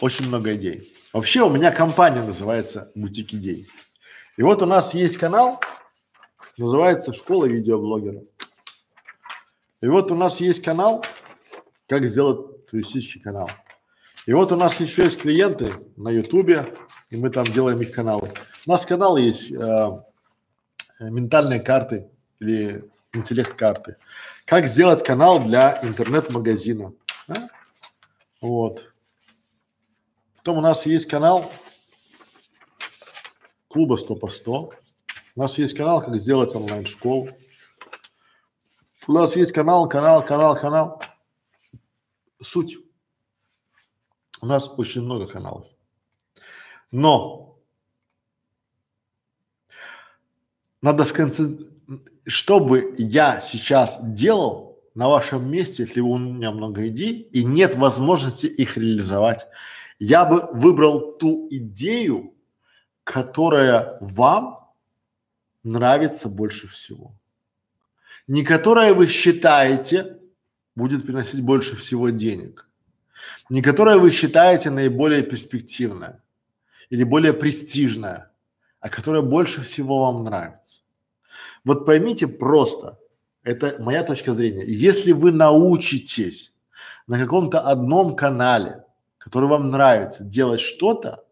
очень 0.00 0.28
много 0.28 0.54
идей. 0.54 0.92
Вообще 1.12 1.42
у 1.42 1.50
меня 1.50 1.70
компания 1.70 2.22
называется 2.22 2.92
«Бутик 2.94 3.32
идей». 3.32 3.66
И 4.36 4.42
вот 4.42 4.62
у 4.62 4.66
нас 4.66 4.94
есть 4.94 5.16
канал, 5.16 5.60
называется 6.56 7.12
«Школа 7.12 7.46
видеоблогера». 7.46 8.22
И 9.84 9.86
вот 9.86 10.10
у 10.10 10.14
нас 10.14 10.40
есть 10.40 10.62
канал, 10.62 11.04
как 11.86 12.06
сделать 12.06 12.64
туристический 12.64 13.20
канал. 13.20 13.50
И 14.24 14.32
вот 14.32 14.50
у 14.50 14.56
нас 14.56 14.80
еще 14.80 15.04
есть 15.04 15.20
клиенты 15.20 15.74
на 15.98 16.08
Ютубе, 16.08 16.74
и 17.10 17.18
мы 17.18 17.28
там 17.28 17.44
делаем 17.44 17.78
их 17.82 17.92
каналы. 17.92 18.30
У 18.66 18.70
нас 18.70 18.86
канал 18.86 19.18
есть 19.18 19.52
э, 19.52 19.88
ментальные 21.00 21.60
карты 21.60 22.08
или 22.40 22.90
интеллект-карты. 23.12 23.98
Как 24.46 24.68
сделать 24.68 25.04
канал 25.04 25.38
для 25.38 25.78
интернет-магазина. 25.82 26.94
Да? 27.28 27.50
Вот. 28.40 28.90
Потом 30.38 30.56
у 30.56 30.62
нас 30.62 30.86
есть 30.86 31.08
канал 31.08 31.52
клуба 33.68 33.96
100 33.96 34.16
по 34.16 34.30
100. 34.30 34.72
У 35.36 35.40
нас 35.42 35.58
есть 35.58 35.76
канал, 35.76 36.00
как 36.00 36.16
сделать 36.16 36.54
онлайн-школу. 36.54 37.28
У 39.06 39.12
нас 39.12 39.36
есть 39.36 39.52
канал, 39.52 39.86
канал, 39.88 40.24
канал, 40.24 40.58
канал. 40.58 41.02
Суть. 42.42 42.78
У 44.40 44.46
нас 44.46 44.68
очень 44.78 45.02
много 45.02 45.26
каналов. 45.26 45.66
Но 46.90 47.58
надо 50.80 51.04
сконцентрировать, 51.04 51.74
чтобы 52.26 52.94
я 52.96 53.40
сейчас 53.42 53.98
делал 54.02 54.82
на 54.94 55.08
вашем 55.08 55.50
месте, 55.50 55.82
если 55.82 56.00
у 56.00 56.16
меня 56.16 56.50
много 56.50 56.88
идей 56.88 57.20
и 57.20 57.44
нет 57.44 57.74
возможности 57.74 58.46
их 58.46 58.76
реализовать, 58.78 59.46
я 59.98 60.24
бы 60.24 60.48
выбрал 60.52 61.12
ту 61.18 61.46
идею, 61.50 62.34
которая 63.02 63.98
вам 64.00 64.72
нравится 65.62 66.28
больше 66.28 66.68
всего 66.68 67.14
не 68.26 68.42
которая 68.42 68.94
вы 68.94 69.06
считаете 69.06 70.18
будет 70.74 71.04
приносить 71.04 71.42
больше 71.42 71.76
всего 71.76 72.10
денег, 72.10 72.68
не 73.48 73.62
которая 73.62 73.98
вы 73.98 74.10
считаете 74.10 74.70
наиболее 74.70 75.22
перспективная 75.22 76.22
или 76.90 77.04
более 77.04 77.32
престижная, 77.32 78.32
а 78.80 78.88
которая 78.88 79.22
больше 79.22 79.62
всего 79.62 80.04
вам 80.04 80.24
нравится. 80.24 80.82
Вот 81.64 81.86
поймите 81.86 82.28
просто, 82.28 82.98
это 83.42 83.76
моя 83.78 84.02
точка 84.02 84.34
зрения, 84.34 84.64
если 84.66 85.12
вы 85.12 85.32
научитесь 85.32 86.52
на 87.06 87.18
каком-то 87.18 87.60
одном 87.60 88.16
канале, 88.16 88.84
который 89.18 89.48
вам 89.48 89.70
нравится, 89.70 90.24
делать 90.24 90.60
что-то, 90.60 91.24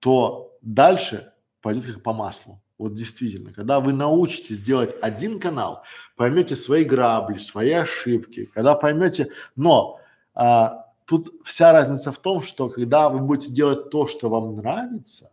то 0.00 0.56
дальше 0.60 1.32
пойдет 1.62 1.86
как 1.86 2.02
по 2.02 2.12
маслу. 2.12 2.60
Вот 2.78 2.92
действительно, 2.92 3.52
когда 3.52 3.80
вы 3.80 3.92
научитесь 3.92 4.60
делать 4.60 4.94
один 5.00 5.40
канал, 5.40 5.82
поймете 6.16 6.56
свои 6.56 6.84
грабли, 6.84 7.38
свои 7.38 7.70
ошибки, 7.70 8.50
когда 8.52 8.74
поймете, 8.74 9.30
но 9.56 9.98
а, 10.34 10.86
тут 11.06 11.28
вся 11.44 11.72
разница 11.72 12.12
в 12.12 12.18
том, 12.18 12.42
что 12.42 12.68
когда 12.68 13.08
вы 13.08 13.20
будете 13.20 13.52
делать 13.52 13.88
то, 13.88 14.06
что 14.06 14.28
вам 14.28 14.56
нравится, 14.56 15.30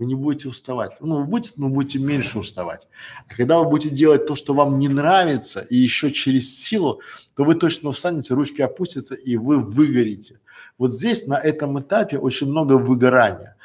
вы 0.00 0.06
не 0.06 0.16
будете 0.16 0.48
уставать. 0.48 0.96
Ну, 0.98 1.18
вы 1.18 1.24
будете, 1.26 1.52
но 1.56 1.68
будете 1.68 2.00
меньше 2.00 2.40
уставать. 2.40 2.88
А 3.28 3.34
когда 3.34 3.60
вы 3.60 3.70
будете 3.70 3.94
делать 3.94 4.26
то, 4.26 4.34
что 4.34 4.52
вам 4.52 4.80
не 4.80 4.88
нравится, 4.88 5.60
и 5.60 5.76
еще 5.76 6.10
через 6.10 6.58
силу, 6.58 7.00
то 7.36 7.44
вы 7.44 7.54
точно 7.54 7.90
устанете, 7.90 8.34
ручки 8.34 8.60
опустятся, 8.60 9.14
и 9.14 9.36
вы 9.36 9.58
выгорите. 9.58 10.40
Вот 10.78 10.92
здесь, 10.92 11.28
на 11.28 11.38
этом 11.38 11.78
этапе, 11.78 12.18
очень 12.18 12.48
много 12.48 12.72
выгорания. 12.78 13.56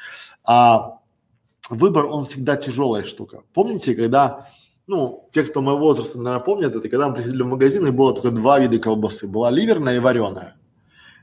А 0.44 0.97
выбор, 1.70 2.06
он 2.06 2.24
всегда 2.24 2.56
тяжелая 2.56 3.04
штука. 3.04 3.42
Помните, 3.54 3.94
когда, 3.94 4.48
ну, 4.86 5.28
те, 5.30 5.42
кто 5.44 5.60
моего 5.60 5.80
возраста, 5.80 6.18
наверное, 6.18 6.44
помнят, 6.44 6.74
это 6.74 6.88
когда 6.88 7.08
мы 7.08 7.14
приходили 7.14 7.42
в 7.42 7.46
магазин, 7.46 7.86
и 7.86 7.90
было 7.90 8.14
только 8.14 8.30
два 8.30 8.58
вида 8.58 8.78
колбасы. 8.78 9.26
Была 9.26 9.50
ливерная 9.50 9.96
и 9.96 10.00
вареная. 10.00 10.56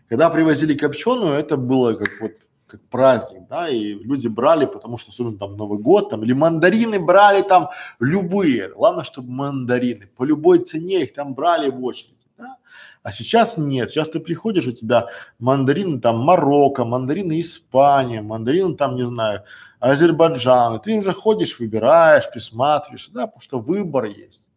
Когда 0.09 0.29
привозили 0.29 0.75
копченую, 0.75 1.33
это 1.33 1.57
было 1.57 1.93
как 1.93 2.09
вот 2.21 2.31
как 2.67 2.81
праздник, 2.89 3.47
да, 3.47 3.69
и 3.69 3.93
люди 3.93 4.27
брали, 4.27 4.65
потому 4.65 4.97
что 4.97 5.11
особенно 5.11 5.37
там 5.37 5.55
Новый 5.55 5.79
год, 5.79 6.09
там, 6.09 6.23
или 6.23 6.33
мандарины 6.33 6.99
брали 6.99 7.43
там 7.43 7.69
любые, 7.99 8.69
главное, 8.69 9.03
чтобы 9.03 9.31
мандарины, 9.31 10.07
по 10.07 10.23
любой 10.23 10.59
цене 10.59 11.03
их 11.03 11.13
там 11.13 11.35
брали 11.35 11.69
в 11.69 11.83
очередь, 11.83 12.17
да? 12.37 12.57
а 13.03 13.11
сейчас 13.11 13.57
нет, 13.57 13.91
сейчас 13.91 14.09
ты 14.09 14.19
приходишь, 14.19 14.65
у 14.65 14.71
тебя 14.71 15.07
мандарины 15.37 15.99
там 16.01 16.19
Марокко, 16.19 16.85
мандарины 16.85 17.39
Испания, 17.39 18.23
мандарины 18.23 18.75
там, 18.75 18.95
не 18.95 19.05
знаю, 19.05 19.43
Азербайджан, 19.79 20.75
и 20.75 20.81
ты 20.81 20.97
уже 20.97 21.13
ходишь, 21.13 21.59
выбираешь, 21.59 22.29
присматриваешь, 22.31 23.09
да, 23.09 23.27
потому 23.27 23.41
что 23.41 23.59
выбор 23.59 24.05
есть. 24.05 24.49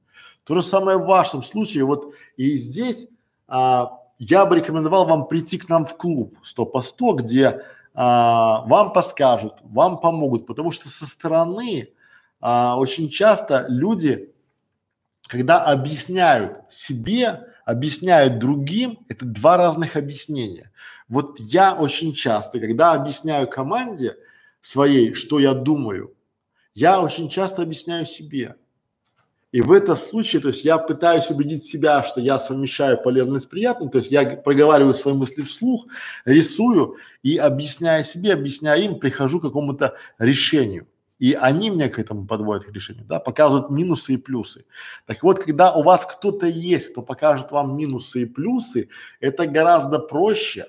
То 0.45 0.55
же 0.55 0.63
самое 0.63 0.99
в 0.99 1.07
вашем 1.07 1.43
случае, 1.43 1.85
вот 1.85 2.15
и 2.37 2.57
здесь 2.57 3.09
а, 3.47 3.99
я 4.19 4.47
бы 4.47 4.57
рекомендовал 4.57 5.07
вам 5.07 5.27
прийти 5.27 5.59
к 5.59 5.69
нам 5.69 5.87
в 5.87 5.97
клуб 5.97 6.39
100 6.43 6.67
по 6.67 6.83
100, 6.83 7.13
где 7.15 7.63
а, 7.95 8.63
вам 8.67 8.93
подскажут, 8.93 9.55
вам 9.63 9.99
помогут, 9.99 10.47
потому 10.47 10.73
что 10.73 10.89
со 10.89 11.07
стороны 11.07 11.89
а, 12.41 12.79
очень 12.79 13.09
часто 13.09 13.67
люди, 13.69 14.33
когда 15.29 15.65
объясняют 15.65 16.59
себе, 16.71 17.45
объясняют 17.65 18.39
другим, 18.39 19.01
это 19.09 19.25
два 19.25 19.57
разных 19.57 19.97
объяснения. 19.97 20.71
Вот 21.09 21.39
я 21.39 21.75
очень 21.75 22.15
часто, 22.15 22.61
когда 22.61 22.93
объясняю 22.93 23.49
команде, 23.49 24.17
своей, 24.69 25.15
что 25.15 25.39
я 25.39 25.55
думаю, 25.55 26.15
я 26.75 27.01
очень 27.01 27.31
часто 27.31 27.63
объясняю 27.63 28.05
себе. 28.05 28.57
И 29.51 29.63
в 29.63 29.73
этом 29.73 29.97
случае, 29.97 30.43
то 30.43 30.49
есть 30.49 30.63
я 30.63 30.77
пытаюсь 30.77 31.31
убедить 31.31 31.65
себя, 31.65 32.03
что 32.03 32.21
я 32.21 32.39
совмещаю 32.39 33.03
полезное 33.03 33.41
с 33.41 33.47
приятным, 33.47 33.89
то 33.89 33.97
есть 33.97 34.11
я 34.11 34.37
проговариваю 34.37 34.93
свои 34.93 35.15
мысли 35.15 35.43
вслух, 35.43 35.87
рисую 36.27 36.97
и 37.23 37.39
объясняя 37.39 38.05
себе, 38.05 38.35
объясняя 38.35 38.79
им, 38.79 38.99
прихожу 38.99 39.41
к 39.41 39.45
какому-то 39.45 39.95
решению. 40.19 40.87
И 41.19 41.33
они 41.33 41.71
меня 41.71 41.89
к 41.89 41.99
этому 41.99 42.27
подводят 42.27 42.67
к 42.67 42.71
решению, 42.71 43.07
да, 43.07 43.21
показывают 43.21 43.71
минусы 43.71 44.13
и 44.13 44.17
плюсы. 44.19 44.67
Так 45.07 45.23
вот, 45.23 45.39
когда 45.39 45.75
у 45.75 45.83
вас 45.83 46.05
кто-то 46.05 46.47
есть, 46.47 46.93
кто 46.93 47.01
покажет 47.01 47.51
вам 47.53 47.75
минусы 47.75 48.23
и 48.23 48.27
плюсы, 48.27 48.91
это 49.19 49.47
гораздо 49.47 49.99
проще, 49.99 50.67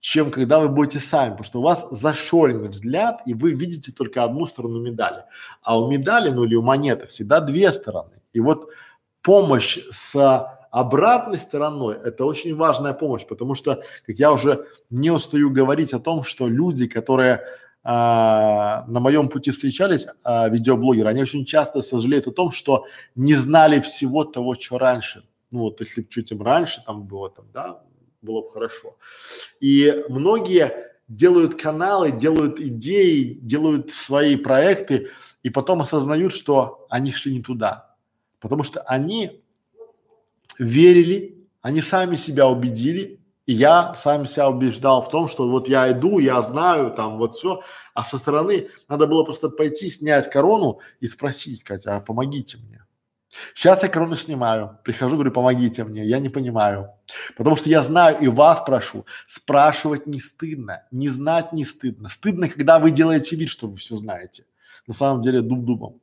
чем 0.00 0.30
когда 0.30 0.60
вы 0.60 0.68
будете 0.68 1.00
сами, 1.00 1.30
потому 1.30 1.44
что 1.44 1.58
у 1.60 1.62
вас 1.62 1.88
зашоренный 1.90 2.68
взгляд, 2.68 3.20
и 3.26 3.34
вы 3.34 3.52
видите 3.52 3.92
только 3.92 4.22
одну 4.22 4.46
сторону 4.46 4.80
медали. 4.80 5.24
А 5.62 5.78
у 5.78 5.90
медали, 5.90 6.30
ну 6.30 6.44
или 6.44 6.54
у 6.54 6.62
монеты 6.62 7.06
всегда 7.06 7.40
две 7.40 7.72
стороны. 7.72 8.20
И 8.32 8.40
вот 8.40 8.70
помощь 9.22 9.78
с 9.90 10.14
обратной 10.70 11.38
стороной– 11.38 11.96
это 12.04 12.24
очень 12.24 12.54
важная 12.54 12.92
помощь, 12.92 13.26
потому 13.26 13.54
что, 13.54 13.82
как 14.06 14.16
я 14.18 14.32
уже 14.32 14.66
не 14.90 15.10
устаю 15.10 15.50
говорить 15.50 15.92
о 15.92 15.98
том, 15.98 16.22
что 16.24 16.46
люди, 16.46 16.86
которые 16.86 17.42
а, 17.82 18.84
на 18.86 19.00
моем 19.00 19.28
пути 19.28 19.50
встречались 19.50 20.06
а, 20.22 20.48
видеоблогеры, 20.48 21.08
они 21.08 21.22
очень 21.22 21.44
часто 21.44 21.80
сожалеют 21.80 22.26
о 22.26 22.32
том, 22.32 22.50
что 22.50 22.84
не 23.14 23.34
знали 23.34 23.80
всего 23.80 24.24
того, 24.24 24.54
что 24.54 24.78
раньше. 24.78 25.24
Ну 25.50 25.60
вот, 25.60 25.80
если 25.80 26.02
чуть 26.02 26.30
им 26.30 26.42
раньше 26.42 26.82
там 26.84 27.04
было 27.04 27.30
там, 27.30 27.46
да, 27.52 27.82
было 28.22 28.42
бы 28.42 28.50
хорошо. 28.50 28.96
И 29.60 30.04
многие 30.08 30.88
делают 31.08 31.60
каналы, 31.60 32.10
делают 32.10 32.60
идеи, 32.60 33.38
делают 33.40 33.90
свои 33.90 34.36
проекты 34.36 35.10
и 35.42 35.50
потом 35.50 35.80
осознают, 35.80 36.32
что 36.32 36.86
они 36.90 37.12
шли 37.12 37.36
не 37.36 37.42
туда. 37.42 37.96
Потому 38.40 38.62
что 38.62 38.82
они 38.82 39.42
верили, 40.58 41.48
они 41.62 41.80
сами 41.80 42.16
себя 42.16 42.48
убедили, 42.48 43.20
и 43.46 43.54
я 43.54 43.94
сам 43.94 44.26
себя 44.26 44.50
убеждал 44.50 45.00
в 45.02 45.08
том, 45.08 45.26
что 45.26 45.48
вот 45.48 45.68
я 45.68 45.90
иду, 45.90 46.18
я 46.18 46.42
знаю, 46.42 46.92
там 46.92 47.16
вот 47.16 47.32
все, 47.32 47.62
а 47.94 48.04
со 48.04 48.18
стороны 48.18 48.68
надо 48.88 49.06
было 49.06 49.24
просто 49.24 49.48
пойти, 49.48 49.90
снять 49.90 50.28
корону 50.30 50.80
и 51.00 51.08
спросить, 51.08 51.60
сказать, 51.60 51.86
а 51.86 52.00
помогите 52.00 52.58
мне. 52.58 52.84
Сейчас 53.54 53.82
я 53.82 53.88
корону 53.88 54.16
снимаю, 54.16 54.78
прихожу, 54.84 55.14
говорю, 55.14 55.32
помогите 55.32 55.84
мне, 55.84 56.04
я 56.06 56.18
не 56.18 56.28
понимаю. 56.28 56.90
Потому 57.36 57.56
что 57.56 57.68
я 57.68 57.82
знаю 57.82 58.18
и 58.20 58.28
вас 58.28 58.62
прошу, 58.64 59.06
спрашивать 59.26 60.06
не 60.06 60.20
стыдно, 60.20 60.86
не 60.90 61.08
знать 61.08 61.52
не 61.52 61.64
стыдно. 61.64 62.08
Стыдно, 62.08 62.48
когда 62.48 62.78
вы 62.78 62.90
делаете 62.90 63.36
вид, 63.36 63.50
что 63.50 63.68
вы 63.68 63.76
все 63.76 63.96
знаете. 63.96 64.46
На 64.86 64.94
самом 64.94 65.20
деле 65.20 65.40
дуб-дубом. 65.42 66.00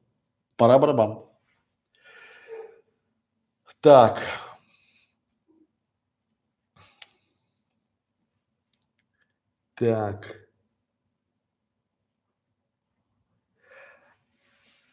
Пора 0.56 0.80
барабан. 0.80 1.26
Так. 3.82 4.22
Так. 9.76 10.46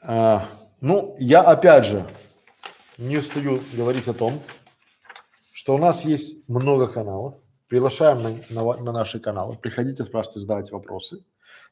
А, 0.04 0.48
ну, 0.82 1.14
я 1.18 1.42
опять 1.42 1.86
же 1.86 2.04
не 2.98 3.16
устаю 3.18 3.60
говорить 3.72 4.08
о 4.08 4.14
том, 4.14 4.40
что 5.52 5.76
у 5.76 5.78
нас 5.78 6.04
есть 6.04 6.48
много 6.48 6.88
каналов. 6.88 7.36
Приглашаем 7.68 8.20
на, 8.20 8.30
на, 8.50 8.76
на 8.82 8.92
наши 8.92 9.20
каналы. 9.20 9.56
Приходите, 9.56 10.02
спрашивайте, 10.02 10.40
задавайте 10.40 10.72
вопросы. 10.72 11.24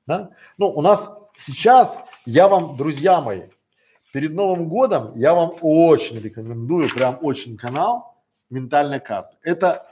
Да? 0.07 0.31
Ну, 0.59 0.69
у 0.69 0.81
нас 0.81 1.13
сейчас, 1.37 1.99
я 2.25 2.47
вам, 2.47 2.77
друзья 2.77 3.21
мои, 3.21 3.49
перед 4.13 4.33
Новым 4.33 4.69
годом 4.69 5.13
я 5.17 5.35
вам 5.35 5.55
очень 5.61 6.21
рекомендую, 6.21 6.89
прям 6.89 7.19
очень 7.21 7.57
канал 7.57 8.17
«Ментальная 8.49 9.01
карта». 9.01 9.37
Это 9.43 9.90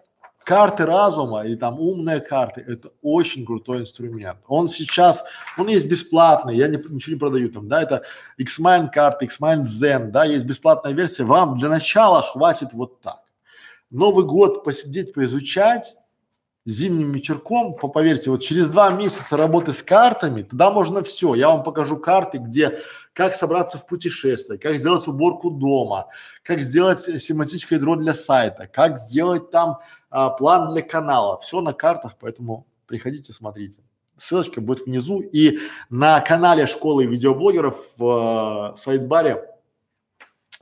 карты 0.48 0.86
разума 0.86 1.46
и 1.46 1.56
там 1.56 1.78
умные 1.78 2.20
карты– 2.20 2.64
это 2.66 2.88
очень 3.02 3.44
крутой 3.44 3.80
инструмент. 3.80 4.38
Он 4.48 4.66
сейчас, 4.66 5.22
он 5.58 5.68
есть 5.68 5.86
бесплатный, 5.86 6.56
я 6.56 6.68
не, 6.68 6.78
ничего 6.78 7.12
не 7.12 7.20
продаю 7.20 7.50
там, 7.50 7.68
да, 7.68 7.82
это 7.82 8.04
X-Mind 8.38 8.88
карты, 8.90 9.26
X-Mind 9.26 9.64
Zen, 9.64 10.06
да, 10.06 10.24
есть 10.24 10.46
бесплатная 10.46 10.94
версия, 10.94 11.24
вам 11.24 11.58
для 11.58 11.68
начала 11.68 12.22
хватит 12.22 12.70
вот 12.72 13.02
так. 13.02 13.20
Новый 13.90 14.24
год 14.24 14.64
посидеть, 14.64 15.12
поизучать, 15.12 15.94
зимним 16.64 17.12
вечерком, 17.12 17.74
по, 17.74 17.88
поверьте, 17.88 18.30
вот 18.30 18.42
через 18.42 18.70
два 18.70 18.88
месяца 18.90 19.36
работы 19.36 19.74
с 19.74 19.82
картами, 19.82 20.44
туда 20.44 20.70
можно 20.70 21.02
все. 21.02 21.34
Я 21.34 21.48
вам 21.48 21.62
покажу 21.62 21.98
карты, 21.98 22.38
где 22.38 22.80
как 23.12 23.34
собраться 23.34 23.76
в 23.76 23.86
путешествие, 23.86 24.58
как 24.58 24.78
сделать 24.78 25.06
уборку 25.08 25.50
дома, 25.50 26.06
как 26.42 26.60
сделать 26.60 27.00
семантическое 27.00 27.78
ядро 27.78 27.96
для 27.96 28.14
сайта, 28.14 28.66
как 28.66 28.98
сделать 28.98 29.50
там 29.50 29.78
а, 30.10 30.30
план 30.30 30.72
для 30.72 30.82
канала. 30.82 31.38
Все 31.40 31.60
на 31.60 31.72
картах, 31.72 32.16
поэтому 32.18 32.66
приходите, 32.86 33.32
смотрите. 33.32 33.80
Ссылочка 34.18 34.60
будет 34.60 34.86
внизу 34.86 35.20
и 35.20 35.58
на 35.90 36.20
канале 36.20 36.66
школы 36.66 37.06
видеоблогеров 37.06 37.96
в 37.98 38.74
э, 38.74 38.80
сайт-баре 38.80 39.44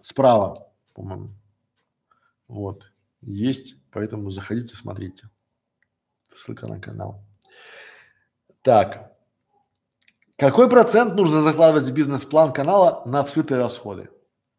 справа, 0.03 0.71
по-моему. 0.95 1.31
Вот. 2.49 2.93
Есть, 3.23 3.77
поэтому 3.91 4.31
заходите, 4.31 4.77
смотрите. 4.77 5.31
Ссылка 6.37 6.67
на 6.67 6.81
канал. 6.81 7.25
Так. 8.61 9.13
Какой 10.37 10.69
процент 10.69 11.15
нужно 11.15 11.41
закладывать 11.41 11.89
в 11.89 11.95
бизнес-план 11.95 12.53
канала 12.53 13.03
на 13.07 13.25
скрытые 13.25 13.59
расходы? 13.59 14.11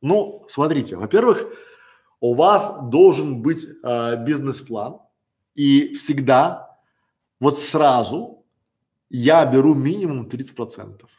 Ну, 0.02 0.46
смотрите, 0.50 0.96
во-первых, 0.96 1.46
у 2.19 2.34
вас 2.34 2.89
должен 2.89 3.41
быть 3.41 3.65
э, 3.84 4.23
бизнес-план, 4.23 4.99
и 5.56 5.94
всегда, 5.95 6.77
вот 7.39 7.57
сразу, 7.57 8.45
я 9.10 9.45
беру 9.45 9.73
минимум 9.73 10.30
30 10.30 10.56
процентов. 10.56 11.10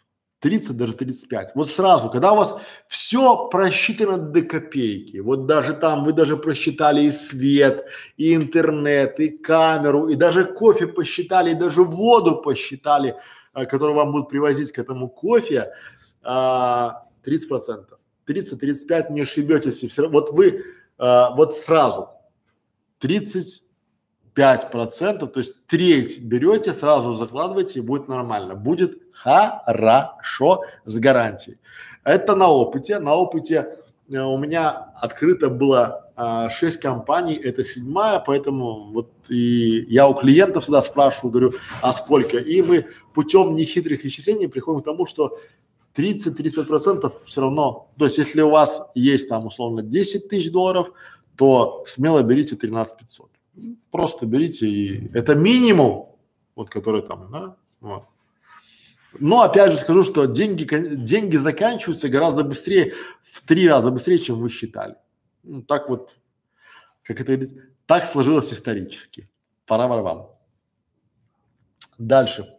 30, 0.40 0.76
даже 0.76 0.92
35. 0.92 1.52
Вот 1.56 1.68
сразу, 1.68 2.10
когда 2.10 2.32
у 2.32 2.36
вас 2.36 2.56
все 2.86 3.48
просчитано 3.48 4.18
до 4.18 4.42
копейки, 4.42 5.18
вот 5.18 5.46
даже 5.46 5.74
там 5.74 6.04
вы 6.04 6.12
даже 6.12 6.36
просчитали 6.36 7.02
и 7.02 7.10
свет, 7.10 7.86
и 8.16 8.34
интернет, 8.34 9.18
и 9.18 9.30
камеру, 9.30 10.08
и 10.08 10.14
даже 10.14 10.44
кофе 10.44 10.86
посчитали, 10.86 11.50
и 11.50 11.54
даже 11.54 11.82
воду 11.82 12.40
посчитали, 12.40 13.16
а, 13.52 13.66
которую 13.66 13.96
вам 13.96 14.12
будут 14.12 14.28
привозить 14.28 14.70
к 14.70 14.78
этому 14.78 15.08
кофе, 15.08 15.72
а, 16.22 17.04
30 17.24 17.48
процентов. 17.48 17.98
30-35 18.24 19.10
не 19.10 19.22
ошибетесь. 19.22 19.82
И 19.82 19.88
все, 19.88 20.08
вот 20.08 20.30
вы 20.30 20.62
а, 20.98 21.34
вот 21.34 21.56
сразу 21.56 22.10
30 22.98 23.62
5 24.38 24.70
процентов, 24.70 25.32
то 25.32 25.40
есть 25.40 25.66
треть 25.66 26.22
берете, 26.22 26.72
сразу 26.72 27.12
закладываете 27.14 27.80
и 27.80 27.82
будет 27.82 28.06
нормально. 28.06 28.54
Будет 28.54 29.02
хорошо 29.12 30.62
с 30.84 30.94
гарантией. 30.96 31.58
Это 32.04 32.36
на 32.36 32.48
опыте. 32.48 33.00
На 33.00 33.16
опыте 33.16 33.78
э, 34.08 34.20
у 34.20 34.38
меня 34.38 34.92
открыто 34.94 35.50
было 35.50 36.12
а, 36.14 36.50
6 36.50 36.78
компаний, 36.78 37.34
это 37.34 37.64
седьмая, 37.64 38.22
поэтому 38.24 38.92
вот 38.92 39.10
и 39.28 39.86
я 39.88 40.06
у 40.06 40.14
клиентов 40.14 40.62
всегда 40.62 40.82
спрашиваю, 40.82 41.32
говорю, 41.32 41.52
а 41.82 41.90
сколько? 41.90 42.38
И 42.38 42.62
мы 42.62 42.86
путем 43.14 43.56
нехитрых 43.56 44.04
исчислений 44.04 44.46
приходим 44.46 44.82
к 44.82 44.84
тому, 44.84 45.04
что 45.06 45.40
30-35 45.98 46.64
процентов 46.64 47.22
все 47.24 47.40
равно, 47.40 47.90
то 47.98 48.04
есть 48.04 48.18
если 48.18 48.42
у 48.42 48.50
вас 48.50 48.88
есть 48.94 49.28
там 49.28 49.46
условно 49.46 49.82
10 49.82 50.28
тысяч 50.28 50.50
долларов, 50.50 50.92
то 51.36 51.84
смело 51.86 52.22
берите 52.22 52.56
13 52.56 52.98
500. 52.98 53.30
Просто 53.90 54.26
берите 54.26 54.68
и 54.68 55.10
это 55.14 55.34
минимум, 55.34 56.16
вот 56.54 56.70
который 56.70 57.02
там, 57.02 57.30
да, 57.30 57.56
вот. 57.80 58.04
Но 59.18 59.40
опять 59.40 59.72
же 59.72 59.78
скажу, 59.78 60.04
что 60.04 60.26
деньги, 60.26 60.64
деньги 60.96 61.36
заканчиваются 61.36 62.08
гораздо 62.08 62.44
быстрее, 62.44 62.92
в 63.22 63.42
три 63.42 63.68
раза 63.68 63.90
быстрее, 63.90 64.18
чем 64.18 64.38
вы 64.38 64.48
считали. 64.50 64.96
Ну, 65.42 65.62
так 65.62 65.88
вот, 65.88 66.10
как 67.02 67.20
это 67.20 67.46
так 67.86 68.04
сложилось 68.04 68.52
исторически. 68.52 69.28
Пора 69.66 69.88
вам. 69.88 70.28
Дальше. 71.96 72.57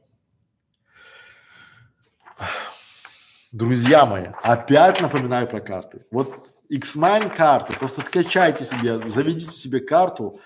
Друзья 3.52 4.06
мои, 4.06 4.28
опять 4.44 5.02
напоминаю 5.02 5.48
про 5.48 5.60
карты. 5.60 6.06
Вот 6.12 6.32
Xmine 6.72 7.36
карты, 7.36 7.74
просто 7.74 8.02
скачайте 8.04 8.64
себе, 8.64 9.00
заведите 9.00 9.50
себе 9.50 9.80
карту, 9.80 10.40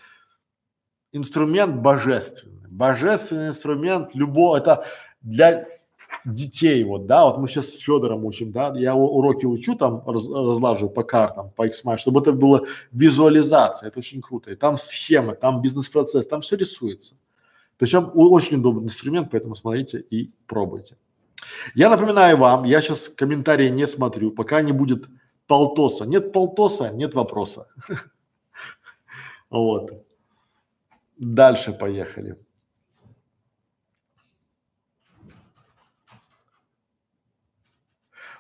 инструмент 1.12 1.76
божественный. 1.76 2.70
Божественный 2.70 3.50
инструмент 3.50 4.16
любого, 4.16 4.56
это 4.56 4.86
для 5.22 5.68
детей, 6.24 6.82
вот, 6.86 7.06
да, 7.06 7.26
вот 7.26 7.40
мы 7.40 7.50
сейчас 7.50 7.72
с 7.72 7.80
Федором 7.80 8.24
учим, 8.24 8.54
да, 8.54 8.74
я 8.78 8.96
уроки 8.96 9.46
учу, 9.46 9.76
там 9.76 10.02
раз, 10.08 10.30
разлаживаю 10.30 10.90
по 10.90 11.04
картам, 11.04 11.52
по 11.52 11.68
XMAT, 11.68 11.98
чтобы 11.98 12.22
это 12.22 12.32
было 12.32 12.66
визуализация, 12.94 13.88
это 13.88 14.00
очень 14.00 14.22
круто, 14.22 14.50
и 14.50 14.56
там 14.56 14.78
схемы, 14.78 15.36
там 15.36 15.62
бизнес-процесс, 15.62 16.26
там 16.26 16.40
все 16.40 16.56
рисуется. 16.56 17.16
Причем 17.78 18.10
очень 18.14 18.60
удобный 18.60 18.86
инструмент, 18.86 19.30
поэтому 19.30 19.56
смотрите 19.56 20.00
и 20.00 20.30
пробуйте. 20.48 20.96
Я 21.76 21.90
напоминаю 21.90 22.38
вам, 22.38 22.64
я 22.64 22.82
сейчас 22.82 23.10
комментарии 23.10 23.70
не 23.70 23.88
смотрю, 23.88 24.32
пока 24.32 24.62
не 24.62 24.72
будет 24.72 25.06
полтоса. 25.48 26.06
Нет 26.06 26.32
полтоса, 26.32 26.90
нет 26.90 27.14
вопроса. 27.14 27.68
Вот. 29.50 29.92
Дальше 31.18 31.74
поехали. 31.74 32.38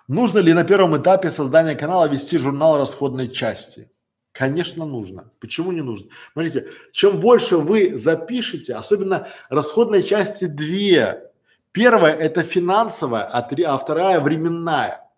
Нужно 0.07 0.39
ли 0.39 0.53
на 0.53 0.63
первом 0.63 0.97
этапе 0.97 1.31
создания 1.31 1.75
канала 1.75 2.09
вести 2.09 2.38
журнал 2.38 2.77
расходной 2.77 3.30
части? 3.30 3.89
Конечно, 4.34 4.85
нужно. 4.85 5.31
Почему 5.39 5.71
не 5.71 5.81
нужно? 5.81 6.09
Смотрите, 6.34 6.67
чем 6.91 7.19
больше 7.19 7.57
вы 7.57 7.97
запишете, 7.97 8.73
особенно 8.73 9.27
расходной 9.49 10.03
части 10.03 10.45
две. 10.45 11.31
Первая– 11.74 12.14
это 12.20 12.44
финансовая, 12.44 13.24
а, 13.24 13.41
три, 13.41 13.64
а 13.64 13.78
вторая– 13.78 14.20
временная. 14.22 15.10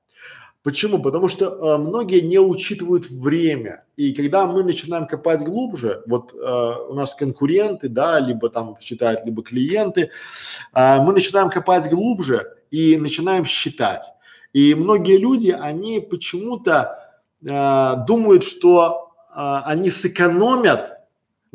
Почему? 0.64 1.00
Потому 1.02 1.28
что 1.28 1.46
э, 1.46 1.78
многие 1.78 2.22
не 2.22 2.40
учитывают 2.40 3.08
время. 3.10 3.84
И 3.98 4.14
когда 4.14 4.48
мы 4.48 4.64
начинаем 4.64 5.06
копать 5.06 5.42
глубже, 5.44 6.02
вот 6.08 6.34
э, 6.34 6.74
у 6.90 6.96
нас 6.96 7.14
конкуренты, 7.14 7.90
да, 7.90 8.20
либо 8.20 8.50
там 8.50 8.76
считают, 8.80 9.26
либо 9.26 9.44
клиенты, 9.44 10.10
э, 10.74 11.02
мы 11.02 11.14
начинаем 11.14 11.50
копать 11.50 11.88
глубже 11.90 12.56
и 12.72 12.98
начинаем 12.98 13.46
считать. 13.46 14.06
И 14.54 14.74
многие 14.74 15.18
люди, 15.18 15.52
они 15.52 16.00
почему-то 16.00 16.98
э, 17.44 17.96
думают, 18.08 18.44
что 18.44 19.12
э, 19.30 19.62
они 19.66 19.92
сэкономят 19.92 20.95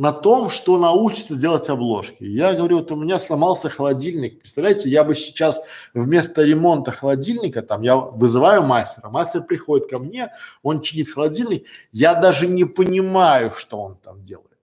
на 0.01 0.13
том, 0.13 0.49
что 0.49 0.79
научатся 0.79 1.37
делать 1.37 1.69
обложки. 1.69 2.25
Я 2.25 2.55
говорю, 2.55 2.79
вот 2.79 2.91
у 2.91 2.97
меня 2.97 3.19
сломался 3.19 3.69
холодильник. 3.69 4.41
Представляете, 4.41 4.89
я 4.89 5.05
бы 5.05 5.15
сейчас 5.15 5.61
вместо 5.93 6.43
ремонта 6.43 6.91
холодильника, 6.91 7.61
там, 7.61 7.83
я 7.83 7.97
вызываю 7.97 8.63
мастера, 8.63 9.11
мастер 9.11 9.43
приходит 9.43 9.91
ко 9.91 9.99
мне, 9.99 10.33
он 10.63 10.81
чинит 10.81 11.11
холодильник, 11.11 11.67
я 11.93 12.15
даже 12.15 12.49
не 12.49 12.65
понимаю, 12.65 13.53
что 13.55 13.79
он 13.79 13.97
там 13.99 14.25
делает. 14.25 14.59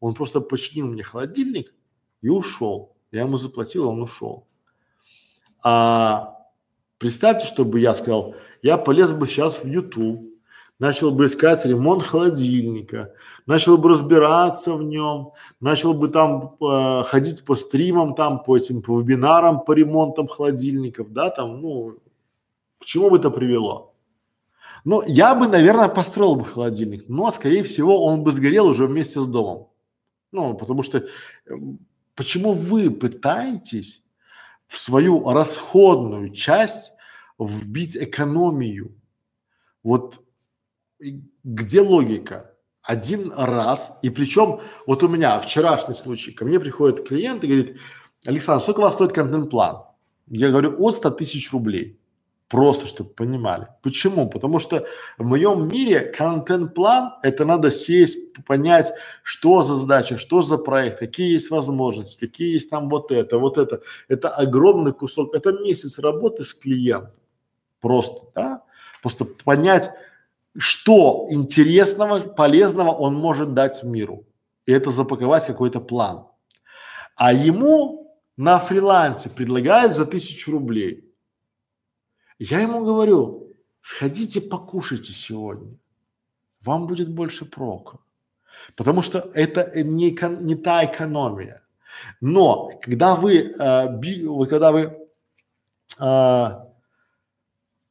Он 0.00 0.14
просто 0.14 0.40
починил 0.40 0.86
мне 0.86 1.02
холодильник 1.02 1.74
и 2.22 2.30
ушел. 2.30 2.96
Я 3.12 3.24
ему 3.24 3.36
заплатил, 3.36 3.86
он 3.86 4.00
ушел. 4.00 4.46
А 5.62 6.38
Представьте, 6.96 7.46
чтобы 7.46 7.78
я 7.80 7.94
сказал, 7.94 8.34
я 8.62 8.76
полез 8.76 9.12
бы 9.12 9.26
сейчас 9.28 9.62
в 9.62 9.66
YouTube, 9.66 10.27
начал 10.78 11.10
бы 11.10 11.26
искать 11.26 11.64
ремонт 11.64 12.02
холодильника, 12.02 13.12
начал 13.46 13.78
бы 13.78 13.90
разбираться 13.90 14.74
в 14.74 14.82
нем, 14.82 15.32
начал 15.60 15.94
бы 15.94 16.08
там 16.08 16.56
э, 16.60 17.02
ходить 17.04 17.44
по 17.44 17.56
стримам, 17.56 18.14
там 18.14 18.42
по 18.42 18.56
этим 18.56 18.82
по 18.82 19.00
вебинарам 19.00 19.60
по 19.64 19.72
ремонтам 19.72 20.28
холодильников, 20.28 21.12
да, 21.12 21.30
там, 21.30 21.60
ну, 21.60 21.98
к 22.80 22.84
чему 22.84 23.10
бы 23.10 23.16
это 23.16 23.30
привело? 23.30 23.94
Ну, 24.84 25.02
я 25.06 25.34
бы, 25.34 25.48
наверное, 25.48 25.88
построил 25.88 26.36
бы 26.36 26.44
холодильник, 26.44 27.08
но, 27.08 27.30
скорее 27.32 27.64
всего, 27.64 28.04
он 28.04 28.22
бы 28.22 28.32
сгорел 28.32 28.66
уже 28.66 28.86
вместе 28.86 29.20
с 29.20 29.26
домом. 29.26 29.68
Ну, 30.30 30.54
потому 30.54 30.82
что 30.82 30.98
э, 30.98 31.04
почему 32.14 32.52
вы 32.52 32.90
пытаетесь 32.90 34.02
в 34.68 34.76
свою 34.76 35.28
расходную 35.30 36.30
часть 36.30 36.92
вбить 37.38 37.96
экономию. 37.96 38.94
Вот 39.82 40.20
где 41.44 41.80
логика? 41.80 42.54
Один 42.82 43.32
раз, 43.36 43.92
и 44.02 44.08
причем 44.08 44.60
вот 44.86 45.02
у 45.02 45.08
меня 45.08 45.38
вчерашний 45.40 45.94
случай, 45.94 46.32
ко 46.32 46.44
мне 46.44 46.58
приходит 46.58 47.06
клиент 47.06 47.44
и 47.44 47.46
говорит, 47.46 47.76
Александр, 48.24 48.62
сколько 48.62 48.80
у 48.80 48.82
вас 48.82 48.94
стоит 48.94 49.12
контент-план? 49.12 49.82
Я 50.28 50.50
говорю, 50.50 50.74
от 50.82 50.94
100 50.94 51.10
тысяч 51.10 51.52
рублей. 51.52 52.00
Просто, 52.48 52.86
чтобы 52.86 53.10
понимали. 53.10 53.66
Почему? 53.82 54.30
Потому 54.30 54.58
что 54.58 54.86
в 55.18 55.24
моем 55.24 55.68
мире 55.68 56.00
контент-план– 56.00 57.12
это 57.22 57.44
надо 57.44 57.70
сесть, 57.70 58.32
понять, 58.46 58.94
что 59.22 59.62
за 59.62 59.74
задача, 59.74 60.16
что 60.16 60.42
за 60.42 60.56
проект, 60.56 60.98
какие 60.98 61.32
есть 61.32 61.50
возможности, 61.50 62.18
какие 62.18 62.54
есть 62.54 62.70
там 62.70 62.88
вот 62.88 63.12
это, 63.12 63.38
вот 63.38 63.58
это. 63.58 63.82
Это 64.08 64.30
огромный 64.30 64.92
кусок, 64.92 65.34
это 65.34 65.52
месяц 65.52 65.98
работы 65.98 66.44
с 66.44 66.54
клиентом. 66.54 67.12
Просто, 67.80 68.22
да? 68.34 68.62
Просто 69.02 69.26
понять, 69.26 69.90
что 70.56 71.26
интересного, 71.30 72.20
полезного 72.20 72.90
он 72.90 73.14
может 73.14 73.54
дать 73.54 73.82
миру. 73.84 74.26
И 74.66 74.72
это 74.72 74.90
запаковать 74.90 75.46
какой-то 75.46 75.80
план. 75.80 76.26
А 77.16 77.32
ему 77.32 78.16
на 78.36 78.58
фрилансе 78.58 79.30
предлагают 79.30 79.96
за 79.96 80.06
тысячу 80.06 80.52
рублей. 80.52 81.04
Я 82.38 82.60
ему 82.60 82.84
говорю, 82.84 83.52
сходите 83.82 84.40
покушайте 84.40 85.12
сегодня, 85.12 85.76
вам 86.60 86.86
будет 86.86 87.08
больше 87.08 87.44
прока. 87.44 87.98
Потому 88.76 89.02
что 89.02 89.30
это 89.34 89.82
не, 89.82 90.16
не 90.40 90.54
та 90.54 90.84
экономия. 90.84 91.62
Но 92.20 92.70
когда 92.82 93.16
вы, 93.16 93.38
э, 93.38 93.98
би, 93.98 94.26
когда 94.46 94.72
вы 94.72 95.08
э, 96.00 96.67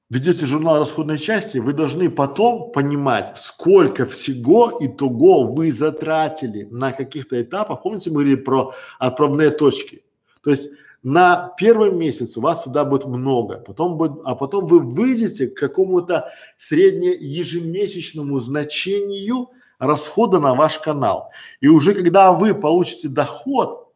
ведете 0.10 0.46
журнал 0.46 0.80
расходной 0.80 1.18
части, 1.18 1.58
вы 1.58 1.74
должны 1.74 2.10
потом 2.10 2.72
понимать, 2.72 3.38
сколько 3.38 4.06
всего 4.06 4.72
итого 4.80 5.52
вы 5.52 5.72
затратили 5.72 6.64
на 6.72 6.92
каких-то 6.92 7.42
этапах. 7.42 7.84
Помните, 7.84 8.10
мы 8.10 8.16
говорили 8.16 8.36
про 8.36 8.74
отправные 9.00 9.50
точки? 9.50 10.04
То 10.44 10.52
есть 10.52 10.70
на 11.04 11.54
первом 11.58 12.00
месяце 12.00 12.40
у 12.40 12.42
вас 12.42 12.62
всегда 12.62 12.84
будет 12.86 13.06
много, 13.06 13.60
потом 13.60 13.98
будет, 13.98 14.20
а 14.26 14.36
потом 14.36 14.66
вы 14.66 14.80
выйдете 14.80 15.48
к 15.48 15.58
какому-то 15.58 16.32
среднеежемесячному 16.58 18.40
значению 18.40 19.50
расхода 19.80 20.40
на 20.40 20.56
ваш 20.56 20.80
канал. 20.80 21.30
И 21.60 21.68
уже 21.68 21.94
когда 21.94 22.32
вы 22.32 22.54
получите 22.56 23.10
доход, 23.10 23.94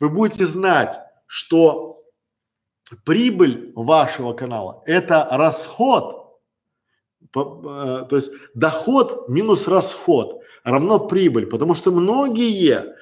вы 0.00 0.10
будете 0.10 0.46
знать, 0.46 0.98
что 1.26 2.03
прибыль 3.04 3.72
вашего 3.74 4.32
канала– 4.32 4.82
это 4.86 5.26
расход, 5.30 6.38
э, 7.22 7.26
то 7.34 8.08
есть 8.10 8.30
доход 8.54 9.28
минус 9.28 9.68
расход 9.68 10.42
равно 10.62 11.00
прибыль, 11.00 11.46
потому 11.46 11.74
что 11.74 11.92
многие 11.92 12.94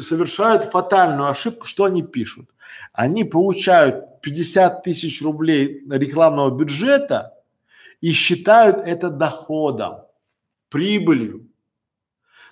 совершают 0.00 0.64
фатальную 0.64 1.28
ошибку, 1.28 1.66
что 1.66 1.84
они 1.84 2.02
пишут. 2.02 2.50
Они 2.92 3.24
получают 3.24 4.20
50 4.22 4.82
тысяч 4.82 5.22
рублей 5.22 5.84
рекламного 5.88 6.56
бюджета 6.56 7.34
и 8.00 8.12
считают 8.12 8.78
это 8.78 9.10
доходом, 9.10 10.02
прибылью. 10.68 11.46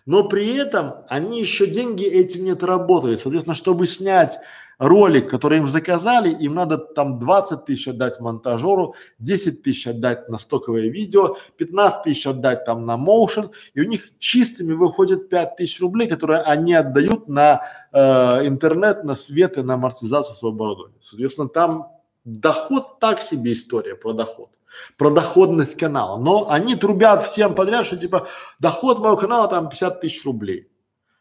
Но 0.06 0.28
при 0.28 0.54
этом 0.56 1.04
они 1.08 1.40
еще 1.40 1.66
деньги 1.66 2.04
эти 2.04 2.38
не 2.38 2.50
отработали. 2.50 3.16
Соответственно, 3.16 3.56
чтобы 3.56 3.86
снять 3.86 4.38
ролик, 4.78 5.30
который 5.30 5.58
им 5.58 5.68
заказали, 5.68 6.30
им 6.30 6.54
надо 6.54 6.78
там 6.78 7.18
20 7.18 7.64
тысяч 7.64 7.88
отдать 7.88 8.20
монтажеру, 8.20 8.94
10 9.18 9.62
тысяч 9.62 9.86
отдать 9.86 10.28
на 10.28 10.38
стоковое 10.38 10.88
видео, 10.88 11.36
15 11.56 12.02
тысяч 12.02 12.26
отдать 12.26 12.64
там 12.64 12.86
на 12.86 12.96
моушен, 12.96 13.50
и 13.74 13.80
у 13.80 13.84
них 13.84 14.18
чистыми 14.18 14.72
выходит 14.72 15.28
5 15.28 15.56
тысяч 15.56 15.80
рублей, 15.80 16.08
которые 16.08 16.40
они 16.40 16.74
отдают 16.74 17.28
на 17.28 17.62
э, 17.92 18.46
интернет, 18.46 19.04
на 19.04 19.14
свет 19.14 19.56
и 19.56 19.62
на 19.62 19.74
амортизацию 19.74 20.36
своего 20.36 20.56
оборудования. 20.56 20.98
Соответственно, 21.02 21.48
там 21.48 21.88
доход 22.24 22.98
так 23.00 23.22
себе 23.22 23.52
история 23.52 23.94
про 23.94 24.12
доход 24.12 24.50
про 24.98 25.10
доходность 25.10 25.76
канала. 25.76 26.18
Но 26.18 26.50
они 26.50 26.76
трубят 26.76 27.24
всем 27.24 27.54
подряд, 27.54 27.86
что 27.86 27.96
типа 27.96 28.26
доход 28.58 28.98
моего 28.98 29.16
канала 29.16 29.48
там 29.48 29.70
50 29.70 30.00
тысяч 30.02 30.24
рублей. 30.26 30.68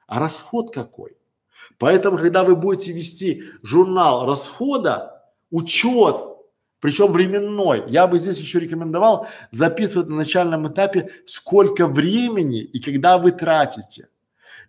А 0.08 0.20
расход 0.20 0.74
какой? 0.74 1.18
Поэтому, 1.78 2.18
когда 2.18 2.44
вы 2.44 2.56
будете 2.56 2.94
вести 2.94 3.44
журнал 3.64 4.26
расхода, 4.26 5.24
учет, 5.52 6.18
причем 6.80 7.12
временной, 7.12 7.84
я 7.88 8.08
бы 8.08 8.20
здесь 8.20 8.38
еще 8.38 8.60
рекомендовал 8.60 9.28
записывать 9.52 10.08
на 10.08 10.16
начальном 10.16 10.68
этапе, 10.68 11.10
сколько 11.26 11.88
времени 11.88 12.62
и 12.62 12.80
когда 12.80 13.18
вы 13.18 13.32
тратите. 13.32 14.10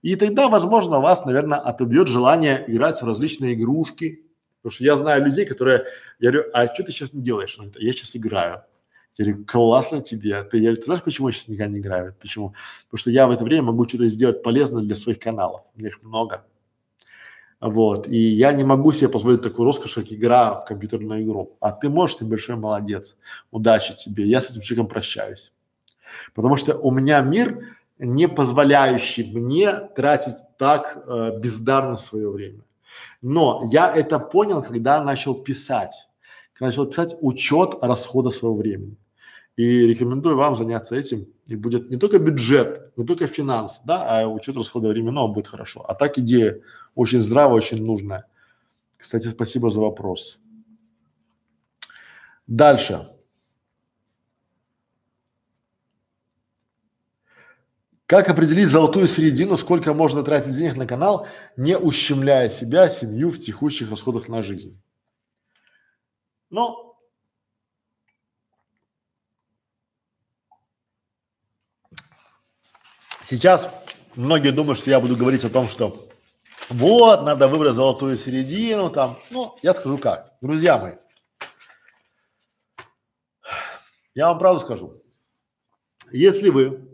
И 0.02 0.14
тогда, 0.16 0.48
возможно, 0.48 1.00
вас, 1.00 1.24
наверное, 1.24 1.58
отобьет 1.58 2.08
желание 2.08 2.64
играть 2.66 3.00
в 3.00 3.06
различные 3.06 3.54
игрушки. 3.54 4.22
Потому 4.62 4.74
что 4.74 4.84
я 4.84 4.96
знаю 4.96 5.24
людей, 5.24 5.46
которые, 5.46 5.84
я 6.18 6.30
говорю, 6.30 6.50
а 6.52 6.72
что 6.72 6.84
ты 6.84 6.92
сейчас 6.92 7.12
не 7.12 7.22
делаешь? 7.22 7.58
Я 7.76 7.92
сейчас 7.92 8.16
играю. 8.16 8.62
Я 9.16 9.24
говорю, 9.24 9.44
классно 9.46 10.02
тебе. 10.02 10.42
Ты, 10.44 10.58
я, 10.58 10.74
ты 10.74 10.84
знаешь, 10.84 11.02
почему 11.02 11.28
я 11.28 11.32
сейчас 11.32 11.48
никогда 11.48 11.72
не 11.72 11.78
играю? 11.78 12.14
Почему? 12.20 12.54
Потому 12.84 12.98
что 12.98 13.10
я 13.10 13.26
в 13.26 13.30
это 13.30 13.44
время 13.44 13.64
могу 13.64 13.88
что-то 13.88 14.08
сделать 14.08 14.42
полезное 14.42 14.82
для 14.82 14.94
своих 14.94 15.18
каналов. 15.18 15.62
У 15.76 15.80
них 15.80 16.02
много. 16.02 16.44
Вот. 17.60 18.06
И 18.06 18.16
я 18.16 18.52
не 18.52 18.64
могу 18.64 18.92
себе 18.92 19.08
позволить 19.08 19.42
такую 19.42 19.66
роскошь, 19.66 19.94
как 19.94 20.12
игра 20.12 20.60
в 20.60 20.64
компьютерную 20.66 21.22
игру. 21.22 21.56
А 21.60 21.72
ты 21.72 21.88
можешь, 21.88 22.16
ты 22.16 22.24
большой 22.24 22.56
молодец. 22.56 23.16
Удачи 23.50 23.96
тебе. 23.96 24.24
Я 24.24 24.40
с 24.40 24.50
этим 24.50 24.60
человеком 24.60 24.88
прощаюсь. 24.88 25.52
Потому 26.34 26.56
что 26.56 26.76
у 26.78 26.90
меня 26.90 27.20
мир, 27.22 27.76
не 27.98 28.28
позволяющий 28.28 29.32
мне 29.32 29.72
тратить 29.96 30.36
так 30.58 31.02
э, 31.06 31.38
бездарно 31.38 31.96
свое 31.96 32.30
время. 32.30 32.60
Но 33.22 33.68
я 33.72 33.94
это 33.94 34.18
понял, 34.18 34.62
когда 34.62 35.02
начал 35.02 35.34
писать. 35.34 36.08
Когда 36.52 36.66
начал 36.66 36.86
писать 36.86 37.16
учет 37.20 37.74
расхода 37.80 38.30
своего 38.30 38.56
времени. 38.56 38.96
И 39.56 39.86
рекомендую 39.86 40.36
вам 40.36 40.56
заняться 40.56 40.94
этим. 40.94 41.26
И 41.46 41.56
будет 41.56 41.90
не 41.90 41.96
только 41.96 42.18
бюджет, 42.18 42.92
не 42.96 43.06
только 43.06 43.26
финанс, 43.26 43.80
да, 43.84 44.20
а 44.20 44.26
учет 44.28 44.56
расхода 44.56 44.88
временного 44.88 45.28
будет 45.28 45.46
хорошо. 45.46 45.80
А 45.88 45.94
так 45.94 46.18
идея 46.18 46.60
очень 46.96 47.22
здравая, 47.22 47.58
очень 47.58 47.84
нужная. 47.84 48.26
Кстати, 48.96 49.28
спасибо 49.28 49.70
за 49.70 49.78
вопрос. 49.78 50.40
Дальше. 52.48 53.12
Как 58.06 58.28
определить 58.30 58.68
золотую 58.68 59.08
середину, 59.08 59.56
сколько 59.56 59.92
можно 59.92 60.22
тратить 60.22 60.56
денег 60.56 60.76
на 60.76 60.86
канал, 60.86 61.28
не 61.56 61.76
ущемляя 61.76 62.48
себя, 62.48 62.88
семью 62.88 63.30
в 63.30 63.40
текущих 63.40 63.90
расходах 63.90 64.28
на 64.28 64.42
жизнь? 64.42 64.80
Ну, 66.48 66.96
сейчас 73.28 73.68
многие 74.14 74.52
думают, 74.52 74.78
что 74.78 74.90
я 74.90 75.00
буду 75.00 75.16
говорить 75.16 75.44
о 75.44 75.50
том, 75.50 75.68
что 75.68 76.05
вот, 76.68 77.22
надо 77.22 77.48
выбрать 77.48 77.74
золотую 77.74 78.16
середину 78.16 78.90
там. 78.90 79.16
Ну, 79.30 79.56
я 79.62 79.72
скажу 79.72 79.98
как. 79.98 80.36
Друзья 80.40 80.78
мои, 80.78 80.94
я 84.14 84.28
вам 84.28 84.38
правду 84.38 84.60
скажу. 84.60 85.02
Если 86.12 86.50
вы 86.50 86.88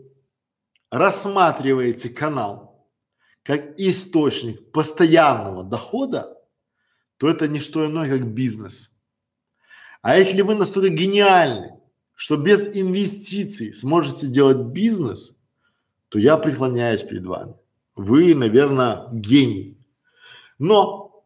рассматриваете 0.91 2.09
канал 2.09 2.87
как 3.43 3.79
источник 3.79 4.71
постоянного 4.71 5.63
дохода, 5.63 6.37
то 7.17 7.29
это 7.29 7.47
не 7.47 7.59
что 7.59 7.85
иное, 7.85 8.09
как 8.09 8.27
бизнес. 8.27 8.91
А 10.01 10.17
если 10.17 10.41
вы 10.41 10.55
настолько 10.55 10.89
гениальны, 10.89 11.79
что 12.13 12.37
без 12.37 12.75
инвестиций 12.75 13.73
сможете 13.73 14.27
делать 14.27 14.61
бизнес, 14.61 15.31
то 16.09 16.19
я 16.19 16.37
преклоняюсь 16.37 17.01
перед 17.01 17.25
вами. 17.25 17.55
Вы, 17.95 18.33
наверное, 18.33 19.07
гений. 19.11 19.77
Но 20.59 21.23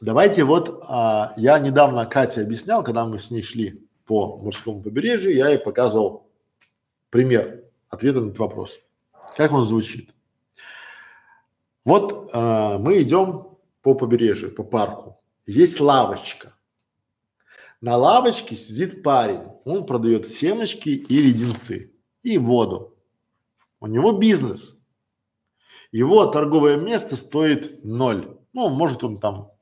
давайте 0.00 0.44
вот, 0.44 0.82
а, 0.88 1.32
я 1.36 1.58
недавно 1.58 2.06
Кате 2.06 2.42
объяснял, 2.42 2.82
когда 2.82 3.04
мы 3.04 3.18
с 3.18 3.30
ней 3.30 3.42
шли 3.42 3.86
по 4.06 4.38
морскому 4.38 4.82
побережью, 4.82 5.34
я 5.34 5.48
ей 5.48 5.58
показывал 5.58 6.30
пример 7.10 7.64
ответа 7.88 8.20
на 8.20 8.26
этот 8.26 8.38
вопрос. 8.38 8.78
Как 9.36 9.52
он 9.52 9.66
звучит? 9.66 10.10
Вот 11.84 12.30
э, 12.32 12.78
мы 12.78 13.02
идем 13.02 13.58
по 13.82 13.94
побережью, 13.94 14.54
по 14.54 14.62
парку. 14.62 15.20
Есть 15.46 15.80
лавочка. 15.80 16.54
На 17.80 17.96
лавочке 17.96 18.56
сидит 18.56 19.02
парень. 19.02 19.42
Он 19.64 19.84
продает 19.84 20.26
семечки 20.26 20.88
и 20.88 21.22
леденцы. 21.22 21.92
И 22.22 22.38
воду. 22.38 22.96
У 23.80 23.86
него 23.86 24.12
бизнес. 24.12 24.73
Его 25.94 26.26
торговое 26.26 26.76
место 26.76 27.14
стоит 27.14 27.84
ноль. 27.84 28.36
Ну, 28.52 28.68
может 28.68 29.04
он 29.04 29.20
там, 29.20 29.52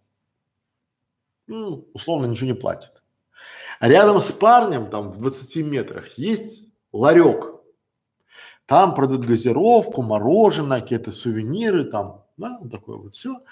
ну, 1.46 1.86
условно 1.92 2.24
ничего 2.24 2.46
не 2.46 2.54
платит. 2.54 3.02
А 3.80 3.86
рядом 3.86 4.18
с 4.18 4.32
парнем, 4.32 4.88
там 4.88 5.10
в 5.10 5.18
20 5.18 5.56
метрах, 5.56 6.16
есть 6.16 6.70
ларек. 6.90 7.60
Там 8.64 8.94
продают 8.94 9.26
газировку, 9.26 10.00
мороженое, 10.00 10.80
какие-то 10.80 11.12
сувениры 11.12 11.84
там, 11.84 12.24
да, 12.38 12.58
такое 12.70 12.96
вот 12.96 13.14
все. 13.14 13.42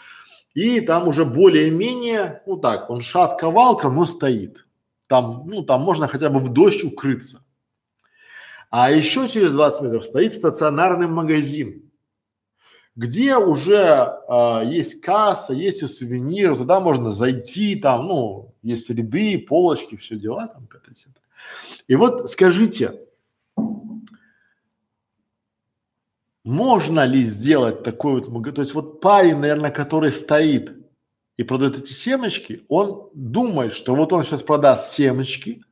И 0.54 0.80
там 0.80 1.06
уже 1.06 1.26
более-менее, 1.26 2.42
ну 2.46 2.56
так, 2.56 2.88
он 2.88 3.02
шатковалка, 3.02 3.90
но 3.90 4.06
стоит. 4.06 4.66
Там, 5.06 5.46
ну 5.46 5.62
там 5.64 5.82
можно 5.82 6.08
хотя 6.08 6.30
бы 6.30 6.40
в 6.40 6.48
дождь 6.48 6.82
укрыться. 6.82 7.44
А 8.70 8.90
еще 8.90 9.28
через 9.28 9.52
20 9.52 9.82
метров 9.82 10.04
стоит 10.06 10.32
стационарный 10.32 11.08
магазин, 11.08 11.89
где 12.96 13.36
уже 13.36 14.18
э, 14.28 14.62
есть 14.66 15.00
касса, 15.00 15.52
есть 15.52 15.82
и 15.82 15.86
сувениры, 15.86 16.56
туда 16.56 16.80
можно 16.80 17.12
зайти, 17.12 17.76
там, 17.76 18.08
ну, 18.08 18.54
есть 18.62 18.90
ряды, 18.90 19.38
полочки, 19.38 19.96
все 19.96 20.16
дела 20.16 20.48
там. 20.48 20.68
И 21.88 21.94
вот 21.94 22.30
скажите, 22.30 23.00
можно 26.44 27.04
ли 27.04 27.22
сделать 27.24 27.82
такой 27.82 28.20
вот? 28.20 28.54
То 28.54 28.60
есть 28.60 28.74
вот 28.74 29.00
парень, 29.00 29.36
наверное, 29.36 29.70
который 29.70 30.12
стоит 30.12 30.76
и 31.36 31.42
продает 31.42 31.78
эти 31.78 31.92
семечки, 31.92 32.64
он 32.68 33.08
думает, 33.14 33.72
что 33.72 33.94
вот 33.94 34.12
он 34.12 34.24
сейчас 34.24 34.42
продаст 34.42 34.92
семечки, 34.92 35.62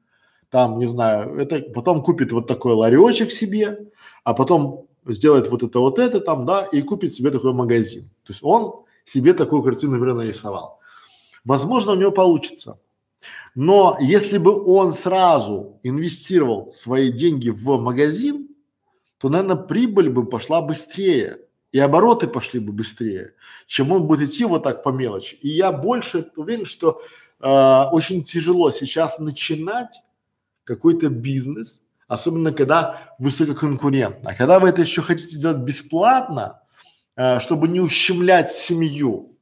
там, 0.51 0.79
не 0.79 0.87
знаю, 0.87 1.37
это 1.37 1.61
потом 1.61 2.03
купит 2.03 2.33
вот 2.33 2.47
такой 2.47 2.73
ларечек 2.73 3.31
себе, 3.31 3.91
а 4.25 4.33
потом 4.33 4.88
сделает 5.07 5.49
вот 5.49 5.63
это 5.63 5.79
вот 5.79 5.99
это 5.99 6.21
там, 6.21 6.47
да, 6.47 6.65
и 6.65 6.83
купит 6.83 7.13
себе 7.13 7.31
такой 7.31 7.53
магазин. 7.53 8.05
То 8.25 8.33
есть 8.33 8.41
он 8.43 8.85
себе 9.05 9.35
такую 9.35 9.63
картину, 9.63 9.93
например, 9.93 10.15
нарисовал. 10.15 10.81
Возможно, 11.45 11.93
у 11.93 11.97
него 11.97 12.13
получится. 12.13 12.79
Но 13.55 13.97
если 14.01 14.39
бы 14.39 14.63
он 14.65 14.93
сразу 14.93 15.81
инвестировал 15.83 16.73
свои 16.75 17.11
деньги 17.11 17.51
в 17.51 17.79
магазин, 17.79 18.49
то, 19.19 19.29
наверное, 19.29 19.57
прибыль 19.57 20.11
бы 20.11 20.27
пошла 20.27 20.63
быстрее 20.63 21.41
и 21.73 21.79
обороты 21.79 22.29
пошли 22.29 22.61
бы 22.61 22.73
быстрее, 22.73 23.35
чем 23.67 23.93
он 23.93 24.07
будет 24.07 24.31
идти 24.31 24.45
вот 24.45 24.63
так 24.63 24.83
по 24.83 24.91
мелочи. 24.91 25.37
И 25.37 25.49
я 25.49 25.73
больше 25.73 26.31
уверен, 26.37 26.67
что 26.67 27.01
э, 27.41 27.85
очень 27.93 28.23
тяжело 28.23 28.71
сейчас 28.71 29.19
начинать 29.19 30.03
какой-то 30.65 31.09
бизнес, 31.09 31.81
особенно 32.09 32.53
когда 32.53 33.15
высококонкурентно. 33.19 34.31
А 34.31 34.35
когда 34.35 34.59
вы 34.59 34.71
это 34.71 34.81
еще 34.81 35.03
хотите 35.03 35.37
сделать 35.37 35.59
бесплатно, 35.59 36.61
э, 37.17 37.39
чтобы 37.39 37.69
не 37.69 37.81
ущемлять 37.81 38.51
семью, 38.51 39.37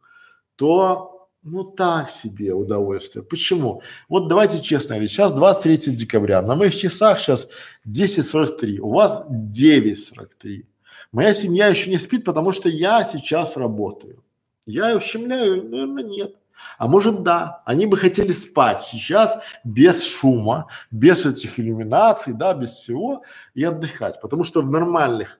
то 0.56 1.28
ну 1.42 1.62
так 1.62 2.10
себе 2.10 2.52
удовольствие. 2.52 3.22
Почему? 3.22 3.82
Вот 4.08 4.28
давайте 4.28 4.60
честно 4.60 4.96
говорить, 4.96 5.12
сейчас 5.12 5.32
23 5.32 5.94
декабря, 5.94 6.42
на 6.42 6.56
моих 6.56 6.76
часах 6.76 7.20
сейчас 7.20 7.46
10.43, 7.86 8.78
у 8.80 8.92
вас 8.92 9.24
9.43. 9.30 10.64
Моя 11.12 11.34
семья 11.34 11.68
еще 11.68 11.88
не 11.88 11.98
спит, 11.98 12.24
потому 12.24 12.50
что 12.52 12.68
я 12.68 13.04
сейчас 13.04 13.56
работаю. 13.56 14.22
Я 14.66 14.96
ущемляю? 14.96 15.62
Наверное, 15.62 16.02
нет. 16.02 16.34
А 16.78 16.86
может 16.86 17.22
да, 17.22 17.62
они 17.64 17.86
бы 17.86 17.96
хотели 17.96 18.32
спать 18.32 18.82
сейчас 18.82 19.38
без 19.64 20.04
шума, 20.04 20.66
без 20.90 21.24
этих 21.24 21.58
иллюминаций, 21.58 22.32
да, 22.32 22.54
без 22.54 22.70
всего 22.70 23.22
и 23.54 23.64
отдыхать. 23.64 24.20
Потому 24.20 24.44
что 24.44 24.62
в 24.62 24.70
нормальных 24.70 25.38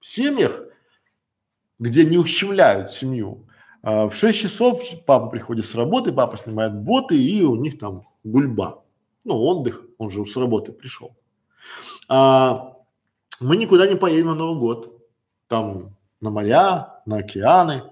семьях, 0.00 0.62
где 1.78 2.04
не 2.04 2.18
ущемляют 2.18 2.90
семью, 2.90 3.46
а, 3.82 4.08
в 4.08 4.14
6 4.14 4.38
часов 4.38 4.82
папа 5.06 5.28
приходит 5.28 5.66
с 5.66 5.74
работы, 5.74 6.12
папа 6.12 6.36
снимает 6.36 6.74
боты 6.74 7.16
и 7.16 7.42
у 7.42 7.56
них 7.56 7.78
там 7.78 8.06
гульба. 8.24 8.84
Ну, 9.24 9.36
отдых, 9.36 9.84
он 9.98 10.10
же 10.10 10.24
с 10.24 10.36
работы 10.36 10.72
пришел. 10.72 11.16
А, 12.08 12.76
мы 13.40 13.56
никуда 13.56 13.86
не 13.86 13.96
поедем 13.96 14.26
на 14.26 14.34
Новый 14.34 14.60
год. 14.60 14.98
Там 15.48 15.96
на 16.20 16.30
моря, 16.30 17.02
на 17.04 17.18
океаны, 17.18 17.82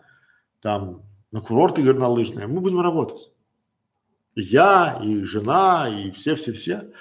там 0.60 1.02
на 1.32 1.40
курорты 1.40 1.82
горнолыжные. 1.82 2.46
Мы 2.46 2.60
будем 2.60 2.80
работать. 2.80 3.30
И 4.34 4.42
я, 4.42 5.00
и 5.02 5.22
жена, 5.24 5.88
и 5.88 6.10
все-все-все. 6.10 6.92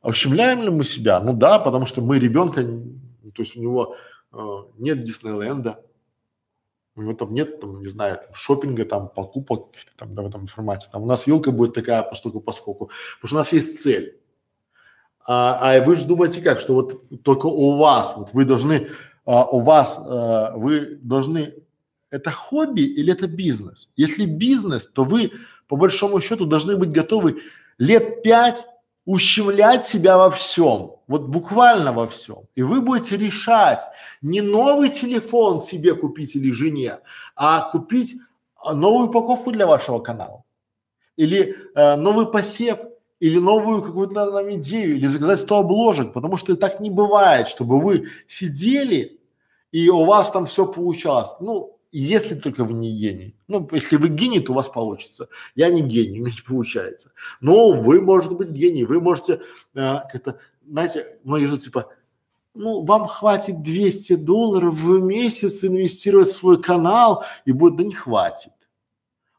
А 0.00 0.08
ущемляем 0.08 0.62
ли 0.62 0.70
мы 0.70 0.84
себя? 0.84 1.20
Ну 1.20 1.32
да, 1.32 1.58
потому 1.58 1.86
что 1.86 2.02
мы 2.02 2.18
ребенка, 2.18 2.62
то 2.62 3.42
есть 3.42 3.56
у 3.56 3.60
него 3.60 3.96
э, 4.32 4.38
нет 4.78 5.00
Диснейленда, 5.00 5.82
у 6.96 7.02
него 7.02 7.14
там 7.14 7.34
нет, 7.34 7.60
там, 7.60 7.80
не 7.80 7.88
знаю, 7.88 8.18
там, 8.18 8.34
шопинга, 8.34 8.84
там, 8.84 9.08
покупок 9.08 9.72
там, 9.96 10.14
да, 10.14 10.22
в 10.22 10.26
этом 10.26 10.46
формате. 10.46 10.88
Там 10.92 11.02
у 11.02 11.06
нас 11.06 11.26
елка 11.26 11.50
будет 11.50 11.74
такая 11.74 12.02
по 12.02 12.14
штуку 12.14 12.40
поскольку, 12.40 12.90
потому 13.20 13.28
что 13.28 13.36
у 13.36 13.38
нас 13.38 13.52
есть 13.52 13.82
цель. 13.82 14.20
А, 15.26 15.76
а 15.76 15.84
вы 15.84 15.94
же 15.94 16.04
думаете 16.04 16.42
как, 16.42 16.60
что 16.60 16.74
вот 16.74 17.22
только 17.22 17.46
у 17.46 17.78
вас, 17.78 18.14
вот 18.16 18.32
вы 18.32 18.44
должны, 18.44 18.90
а, 19.24 19.46
у 19.46 19.58
вас, 19.58 19.98
а, 19.98 20.52
вы 20.56 20.98
должны, 21.02 21.54
это 22.14 22.30
хобби 22.30 22.82
или 22.82 23.12
это 23.12 23.26
бизнес? 23.26 23.88
Если 23.96 24.24
бизнес, 24.24 24.86
то 24.86 25.04
вы 25.04 25.32
по 25.66 25.76
большому 25.76 26.20
счету 26.20 26.46
должны 26.46 26.76
быть 26.76 26.92
готовы 26.92 27.42
лет 27.78 28.22
пять 28.22 28.66
ущемлять 29.04 29.84
себя 29.84 30.16
во 30.16 30.30
всем, 30.30 30.92
вот 31.08 31.22
буквально 31.22 31.92
во 31.92 32.06
всем. 32.06 32.44
И 32.54 32.62
вы 32.62 32.80
будете 32.80 33.16
решать 33.16 33.80
не 34.22 34.40
новый 34.40 34.88
телефон 34.88 35.60
себе 35.60 35.94
купить 35.94 36.36
или 36.36 36.52
жене, 36.52 37.00
а 37.36 37.68
купить 37.70 38.14
а, 38.56 38.74
новую 38.74 39.08
упаковку 39.08 39.50
для 39.50 39.66
вашего 39.66 39.98
канала. 39.98 40.44
Или 41.16 41.56
э, 41.74 41.96
новый 41.96 42.26
посев, 42.26 42.78
или 43.20 43.38
новую 43.38 43.82
какую-то 43.82 44.30
нам 44.30 44.54
идею, 44.54 44.96
или 44.96 45.06
заказать 45.06 45.40
100 45.40 45.58
обложек, 45.58 46.12
потому 46.12 46.36
что 46.36 46.56
так 46.56 46.80
не 46.80 46.90
бывает, 46.90 47.48
чтобы 47.48 47.80
вы 47.80 48.08
сидели 48.26 49.20
и 49.74 49.88
у 49.88 50.04
вас 50.04 50.30
там 50.30 50.46
все 50.46 50.66
получалось. 50.66 51.30
Ну, 51.40 51.73
если 52.00 52.34
только 52.34 52.64
вы 52.64 52.74
не 52.74 52.98
гений. 52.98 53.36
Ну, 53.48 53.68
если 53.72 53.96
вы 53.96 54.08
гений, 54.08 54.40
то 54.40 54.52
у 54.52 54.54
вас 54.54 54.68
получится. 54.68 55.28
Я 55.54 55.70
не 55.70 55.82
гений, 55.82 56.20
у 56.20 56.24
меня 56.24 56.34
не 56.34 56.42
получается. 56.42 57.12
Но 57.40 57.72
вы 57.72 58.00
можете 58.00 58.34
быть 58.34 58.50
гений, 58.50 58.84
вы 58.84 59.00
можете 59.00 59.40
э, 59.74 59.98
как-то 60.10 60.38
знаете, 60.68 61.18
многие 61.24 61.46
же 61.46 61.58
типа, 61.58 61.90
ну, 62.54 62.84
вам 62.84 63.06
хватит 63.06 63.62
200 63.62 64.16
долларов 64.16 64.74
в 64.74 65.00
месяц 65.02 65.64
инвестировать 65.64 66.28
в 66.28 66.36
свой 66.36 66.62
канал 66.62 67.24
и 67.44 67.52
будет, 67.52 67.76
да 67.76 67.84
не 67.84 67.94
хватит. 67.94 68.52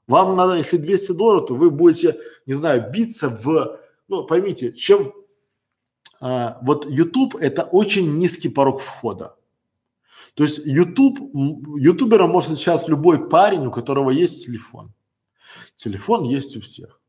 Вам 0.07 0.36
надо, 0.36 0.56
если 0.56 0.77
200 0.77 1.14
долларов, 1.14 1.48
то 1.48 1.56
вы 1.56 1.72
будете, 1.72 2.19
не 2.45 2.53
знаю, 2.53 2.91
биться 2.91 3.30
в, 3.30 3.80
ну, 4.07 4.26
поймите, 4.26 4.73
чем, 4.73 5.14
а, 6.19 6.60
вот 6.61 6.86
YouTube 6.90 7.36
это 7.36 7.64
очень 7.64 8.18
низкий 8.18 8.49
порог 8.49 8.82
входа. 8.82 9.36
То 10.36 10.44
есть 10.44 10.66
YouTube, 10.66 11.18
ютубером 11.78 12.30
может 12.30 12.57
сейчас 12.57 12.88
любой 12.88 13.30
парень, 13.30 13.66
у 13.68 13.72
которого 13.72 14.12
есть 14.12 14.45
телефон. 14.45 14.94
Телефон 15.78 16.26
есть 16.26 16.56
у 16.57 16.62
всех. 16.62 17.02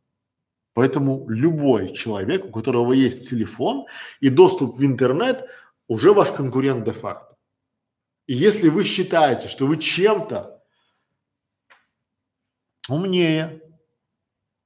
Поэтому 0.75 1.29
любой 1.29 1.93
человек, 1.95 2.45
у 2.45 2.51
которого 2.51 2.93
есть 2.93 3.29
телефон 3.29 3.87
и 4.21 4.29
доступ 4.29 4.77
в 4.77 4.85
интернет, 4.85 5.49
уже 5.89 6.13
ваш 6.13 6.31
конкурент 6.33 6.85
де-факто. 6.85 7.37
И 8.27 8.35
если 8.35 8.69
вы 8.69 8.85
считаете, 8.85 9.49
что 9.49 9.67
вы 9.67 9.79
чем-то 9.79 10.63
умнее, 12.89 13.63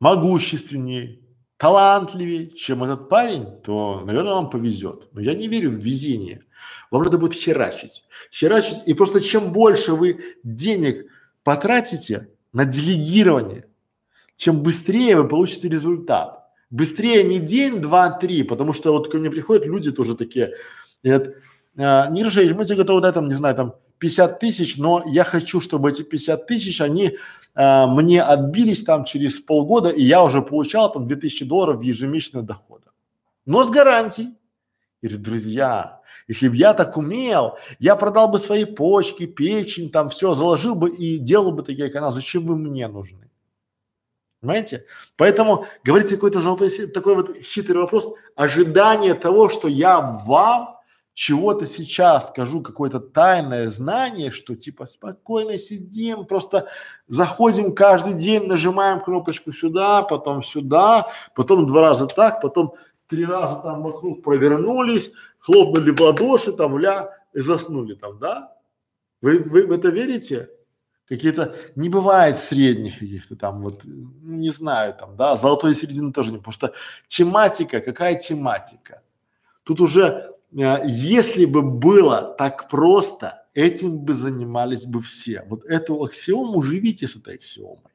могущественнее, 0.01 1.20
талантливее, 1.61 2.49
чем 2.49 2.83
этот 2.83 3.11
парень, 3.11 3.45
то, 3.63 4.03
наверное, 4.07 4.33
вам 4.33 4.49
повезет. 4.49 5.09
Но 5.13 5.21
я 5.21 5.35
не 5.35 5.47
верю 5.47 5.71
в 5.71 5.75
везение. 5.75 6.43
Вам 6.91 7.03
надо 7.03 7.19
будет 7.19 7.35
херачить. 7.35 8.05
Херачить, 8.33 8.79
и 8.87 8.95
просто 8.95 9.21
чем 9.21 9.53
больше 9.53 9.93
вы 9.93 10.39
денег 10.43 11.07
потратите 11.45 12.31
на 12.55 12.65
делегирование, 12.65 13.67
чем 14.37 14.63
быстрее 14.63 15.17
вы 15.17 15.29
получите 15.29 15.69
результат. 15.69 16.47
Быстрее 16.71 17.25
не 17.25 17.39
день, 17.39 17.83
два, 17.83 18.11
три, 18.11 18.43
потому 18.43 18.73
что 18.73 18.93
вот 18.93 19.13
ко 19.13 19.19
мне 19.19 19.31
приходят 19.31 19.67
люди 19.67 19.93
тоже 19.93 20.17
такие, 20.17 20.55
говорят, 21.05 21.35
а, 21.77 22.09
Ниржевич, 22.09 22.53
мы 22.53 22.65
тебе 22.65 22.79
готовы 22.79 23.03
дать 23.03 23.15
там, 23.15 23.29
не 23.29 23.35
знаю, 23.35 23.55
там 23.55 23.75
50 24.01 24.41
тысяч, 24.41 24.77
но 24.79 25.03
я 25.07 25.25
хочу, 25.25 25.61
чтобы 25.61 25.91
эти 25.91 26.03
50 26.03 26.47
тысяч, 26.47 26.81
они 26.81 27.19
а, 27.55 27.87
мне 27.87 28.23
отбились 28.23 28.83
там 28.83 29.05
через 29.05 29.39
полгода, 29.39 29.91
и 29.91 30.03
я 30.03 30.23
уже 30.25 30.43
получал 30.43 30.91
там 30.93 31.07
2000 31.07 31.45
долларов 31.45 31.83
ежемесячного 31.83 32.45
дохода. 32.45 32.87
Но 33.47 33.63
с 33.65 33.71
гарантией. 33.71 34.35
И 35.03 35.09
друзья, 35.09 36.01
если 36.29 36.49
бы 36.49 36.57
я 36.57 36.75
так 36.75 36.97
умел, 36.97 37.59
я 37.79 37.95
продал 37.97 38.29
бы 38.29 38.39
свои 38.39 38.65
почки, 38.65 39.27
печень, 39.27 39.91
там 39.91 40.09
все, 40.09 40.35
заложил 40.35 40.75
бы 40.75 40.91
и 40.91 41.19
делал 41.19 41.53
бы 41.53 41.63
такие 41.63 41.91
каналы. 41.91 42.13
Зачем 42.13 42.47
вы 42.47 42.57
мне 42.57 42.89
нужны? 42.89 43.31
Понимаете? 44.41 44.87
Поэтому 45.17 45.67
говорите 45.85 46.15
какой-то 46.15 46.41
золотой, 46.41 46.71
такой 46.89 47.15
вот 47.15 47.37
хитрый 47.37 47.83
вопрос, 47.83 48.13
ожидание 48.35 49.15
того, 49.15 49.51
что 49.51 49.69
я 49.69 50.01
вам 50.01 50.80
чего-то 51.21 51.67
сейчас 51.67 52.29
скажу, 52.29 52.63
какое-то 52.63 52.99
тайное 52.99 53.69
знание, 53.69 54.31
что 54.31 54.57
типа 54.57 54.87
спокойно 54.87 55.59
сидим, 55.59 56.25
просто 56.25 56.69
заходим 57.09 57.75
каждый 57.75 58.15
день, 58.15 58.47
нажимаем 58.47 59.01
кнопочку 59.01 59.53
сюда, 59.53 60.03
потом 60.03 60.43
сюда, 60.43 61.13
потом 61.35 61.67
два 61.67 61.83
раза 61.83 62.07
так, 62.07 62.41
потом 62.41 62.73
три 63.07 63.27
раза 63.27 63.57
там 63.57 63.83
вокруг 63.83 64.23
провернулись, 64.23 65.13
хлопнули 65.39 65.91
в 65.91 66.01
ладоши, 66.01 66.53
там 66.53 66.79
ля, 66.79 67.15
и 67.35 67.41
заснули 67.41 67.97
там, 67.97 68.19
да? 68.19 68.57
Вы, 69.21 69.41
вы 69.41 69.67
в 69.67 69.73
это 69.73 69.91
верите? 69.91 70.49
какие-то, 71.07 71.55
не 71.75 71.91
бывает 71.91 72.39
средних 72.39 72.99
каких-то 72.99 73.37
там 73.37 73.63
вот, 73.63 73.83
не 73.85 74.53
знаю, 74.53 74.95
там, 74.95 75.17
да, 75.17 75.37
золотой 75.37 75.75
середины 75.75 76.13
тоже 76.13 76.31
не, 76.31 76.39
потому 76.39 76.53
что 76.55 76.73
тематика, 77.09 77.81
какая 77.81 78.15
тематика? 78.15 79.03
Тут 79.65 79.81
уже, 79.81 80.30
если 80.53 81.45
бы 81.45 81.63
было 81.63 82.35
так 82.39 82.69
просто, 82.69 83.47
этим 83.55 83.99
бы 83.99 84.15
занимались 84.15 84.85
бы 84.85 85.01
все. 85.01 85.45
Вот 85.49 85.65
эту 85.65 86.03
аксиому 86.03 86.63
живите 86.63 87.09
с 87.09 87.17
этой 87.17 87.37
аксиомой. 87.37 87.93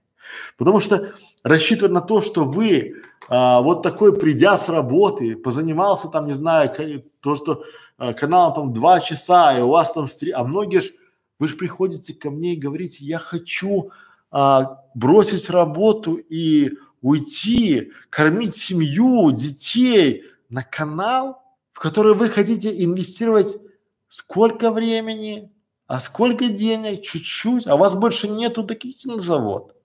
Потому 0.57 0.80
что 0.80 1.14
рассчитывать 1.44 1.91
на 1.91 2.02
то, 2.02 2.22
что 2.22 2.44
вы 2.45 2.95
а, 3.27 3.61
вот 3.61 3.84
такой, 3.84 4.18
придя 4.18 4.57
с 4.57 4.69
работы, 4.69 5.36
позанимался 5.36 6.07
там, 6.07 6.27
не 6.27 6.34
знаю, 6.34 6.72
то, 7.22 7.36
что 7.36 7.64
а, 7.98 8.14
канал 8.14 8.53
там 8.53 8.73
два 8.73 8.99
часа, 8.99 9.57
и 9.57 9.61
у 9.61 9.69
вас 9.69 9.91
там 9.91 10.07
стри... 10.07 10.32
а 10.32 10.44
многие 10.44 10.82
же 10.82 10.91
вы 11.40 11.48
же 11.48 11.56
приходите 11.56 12.14
ко 12.14 12.30
мне 12.30 12.53
и 12.53 12.60
говорите, 12.60 13.03
я 13.06 13.19
хочу 13.19 13.91
а, 14.32 14.84
бросить 14.94 15.49
работу 15.49 16.15
и 16.15 16.73
уйти, 17.02 17.91
кормить 18.10 18.56
семью, 18.56 19.32
детей 19.32 20.23
на 20.49 20.64
канал, 20.64 21.44
в 21.76 21.80
который 21.80 22.15
вы 22.15 22.30
хотите 22.30 22.72
инвестировать 22.84 23.57
сколько 24.07 24.72
времени, 24.72 25.52
а 25.88 25.99
сколько 25.99 26.45
денег, 26.45 27.02
чуть-чуть, 27.02 27.68
а 27.68 27.76
у 27.76 27.77
вас 27.77 27.93
больше 27.93 28.30
нету, 28.30 28.64
так 28.64 28.77
идите 28.85 29.10
на 29.10 29.19
завод. 29.19 29.76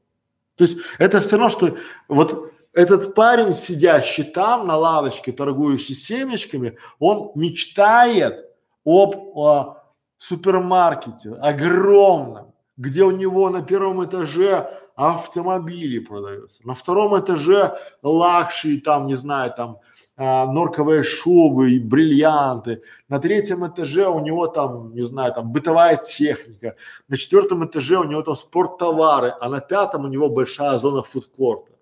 То 0.55 0.65
есть 0.65 0.79
это 0.99 1.21
все 1.21 1.33
равно, 1.33 1.49
что 1.49 1.77
вот 2.07 2.53
этот 2.73 3.17
парень, 3.17 3.53
сидящий 3.53 4.23
там 4.23 4.69
на 4.69 4.77
лавочке, 4.77 5.33
торгующий 5.33 5.97
семечками, 5.97 6.79
он 7.01 7.33
мечтает 7.35 8.47
об 8.85 9.17
о, 9.35 9.83
супермаркете 10.19 11.33
огромном, 11.41 12.55
где 12.77 13.03
у 13.03 13.11
него 13.11 13.51
на 13.51 13.63
первом 13.63 14.05
этаже 14.05 14.71
автомобили 15.09 15.99
продаются, 15.99 16.67
на 16.67 16.75
втором 16.75 17.19
этаже 17.19 17.79
лакши, 18.03 18.81
там, 18.81 19.07
не 19.07 19.17
знаю, 19.17 19.53
там 19.57 19.79
а, 20.17 20.47
норковые 20.47 21.03
шубы, 21.03 21.81
бриллианты, 21.81 22.83
на 23.09 23.19
третьем 23.19 23.67
этаже 23.67 24.07
у 24.09 24.21
него 24.21 24.47
там, 24.47 24.95
не 24.95 25.07
знаю, 25.07 25.33
там 25.33 25.53
бытовая 25.53 25.97
техника, 25.97 26.77
на 27.09 27.17
четвертом 27.17 27.65
этаже 27.65 27.99
у 27.99 28.05
него 28.05 28.23
там 28.23 28.37
спорттовары, 28.37 29.33
а 29.41 29.49
на 29.49 29.61
пятом 29.61 30.05
у 30.05 30.09
него 30.09 30.29
большая 30.29 30.79
зона 30.79 31.03
фудкорта. 31.03 31.73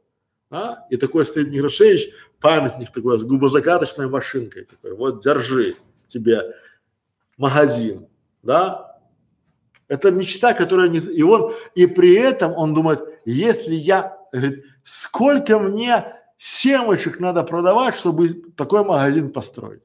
А? 0.51 0.87
И 0.91 0.97
такой 0.97 1.27
стоит 1.27 1.51
Негрошевич, 1.51 2.11
памятник 2.41 2.93
такой 2.93 3.19
с 3.19 3.25
губозакаточной 3.25 4.09
машинкой 4.09 4.65
такой, 4.65 4.95
вот 4.95 5.23
держи 5.23 5.77
тебе 6.07 6.55
магазин 7.37 8.07
да, 8.43 8.99
это 9.89 10.11
мечта, 10.11 10.55
которая 10.55 10.89
не, 10.89 10.99
и 10.99 11.23
он, 11.23 11.55
и 11.75 11.87
при 11.87 12.15
этом 12.15 12.53
он 12.53 12.75
думает, 12.75 13.01
если 13.33 13.75
я, 13.75 14.17
говорит, 14.33 14.65
сколько 14.85 15.59
мне 15.59 16.15
семечек 16.39 17.21
надо 17.21 17.43
продавать, 17.45 17.97
чтобы 17.97 18.29
такой 18.57 18.85
магазин 18.85 19.33
построить? 19.33 19.83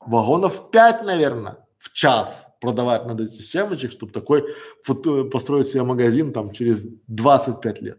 Вагонов 0.00 0.70
пять, 0.70 1.04
наверное, 1.04 1.64
в 1.78 1.92
час 1.92 2.46
продавать 2.60 3.06
надо 3.06 3.24
эти 3.24 3.42
семечек, 3.42 3.92
чтобы 3.92 4.12
такой 4.12 4.44
фото, 4.82 5.24
построить 5.24 5.66
себе 5.66 5.82
магазин 5.82 6.32
там 6.32 6.52
через 6.52 6.86
25 7.08 7.82
лет. 7.82 7.98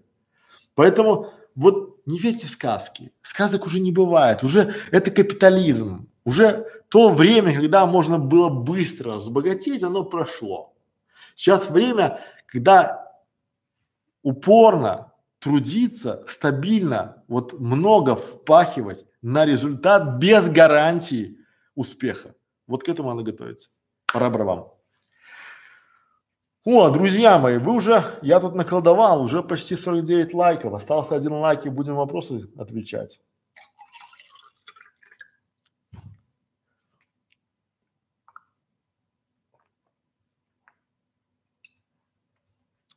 Поэтому 0.76 1.32
вот 1.56 2.00
не 2.06 2.18
верьте 2.18 2.48
в 2.48 2.52
сказки. 2.52 3.12
Сказок 3.22 3.66
уже 3.66 3.80
не 3.80 3.92
бывает. 3.92 4.44
Уже 4.44 4.74
это 4.92 5.12
капитализм. 5.12 6.08
Уже 6.26 6.66
то 6.90 7.10
время, 7.10 7.54
когда 7.54 7.86
можно 7.86 8.18
было 8.20 8.50
быстро 8.50 9.16
разбогатеть, 9.16 9.84
оно 9.84 10.04
прошло. 10.04 10.74
Сейчас 11.36 11.70
время, 11.70 12.22
когда 12.46 13.03
упорно 14.24 15.14
трудиться, 15.40 16.24
стабильно, 16.28 17.24
вот 17.28 17.60
много 17.60 18.16
впахивать 18.16 19.06
на 19.22 19.46
результат 19.46 20.18
без 20.18 20.50
гарантии 20.50 21.38
успеха. 21.76 22.34
Вот 22.66 22.84
к 22.84 22.90
этому 22.90 23.14
надо 23.14 23.32
готовиться. 23.32 23.70
Пора 24.12 24.30
вам. 24.30 24.74
О, 26.66 26.90
друзья 26.90 27.38
мои, 27.40 27.58
вы 27.58 27.74
уже, 27.74 28.04
я 28.22 28.40
тут 28.40 28.56
наколдовал, 28.56 29.22
уже 29.22 29.44
почти 29.44 29.76
49 29.76 30.34
лайков, 30.34 30.74
остался 30.74 31.14
один 31.14 31.34
лайк 31.34 31.66
и 31.66 31.70
будем 31.70 31.96
вопросы 31.96 32.50
отвечать. 32.58 33.20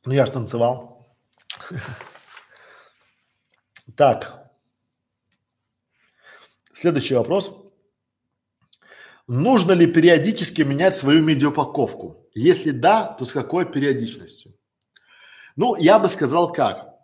Ну, 0.05 0.13
я 0.13 0.25
же 0.25 0.31
танцевал. 0.31 0.96
Так. 3.95 4.51
Следующий 6.73 7.15
вопрос. 7.15 7.55
Нужно 9.27 9.73
ли 9.73 9.87
периодически 9.87 10.61
менять 10.61 10.95
свою 10.95 11.23
медиапаковку? 11.23 12.29
Если 12.33 12.71
да, 12.71 13.15
то 13.19 13.25
с 13.25 13.31
какой 13.31 13.65
периодичностью? 13.65 14.53
Ну, 15.55 15.75
я 15.75 15.99
бы 15.99 16.07
сказал 16.07 16.51
как. 16.51 16.95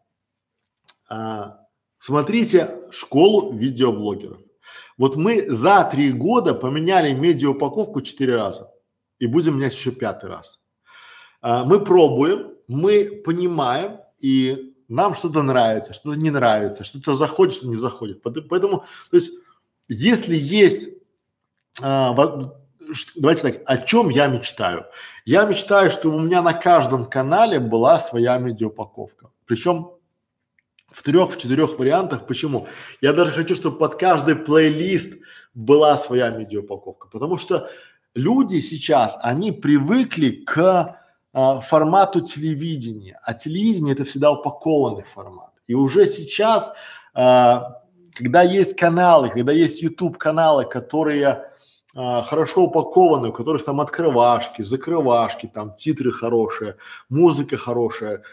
А, 1.09 1.59
смотрите 1.97 2.75
школу 2.91 3.53
видеоблогеров. 3.53 4.39
Вот 4.97 5.15
мы 5.15 5.49
за 5.49 5.83
три 5.91 6.11
года 6.11 6.53
поменяли 6.53 7.13
медиаупаковку 7.13 8.01
четыре 8.01 8.35
раза 8.35 8.71
и 9.19 9.25
будем 9.25 9.57
менять 9.57 9.73
еще 9.73 9.91
пятый 9.91 10.29
раз. 10.29 10.61
А, 11.41 11.65
мы 11.65 11.83
пробуем, 11.83 12.53
мы 12.67 13.21
понимаем 13.25 14.02
и 14.23 14.73
нам 14.87 15.15
что-то 15.15 15.43
нравится, 15.43 15.93
что-то 15.93 16.17
не 16.17 16.31
нравится, 16.31 16.85
что-то 16.85 17.13
заходит, 17.13 17.53
что 17.53 17.67
не 17.67 17.75
заходит. 17.75 18.21
Поэтому, 18.23 18.85
то 19.11 19.17
есть 19.17 19.31
если 19.89 20.35
есть, 20.35 20.89
а, 21.81 22.15
давайте 23.15 23.41
так, 23.41 23.61
о 23.65 23.77
чем 23.79 24.07
я 24.07 24.27
мечтаю? 24.27 24.85
Я 25.25 25.43
мечтаю, 25.43 25.91
чтобы 25.91 26.15
у 26.15 26.21
меня 26.21 26.41
на 26.41 26.53
каждом 26.53 27.05
канале 27.05 27.59
была 27.59 27.99
своя 27.99 28.37
медиаупаковка. 28.37 29.29
Причем 29.45 29.91
в 30.89 31.03
трех, 31.03 31.33
в 31.33 31.37
четырех 31.37 31.77
вариантах. 31.77 32.25
Почему? 32.25 32.67
Я 33.01 33.11
даже 33.11 33.33
хочу, 33.33 33.55
чтобы 33.55 33.77
под 33.77 33.95
каждый 33.95 34.37
плейлист 34.37 35.15
была 35.53 35.97
своя 35.97 36.29
медиаупаковка. 36.29 37.09
Потому 37.09 37.37
что 37.37 37.69
люди 38.15 38.61
сейчас, 38.61 39.17
они 39.21 39.51
привыкли 39.51 40.29
к 40.45 41.02
формату 41.33 42.21
телевидения, 42.21 43.19
а 43.23 43.33
телевидение 43.33 43.93
это 43.93 44.05
всегда 44.05 44.31
упакованный 44.31 45.03
формат. 45.03 45.51
И 45.67 45.73
уже 45.73 46.05
сейчас, 46.07 46.73
а, 47.13 47.81
когда 48.13 48.43
есть 48.43 48.75
каналы, 48.75 49.29
когда 49.29 49.51
есть 49.51 49.81
YouTube 49.81 50.17
каналы, 50.17 50.65
которые 50.65 51.45
а, 51.95 52.21
хорошо 52.21 52.65
упакованы, 52.65 53.29
у 53.29 53.33
которых 53.33 53.65
там 53.65 53.81
открывашки, 53.81 54.61
закрывашки, 54.61 55.49
там 55.51 55.73
титры 55.73 56.11
хорошие, 56.11 56.75
музыка 57.09 57.57
хорошая, 57.57 58.23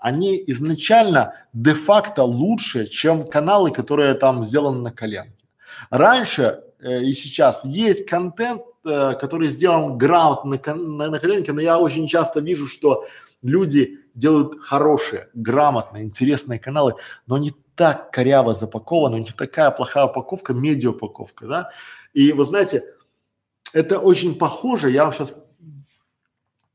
они 0.00 0.42
изначально 0.48 1.34
де-факто 1.52 2.24
лучше, 2.24 2.88
чем 2.88 3.28
каналы, 3.28 3.70
которые 3.70 4.14
там 4.14 4.44
сделаны 4.44 4.80
на 4.80 4.90
коленке. 4.90 5.44
Раньше 5.90 6.62
э, 6.80 7.02
и 7.02 7.12
сейчас 7.12 7.64
есть 7.64 8.06
контент, 8.06 8.62
э, 8.62 8.69
который 8.82 9.48
сделан 9.48 9.98
грамотно 9.98 10.58
на, 10.64 10.74
на, 10.74 11.10
на 11.10 11.18
коленке, 11.18 11.52
но 11.52 11.60
я 11.60 11.78
очень 11.78 12.08
часто 12.08 12.40
вижу, 12.40 12.66
что 12.66 13.06
люди 13.42 13.98
делают 14.14 14.60
хорошие, 14.62 15.28
грамотные, 15.34 16.04
интересные 16.04 16.58
каналы, 16.58 16.94
но 17.26 17.38
не 17.38 17.52
так 17.74 18.10
коряво 18.10 18.54
запакованы, 18.54 19.16
не 19.16 19.30
такая 19.30 19.70
плохая 19.70 20.04
упаковка, 20.06 20.52
медиа 20.52 20.90
упаковка, 20.90 21.46
да. 21.46 21.70
И 22.12 22.32
вы 22.32 22.44
знаете, 22.44 22.84
это 23.72 23.98
очень 23.98 24.36
похоже, 24.36 24.90
я 24.90 25.04
вам 25.04 25.12
сейчас, 25.12 25.34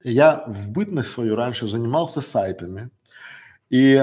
я 0.03 0.44
в 0.48 0.69
бытность 0.69 1.11
свою 1.11 1.36
раньше 1.36 1.68
занимался 1.68 2.22
сайтами, 2.22 2.90
и 3.69 3.95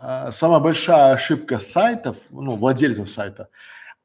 а, 0.00 0.32
самая 0.32 0.60
большая 0.60 1.12
ошибка 1.12 1.60
сайтов, 1.60 2.16
ну, 2.30 2.56
владельцев 2.56 3.10
сайта, 3.10 3.48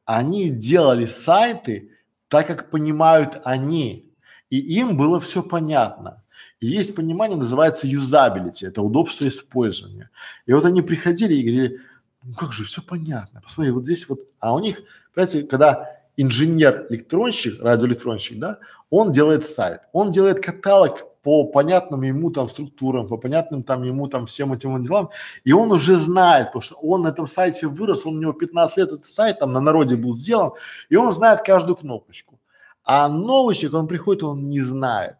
они 0.03 0.49
делали 0.49 1.05
сайты 1.07 1.94
так, 2.27 2.47
как 2.47 2.69
понимают 2.69 3.41
они, 3.43 4.11
и 4.49 4.57
им 4.57 4.97
было 4.97 5.19
все 5.19 5.43
понятно. 5.43 6.23
И 6.59 6.67
есть 6.67 6.95
понимание, 6.95 7.37
называется 7.37 7.87
юзабилити, 7.87 8.65
это 8.65 8.81
удобство 8.81 9.27
использования. 9.27 10.09
И 10.45 10.53
вот 10.53 10.65
они 10.65 10.81
приходили 10.81 11.33
и 11.33 11.43
говорили, 11.43 11.81
ну 12.23 12.33
как 12.33 12.53
же, 12.53 12.63
все 12.63 12.81
понятно, 12.81 13.41
посмотри, 13.41 13.71
вот 13.71 13.85
здесь 13.85 14.07
вот, 14.07 14.21
а 14.39 14.53
у 14.53 14.59
них, 14.59 14.81
понимаете, 15.13 15.43
когда 15.43 15.91
инженер-электронщик, 16.17 17.61
радиоэлектронщик, 17.61 18.39
да, 18.39 18.59
он 18.89 19.11
делает 19.11 19.45
сайт, 19.45 19.81
он 19.91 20.11
делает 20.11 20.43
каталог 20.43 21.07
по 21.25 21.43
понятным 21.43 22.03
ему 22.03 22.29
там 22.29 22.49
структурам, 22.49 23.07
по 23.07 23.17
понятным 23.17 23.63
там 23.63 23.83
ему 23.83 24.07
там 24.07 24.27
всем 24.27 24.53
этим 24.53 24.83
делам, 24.83 25.09
и 25.43 25.53
он 25.53 25.71
уже 25.71 25.95
знает, 25.95 26.47
потому 26.47 26.61
что 26.61 26.75
он 26.75 27.01
на 27.01 27.07
этом 27.07 27.27
сайте 27.27 27.65
вырос, 27.65 28.05
он 28.05 28.17
у 28.17 28.21
него 28.21 28.33
15 28.33 28.77
лет 28.77 28.87
этот 28.89 29.05
сайт 29.07 29.39
там 29.39 29.51
на 29.51 29.59
народе 29.59 29.95
был 29.95 30.15
сделан, 30.15 30.51
и 30.87 30.95
он 30.95 31.11
знает 31.13 31.41
каждую 31.41 31.77
кнопочку. 31.77 32.39
А 32.83 33.09
новый 33.09 33.55
человек, 33.55 33.73
он 33.73 33.87
приходит, 33.87 34.21
он 34.21 34.47
не 34.47 34.61
знает. 34.61 35.15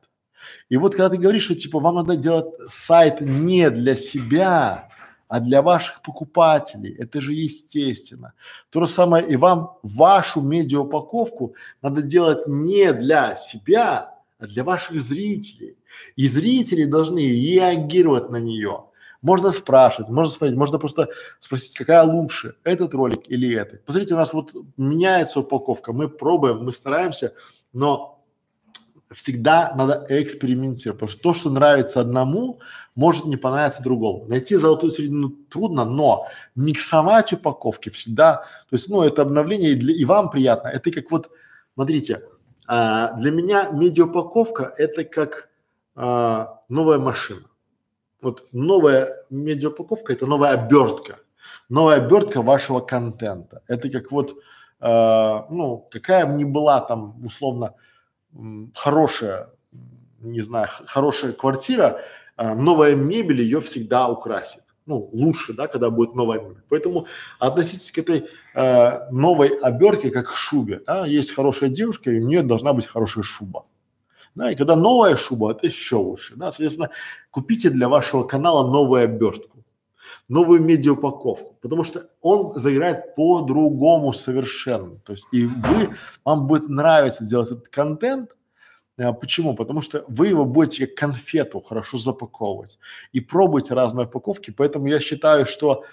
И 0.69 0.77
вот 0.77 0.91
когда 0.91 1.09
ты 1.09 1.17
говоришь, 1.17 1.45
что 1.45 1.55
типа 1.55 1.79
вам 1.79 1.95
надо 1.95 2.15
делать 2.15 2.53
сайт 2.69 3.21
не 3.21 3.71
для 3.71 3.95
себя, 3.95 4.89
а 5.27 5.39
для 5.39 5.63
ваших 5.63 6.03
покупателей, 6.03 6.95
это 6.99 7.19
же 7.19 7.33
естественно. 7.33 8.33
То 8.69 8.85
же 8.85 8.91
самое 8.91 9.25
и 9.27 9.37
вам 9.37 9.79
вашу 9.81 10.41
медиаупаковку 10.41 11.55
надо 11.81 12.03
делать 12.03 12.45
не 12.45 12.93
для 12.93 13.35
себя, 13.35 14.15
а 14.37 14.45
для 14.45 14.63
ваших 14.63 15.01
зрителей. 15.01 15.77
И 16.15 16.27
зрители 16.27 16.85
должны 16.85 17.19
реагировать 17.19 18.29
на 18.29 18.37
нее. 18.37 18.85
Можно 19.21 19.49
спрашивать, 19.49 20.09
можно 20.09 20.31
спросить, 20.31 20.55
можно 20.55 20.77
просто 20.77 21.09
спросить, 21.39 21.73
какая 21.73 22.03
лучше, 22.03 22.55
этот 22.63 22.93
ролик 22.93 23.21
или 23.27 23.55
этот. 23.55 23.83
Посмотрите, 23.83 24.13
у 24.13 24.17
нас 24.17 24.33
вот 24.33 24.53
меняется 24.77 25.39
упаковка, 25.39 25.93
мы 25.93 26.09
пробуем, 26.09 26.63
мы 26.63 26.73
стараемся, 26.73 27.33
но 27.73 28.23
всегда 29.11 29.73
надо 29.75 30.05
экспериментировать, 30.09 30.99
потому 30.99 31.09
что 31.09 31.21
то, 31.21 31.33
что 31.33 31.49
нравится 31.49 32.01
одному, 32.01 32.59
может 32.95 33.25
не 33.25 33.37
понравиться 33.37 33.83
другому. 33.83 34.25
Найти 34.27 34.55
золотую 34.55 34.91
середину 34.91 35.31
трудно, 35.49 35.85
но 35.85 36.27
миксовать 36.55 37.33
упаковки 37.33 37.89
всегда, 37.89 38.45
то 38.69 38.75
есть, 38.75 38.89
ну, 38.89 39.01
это 39.01 39.21
обновление 39.21 39.71
и, 39.71 39.75
для, 39.75 39.93
и 39.95 40.05
вам 40.05 40.29
приятно. 40.29 40.67
Это 40.67 40.91
как 40.91 41.11
вот, 41.11 41.29
смотрите, 41.73 42.23
а, 42.67 43.13
для 43.13 43.31
меня 43.31 43.69
медиаупаковка 43.71 44.73
это 44.77 45.03
как 45.03 45.49
а, 45.95 46.61
новая 46.69 46.99
машина. 46.99 47.45
Вот 48.21 48.47
новая 48.51 49.09
медиаупаковка 49.29 50.13
это 50.13 50.25
новая 50.25 50.51
обертка, 50.51 51.19
новая 51.69 51.97
обертка 51.97 52.41
вашего 52.41 52.79
контента. 52.79 53.61
Это 53.67 53.89
как 53.89 54.11
вот, 54.11 54.35
а, 54.79 55.47
ну, 55.49 55.87
какая 55.91 56.25
бы 56.25 56.33
ни 56.33 56.43
была 56.43 56.81
там 56.81 57.23
условно 57.25 57.75
хорошая, 58.75 59.49
не 60.19 60.41
знаю, 60.41 60.67
хорошая 60.87 61.31
квартира, 61.31 62.01
а, 62.35 62.55
новая 62.55 62.95
мебель 62.95 63.41
ее 63.41 63.61
всегда 63.61 64.09
украсит. 64.09 64.63
Ну, 64.85 65.09
лучше, 65.13 65.53
да, 65.53 65.67
когда 65.67 65.89
будет 65.89 66.13
новая 66.13 66.39
мебель. 66.39 66.63
Поэтому 66.69 67.07
относитесь 67.39 67.91
к 67.91 67.97
этой 67.97 68.29
э, 68.53 69.09
новой 69.09 69.47
обертке 69.47 70.11
как 70.11 70.29
к 70.29 70.35
шубе. 70.35 70.79
Да? 70.85 71.07
Есть 71.07 71.33
хорошая 71.33 71.69
девушка, 71.69 72.11
и 72.11 72.19
у 72.19 72.23
нее 72.23 72.43
должна 72.43 72.71
быть 72.71 72.85
хорошая 72.85 73.23
шуба. 73.23 73.65
Да, 74.35 74.51
и 74.51 74.55
когда 74.55 74.75
новая 74.75 75.15
шуба, 75.15 75.51
это 75.51 75.65
еще 75.65 75.95
лучше. 75.95 76.35
Да? 76.35 76.51
Соответственно, 76.51 76.89
купите 77.31 77.69
для 77.69 77.87
вашего 77.87 78.23
канала 78.23 78.69
новую 78.69 79.03
обертку, 79.03 79.63
новую 80.27 80.61
медиаупаковку, 80.61 81.57
потому 81.61 81.85
что 81.85 82.09
он 82.21 82.53
заиграет 82.53 83.15
по-другому 83.15 84.11
совершенно. 84.13 84.97
То 85.05 85.13
есть 85.13 85.25
и 85.31 85.45
вы, 85.45 85.95
вам 86.25 86.47
будет 86.47 86.67
нравиться 86.67 87.23
делать 87.23 87.49
этот 87.51 87.69
контент, 87.69 88.31
а, 88.97 89.13
почему? 89.13 89.55
Потому 89.55 89.81
что 89.81 90.03
вы 90.07 90.27
его 90.27 90.45
будете 90.45 90.87
как 90.87 90.97
конфету 90.97 91.61
хорошо 91.61 91.97
запаковывать 91.97 92.79
и 93.11 93.19
пробуйте 93.19 93.73
разные 93.73 94.05
упаковки. 94.05 94.51
Поэтому 94.51 94.87
я 94.87 94.99
считаю, 94.99 95.45
что 95.45 95.83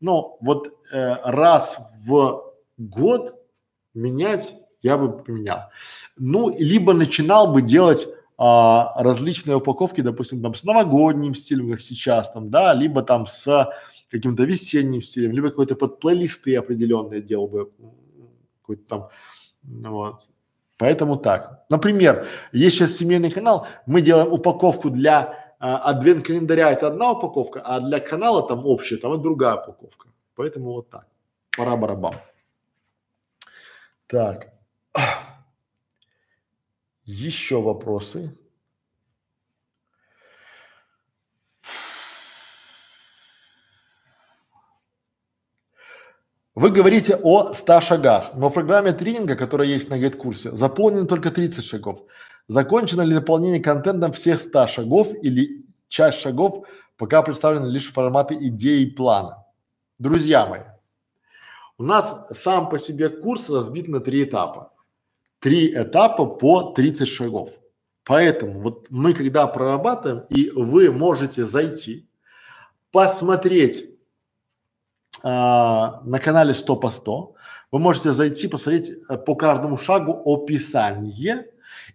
ну 0.00 0.36
вот 0.40 0.68
э, 0.92 1.14
раз 1.24 1.78
в 2.06 2.52
год 2.76 3.34
менять 3.94 4.54
я 4.82 4.96
бы 4.96 5.22
поменял. 5.22 5.70
Ну, 6.16 6.50
либо 6.58 6.92
начинал 6.92 7.52
бы 7.52 7.62
делать 7.62 8.06
а, 8.36 8.94
различные 9.02 9.56
упаковки, 9.56 10.00
допустим, 10.00 10.42
там 10.42 10.54
с 10.54 10.64
новогодним 10.64 11.34
стилем, 11.34 11.72
как 11.72 11.80
сейчас 11.80 12.32
там, 12.32 12.50
да, 12.50 12.74
либо 12.74 13.02
там 13.02 13.26
с 13.26 13.68
каким-то 14.10 14.44
весенним 14.44 15.02
стилем, 15.02 15.32
либо 15.32 15.50
какой-то 15.50 15.74
под 15.74 16.00
плейлисты 16.00 16.56
определенные 16.56 17.20
делал 17.20 17.48
бы, 17.48 17.70
какой-то 18.60 18.82
там, 18.88 19.08
ну 19.62 19.92
вот, 19.92 20.20
Поэтому 20.78 21.16
так. 21.16 21.64
Например, 21.68 22.26
есть 22.52 22.76
сейчас 22.76 22.96
семейный 22.96 23.30
канал, 23.30 23.66
мы 23.86 24.00
делаем 24.00 24.32
упаковку 24.32 24.90
для 24.90 25.54
а, 25.58 25.78
адвент 25.78 26.24
календаря 26.24 26.70
это 26.70 26.86
одна 26.86 27.10
упаковка, 27.10 27.60
а 27.60 27.80
для 27.80 27.98
канала 27.98 28.46
там 28.46 28.64
общая, 28.64 28.96
там 28.96 29.12
это 29.12 29.22
другая 29.22 29.56
упаковка. 29.56 30.08
Поэтому 30.36 30.72
вот 30.72 30.88
так. 30.88 31.06
Пора 31.56 31.76
барабан. 31.76 32.14
Так. 34.06 34.57
Еще 37.04 37.60
вопросы? 37.62 38.38
Вы 46.54 46.70
говорите 46.70 47.14
о 47.22 47.52
100 47.52 47.80
шагах, 47.80 48.34
но 48.34 48.50
в 48.50 48.52
программе 48.52 48.92
тренинга, 48.92 49.36
которая 49.36 49.68
есть 49.68 49.90
на 49.90 49.98
гайд-курсе, 49.98 50.50
заполнено 50.50 51.06
только 51.06 51.30
30 51.30 51.64
шагов. 51.64 52.02
Закончено 52.48 53.02
ли 53.02 53.14
наполнение 53.14 53.60
контентом 53.60 54.12
всех 54.12 54.40
100 54.40 54.66
шагов 54.66 55.12
или 55.22 55.64
часть 55.88 56.18
шагов 56.18 56.66
пока 56.96 57.22
представлены 57.22 57.68
лишь 57.68 57.92
форматы 57.92 58.34
идеи 58.48 58.82
и 58.82 58.90
плана? 58.90 59.46
Друзья 60.00 60.46
мои, 60.46 60.62
у 61.78 61.84
нас 61.84 62.28
сам 62.32 62.68
по 62.68 62.78
себе 62.78 63.08
курс 63.08 63.48
разбит 63.48 63.86
на 63.86 64.00
три 64.00 64.24
этапа. 64.24 64.72
Три 65.40 65.72
этапа 65.72 66.26
по 66.26 66.72
30 66.72 67.08
шагов. 67.08 67.58
Поэтому 68.04 68.60
вот 68.60 68.86
мы 68.90 69.12
когда 69.12 69.46
прорабатываем, 69.46 70.24
и 70.30 70.50
вы 70.50 70.90
можете 70.90 71.46
зайти, 71.46 72.08
посмотреть 72.90 73.84
а, 75.22 76.00
на 76.04 76.18
канале 76.18 76.54
100 76.54 76.76
по 76.76 76.90
100. 76.90 77.34
Вы 77.70 77.78
можете 77.78 78.12
зайти, 78.12 78.48
посмотреть 78.48 78.90
э, 78.90 79.18
по 79.18 79.34
каждому 79.34 79.76
шагу 79.76 80.22
описание 80.24 81.46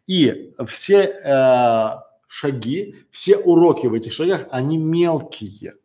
и 0.06 0.54
все 0.68 1.06
э, 1.06 2.00
шаги, 2.28 2.96
все 3.12 3.38
уроки 3.38 3.88
в 3.88 3.94
этих 3.94 4.14
шагах, 4.14 4.46
они 4.52 4.78
мелкие. 4.78 5.76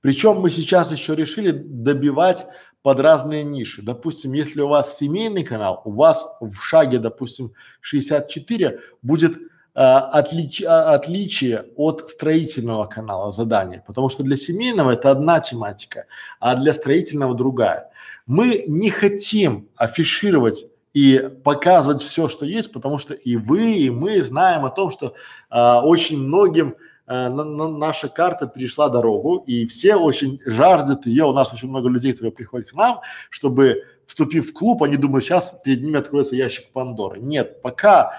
Причем 0.00 0.40
мы 0.40 0.50
сейчас 0.50 0.92
еще 0.92 1.14
решили 1.14 1.50
добивать 1.50 2.46
под 2.82 3.00
разные 3.00 3.44
ниши. 3.44 3.82
Допустим, 3.82 4.32
если 4.32 4.60
у 4.60 4.68
вас 4.68 4.96
семейный 4.96 5.44
канал, 5.44 5.82
у 5.84 5.92
вас 5.92 6.36
в 6.40 6.60
шаге, 6.60 6.98
допустим, 6.98 7.52
64 7.80 8.80
будет 9.02 9.36
а, 9.74 10.00
отлич, 10.18 10.62
а, 10.62 10.94
отличие 10.94 11.66
от 11.76 12.04
строительного 12.04 12.86
канала 12.86 13.32
задания, 13.32 13.84
потому 13.86 14.08
что 14.08 14.22
для 14.22 14.36
семейного 14.36 14.92
это 14.92 15.10
одна 15.10 15.40
тематика, 15.40 16.06
а 16.40 16.56
для 16.56 16.72
строительного 16.72 17.34
другая. 17.34 17.90
Мы 18.26 18.64
не 18.66 18.90
хотим 18.90 19.68
афишировать 19.76 20.64
и 20.92 21.22
показывать 21.44 22.02
все, 22.02 22.28
что 22.28 22.46
есть, 22.46 22.72
потому 22.72 22.98
что 22.98 23.14
и 23.14 23.36
вы, 23.36 23.74
и 23.74 23.90
мы 23.90 24.22
знаем 24.22 24.64
о 24.64 24.70
том, 24.70 24.90
что 24.90 25.14
а, 25.50 25.82
очень 25.84 26.18
многим 26.18 26.76
а, 27.12 27.28
на, 27.28 27.42
на, 27.42 27.66
наша 27.66 28.08
карта 28.08 28.46
перешла 28.46 28.88
дорогу, 28.88 29.42
и 29.44 29.66
все 29.66 29.96
очень 29.96 30.40
жаждут 30.46 31.08
ее. 31.08 31.24
У 31.24 31.32
нас 31.32 31.52
очень 31.52 31.68
много 31.68 31.88
людей, 31.88 32.12
которые 32.12 32.30
приходят 32.30 32.70
к 32.70 32.74
нам, 32.74 33.00
чтобы, 33.30 33.82
вступив 34.06 34.48
в 34.48 34.52
клуб, 34.52 34.84
они 34.84 34.96
думают, 34.96 35.24
сейчас 35.24 35.60
перед 35.64 35.82
ними 35.82 35.98
откроется 35.98 36.36
ящик 36.36 36.70
Пандоры. 36.72 37.18
Нет, 37.18 37.62
пока 37.62 38.12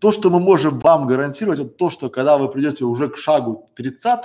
то, 0.00 0.10
что 0.10 0.28
мы 0.28 0.40
можем 0.40 0.80
вам 0.80 1.06
гарантировать, 1.06 1.60
это 1.60 1.68
то, 1.68 1.88
что 1.88 2.10
когда 2.10 2.36
вы 2.36 2.50
придете 2.50 2.84
уже 2.84 3.08
к 3.08 3.16
шагу 3.16 3.70
30 3.76 4.24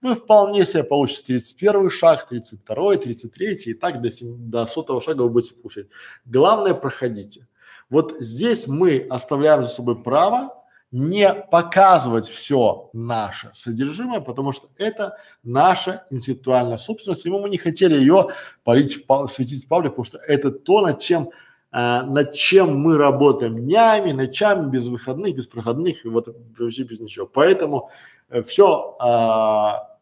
вы 0.00 0.14
вполне 0.14 0.64
себе 0.64 0.84
получите 0.84 1.24
31 1.24 1.90
шаг, 1.90 2.28
32 2.28 2.96
33 2.98 3.54
и 3.64 3.74
так 3.74 4.00
до, 4.00 4.12
7, 4.12 4.48
до 4.48 4.66
сотого 4.66 5.02
шага 5.02 5.22
вы 5.22 5.30
будете 5.30 5.56
получать. 5.56 5.86
Главное 6.24 6.72
проходите. 6.72 7.48
Вот 7.90 8.14
здесь 8.20 8.68
мы 8.68 9.04
оставляем 9.10 9.64
за 9.64 9.70
собой 9.70 10.00
право 10.00 10.55
не 10.92 11.32
показывать 11.34 12.28
все 12.28 12.90
наше 12.92 13.50
содержимое, 13.54 14.20
потому 14.20 14.52
что 14.52 14.68
это 14.76 15.16
наша 15.42 16.06
интеллектуальная 16.10 16.78
собственность, 16.78 17.26
и 17.26 17.30
мы, 17.30 17.48
не 17.50 17.58
хотели 17.58 17.94
ее 17.94 18.28
полить 18.64 19.04
в, 19.06 19.28
светить 19.28 19.64
в 19.64 19.68
паблик, 19.68 19.92
потому 19.92 20.04
что 20.04 20.18
это 20.18 20.50
то, 20.50 20.80
над 20.80 21.00
чем 21.00 21.30
а, 21.72 22.04
над 22.04 22.32
чем 22.32 22.78
мы 22.78 22.96
работаем 22.96 23.58
днями, 23.66 24.12
ночами, 24.12 24.70
без 24.70 24.86
выходных, 24.86 25.36
без 25.36 25.46
проходных 25.46 26.04
и 26.04 26.08
вот 26.08 26.34
вообще 26.58 26.84
без 26.84 27.00
ничего. 27.00 27.26
Поэтому 27.26 27.90
э, 28.28 28.42
все, 28.44 28.96
а, 28.98 29.98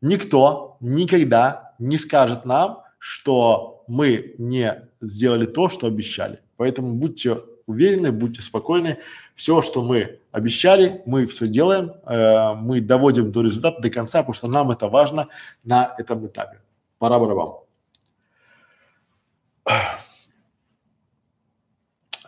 никто 0.00 0.78
никогда 0.80 1.74
не 1.78 1.98
скажет 1.98 2.46
нам, 2.46 2.82
что 2.98 3.84
мы 3.86 4.34
не 4.38 4.88
сделали 5.00 5.46
то, 5.46 5.68
что 5.68 5.88
обещали. 5.88 6.40
Поэтому 6.56 6.94
будьте 6.94 7.42
уверены, 7.66 8.12
будьте 8.12 8.42
спокойны. 8.42 8.98
Все, 9.34 9.60
что 9.62 9.82
мы 9.82 10.20
обещали, 10.32 11.02
мы 11.06 11.26
все 11.26 11.48
делаем, 11.48 11.92
э, 12.04 12.54
мы 12.54 12.80
доводим 12.80 13.32
до 13.32 13.42
результата 13.42 13.80
до 13.80 13.90
конца, 13.90 14.20
потому 14.20 14.34
что 14.34 14.48
нам 14.48 14.70
это 14.70 14.88
важно 14.88 15.28
на 15.64 15.94
этом 15.98 16.26
этапе. 16.26 16.60
Пора 16.98 17.18
барабан. 17.18 17.56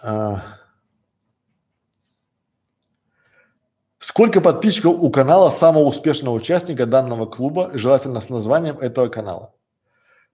А, 0.00 0.58
сколько 3.98 4.40
подписчиков 4.40 5.00
у 5.00 5.10
канала 5.10 5.50
самого 5.50 5.84
успешного 5.84 6.34
участника 6.34 6.86
данного 6.86 7.26
клуба, 7.26 7.70
желательно 7.74 8.20
с 8.20 8.28
названием 8.28 8.78
этого 8.78 9.08
канала? 9.08 9.54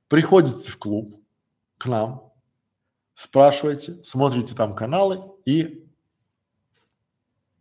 Приходите 0.08 0.70
в 0.70 0.78
клуб 0.78 1.20
к 1.78 1.86
нам, 1.86 2.33
спрашивайте, 3.14 4.02
смотрите 4.04 4.54
там 4.54 4.74
каналы 4.74 5.22
и 5.44 5.84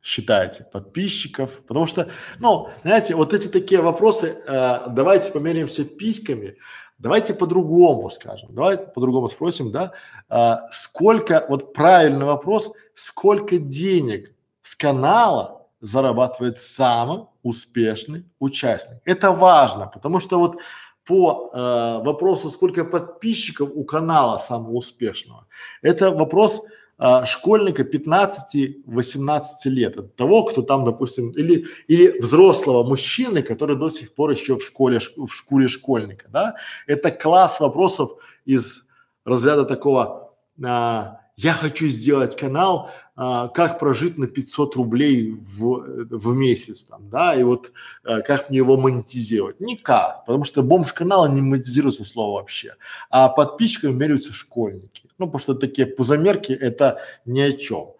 считаете 0.01 0.65
подписчиков, 0.65 1.61
потому 1.65 1.87
что, 1.87 2.09
ну, 2.39 2.69
знаете, 2.83 3.15
вот 3.15 3.33
эти 3.33 3.47
такие 3.47 3.81
вопросы, 3.81 4.37
э, 4.45 4.89
давайте 4.89 5.31
померяемся 5.31 5.85
письками, 5.85 6.57
Давайте 7.03 7.33
по-другому 7.33 8.09
скажем, 8.11 8.55
давайте 8.55 8.85
по-другому 8.85 9.27
спросим, 9.27 9.71
да, 9.71 9.91
а, 10.29 10.67
сколько, 10.71 11.45
вот 11.49 11.73
правильный 11.73 12.25
вопрос, 12.25 12.71
сколько 12.95 13.57
денег 13.57 14.33
с 14.61 14.73
канала 14.73 15.67
зарабатывает 15.81 16.59
самый 16.59 17.25
успешный 17.41 18.25
участник. 18.39 19.01
Это 19.03 19.33
важно, 19.33 19.87
потому 19.87 20.21
что 20.21 20.39
вот 20.39 20.61
по 21.05 21.51
э, 21.53 22.05
вопросу, 22.05 22.49
сколько 22.49 22.85
подписчиков 22.85 23.69
у 23.73 23.83
канала 23.83 24.37
самого 24.37 24.73
успешного, 24.73 25.47
это 25.81 26.11
вопрос 26.11 26.61
а, 26.97 27.25
школьника 27.25 27.83
15-18 27.83 29.41
лет, 29.65 29.97
от 29.97 30.15
того, 30.15 30.43
кто 30.45 30.61
там, 30.61 30.85
допустим, 30.85 31.31
или, 31.31 31.65
или 31.87 32.19
взрослого 32.19 32.87
мужчины, 32.87 33.41
который 33.41 33.75
до 33.75 33.89
сих 33.89 34.13
пор 34.13 34.31
еще 34.31 34.57
в 34.57 34.63
школе, 34.63 34.99
в 35.17 35.27
школе 35.27 35.67
школьника, 35.67 36.27
да, 36.29 36.55
это 36.87 37.11
класс 37.11 37.59
вопросов 37.59 38.11
из 38.45 38.83
разряда 39.25 39.65
такого, 39.65 40.33
а, 40.63 41.19
я 41.35 41.53
хочу 41.53 41.87
сделать 41.87 42.35
канал, 42.35 42.91
а, 43.15 43.47
как 43.47 43.79
прожить 43.79 44.17
на 44.17 44.27
500 44.27 44.75
рублей 44.75 45.31
в, 45.31 46.07
в 46.09 46.35
месяц 46.35 46.85
там, 46.85 47.09
да, 47.09 47.33
и 47.35 47.43
вот 47.43 47.71
а, 48.03 48.21
как 48.21 48.49
мне 48.49 48.57
его 48.57 48.77
монетизировать? 48.77 49.59
Никак, 49.59 50.25
потому 50.25 50.45
что 50.45 50.61
бомж 50.61 50.93
канала 50.93 51.27
не 51.27 51.41
монетизируется 51.41 52.05
слово 52.05 52.39
вообще, 52.39 52.75
а 53.09 53.29
подписчиками 53.29 53.93
меряются 53.93 54.33
школьники. 54.33 55.09
Ну, 55.17 55.25
потому 55.27 55.39
что 55.39 55.55
такие 55.55 55.87
пузомерки 55.87 56.51
это 56.51 57.01
ни 57.25 57.39
о 57.39 57.53
чем. 57.53 57.93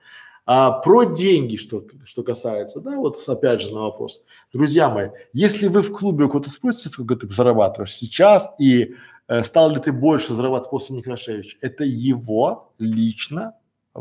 А 0.45 0.71
про 0.71 1.05
деньги, 1.05 1.55
что, 1.55 1.85
что 2.03 2.21
касается, 2.21 2.81
да, 2.81 2.97
вот 2.97 3.17
опять 3.27 3.61
же 3.61 3.73
на 3.73 3.81
вопрос. 3.81 4.21
Друзья 4.51 4.89
мои, 4.89 5.09
если 5.31 5.67
вы 5.67 5.81
в 5.81 5.93
клубе 5.93 6.25
у 6.25 6.27
кого-то 6.27 6.49
спросите, 6.49 6.89
сколько 6.89 7.15
ты 7.15 7.29
зарабатываешь 7.29 7.95
сейчас 7.95 8.53
и 8.59 8.95
стал 9.43 9.71
ли 9.71 9.79
ты 9.79 9.91
больше 9.91 10.33
зарабатывать 10.33 10.69
после 10.69 10.95
Некрашевича, 10.97 11.57
это 11.61 11.83
его 11.83 12.73
лично 12.79 13.55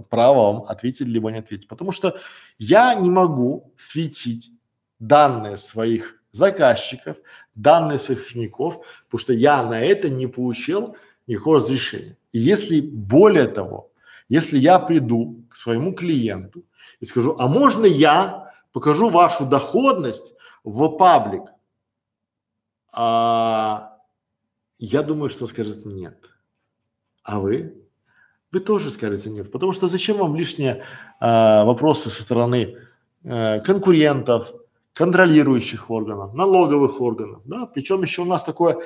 право 0.09 0.53
вам 0.53 0.63
ответить 0.65 1.07
либо 1.07 1.31
не 1.31 1.39
ответить. 1.39 1.69
Потому 1.69 1.93
что 1.93 2.19
я 2.59 2.95
не 2.95 3.11
могу 3.11 3.73
светить 3.77 4.51
данные 4.99 5.59
своих 5.59 6.23
заказчиков, 6.33 7.17
данные 7.55 7.99
своих 7.99 8.21
учеников, 8.21 8.85
потому 9.05 9.21
что 9.21 9.33
я 9.33 9.63
на 9.63 9.81
это 9.81 10.09
не 10.09 10.27
получил 10.27 10.97
никакого 11.27 11.57
разрешения. 11.57 12.17
И 12.33 12.39
если 12.39 12.81
более 12.81 13.47
того, 13.47 13.91
если 14.29 14.59
я 14.59 14.79
приду 14.79 15.45
к 15.51 15.57
своему 15.57 15.93
клиенту 15.93 16.65
и 17.01 17.05
скажу, 17.05 17.37
а 17.39 17.49
можно 17.49 17.85
я 17.85 18.53
покажу 18.73 19.11
вашу 19.11 19.45
доходность 19.45 20.35
в 20.65 20.97
паблик, 20.97 21.43
а, 22.93 23.92
я 24.87 25.03
думаю, 25.03 25.31
что 25.31 25.47
скажет 25.47 25.87
нет. 25.87 26.19
А 27.23 27.39
вы? 27.39 27.83
Вы 28.51 28.61
тоже 28.61 28.91
скажете 28.91 29.31
нет, 29.31 29.53
потому 29.53 29.73
что 29.73 29.89
зачем 29.89 30.19
вам 30.19 30.35
лишние 30.37 30.83
а, 31.21 31.65
вопросы 31.65 32.11
со 32.11 32.23
стороны 32.23 32.77
а, 33.25 33.61
конкурентов, 33.61 34.53
контролирующих 34.93 35.91
органов, 35.91 36.35
налоговых 36.35 37.01
органов, 37.01 37.43
да, 37.45 37.67
причем 37.67 38.03
еще 38.03 38.23
у 38.23 38.27
нас 38.27 38.45
такое 38.45 38.79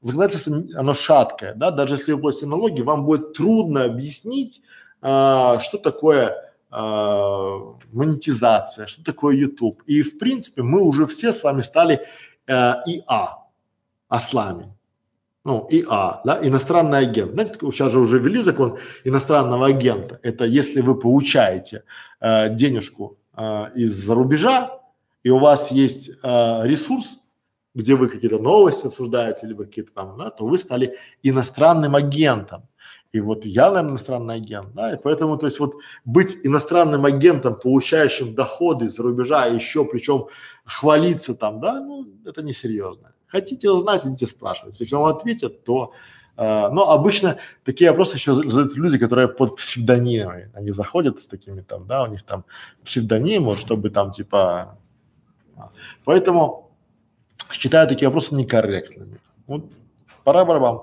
законодательство, 0.00 0.56
оно 0.74 0.94
шаткое, 0.94 1.54
да, 1.54 1.70
даже 1.70 1.96
если 1.96 2.12
вы 2.12 2.20
платите 2.20 2.46
налоги, 2.46 2.80
вам 2.80 3.04
будет 3.04 3.34
трудно 3.34 3.84
объяснить, 3.84 4.62
а, 5.02 5.60
что 5.60 5.76
такое 5.76 6.34
а, 6.70 7.76
монетизация, 7.92 8.86
что 8.86 9.04
такое 9.04 9.36
YouTube. 9.36 9.82
И 9.84 10.00
в 10.00 10.18
принципе 10.18 10.62
мы 10.62 10.80
уже 10.80 11.06
все 11.06 11.34
с 11.34 11.42
вами 11.42 11.60
стали 11.60 12.00
а, 12.48 12.82
ИА, 12.86 13.38
ослами. 14.08 14.74
Ну, 15.44 15.66
ИА, 15.70 16.20
да, 16.24 16.38
иностранный 16.46 16.98
агент. 16.98 17.32
Знаете, 17.32 17.54
сейчас 17.60 17.92
же 17.92 17.98
уже 17.98 18.18
ввели 18.18 18.42
закон 18.42 18.78
иностранного 19.04 19.66
агента. 19.66 20.20
Это 20.22 20.44
если 20.44 20.80
вы 20.82 20.94
получаете 20.94 21.82
э, 22.20 22.54
денежку 22.54 23.18
э, 23.36 23.66
из-за 23.74 24.14
рубежа, 24.14 24.78
и 25.24 25.30
у 25.30 25.38
вас 25.38 25.72
есть 25.72 26.10
э, 26.10 26.60
ресурс, 26.64 27.18
где 27.74 27.96
вы 27.96 28.08
какие-то 28.08 28.38
новости 28.38 28.86
обсуждаете, 28.86 29.46
либо 29.48 29.64
какие-то 29.64 29.92
там, 29.92 30.16
да, 30.16 30.30
то 30.30 30.46
вы 30.46 30.58
стали 30.58 30.96
иностранным 31.24 31.96
агентом. 31.96 32.68
И 33.10 33.20
вот 33.20 33.44
я, 33.44 33.70
наверное, 33.70 33.90
иностранный 33.90 34.36
агент, 34.36 34.72
да, 34.74 34.94
и 34.94 34.96
поэтому, 34.96 35.36
то 35.36 35.46
есть 35.46 35.58
вот 35.58 35.74
быть 36.04 36.36
иностранным 36.44 37.04
агентом, 37.04 37.58
получающим 37.58 38.34
доходы 38.34 38.86
из-за 38.86 39.02
рубежа, 39.02 39.46
еще 39.46 39.84
причем 39.84 40.28
хвалиться 40.64 41.34
там, 41.34 41.60
да, 41.60 41.80
ну, 41.80 42.06
это 42.24 42.42
несерьезно. 42.42 43.12
Хотите 43.32 43.70
узнать, 43.70 44.04
идите 44.04 44.26
спрашивать. 44.26 44.78
Если 44.78 44.94
вам 44.94 45.06
ответят, 45.06 45.64
то 45.64 45.94
э, 46.36 46.68
но 46.68 46.90
обычно 46.90 47.38
такие 47.64 47.88
вопросы 47.88 48.16
еще 48.16 48.34
задают 48.34 48.76
люди, 48.76 48.98
которые 48.98 49.26
под 49.26 49.56
псевдонимами. 49.56 50.50
Они 50.52 50.70
заходят 50.70 51.18
с 51.18 51.28
такими 51.28 51.62
там, 51.62 51.86
да, 51.86 52.02
у 52.02 52.08
них 52.08 52.22
там 52.24 52.44
псевдонимы, 52.84 53.56
чтобы 53.56 53.88
там 53.88 54.10
типа. 54.10 54.78
А. 55.56 55.70
Поэтому 56.04 56.70
считаю 57.50 57.88
такие 57.88 58.08
вопросы 58.08 58.34
некорректными. 58.34 59.18
Вот 59.46 59.64
пора 60.24 60.44
барабан. 60.44 60.82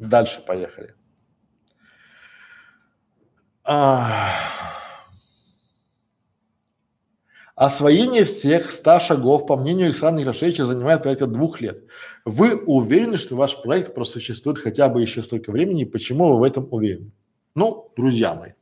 Дальше 0.00 0.42
поехали. 0.44 0.94
А, 3.62 4.32
Освоение 7.56 8.24
всех 8.24 8.72
ста 8.72 8.98
шагов, 8.98 9.46
по 9.46 9.56
мнению 9.56 9.86
Александра 9.86 10.22
Ярошевича, 10.22 10.66
занимает 10.66 11.04
порядка 11.04 11.26
двух 11.26 11.60
лет. 11.60 11.84
Вы 12.24 12.56
уверены, 12.56 13.16
что 13.16 13.36
ваш 13.36 13.62
проект 13.62 13.94
просуществует 13.94 14.58
хотя 14.58 14.88
бы 14.88 15.00
еще 15.00 15.22
столько 15.22 15.52
времени? 15.52 15.84
Почему 15.84 16.32
вы 16.32 16.40
в 16.40 16.42
этом 16.42 16.66
уверены? 16.72 17.12
Ну, 17.54 17.92
друзья 17.96 18.34
мои, 18.34 18.52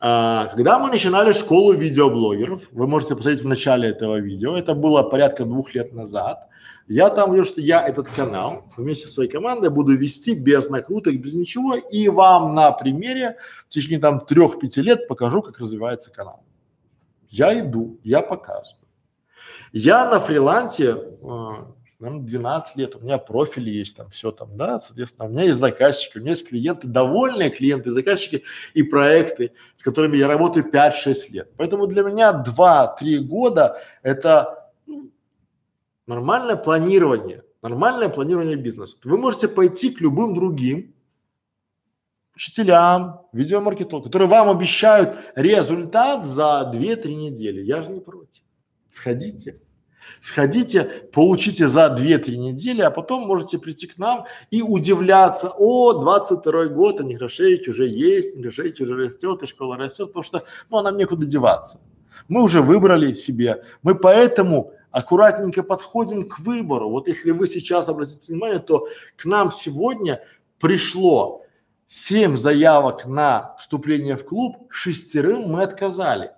а, 0.00 0.46
когда 0.46 0.80
мы 0.80 0.90
начинали 0.90 1.32
школу 1.32 1.74
видеоблогеров, 1.74 2.68
вы 2.72 2.88
можете 2.88 3.14
посмотреть 3.14 3.42
в 3.42 3.46
начале 3.46 3.90
этого 3.90 4.18
видео, 4.18 4.56
это 4.56 4.74
было 4.74 5.04
порядка 5.04 5.44
двух 5.44 5.72
лет 5.72 5.92
назад, 5.92 6.48
я 6.88 7.08
там 7.08 7.28
говорю, 7.28 7.44
что 7.44 7.60
я 7.60 7.86
этот 7.86 8.08
канал 8.08 8.64
вместе 8.76 9.06
с 9.06 9.14
своей 9.14 9.30
командой 9.30 9.70
буду 9.70 9.96
вести 9.96 10.34
без 10.34 10.68
накруток, 10.68 11.14
без 11.20 11.34
ничего, 11.34 11.76
и 11.76 12.08
вам 12.08 12.54
на 12.56 12.72
примере 12.72 13.36
в 13.68 13.68
течение 13.68 14.00
там 14.00 14.26
трех-пяти 14.26 14.82
лет 14.82 15.06
покажу, 15.06 15.40
как 15.40 15.60
развивается 15.60 16.10
канал. 16.10 16.45
Я 17.30 17.58
иду, 17.60 17.98
я 18.02 18.22
показываю. 18.22 18.86
Я 19.72 20.08
на 20.10 20.20
фрилансе, 20.20 20.96
э, 21.22 21.50
12 21.98 22.76
лет, 22.76 22.94
у 22.94 23.00
меня 23.00 23.18
профиль 23.18 23.68
есть, 23.68 23.96
там 23.96 24.10
все 24.10 24.30
там, 24.30 24.56
да, 24.56 24.80
соответственно, 24.80 25.28
у 25.28 25.32
меня 25.32 25.44
есть 25.44 25.58
заказчики, 25.58 26.18
у 26.18 26.20
меня 26.20 26.32
есть 26.32 26.48
клиенты, 26.48 26.86
довольные 26.86 27.50
клиенты, 27.50 27.90
заказчики 27.90 28.44
и 28.74 28.82
проекты, 28.82 29.52
с 29.76 29.82
которыми 29.82 30.16
я 30.16 30.28
работаю 30.28 30.70
5-6 30.70 31.14
лет. 31.30 31.50
Поэтому 31.56 31.86
для 31.86 32.02
меня 32.02 32.44
2-3 32.46 33.18
года 33.20 33.80
это 34.02 34.70
ну, 34.86 35.10
нормальное 36.06 36.56
планирование, 36.56 37.42
нормальное 37.62 38.10
планирование 38.10 38.56
бизнеса. 38.56 38.98
Вы 39.04 39.16
можете 39.16 39.48
пойти 39.48 39.90
к 39.90 40.00
любым 40.00 40.34
другим 40.34 40.94
учителям, 42.36 43.22
видеомаркетологам, 43.32 44.04
которые 44.04 44.28
вам 44.28 44.50
обещают 44.50 45.16
результат 45.34 46.26
за 46.26 46.70
2-3 46.72 47.14
недели. 47.14 47.62
Я 47.62 47.82
же 47.82 47.90
не 47.90 48.00
против. 48.00 48.42
Сходите, 48.92 49.60
Сходите, 50.20 50.84
получите 51.12 51.68
за 51.68 51.86
2-3 51.86 52.36
недели, 52.36 52.82
а 52.82 52.90
потом 52.90 53.26
можете 53.26 53.58
прийти 53.58 53.86
к 53.86 53.98
нам 53.98 54.24
и 54.50 54.62
удивляться, 54.62 55.52
о, 55.56 55.94
22 55.94 56.66
год, 56.66 57.00
а 57.00 57.04
Неграшевич 57.04 57.68
уже 57.68 57.86
есть, 57.88 58.36
Неграшевич 58.36 58.80
уже 58.80 58.96
растет, 58.96 59.42
и 59.42 59.46
школа 59.46 59.76
растет, 59.76 60.08
потому 60.08 60.22
что, 60.22 60.44
ну, 60.70 60.80
нам 60.82 60.96
некуда 60.96 61.26
деваться. 61.26 61.80
Мы 62.28 62.42
уже 62.42 62.60
выбрали 62.60 63.14
себе, 63.14 63.62
мы 63.82 63.94
поэтому 63.94 64.72
аккуратненько 64.90 65.62
подходим 65.62 66.28
к 66.28 66.38
выбору. 66.38 66.88
Вот 66.90 67.08
если 67.08 67.30
вы 67.30 67.46
сейчас 67.48 67.88
обратите 67.88 68.32
внимание, 68.32 68.58
то 68.58 68.88
к 69.16 69.24
нам 69.26 69.50
сегодня 69.52 70.22
пришло 70.58 71.45
7 71.88 72.36
заявок 72.36 73.06
на 73.06 73.54
вступление 73.58 74.16
в 74.16 74.24
клуб, 74.24 74.56
шестерым 74.70 75.50
мы 75.50 75.62
отказали. 75.62 76.32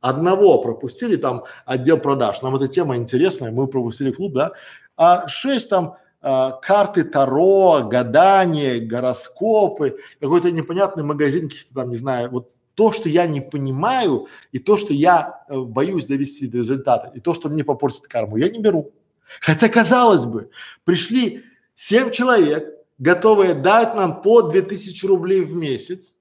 Одного 0.00 0.62
пропустили 0.62 1.16
там 1.16 1.44
отдел 1.64 1.98
продаж. 1.98 2.42
Нам 2.42 2.56
эта 2.56 2.68
тема 2.68 2.96
интересная, 2.96 3.50
мы 3.50 3.66
пропустили 3.66 4.12
клуб, 4.12 4.32
да. 4.34 4.52
А 4.96 5.28
шесть 5.28 5.68
там 5.68 5.96
а, 6.20 6.52
карты 6.52 7.04
Таро, 7.04 7.88
гадания, 7.88 8.84
гороскопы, 8.84 9.98
какой-то 10.20 10.50
непонятный 10.50 11.04
магазин, 11.04 11.48
каких-то 11.48 11.74
там, 11.74 11.90
не 11.90 11.96
знаю, 11.96 12.30
вот 12.30 12.50
то, 12.74 12.92
что 12.92 13.08
я 13.08 13.26
не 13.26 13.40
понимаю, 13.40 14.28
и 14.52 14.60
то, 14.60 14.76
что 14.76 14.94
я 14.94 15.44
э, 15.48 15.58
боюсь 15.60 16.06
довести 16.06 16.46
до 16.46 16.58
результата, 16.58 17.10
и 17.12 17.18
то, 17.18 17.34
что 17.34 17.48
мне 17.48 17.64
попортит 17.64 18.06
карму, 18.06 18.36
я 18.36 18.48
не 18.48 18.60
беру. 18.60 18.92
Хотя, 19.40 19.68
казалось 19.68 20.26
бы, 20.26 20.50
пришли 20.84 21.42
семь 21.74 22.12
человек, 22.12 22.77
готовые 22.98 23.54
дать 23.54 23.94
нам 23.94 24.22
по 24.22 24.42
2000 24.42 25.06
рублей 25.06 25.40
в 25.42 25.54
месяц, 25.54 26.12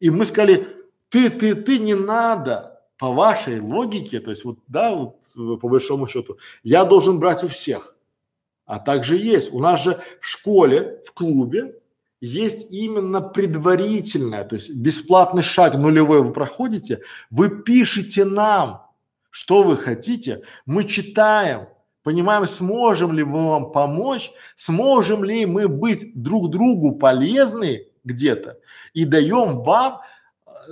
и 0.00 0.10
мы 0.10 0.26
сказали, 0.26 0.66
ты, 1.08 1.30
ты, 1.30 1.54
ты, 1.54 1.78
не 1.78 1.94
надо, 1.94 2.80
по 2.98 3.12
вашей 3.12 3.60
логике, 3.60 4.20
то 4.20 4.30
есть 4.30 4.44
вот, 4.44 4.58
да, 4.68 4.94
вот, 4.94 5.60
по 5.60 5.68
большому 5.68 6.06
счету, 6.06 6.38
я 6.62 6.84
должен 6.84 7.18
брать 7.18 7.44
у 7.44 7.48
всех. 7.48 7.94
А 8.66 8.78
также 8.78 9.18
есть. 9.18 9.52
У 9.52 9.60
нас 9.60 9.82
же 9.82 10.00
в 10.20 10.26
школе, 10.26 11.02
в 11.04 11.12
клубе 11.12 11.78
есть 12.20 12.72
именно 12.72 13.20
предварительное, 13.20 14.44
то 14.44 14.56
есть 14.56 14.74
бесплатный 14.74 15.42
шаг 15.42 15.76
нулевой 15.76 16.22
вы 16.22 16.32
проходите, 16.32 17.02
вы 17.30 17.50
пишете 17.62 18.24
нам, 18.24 18.86
что 19.28 19.62
вы 19.62 19.76
хотите, 19.76 20.42
мы 20.64 20.84
читаем, 20.84 21.68
понимаем, 22.04 22.46
сможем 22.46 23.12
ли 23.12 23.24
мы 23.24 23.48
вам 23.48 23.72
помочь, 23.72 24.30
сможем 24.54 25.24
ли 25.24 25.46
мы 25.46 25.66
быть 25.66 26.12
друг 26.14 26.50
другу 26.50 26.92
полезны 26.92 27.88
где-то 28.04 28.58
и 28.92 29.04
даем 29.04 29.62
вам 29.62 30.00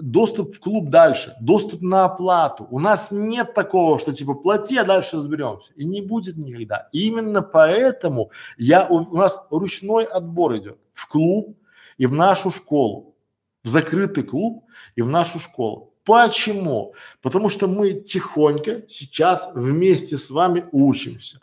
доступ 0.01 0.55
в 0.55 0.61
клуб 0.61 0.91
дальше, 0.91 1.35
доступ 1.41 1.83
на 1.83 2.05
оплату. 2.05 2.67
У 2.71 2.79
нас 2.79 3.09
нет 3.11 3.55
такого, 3.55 3.99
что 3.99 4.13
типа 4.13 4.35
плати, 4.35 4.77
а 4.77 4.85
дальше 4.85 5.17
разберемся. 5.17 5.73
И 5.75 5.85
не 5.85 6.03
будет 6.03 6.37
никогда. 6.37 6.89
И 6.93 7.07
именно 7.07 7.43
поэтому 7.43 8.31
я, 8.59 8.87
у, 8.87 8.99
у 8.99 9.17
нас 9.17 9.45
ручной 9.51 10.05
отбор 10.05 10.57
идет 10.57 10.79
в 10.93 11.09
клуб 11.09 11.59
и 11.99 12.07
в 12.07 12.13
нашу 12.13 12.51
школу, 12.51 13.17
в 13.65 13.69
закрытый 13.69 14.23
клуб 14.23 14.65
и 14.97 15.03
в 15.03 15.09
нашу 15.09 15.41
школу. 15.41 15.92
Почему? 16.05 16.95
Потому 17.21 17.49
что 17.49 17.69
мы 17.69 17.93
тихонько 17.93 18.83
сейчас 18.89 19.51
вместе 19.55 20.19
с 20.19 20.31
вами 20.31 20.65
учимся 20.73 21.41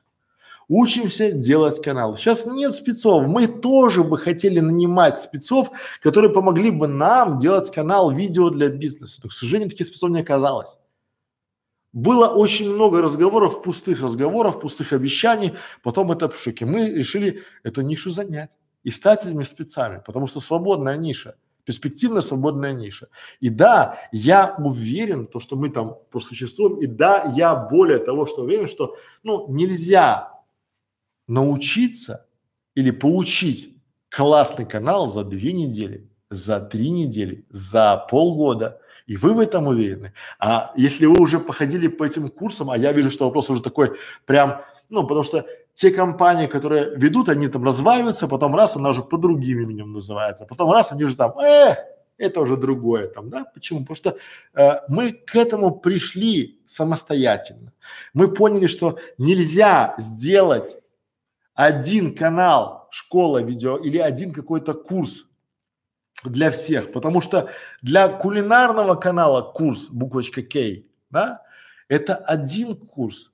учимся 0.69 1.31
делать 1.31 1.81
канал. 1.81 2.15
Сейчас 2.15 2.45
нет 2.45 2.73
спецов, 2.73 3.27
мы 3.27 3.47
тоже 3.47 4.03
бы 4.03 4.17
хотели 4.17 4.61
нанимать 4.61 5.21
спецов, 5.21 5.71
которые 6.01 6.31
помогли 6.31 6.71
бы 6.71 6.87
нам 6.87 7.39
делать 7.39 7.71
канал 7.71 8.11
видео 8.11 8.49
для 8.51 8.69
бизнеса, 8.69 9.19
но, 9.23 9.29
к 9.29 9.33
сожалению, 9.33 9.71
таких 9.71 9.87
спецов 9.87 10.11
не 10.11 10.21
оказалось. 10.21 10.77
Было 11.91 12.27
очень 12.27 12.71
много 12.71 13.01
разговоров, 13.01 13.63
пустых 13.63 14.01
разговоров, 14.01 14.61
пустых 14.61 14.93
обещаний, 14.93 15.55
потом 15.81 16.11
это 16.11 16.31
шоке. 16.31 16.65
Мы 16.65 16.87
решили 16.91 17.43
эту 17.63 17.81
нишу 17.81 18.11
занять 18.11 18.51
и 18.83 18.91
стать 18.91 19.25
этими 19.25 19.43
спецами, 19.43 20.03
потому 20.05 20.27
что 20.27 20.39
свободная 20.39 20.97
ниша, 20.97 21.35
перспективная 21.69 22.23
свободная 22.23 22.73
ниша. 22.73 23.09
И 23.41 23.49
да, 23.49 23.99
я 24.11 24.55
уверен, 24.57 25.27
то, 25.27 25.39
что 25.39 25.55
мы 25.55 25.69
там 25.69 25.99
просуществуем, 26.09 26.79
и 26.81 26.87
да, 26.87 27.31
я 27.35 27.55
более 27.55 27.99
того, 27.99 28.25
что 28.25 28.41
уверен, 28.41 28.67
что 28.67 28.95
ну 29.21 29.45
нельзя 29.49 30.33
научиться 31.27 32.25
или 32.73 32.89
получить 32.89 33.77
классный 34.09 34.65
канал 34.65 35.07
за 35.09 35.23
две 35.23 35.53
недели, 35.53 36.09
за 36.31 36.59
три 36.59 36.89
недели, 36.89 37.45
за 37.51 38.07
полгода. 38.09 38.81
И 39.05 39.15
вы 39.15 39.33
в 39.33 39.39
этом 39.39 39.67
уверены. 39.67 40.13
А 40.39 40.73
если 40.75 41.05
вы 41.05 41.21
уже 41.21 41.39
походили 41.39 41.87
по 41.87 42.03
этим 42.03 42.29
курсам, 42.29 42.71
а 42.71 42.77
я 42.77 42.93
вижу, 42.93 43.11
что 43.11 43.25
вопрос 43.25 43.51
уже 43.51 43.61
такой 43.61 43.95
прям, 44.25 44.63
ну, 44.89 45.03
потому 45.03 45.21
что 45.21 45.45
те 45.79 45.91
компании, 45.91 46.47
которые 46.47 46.91
ведут, 46.97 47.29
они 47.29 47.47
там 47.47 47.63
разваливаются, 47.63 48.27
потом 48.27 48.53
раз, 48.53 48.75
она 48.75 48.89
уже 48.89 49.01
по 49.01 49.17
другим 49.17 49.61
именем 49.61 49.93
называется, 49.93 50.45
потом 50.45 50.71
раз, 50.71 50.91
они 50.91 51.05
уже 51.05 51.15
там, 51.15 51.39
э, 51.39 51.77
это 52.17 52.41
уже 52.41 52.57
другое 52.57 53.07
там, 53.07 53.29
да? 53.29 53.45
Почему? 53.53 53.85
Потому 53.85 53.95
что 53.95 54.17
э, 54.55 54.79
мы 54.89 55.13
к 55.13 55.37
этому 55.37 55.79
пришли 55.79 56.59
самостоятельно. 56.67 57.71
Мы 58.13 58.27
поняли, 58.27 58.67
что 58.67 58.99
нельзя 59.17 59.95
сделать 59.97 60.75
один 61.53 62.13
канал 62.13 62.89
школа 62.91 63.41
видео 63.41 63.77
или 63.77 63.99
один 63.99 64.33
какой-то 64.33 64.73
курс 64.73 65.27
для 66.25 66.51
всех, 66.51 66.91
потому 66.91 67.21
что 67.21 67.49
для 67.81 68.09
кулинарного 68.09 68.95
канала 68.95 69.53
курс 69.53 69.87
буквочка 69.89 70.41
К, 70.41 70.83
да, 71.09 71.41
это 71.87 72.15
один 72.15 72.75
курс, 72.75 73.28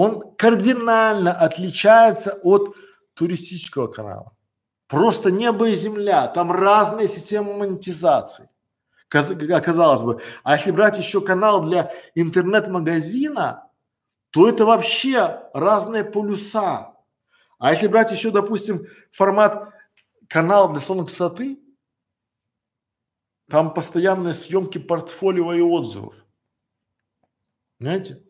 он 0.00 0.36
кардинально 0.36 1.32
отличается 1.32 2.38
от 2.44 2.76
туристического 3.14 3.88
канала. 3.88 4.32
Просто 4.86 5.32
небо 5.32 5.68
и 5.68 5.74
земля, 5.74 6.28
там 6.28 6.52
разные 6.52 7.08
системы 7.08 7.54
монетизации. 7.54 8.48
Казалось 9.08 10.02
бы, 10.04 10.22
а 10.44 10.54
если 10.54 10.70
брать 10.70 10.98
еще 10.98 11.20
канал 11.20 11.64
для 11.64 11.92
интернет-магазина, 12.14 13.72
то 14.30 14.48
это 14.48 14.64
вообще 14.64 15.42
разные 15.52 16.04
полюса. 16.04 16.94
А 17.58 17.72
если 17.72 17.88
брать 17.88 18.12
еще, 18.12 18.30
допустим, 18.30 18.86
формат 19.10 19.74
канал 20.28 20.70
для 20.70 20.80
салона 20.80 21.06
красоты, 21.08 21.58
там 23.50 23.74
постоянные 23.74 24.34
съемки 24.34 24.78
портфолио 24.78 25.54
и 25.54 25.60
отзывов. 25.60 26.14
Понимаете? 27.78 28.27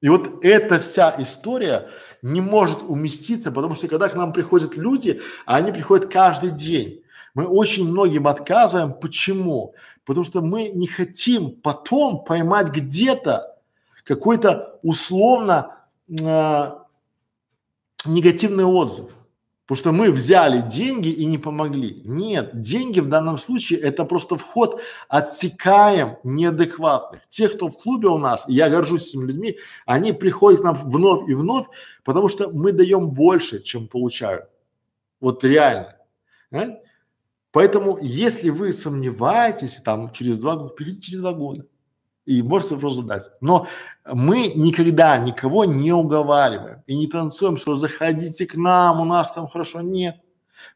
И 0.00 0.08
вот 0.08 0.44
эта 0.44 0.78
вся 0.78 1.14
история 1.18 1.88
не 2.22 2.40
может 2.40 2.82
уместиться, 2.82 3.50
потому 3.50 3.74
что 3.74 3.88
когда 3.88 4.08
к 4.08 4.14
нам 4.14 4.32
приходят 4.32 4.76
люди, 4.76 5.20
а 5.46 5.56
они 5.56 5.72
приходят 5.72 6.12
каждый 6.12 6.50
день, 6.50 7.02
мы 7.34 7.46
очень 7.46 7.88
многим 7.88 8.26
отказываем. 8.26 8.94
Почему? 8.94 9.74
Потому 10.04 10.24
что 10.24 10.40
мы 10.40 10.68
не 10.68 10.86
хотим 10.86 11.50
потом 11.50 12.24
поймать 12.24 12.68
где-то 12.68 13.56
какой-то 14.04 14.78
условно 14.82 15.76
э, 16.08 16.70
негативный 18.04 18.64
отзыв. 18.64 19.10
Потому 19.66 19.78
что 19.78 19.92
мы 19.92 20.12
взяли 20.12 20.60
деньги 20.60 21.08
и 21.08 21.24
не 21.26 21.38
помогли. 21.38 22.00
Нет, 22.04 22.60
деньги 22.60 23.00
в 23.00 23.08
данном 23.08 23.36
случае 23.36 23.80
это 23.80 24.04
просто 24.04 24.36
вход, 24.36 24.80
отсекаем 25.08 26.18
неадекватных. 26.22 27.26
Те, 27.26 27.48
кто 27.48 27.68
в 27.68 27.76
клубе 27.76 28.06
у 28.06 28.18
нас, 28.18 28.44
я 28.46 28.70
горжусь 28.70 29.08
этими 29.08 29.26
людьми, 29.26 29.58
они 29.84 30.12
приходят 30.12 30.60
к 30.60 30.64
нам 30.64 30.88
вновь 30.88 31.28
и 31.28 31.34
вновь, 31.34 31.66
потому 32.04 32.28
что 32.28 32.48
мы 32.50 32.70
даем 32.70 33.10
больше, 33.10 33.60
чем 33.60 33.88
получают. 33.88 34.44
Вот 35.20 35.42
реально. 35.42 35.96
А? 36.52 36.78
Поэтому, 37.50 37.98
если 38.00 38.50
вы 38.50 38.72
сомневаетесь, 38.72 39.76
там 39.76 40.12
через 40.12 40.38
два 40.38 40.54
года, 40.54 40.74
через 41.00 41.18
два 41.18 41.32
года 41.32 41.66
и 42.26 42.42
можете 42.42 42.74
вопрос 42.74 42.96
задать. 42.96 43.30
Но 43.40 43.66
мы 44.04 44.52
никогда 44.54 45.16
никого 45.18 45.64
не 45.64 45.92
уговариваем 45.92 46.82
и 46.86 46.96
не 46.96 47.06
танцуем, 47.06 47.56
что 47.56 47.76
заходите 47.76 48.46
к 48.46 48.56
нам, 48.56 49.00
у 49.00 49.04
нас 49.04 49.32
там 49.32 49.48
хорошо. 49.48 49.80
Нет. 49.80 50.16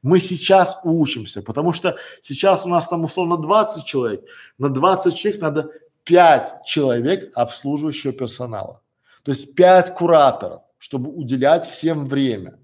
Мы 0.02 0.20
сейчас 0.20 0.80
учимся, 0.84 1.42
потому 1.42 1.72
что 1.72 1.96
сейчас 2.22 2.64
у 2.64 2.68
нас 2.68 2.86
там 2.86 3.04
условно 3.04 3.36
20 3.36 3.84
человек, 3.84 4.24
на 4.58 4.68
20 4.68 5.14
человек 5.14 5.42
надо 5.42 5.70
5 6.04 6.64
человек 6.64 7.32
обслуживающего 7.34 8.12
персонала. 8.12 8.80
То 9.24 9.32
есть 9.32 9.54
5 9.54 9.94
кураторов, 9.94 10.62
чтобы 10.78 11.10
уделять 11.10 11.66
всем 11.66 12.08
время. 12.08 12.58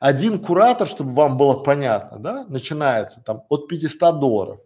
Один 0.00 0.38
куратор, 0.40 0.88
чтобы 0.88 1.12
вам 1.12 1.36
было 1.36 1.54
понятно, 1.54 2.18
да, 2.18 2.44
начинается 2.48 3.22
там 3.22 3.42
от 3.48 3.68
500 3.68 4.20
долларов. 4.20 4.60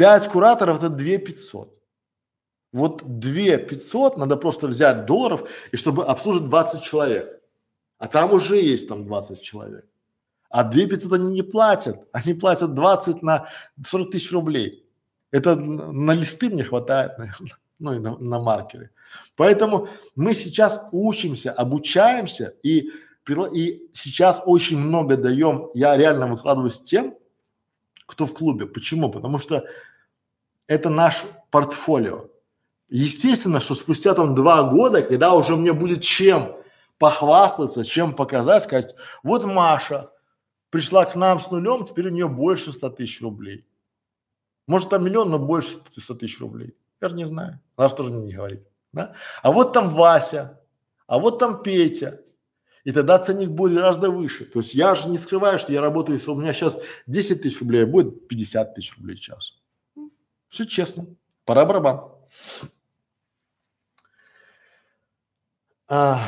Пять 0.00 0.28
кураторов 0.28 0.78
это 0.78 0.88
две 0.88 1.18
пятьсот. 1.18 1.78
Вот 2.72 3.20
две 3.20 3.58
пятьсот 3.58 4.16
надо 4.16 4.38
просто 4.38 4.66
взять 4.66 5.04
долларов 5.04 5.46
и 5.72 5.76
чтобы 5.76 6.06
обслужить 6.06 6.44
20 6.44 6.82
человек. 6.82 7.42
А 7.98 8.08
там 8.08 8.32
уже 8.32 8.58
есть 8.58 8.88
там 8.88 9.04
20 9.04 9.42
человек. 9.42 9.84
А 10.48 10.64
две 10.64 10.86
пятьсот 10.86 11.12
они 11.12 11.30
не 11.30 11.42
платят. 11.42 12.08
Они 12.12 12.32
платят 12.32 12.72
20 12.72 13.20
на 13.20 13.48
40 13.86 14.10
тысяч 14.12 14.32
рублей. 14.32 14.88
Это 15.32 15.54
на 15.54 16.12
листы 16.12 16.48
мне 16.48 16.64
хватает, 16.64 17.18
наверное, 17.18 17.58
ну 17.78 17.92
и 17.92 17.98
на, 17.98 18.16
на 18.16 18.40
маркеры. 18.40 18.92
Поэтому 19.36 19.88
мы 20.16 20.34
сейчас 20.34 20.80
учимся, 20.92 21.52
обучаемся 21.52 22.54
и, 22.62 22.88
и 23.52 23.90
сейчас 23.92 24.40
очень 24.46 24.78
много 24.78 25.18
даем. 25.18 25.68
Я 25.74 25.94
реально 25.98 26.26
выкладываюсь 26.26 26.80
тем, 26.80 27.16
кто 28.06 28.24
в 28.24 28.32
клубе. 28.32 28.64
Почему? 28.66 29.10
Потому 29.10 29.38
что 29.38 29.66
это 30.70 30.88
наш 30.88 31.24
портфолио. 31.50 32.28
Естественно, 32.88 33.58
что 33.58 33.74
спустя 33.74 34.14
там 34.14 34.36
два 34.36 34.62
года, 34.62 35.02
когда 35.02 35.34
уже 35.34 35.56
мне 35.56 35.72
будет 35.72 36.02
чем 36.02 36.56
похвастаться, 36.96 37.84
чем 37.84 38.14
показать, 38.14 38.62
сказать, 38.62 38.94
вот 39.24 39.44
Маша 39.44 40.10
пришла 40.70 41.04
к 41.04 41.16
нам 41.16 41.40
с 41.40 41.50
нулем, 41.50 41.84
теперь 41.84 42.06
у 42.06 42.12
нее 42.12 42.28
больше 42.28 42.70
100 42.72 42.90
тысяч 42.90 43.20
рублей. 43.20 43.66
Может 44.68 44.90
там 44.90 45.04
миллион, 45.04 45.30
но 45.30 45.40
больше 45.40 45.80
100 45.96 46.14
тысяч 46.14 46.38
рублей. 46.38 46.76
Я 47.00 47.08
же 47.08 47.16
не 47.16 47.24
знаю, 47.24 47.58
она 47.74 47.88
же 47.88 47.96
тоже 47.96 48.12
не 48.12 48.32
говорит. 48.32 48.64
Да? 48.92 49.14
А 49.42 49.50
вот 49.50 49.72
там 49.72 49.90
Вася, 49.90 50.60
а 51.08 51.18
вот 51.18 51.40
там 51.40 51.62
Петя. 51.62 52.20
И 52.84 52.92
тогда 52.92 53.18
ценник 53.18 53.50
будет 53.50 53.74
гораздо 53.74 54.10
выше. 54.10 54.44
То 54.44 54.60
есть 54.60 54.74
я 54.74 54.94
же 54.94 55.08
не 55.08 55.18
скрываю, 55.18 55.58
что 55.58 55.72
я 55.72 55.80
работаю, 55.80 56.16
если 56.16 56.30
у 56.30 56.36
меня 56.36 56.52
сейчас 56.52 56.78
10 57.08 57.42
тысяч 57.42 57.60
рублей, 57.60 57.82
а 57.82 57.86
будет 57.86 58.28
50 58.28 58.74
тысяч 58.74 58.96
рублей 58.96 59.16
в 59.16 59.20
час. 59.20 59.59
Все 60.50 60.66
честно. 60.66 61.06
Пора 61.44 61.64
барабан. 61.64 62.10
А, 65.88 66.20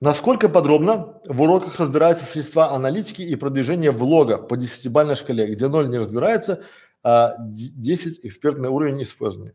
насколько 0.00 0.48
подробно 0.50 1.20
в 1.26 1.40
уроках 1.40 1.80
разбираются 1.80 2.24
средства 2.26 2.72
аналитики 2.72 3.22
и 3.22 3.34
продвижения 3.36 3.90
влога 3.90 4.36
по 4.36 4.56
десятибалльной 4.56 5.16
шкале, 5.16 5.46
где 5.52 5.68
0 5.68 5.88
не 5.88 5.98
разбирается, 5.98 6.62
а 7.02 7.36
10 7.38 8.24
экспертный 8.26 8.68
уровень 8.68 9.02
использования? 9.02 9.54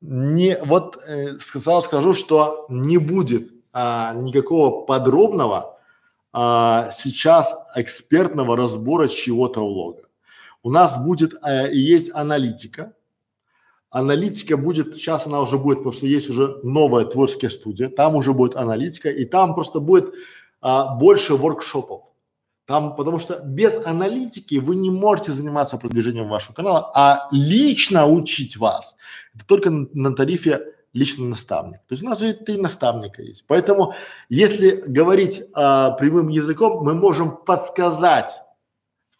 Не, 0.00 0.58
вот 0.62 0.98
э, 1.06 1.38
сказал, 1.38 1.80
скажу, 1.80 2.12
что 2.12 2.66
не 2.68 2.98
будет 2.98 3.52
а, 3.72 4.14
никакого 4.14 4.84
подробного 4.84 5.78
а, 6.32 6.90
сейчас 6.92 7.54
экспертного 7.76 8.56
разбора 8.56 9.08
чего-то 9.08 9.60
влога. 9.60 10.02
У 10.64 10.70
нас 10.70 10.98
будет 10.98 11.34
э, 11.44 11.72
есть 11.72 12.12
аналитика. 12.14 12.94
Аналитика 13.90 14.56
будет, 14.56 14.96
сейчас 14.96 15.26
она 15.26 15.40
уже 15.40 15.56
будет, 15.56 15.78
потому 15.78 15.92
что 15.92 16.06
есть 16.06 16.28
уже 16.28 16.58
новая 16.64 17.04
творческая 17.04 17.50
студия, 17.50 17.88
там 17.88 18.16
уже 18.16 18.32
будет 18.32 18.56
аналитика, 18.56 19.08
и 19.08 19.24
там 19.24 19.54
просто 19.54 19.78
будет 19.78 20.12
а, 20.60 20.96
больше 20.96 21.36
воркшопов. 21.36 22.02
Там, 22.66 22.96
потому 22.96 23.20
что 23.20 23.40
без 23.44 23.86
аналитики 23.86 24.56
вы 24.56 24.74
не 24.74 24.90
можете 24.90 25.30
заниматься 25.30 25.76
продвижением 25.76 26.28
вашего 26.28 26.54
канала, 26.54 26.90
а 26.94 27.28
лично 27.30 28.06
учить 28.06 28.56
вас 28.56 28.96
это 29.34 29.44
только 29.46 29.70
на, 29.70 29.86
на 29.92 30.14
тарифе 30.14 30.60
личный 30.92 31.26
наставник. 31.26 31.78
То 31.86 31.92
есть 31.92 32.02
у 32.02 32.06
нас 32.06 32.18
же 32.18 32.32
три 32.32 32.56
наставника 32.56 33.22
есть. 33.22 33.44
Поэтому, 33.46 33.94
если 34.28 34.82
говорить 34.86 35.42
а, 35.52 35.90
прямым 35.92 36.30
языком, 36.30 36.84
мы 36.84 36.94
можем 36.94 37.36
подсказать 37.36 38.40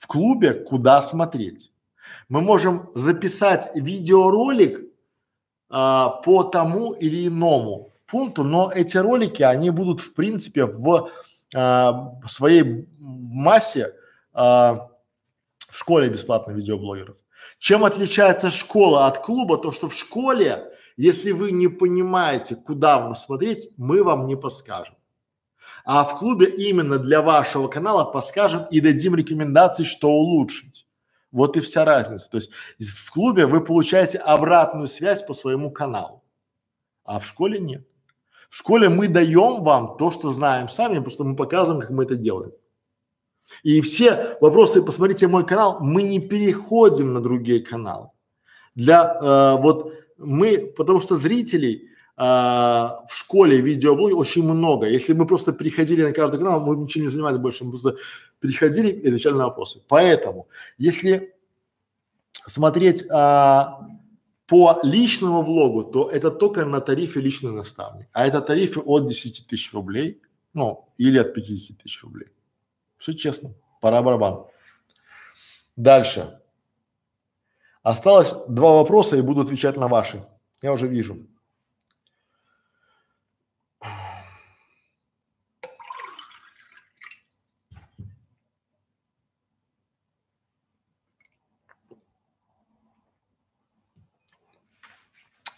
в 0.05 0.07
клубе, 0.07 0.53
куда 0.53 1.01
смотреть. 1.01 1.73
Мы 2.29 2.43
можем 2.43 2.91
записать 2.95 3.71
видеоролик 3.75 4.81
а, 5.71 6.11
по 6.11 6.43
тому 6.43 6.93
или 6.93 7.27
иному 7.29 7.91
пункту, 8.07 8.45
но 8.45 8.71
эти 8.71 8.99
ролики, 8.99 9.43
они 9.43 9.71
будут 9.71 10.01
в 10.03 10.13
принципе 10.13 10.67
в 10.67 11.09
а, 11.55 12.13
своей 12.29 12.87
массе 12.99 13.95
а, 14.35 14.91
в 15.71 15.79
школе 15.79 16.11
бесплатных 16.11 16.55
видеоблогеров. 16.55 17.17
Чем 17.59 17.83
отличается 17.83 18.51
школа 18.51 19.07
от 19.07 19.25
клуба? 19.25 19.57
То, 19.57 19.73
что 19.73 19.89
в 19.89 19.95
школе, 19.95 20.71
если 20.99 21.31
вы 21.31 21.51
не 21.51 21.69
понимаете, 21.69 22.57
куда 22.57 22.99
вам 22.99 23.15
смотреть, 23.15 23.71
мы 23.79 24.05
вам 24.05 24.27
не 24.27 24.37
подскажем. 24.37 24.97
А 25.85 26.05
в 26.05 26.19
клубе 26.19 26.47
именно 26.47 26.99
для 26.99 27.21
вашего 27.21 27.69
канала 27.69 28.05
подскажем 28.05 28.67
и 28.71 28.81
дадим 28.81 29.15
рекомендации, 29.15 29.85
что 29.85 30.09
улучшить. 30.09 30.87
Вот 31.31 31.57
и 31.57 31.61
вся 31.61 31.85
разница. 31.85 32.31
То 32.31 32.39
есть 32.39 32.51
в 32.79 33.11
клубе 33.13 33.47
вы 33.47 33.63
получаете 33.63 34.19
обратную 34.19 34.87
связь 34.87 35.23
по 35.23 35.35
своему 35.35 35.71
каналу, 35.71 36.23
а 37.05 37.19
в 37.19 37.27
школе 37.27 37.59
нет. 37.59 37.87
В 38.49 38.57
школе 38.57 38.89
мы 38.89 39.09
даем 39.09 39.63
вам 39.63 39.97
то, 39.99 40.11
что 40.11 40.31
знаем 40.31 40.69
сами, 40.69 41.01
просто 41.01 41.25
мы 41.25 41.37
показываем, 41.37 41.81
как 41.81 41.91
мы 41.91 42.05
это 42.05 42.15
делаем. 42.15 42.53
И 43.63 43.81
все 43.81 44.39
вопросы, 44.41 44.81
посмотрите 44.81 45.27
мой 45.27 45.45
канал, 45.45 45.79
мы 45.81 46.03
не 46.03 46.21
переходим 46.21 47.13
на 47.13 47.21
другие 47.21 47.61
каналы. 47.61 48.11
Для 48.75 49.15
э, 49.21 49.61
вот 49.61 49.93
мы, 50.17 50.73
потому 50.77 51.01
что 51.01 51.17
зрителей 51.17 51.91
а, 52.17 53.05
в 53.09 53.17
школе 53.17 53.61
видеоблоги 53.61 54.13
очень 54.13 54.45
много. 54.45 54.89
Если 54.89 55.13
мы 55.13 55.27
просто 55.27 55.53
переходили 55.53 56.03
на 56.03 56.13
каждый 56.13 56.39
канал, 56.39 56.61
мы 56.61 56.77
ничем 56.77 57.03
не 57.03 57.09
занимались 57.09 57.39
больше, 57.39 57.65
мы 57.65 57.71
просто 57.71 57.97
переходили 58.41 58.89
и 58.89 59.07
отвечали 59.07 59.35
на 59.35 59.47
вопросы. 59.47 59.83
Поэтому, 59.89 60.49
если 60.79 61.35
смотреть 62.47 63.05
а, 63.11 63.89
по 64.47 64.79
личному 64.83 65.43
влогу, 65.43 65.85
то 65.85 66.09
это 66.09 66.31
только 66.31 66.65
на 66.65 66.81
тарифе 66.81 67.21
личный 67.21 67.53
наставник, 67.53 68.09
а 68.13 68.27
это 68.27 68.41
тарифы 68.41 68.81
от 68.81 69.09
10 69.09 69.47
тысяч 69.49 69.73
рублей, 69.73 70.21
ну, 70.53 70.89
или 70.99 71.19
от 71.19 71.35
50 71.35 71.79
тысяч 71.79 72.03
рублей. 72.05 72.29
Все 72.97 73.15
честно, 73.15 73.55
пора 73.81 74.03
барабан. 74.03 74.45
Дальше. 75.77 76.41
Осталось 77.83 78.33
два 78.49 78.75
вопроса 78.75 79.17
и 79.17 79.21
буду 79.21 79.41
отвечать 79.41 79.77
на 79.77 79.89
ваши. 79.89 80.25
Я 80.63 80.73
уже 80.73 80.87
вижу. 80.87 81.27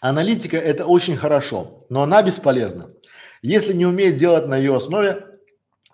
Аналитика– 0.01 0.57
это 0.57 0.85
очень 0.85 1.17
хорошо, 1.17 1.85
но 1.89 2.03
она 2.03 2.21
бесполезна. 2.21 2.91
Если 3.41 3.73
не 3.73 3.85
умеет 3.85 4.17
делать 4.17 4.47
на 4.47 4.57
ее 4.57 4.75
основе 4.75 5.27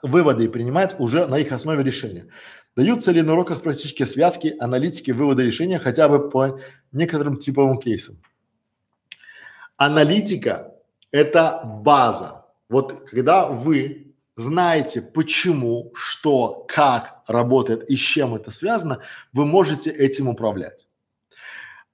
выводы 0.03 0.45
и 0.45 0.49
принимать 0.49 0.99
уже 0.99 1.25
на 1.27 1.39
их 1.39 1.51
основе 1.51 1.83
решения. 1.83 2.27
Даются 2.75 3.11
ли 3.11 3.21
на 3.21 3.33
уроках 3.33 3.61
практические 3.61 4.07
связки, 4.07 4.55
аналитики, 4.59 5.11
выводы 5.11 5.43
решения 5.43 5.79
хотя 5.79 6.09
бы 6.09 6.29
по 6.29 6.59
некоторым 6.91 7.37
типовым 7.37 7.79
кейсам? 7.79 8.21
Аналитика– 9.77 10.73
это 11.11 11.61
база. 11.63 12.45
Вот 12.69 13.09
когда 13.09 13.45
вы 13.45 14.15
знаете, 14.35 15.01
почему, 15.01 15.91
что, 15.93 16.65
как 16.67 17.21
работает 17.27 17.89
и 17.89 17.95
с 17.95 17.99
чем 17.99 18.33
это 18.35 18.51
связано, 18.51 18.99
вы 19.31 19.45
можете 19.45 19.91
этим 19.91 20.27
управлять. 20.27 20.87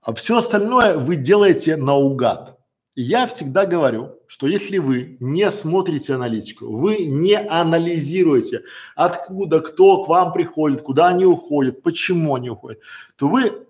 А 0.01 0.13
все 0.13 0.37
остальное 0.37 0.97
вы 0.97 1.17
делаете 1.17 1.75
наугад. 1.75 2.57
я 2.95 3.27
всегда 3.27 3.65
говорю, 3.65 4.15
что 4.27 4.47
если 4.47 4.77
вы 4.77 5.17
не 5.19 5.49
смотрите 5.51 6.13
аналитику, 6.13 6.67
вы 6.67 7.05
не 7.05 7.37
анализируете, 7.37 8.63
откуда, 8.95 9.59
кто 9.59 10.03
к 10.03 10.07
вам 10.07 10.33
приходит, 10.33 10.81
куда 10.81 11.07
они 11.07 11.25
уходят, 11.25 11.81
почему 11.81 12.35
они 12.35 12.49
уходят, 12.49 12.79
то 13.15 13.27
вы 13.27 13.65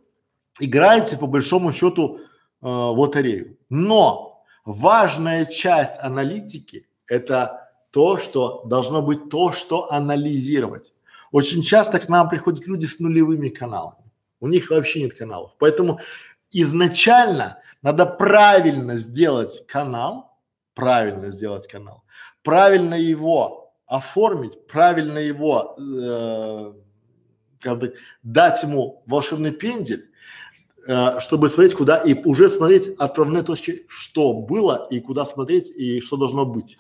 играете 0.60 1.18
по 1.18 1.28
большому 1.28 1.74
счету 1.74 2.18
э, 2.18 2.22
в 2.62 3.00
лотерею. 3.00 3.58
Но 3.70 4.44
важная 4.66 5.46
часть 5.46 6.00
аналитики– 6.00 6.88
это 7.08 7.70
то, 7.92 8.18
что 8.18 8.64
должно 8.66 9.02
быть 9.02 9.30
то, 9.30 9.52
что 9.52 9.92
анализировать. 9.92 10.94
Очень 11.32 11.64
часто 11.64 12.00
к 12.00 12.10
нам 12.10 12.30
приходят 12.30 12.68
люди 12.68 12.86
с 12.86 13.00
нулевыми 13.00 13.50
каналами. 13.50 14.09
У 14.40 14.48
них 14.48 14.70
вообще 14.70 15.04
нет 15.04 15.14
каналов. 15.14 15.56
Поэтому 15.60 16.00
изначально 16.52 17.60
надо 17.82 18.06
правильно 18.06 18.96
сделать 18.96 19.66
канал, 19.68 20.38
правильно 20.74 21.30
сделать 21.30 21.68
канал, 21.68 22.04
правильно 22.44 22.96
его 22.96 23.74
оформить, 23.86 24.68
правильно 24.68 25.18
его, 25.18 25.76
э, 25.78 26.74
как 27.60 27.80
бы 27.80 27.96
дать 28.24 28.62
ему 28.64 29.04
волшебный 29.06 29.52
пендель, 29.52 30.12
э, 30.88 31.20
чтобы 31.20 31.50
смотреть 31.50 31.76
куда 31.76 31.98
и 31.98 32.14
уже 32.24 32.50
смотреть 32.50 32.90
отправные 32.98 33.44
точки, 33.44 33.86
что 33.88 34.34
было 34.34 34.88
и 34.90 35.00
куда 35.00 35.26
смотреть 35.26 35.70
и 35.70 36.02
что 36.02 36.18
должно 36.18 36.46
быть. 36.46 36.78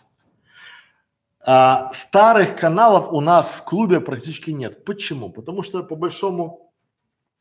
А, 1.42 1.92
старых 1.94 2.58
каналов 2.58 3.12
у 3.12 3.22
нас 3.22 3.48
в 3.48 3.64
клубе 3.64 4.02
практически 4.02 4.52
нет. 4.52 4.84
Почему? 4.86 5.30
Потому 5.30 5.64
что 5.64 5.84
по 5.84 5.96
большому 5.96 6.69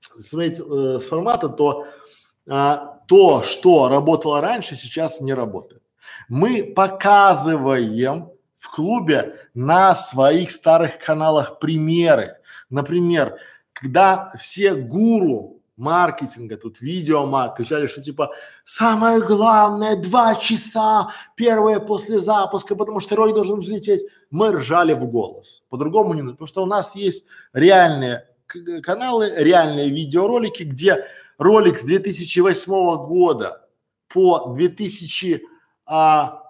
смотреть 0.00 0.60
э, 0.60 1.00
формата, 1.00 1.48
то 1.48 1.86
а, 2.48 2.98
то, 3.06 3.42
что 3.42 3.88
работало 3.88 4.40
раньше, 4.40 4.76
сейчас 4.76 5.20
не 5.20 5.34
работает. 5.34 5.82
Мы 6.28 6.62
показываем 6.64 8.30
в 8.58 8.70
клубе 8.70 9.36
на 9.54 9.94
своих 9.94 10.50
старых 10.50 10.98
каналах 10.98 11.58
примеры. 11.58 12.36
Например, 12.70 13.38
когда 13.72 14.32
все 14.38 14.74
гуру 14.74 15.60
маркетинга, 15.76 16.56
тут 16.56 16.80
видеомарк, 16.80 17.56
кричали, 17.56 17.86
что 17.86 18.02
типа 18.02 18.32
самое 18.64 19.20
главное 19.20 19.96
два 19.96 20.34
часа 20.34 21.10
первое 21.36 21.80
после 21.80 22.18
запуска, 22.18 22.74
потому 22.74 23.00
что 23.00 23.14
ролик 23.14 23.34
должен 23.34 23.60
взлететь. 23.60 24.02
Мы 24.30 24.52
ржали 24.52 24.92
в 24.92 25.06
голос. 25.06 25.62
По-другому 25.68 26.14
не 26.14 26.22
потому 26.22 26.48
что 26.48 26.62
у 26.62 26.66
нас 26.66 26.94
есть 26.94 27.24
реальные 27.52 28.27
каналы, 28.82 29.32
реальные 29.36 29.90
видеоролики, 29.90 30.62
где 30.62 31.06
ролик 31.38 31.78
с 31.78 31.82
2008 31.82 32.72
года 33.06 33.68
по 34.08 34.54
2000, 34.56 35.42
а, 35.86 36.42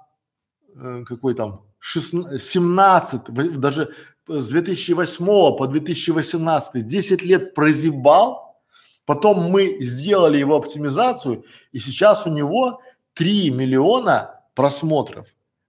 э, 0.75 1.05
какой 1.07 1.35
там, 1.35 1.65
16, 1.81 2.43
17, 2.43 3.61
даже 3.61 3.95
с 4.27 4.49
2008 4.49 5.57
по 5.57 5.67
2018, 5.67 6.87
10 6.87 7.23
лет 7.23 7.55
прозябал, 7.55 8.63
потом 9.05 9.51
мы 9.51 9.79
сделали 9.81 10.39
его 10.39 10.57
оптимизацию, 10.57 11.45
и 11.73 11.79
сейчас 11.79 12.27
у 12.27 12.31
него 12.31 12.81
3 13.15 13.51
миллиона 13.51 14.43
просмотров 14.55 15.29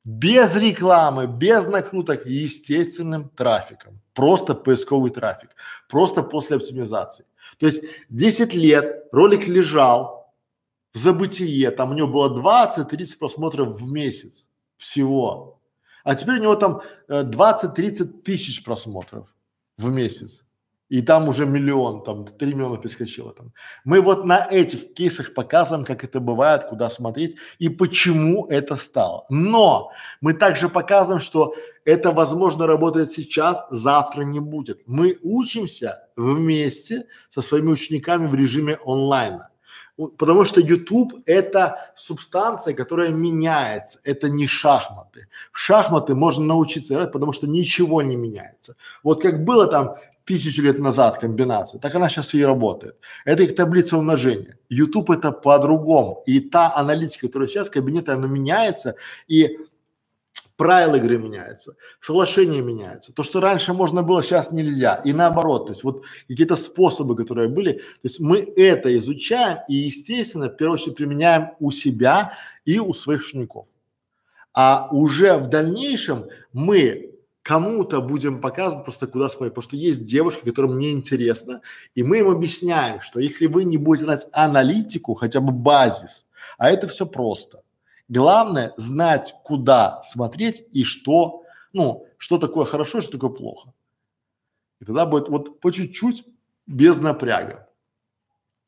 без 0.10 0.56
рекламы, 0.56 1.27
без 1.27 1.68
накруток, 1.68 2.26
естественным 2.26 3.30
трафиком, 3.30 4.02
просто 4.14 4.56
поисковый 4.56 5.11
трафик, 5.11 5.52
просто 5.88 6.23
после 6.23 6.56
оптимизации. 6.56 7.26
То 7.60 7.68
есть 7.68 7.84
10 8.10 8.56
лет 8.56 9.07
ролик 9.11 9.48
лежал 9.48 10.34
в 10.94 10.98
забытие, 10.98 11.69
там 11.69 11.91
у 11.91 11.94
него 11.94 12.07
было 12.07 12.41
20-30 12.41 13.19
просмотров 13.19 13.80
в 13.80 13.91
месяц 13.91 14.48
всего. 14.77 15.60
А 16.03 16.15
теперь 16.15 16.40
у 16.40 16.41
него 16.41 16.56
там 16.56 16.81
э, 17.07 17.23
20-30 17.23 18.23
тысяч 18.23 18.64
просмотров 18.64 19.27
в 19.77 19.91
месяц. 19.91 20.41
И 20.90 21.03
там 21.03 21.30
уже 21.30 21.45
миллион, 21.45 22.03
там 22.03 22.26
3 22.26 22.53
миллиона 22.53 22.78
перескочило 22.78 23.32
там. 23.32 23.53
Мы 23.86 24.02
вот 24.02 24.26
на 24.26 24.48
этих 24.49 24.94
кейсах 24.94 25.34
показываем, 25.36 25.86
как 25.86 26.03
это 26.03 26.20
бывает, 26.20 26.64
куда 26.64 26.90
смотреть 26.90 27.36
и 27.60 27.70
почему 27.70 28.48
это 28.48 28.76
стало. 28.76 29.26
Но 29.30 29.91
мы 30.20 30.34
также 30.34 30.68
показываем, 30.68 31.22
что 31.22 31.53
это 31.86 32.11
возможно 32.11 32.66
работает 32.66 33.11
сейчас, 33.11 33.64
завтра 33.70 34.24
не 34.24 34.40
будет. 34.40 34.82
Мы 34.88 35.16
учимся 35.22 36.07
вместе 36.16 37.06
со 37.34 37.41
своими 37.41 37.70
учениками 37.70 38.28
в 38.28 38.34
режиме 38.34 38.80
онлайна. 38.84 39.49
Потому 40.18 40.45
что 40.45 40.61
YouTube 40.61 41.14
это 41.26 41.91
субстанция, 41.95 42.74
которая 42.74 43.10
меняется, 43.10 43.99
это 44.06 44.30
не 44.30 44.48
шахматы. 44.48 45.28
В 45.52 45.60
шахматы 45.60 46.16
можно 46.16 46.45
научиться 46.45 46.94
играть, 46.94 47.11
потому 47.11 47.34
что 47.34 47.48
ничего 47.48 48.02
не 48.02 48.16
меняется. 48.16 48.78
Вот 49.03 49.22
как 49.22 49.44
было 49.44 49.68
там 49.68 49.95
тысячу 50.30 50.61
лет 50.61 50.77
назад 50.77 51.18
комбинация, 51.18 51.80
так 51.80 51.95
она 51.95 52.07
сейчас 52.07 52.35
и 52.35 52.45
работает. 52.45 52.95
Это 53.26 53.41
их 53.41 53.56
таблица 53.56 53.97
умножения. 53.97 54.60
YouTube 54.69 55.10
это 55.10 55.31
по-другому. 55.31 56.23
И 56.27 56.39
та 56.39 56.72
аналитика, 56.76 57.27
которая 57.27 57.49
сейчас 57.49 57.69
кабинет, 57.69 58.10
она 58.10 58.27
меняется, 58.27 58.93
и 59.27 59.57
правила 60.56 60.97
игры 60.97 61.18
меняются, 61.18 61.76
соглашения 61.99 62.61
меняются. 62.61 63.11
То, 63.11 63.23
что 63.23 63.41
раньше 63.41 63.73
можно 63.73 64.03
было, 64.03 64.22
сейчас 64.22 64.51
нельзя. 64.51 65.01
И 65.06 65.14
наоборот, 65.14 65.65
то 65.65 65.72
есть 65.72 65.84
вот 65.84 66.03
какие-то 66.27 66.57
способы, 66.57 67.15
которые 67.15 67.49
были, 67.49 67.72
то 67.73 68.03
есть 68.03 68.19
мы 68.19 68.39
это 68.56 68.95
изучаем 68.99 69.60
и, 69.68 69.76
естественно, 69.76 70.47
в 70.47 70.57
первую 70.57 70.76
очередь 70.76 70.95
применяем 70.95 71.53
у 71.60 71.72
себя 71.72 72.34
и 72.65 72.77
у 72.80 72.93
своих 72.93 73.22
учеников. 73.22 73.65
А 74.53 74.89
уже 74.91 75.38
в 75.38 75.47
дальнейшем 75.47 76.26
мы 76.53 77.09
кому-то 77.49 77.99
будем 77.99 78.41
показывать 78.41 78.84
просто 78.85 79.07
куда 79.07 79.27
смотреть, 79.27 79.55
потому 79.55 79.63
что 79.63 79.76
есть 79.76 80.05
девушки, 80.05 80.45
которым 80.45 80.77
не 80.77 80.91
интересно, 80.91 81.61
и 81.95 82.03
мы 82.03 82.19
им 82.19 82.30
объясняем, 82.30 83.01
что 83.01 83.19
если 83.19 83.47
вы 83.47 83.63
не 83.63 83.77
будете 83.77 84.05
знать 84.05 84.27
аналитику, 84.34 85.15
хотя 85.15 85.41
бы 85.41 85.51
базис, 85.51 86.27
а 86.59 86.69
это 86.69 86.88
все 86.88 87.07
просто. 87.07 87.63
Главное 88.07 88.73
знать, 88.77 89.34
куда 89.43 89.99
смотреть 90.03 90.63
и 90.73 90.84
что, 90.84 91.41
ну, 91.73 92.05
что 92.19 92.38
такое 92.38 92.65
хорошо, 92.65 93.01
что 93.01 93.13
такое 93.13 93.31
плохо. 93.31 93.73
И 94.80 94.85
тогда 94.85 95.07
будет 95.07 95.30
вот 95.30 95.59
по 95.59 95.71
чуть-чуть 95.71 96.26
без 96.67 96.99
напряга. 96.99 97.67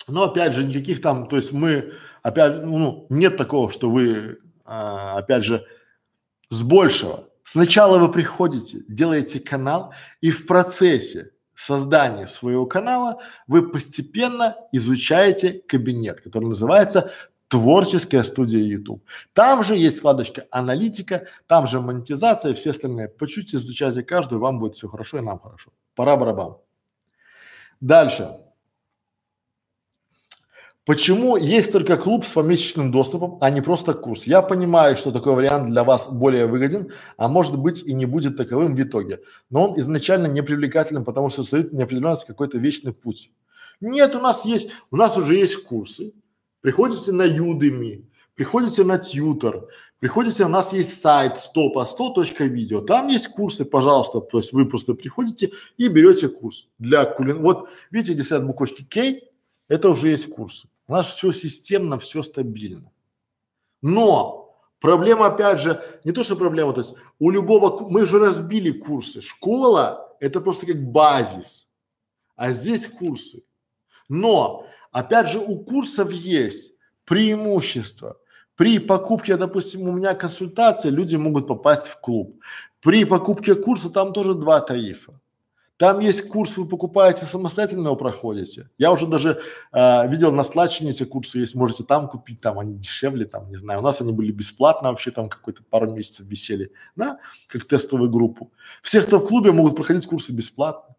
Но 0.07 0.23
опять 0.23 0.53
же, 0.53 0.63
никаких 0.63 1.03
там, 1.03 1.27
то 1.27 1.35
есть 1.35 1.51
мы, 1.51 1.93
опять, 2.23 2.63
ну, 2.63 3.05
нет 3.09 3.37
такого, 3.37 3.69
что 3.69 3.91
вы, 3.91 4.39
а, 4.65 5.19
опять 5.19 5.43
же, 5.43 5.67
с 6.49 6.63
большего 6.63 7.27
Сначала 7.45 7.97
вы 7.97 8.11
приходите, 8.11 8.83
делаете 8.87 9.39
канал, 9.39 9.93
и 10.21 10.31
в 10.31 10.45
процессе 10.45 11.31
создания 11.55 12.27
своего 12.27 12.65
канала 12.65 13.21
вы 13.47 13.69
постепенно 13.69 14.55
изучаете 14.71 15.61
кабинет, 15.67 16.21
который 16.21 16.45
называется 16.45 17.11
творческая 17.47 18.23
студия 18.23 18.63
YouTube. 18.63 19.03
Там 19.33 19.63
же 19.63 19.75
есть 19.75 19.99
вкладочка 19.99 20.47
аналитика, 20.51 21.27
там 21.47 21.67
же 21.67 21.81
монетизация, 21.81 22.53
все 22.53 22.71
остальные. 22.71 23.09
По 23.09 23.27
чуть-чуть 23.27 23.55
изучайте 23.55 24.03
каждую, 24.03 24.39
вам 24.39 24.59
будет 24.59 24.75
все 24.75 24.87
хорошо 24.87 25.17
и 25.17 25.21
нам 25.21 25.39
хорошо. 25.39 25.71
Пора 25.93 26.15
барабан. 26.15 26.57
Дальше. 27.81 28.37
Почему 30.83 31.37
есть 31.37 31.71
только 31.71 31.95
клуб 31.95 32.25
с 32.25 32.29
помесячным 32.29 32.91
доступом, 32.91 33.37
а 33.39 33.51
не 33.51 33.61
просто 33.61 33.93
курс? 33.93 34.23
Я 34.23 34.41
понимаю, 34.41 34.95
что 34.95 35.11
такой 35.11 35.35
вариант 35.35 35.69
для 35.69 35.83
вас 35.83 36.11
более 36.11 36.47
выгоден, 36.47 36.91
а 37.17 37.27
может 37.27 37.55
быть 37.55 37.83
и 37.83 37.93
не 37.93 38.07
будет 38.07 38.35
таковым 38.35 38.75
в 38.75 38.81
итоге. 38.81 39.19
Но 39.51 39.69
он 39.69 39.79
изначально 39.79 40.25
не 40.25 40.41
привлекателен, 40.41 41.05
потому 41.05 41.29
что 41.29 41.43
создает 41.43 41.71
неопределенность 41.71 42.25
какой-то 42.25 42.57
вечный 42.57 42.93
путь. 42.93 43.31
Нет, 43.79 44.15
у 44.15 44.19
нас 44.19 44.43
есть, 44.43 44.69
у 44.89 44.95
нас 44.95 45.15
уже 45.17 45.35
есть 45.35 45.63
курсы. 45.63 46.13
Приходите 46.61 47.11
на 47.11 47.27
Udemy, 47.27 48.03
приходите 48.33 48.83
на 48.83 48.95
Tutor, 48.95 49.67
приходите, 49.99 50.45
у 50.45 50.47
нас 50.47 50.73
есть 50.73 50.99
сайт 50.99 51.33
стопа100.видео, 51.33 52.81
там 52.81 53.07
есть 53.07 53.27
курсы, 53.27 53.65
пожалуйста, 53.65 54.19
то 54.19 54.39
есть 54.39 54.51
вы 54.51 54.67
просто 54.67 54.95
приходите 54.95 55.51
и 55.77 55.87
берете 55.89 56.27
курс 56.27 56.67
для 56.79 57.05
кулин. 57.05 57.43
Вот 57.43 57.69
видите, 57.91 58.13
где 58.13 58.23
стоят 58.23 58.47
буквочки 58.47 58.83
K, 58.83 59.21
это 59.67 59.89
уже 59.89 60.09
есть 60.09 60.27
курсы. 60.27 60.67
У 60.91 60.93
нас 60.93 61.07
все 61.07 61.31
системно, 61.31 61.97
все 61.99 62.21
стабильно. 62.21 62.91
Но 63.81 64.59
проблема, 64.81 65.27
опять 65.27 65.61
же, 65.61 65.81
не 66.03 66.11
то, 66.11 66.21
что 66.25 66.35
проблема, 66.35 66.73
то 66.73 66.81
есть 66.81 66.95
у 67.17 67.29
любого, 67.29 67.87
мы 67.89 68.05
же 68.05 68.19
разбили 68.19 68.71
курсы. 68.71 69.21
Школа– 69.21 70.13
это 70.19 70.41
просто 70.41 70.65
как 70.65 70.83
базис, 70.83 71.69
а 72.35 72.51
здесь 72.51 72.87
курсы. 72.87 73.43
Но, 74.09 74.67
опять 74.91 75.29
же, 75.29 75.39
у 75.39 75.63
курсов 75.63 76.11
есть 76.11 76.73
преимущество. 77.05 78.17
При 78.57 78.77
покупке, 78.77 79.37
допустим, 79.37 79.83
у 79.83 79.93
меня 79.93 80.13
консультация, 80.13 80.91
люди 80.91 81.15
могут 81.15 81.47
попасть 81.47 81.87
в 81.87 82.01
клуб. 82.01 82.37
При 82.81 83.05
покупке 83.05 83.55
курса 83.55 83.89
там 83.91 84.11
тоже 84.11 84.33
два 84.33 84.59
тарифа. 84.59 85.17
Там 85.81 85.99
есть 85.99 86.27
курс, 86.27 86.57
вы 86.57 86.67
покупаете 86.67 87.25
самостоятельно 87.25 87.87
его 87.87 87.95
проходите. 87.95 88.69
Я 88.77 88.91
уже 88.91 89.07
даже 89.07 89.41
э, 89.73 90.07
видел 90.09 90.31
на 90.31 90.43
складчине 90.43 90.91
эти 90.91 91.05
курсы 91.05 91.39
есть, 91.39 91.55
можете 91.55 91.83
там 91.83 92.07
купить, 92.07 92.39
там 92.39 92.59
они 92.59 92.77
дешевле, 92.77 93.25
там, 93.25 93.49
не 93.49 93.57
знаю. 93.57 93.79
У 93.79 93.83
нас 93.83 93.99
они 93.99 94.11
были 94.11 94.31
бесплатно 94.31 94.89
вообще, 94.89 95.09
там 95.09 95.27
какой-то 95.27 95.63
пару 95.63 95.91
месяцев 95.91 96.27
висели, 96.27 96.71
да, 96.95 97.17
как 97.47 97.65
тестовую 97.65 98.11
группу. 98.11 98.51
Все, 98.83 99.01
кто 99.01 99.17
в 99.17 99.27
клубе, 99.27 99.53
могут 99.53 99.75
проходить 99.75 100.05
курсы 100.05 100.31
бесплатно. 100.31 100.95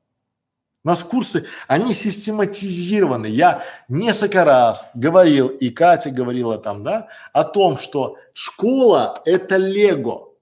У 0.82 0.88
нас 0.88 1.04
курсы, 1.04 1.44
они 1.68 1.94
систематизированы. 1.94 3.26
Я 3.26 3.62
несколько 3.86 4.42
раз 4.42 4.84
говорил, 4.94 5.46
и 5.46 5.70
Катя 5.70 6.10
говорила 6.10 6.58
там, 6.58 6.82
да, 6.82 7.06
о 7.32 7.44
том, 7.44 7.76
что 7.76 8.16
школа– 8.32 9.22
это 9.26 9.58
лего. 9.58 10.34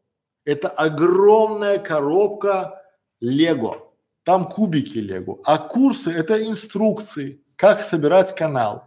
Это 0.47 0.71
огромная 0.71 1.79
коробка 1.79 2.83
лего. 3.21 3.90
Там 4.31 4.47
кубики 4.47 4.99
лего. 4.99 5.41
А 5.45 5.59
курсы– 5.59 6.13
это 6.17 6.41
инструкции, 6.41 7.41
как 7.57 7.83
собирать 7.83 8.33
канал. 8.33 8.85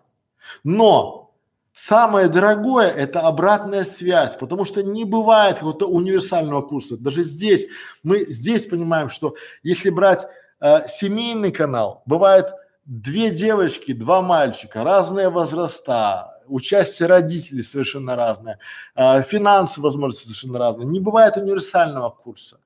Но 0.63 1.33
самое 1.75 2.29
дорогое– 2.29 2.87
это 3.03 3.19
обратная 3.19 3.83
связь, 3.83 4.37
потому 4.37 4.63
что 4.63 4.81
не 4.83 5.03
бывает 5.03 5.55
какого-то 5.55 5.87
универсального 5.87 6.61
курса. 6.61 6.95
Даже 6.95 7.23
здесь, 7.23 7.67
мы 8.03 8.23
здесь 8.23 8.65
понимаем, 8.67 9.09
что 9.09 9.35
если 9.63 9.89
брать 9.89 10.25
э, 10.61 10.87
семейный 10.87 11.51
канал, 11.51 12.03
бывает 12.05 12.45
две 12.85 13.29
девочки, 13.29 13.91
два 13.91 14.21
мальчика, 14.21 14.85
разные 14.85 15.27
возраста, 15.27 16.39
участие 16.47 17.09
родителей 17.09 17.63
совершенно 17.63 18.15
разное, 18.15 18.59
э, 18.95 19.23
финансы, 19.23 19.81
возможности 19.81 20.23
совершенно 20.23 20.59
разные. 20.59 20.87
Не 20.87 21.01
бывает 21.01 21.35
универсального 21.35 22.11
курса. 22.11 22.59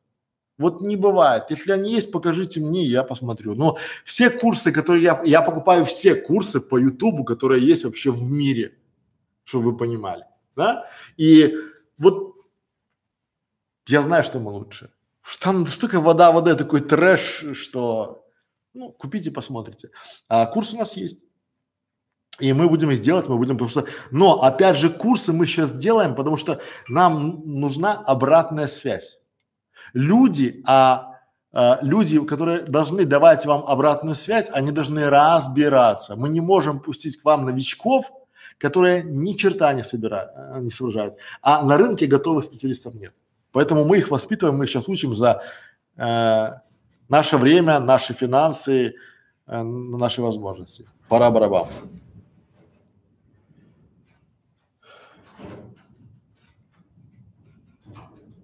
Вот 0.57 0.81
не 0.81 0.95
бывает. 0.95 1.45
Если 1.49 1.71
они 1.71 1.93
есть, 1.93 2.11
покажите 2.11 2.59
мне, 2.59 2.83
я 2.83 3.03
посмотрю. 3.03 3.53
Но 3.53 3.77
все 4.03 4.29
курсы, 4.29 4.71
которые 4.71 5.03
я, 5.03 5.21
я 5.23 5.41
покупаю 5.41 5.85
все 5.85 6.15
курсы 6.15 6.59
по 6.59 6.77
Ютубу, 6.77 7.23
которые 7.23 7.65
есть 7.65 7.83
вообще 7.83 8.11
в 8.11 8.23
мире, 8.31 8.77
чтобы 9.43 9.71
вы 9.71 9.77
понимали, 9.77 10.25
да? 10.55 10.89
И 11.15 11.53
вот 11.97 12.35
я 13.87 14.01
знаю, 14.01 14.23
что 14.23 14.39
мы 14.39 14.51
лучше. 14.51 14.91
Там 15.39 15.67
столько 15.67 16.01
вода, 16.01 16.31
вода, 16.31 16.55
такой 16.55 16.81
трэш, 16.81 17.45
что 17.53 18.25
ну, 18.73 18.91
купите, 18.91 19.31
посмотрите. 19.31 19.89
А 20.27 20.45
курс 20.45 20.73
у 20.73 20.77
нас 20.77 20.95
есть. 20.95 21.23
И 22.39 22.53
мы 22.53 22.69
будем 22.69 22.91
их 22.91 23.01
делать, 23.01 23.27
мы 23.27 23.37
будем, 23.37 23.67
что, 23.67 23.87
но 24.11 24.43
опять 24.43 24.77
же 24.77 24.91
курсы 24.91 25.33
мы 25.33 25.47
сейчас 25.47 25.71
делаем, 25.71 26.13
потому 26.13 26.37
что 26.37 26.61
нам 26.87 27.41
нужна 27.45 27.93
обратная 27.93 28.67
связь. 28.67 29.17
Люди, 29.93 30.61
а, 30.65 31.17
а 31.53 31.79
люди, 31.81 32.23
которые 32.25 32.61
должны 32.61 33.05
давать 33.05 33.45
вам 33.45 33.63
обратную 33.65 34.15
связь, 34.15 34.49
они 34.51 34.71
должны 34.71 35.09
разбираться. 35.09 36.15
Мы 36.15 36.29
не 36.29 36.41
можем 36.41 36.79
пустить 36.79 37.17
к 37.17 37.25
вам 37.25 37.45
новичков, 37.45 38.11
которые 38.57 39.03
ни 39.03 39.33
черта 39.33 39.73
не 39.73 39.83
собирают, 39.83 40.31
э, 40.35 40.59
не 40.61 40.69
соображают, 40.69 41.15
а 41.41 41.63
на 41.63 41.77
рынке 41.77 42.07
готовых 42.07 42.45
специалистов 42.45 42.95
нет. 42.95 43.13
Поэтому 43.51 43.85
мы 43.85 43.97
их 43.97 44.11
воспитываем, 44.11 44.57
мы 44.57 44.65
их 44.65 44.69
сейчас 44.69 44.87
учим 44.87 45.15
за 45.15 45.41
э, 45.95 46.49
наше 47.09 47.37
время, 47.37 47.79
наши 47.79 48.13
финансы, 48.13 48.95
э, 49.47 49.63
наши 49.63 50.21
возможности. 50.21 50.85
Пора 51.07 51.31
барабан. 51.31 51.67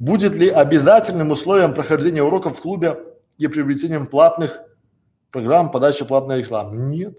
Будет 0.03 0.35
ли 0.35 0.49
обязательным 0.49 1.31
условием 1.31 1.73
прохождения 1.73 2.21
уроков 2.21 2.57
в 2.57 2.61
клубе 2.61 2.99
и 3.37 3.47
приобретением 3.47 4.05
платных 4.05 4.59
программ 5.31 5.71
подачи 5.71 6.03
платной 6.03 6.41
рекламы? 6.41 6.75
Нет. 6.93 7.17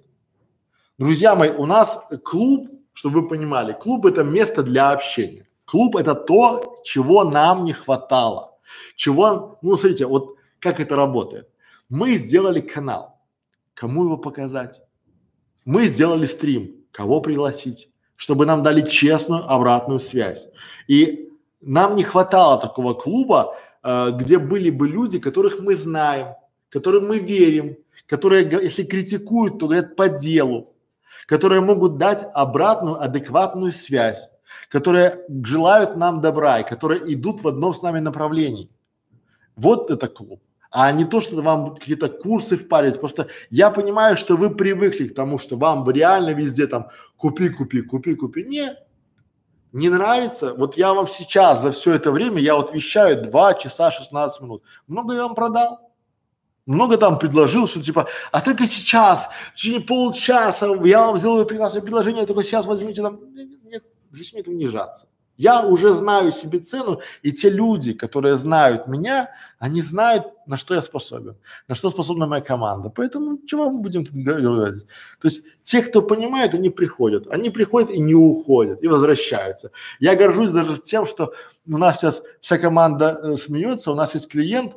Друзья 0.98 1.35
мои, 1.35 1.48
у 1.48 1.65
нас 1.65 1.98
клуб, 2.23 2.69
чтобы 2.93 3.23
вы 3.23 3.28
понимали, 3.28 3.73
клуб 3.73 4.05
это 4.05 4.23
место 4.23 4.62
для 4.62 4.90
общения. 4.90 5.48
Клуб 5.65 5.97
это 5.97 6.15
то, 6.15 6.82
чего 6.85 7.24
нам 7.24 7.65
не 7.65 7.73
хватало. 7.73 8.59
Чего, 8.97 9.59
ну 9.62 9.77
смотрите, 9.77 10.05
вот 10.05 10.36
как 10.59 10.78
это 10.78 10.94
работает. 10.94 11.48
Мы 11.89 12.12
сделали 12.16 12.61
канал. 12.61 13.19
Кому 13.73 14.05
его 14.05 14.19
показать? 14.19 14.82
Мы 15.65 15.86
сделали 15.86 16.27
стрим. 16.27 16.85
Кого 16.93 17.23
пригласить? 17.23 17.89
Чтобы 18.15 18.44
нам 18.44 18.62
дали 18.62 18.82
честную 18.82 19.51
обратную 19.51 20.01
связь. 20.01 20.48
И 20.86 21.31
нам 21.66 21.97
не 21.97 22.05
хватало 22.05 22.61
такого 22.61 22.95
клуба, 22.95 23.57
э, 23.82 24.11
где 24.12 24.39
были 24.39 24.70
бы 24.70 24.89
люди, 24.89 25.19
которых 25.19 25.61
мы 25.61 25.77
знаем, 25.77 26.35
которым 26.69 27.09
мы 27.09 27.19
верим, 27.19 27.77
которые, 28.07 28.49
если 28.62 28.85
критикуют, 28.85 29.59
то 29.59 29.66
говорят 29.66 29.97
по 29.97 30.09
делу, 30.09 30.74
которые 31.27 31.61
могут 31.61 31.99
дать 31.99 32.27
обратную 32.35 33.01
адекватную 33.01 33.73
связь, 33.73 34.28
которые 34.68 35.20
желают 35.44 35.97
нам 35.97 36.20
добра 36.20 36.60
и 36.60 36.68
которые 36.68 37.12
идут 37.15 37.43
в 37.43 37.49
одном 37.49 37.75
с 37.75 37.83
нами 37.83 38.01
направлении. 38.01 38.68
Вот 39.57 39.91
это 39.91 40.09
клуб. 40.09 40.41
А 40.70 40.91
не 40.91 41.05
то, 41.05 41.20
что 41.20 41.41
вам 41.41 41.76
какие-то 41.76 42.09
курсы 42.09 42.57
впарить. 42.57 42.99
Просто 42.99 43.28
я 43.49 43.70
понимаю, 43.70 44.17
что 44.17 44.36
вы 44.36 44.51
привыкли 44.51 45.07
к 45.07 45.15
тому, 45.15 45.39
что 45.39 45.57
вам 45.57 45.89
реально 45.89 46.31
везде 46.31 46.67
там 46.67 46.89
купи, 47.17 47.49
купи, 47.49 47.83
купи, 47.83 48.17
купи. 48.17 48.43
Нет, 48.43 48.83
не 49.75 49.89
нравится, 49.89 50.55
вот 50.55 50.77
я 50.77 50.94
вам 50.94 51.09
сейчас 51.09 51.61
за 51.61 51.73
все 51.73 51.94
это 51.94 52.12
время, 52.12 52.41
я 52.41 52.55
вот 52.55 52.73
вещаю 52.73 53.20
2 53.20 53.55
часа 53.55 53.91
16 53.91 54.41
минут. 54.41 54.62
Много 54.86 55.15
я 55.15 55.23
вам 55.23 55.35
продал? 55.35 55.91
Много 56.65 56.97
там 56.97 57.19
предложил, 57.19 57.67
что 57.67 57.83
типа, 57.83 58.07
а 58.31 58.41
только 58.41 58.69
сейчас, 58.69 59.28
в 59.51 59.55
течение 59.55 59.81
полчаса 59.81 60.69
я 60.85 61.07
вам 61.07 61.19
сделаю 61.19 61.44
прекрасное 61.44 61.83
предложение, 61.83 62.25
только 62.25 62.44
сейчас 62.44 62.67
возьмите 62.67 63.03
там. 63.03 63.19
Нет, 63.65 63.83
зачем 64.12 64.41
это 64.41 64.51
унижаться? 64.51 65.09
Я 65.36 65.66
уже 65.66 65.92
знаю 65.92 66.32
себе 66.32 66.60
цену, 66.60 67.00
и 67.22 67.32
те 67.32 67.50
люди, 67.50 67.92
которые 67.92 68.36
знают 68.36 68.86
меня, 68.86 69.30
они 69.58 69.82
знают, 69.82 70.26
на 70.46 70.56
что 70.56 70.74
я 70.74 70.82
способен, 70.82 71.36
на 71.68 71.74
что 71.74 71.90
способна 71.90 72.26
моя 72.26 72.42
команда. 72.42 72.88
Поэтому 72.88 73.38
чего 73.46 73.70
мы 73.70 73.80
будем 73.80 74.04
тут 74.04 74.14
говорить? 74.14 74.86
То 75.20 75.28
есть 75.28 75.44
те, 75.62 75.82
кто 75.82 76.02
понимает, 76.02 76.54
они 76.54 76.70
приходят, 76.70 77.26
они 77.26 77.50
приходят 77.50 77.90
и 77.90 77.98
не 77.98 78.14
уходят, 78.14 78.82
и 78.82 78.88
возвращаются. 78.88 79.70
Я 79.98 80.14
горжусь 80.14 80.52
даже 80.52 80.78
тем, 80.78 81.06
что 81.06 81.34
у 81.66 81.78
нас 81.78 81.98
сейчас 81.98 82.22
вся 82.40 82.58
команда 82.58 83.20
э, 83.22 83.36
смеется, 83.36 83.90
у 83.90 83.94
нас 83.94 84.14
есть 84.14 84.30
клиент, 84.30 84.74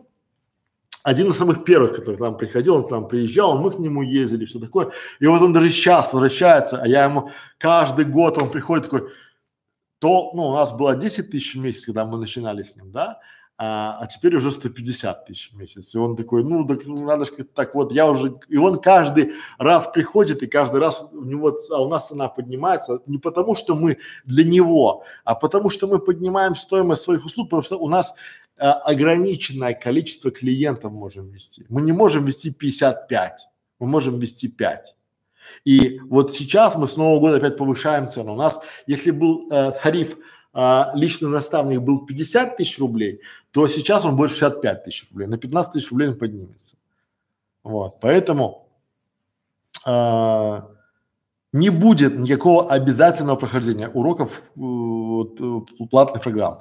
один 1.04 1.30
из 1.30 1.38
самых 1.38 1.64
первых, 1.64 1.96
который 1.96 2.18
к 2.18 2.20
нам 2.20 2.36
приходил, 2.36 2.76
он 2.76 2.84
к 2.84 2.92
нам 2.92 3.08
приезжал, 3.08 3.58
мы 3.58 3.72
к 3.72 3.80
нему 3.80 4.02
ездили, 4.02 4.44
все 4.44 4.60
такое. 4.60 4.92
И 5.22 5.28
вот 5.28 5.42
он 5.42 5.54
даже 5.54 5.70
сейчас 5.70 6.12
возвращается, 6.12 6.82
а 6.82 6.88
я 6.88 7.06
ему 7.06 7.32
каждый 7.60 8.04
год 8.04 8.38
он 8.38 8.52
приходит 8.52 8.86
такой, 8.86 9.10
то, 10.00 10.32
ну, 10.34 10.48
у 10.48 10.54
нас 10.54 10.74
было 10.74 10.96
10 10.96 11.32
тысяч 11.32 11.56
в 11.56 11.60
месяц, 11.60 11.86
когда 11.86 12.06
мы 12.06 12.18
начинали 12.18 12.64
с 12.64 12.76
ним, 12.76 12.92
да, 12.92 13.20
а, 13.60 13.98
а 14.00 14.06
теперь 14.06 14.36
уже 14.36 14.52
150 14.52 15.26
тысяч 15.26 15.52
в 15.52 15.58
месяц. 15.58 15.96
И 15.96 15.98
он 15.98 16.16
такой, 16.16 16.44
ну, 16.44 16.66
так, 16.68 16.86
ну 16.86 17.04
надо 17.04 17.26
же 17.26 17.32
так 17.32 17.74
вот, 17.74 17.92
я 17.92 18.08
уже, 18.08 18.40
и 18.50 18.58
он 18.58 18.80
каждый 18.80 19.34
раз 19.58 19.88
приходит, 19.88 20.44
и 20.44 20.48
каждый 20.48 20.80
раз 20.80 21.04
у 21.12 21.24
него, 21.24 21.58
а 21.72 21.82
у 21.82 21.90
нас 21.90 22.10
цена 22.10 22.30
поднимается 22.30 23.02
не 23.08 23.18
потому, 23.18 23.56
что 23.56 23.76
мы 23.76 23.98
для 24.26 24.44
него, 24.44 25.04
а 25.24 25.34
потому, 25.34 25.70
что 25.70 25.88
мы 25.88 25.98
поднимаем 25.98 26.56
стоимость 26.56 27.02
своих 27.02 27.26
услуг, 27.26 27.48
потому 27.48 27.64
что 27.64 27.80
у 27.80 27.90
нас 27.90 28.14
а, 28.60 28.74
ограниченное 28.74 29.74
количество 29.74 30.30
клиентов 30.30 30.92
можем 30.92 31.30
вести. 31.32 31.66
Мы 31.68 31.82
не 31.82 31.94
можем 31.94 32.26
вести 32.26 32.52
55, 32.52 33.48
мы 33.80 33.88
можем 33.88 34.20
вести 34.20 34.50
5. 34.50 34.97
И 35.66 36.00
вот 36.10 36.34
сейчас 36.34 36.76
мы 36.76 36.88
с 36.88 36.98
Нового 36.98 37.20
года 37.20 37.38
опять 37.38 37.58
повышаем 37.58 38.10
цену. 38.10 38.34
У 38.34 38.36
нас, 38.36 38.60
если 38.88 39.12
был 39.12 39.48
э, 39.52 39.72
тариф 39.84 40.18
э, 40.54 40.84
личный 40.94 41.30
наставник 41.30 41.82
был 41.82 42.06
50 42.06 42.58
тысяч 42.58 42.80
рублей, 42.80 43.22
то 43.52 43.68
сейчас 43.68 44.06
он 44.06 44.16
будет 44.16 44.32
65 44.32 44.84
тысяч 44.84 45.08
рублей. 45.12 45.28
На 45.28 45.38
15 45.38 45.74
тысяч 45.74 45.92
рублей 45.92 46.10
он 46.10 46.18
поднимется. 46.18 46.76
Вот, 47.64 48.00
поэтому 48.00 48.70
э, 49.86 50.62
не 51.54 51.70
будет 51.70 52.18
никакого 52.18 52.72
обязательного 52.72 53.36
прохождения 53.36 53.90
уроков 53.90 54.42
э, 54.56 54.60
э, 54.60 55.86
платных 55.90 56.24
программ. 56.24 56.60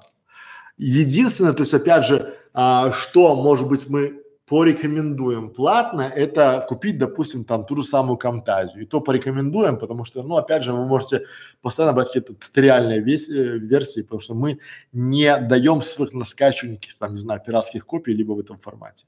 Единственное, 0.78 1.52
то 1.52 1.62
есть 1.62 1.74
опять 1.74 2.04
же, 2.04 2.34
а, 2.52 2.92
что, 2.92 3.34
может 3.34 3.66
быть, 3.68 3.88
мы 3.88 4.22
порекомендуем 4.46 5.50
платно, 5.50 6.02
это 6.02 6.64
купить, 6.68 6.98
допустим, 6.98 7.44
там 7.44 7.66
ту 7.66 7.78
же 7.78 7.84
самую 7.84 8.16
Камтазию. 8.16 8.82
И 8.84 8.86
то 8.86 9.00
порекомендуем, 9.00 9.76
потому 9.76 10.04
что, 10.04 10.22
ну, 10.22 10.36
опять 10.36 10.62
же, 10.62 10.72
вы 10.72 10.86
можете 10.86 11.26
постоянно 11.62 11.94
брать 11.94 12.08
какие-то 12.08 12.34
туториальные 12.34 13.00
весь, 13.00 13.28
э, 13.28 13.58
версии, 13.58 14.02
потому 14.02 14.20
что 14.20 14.34
мы 14.34 14.60
не 14.92 15.36
даем 15.38 15.82
ссылок 15.82 16.12
на 16.12 16.24
скачивание, 16.24 16.78
там, 16.98 17.14
не 17.14 17.20
знаю, 17.20 17.42
пиратских 17.44 17.84
копий, 17.84 18.14
либо 18.14 18.32
в 18.32 18.40
этом 18.40 18.58
формате. 18.58 19.04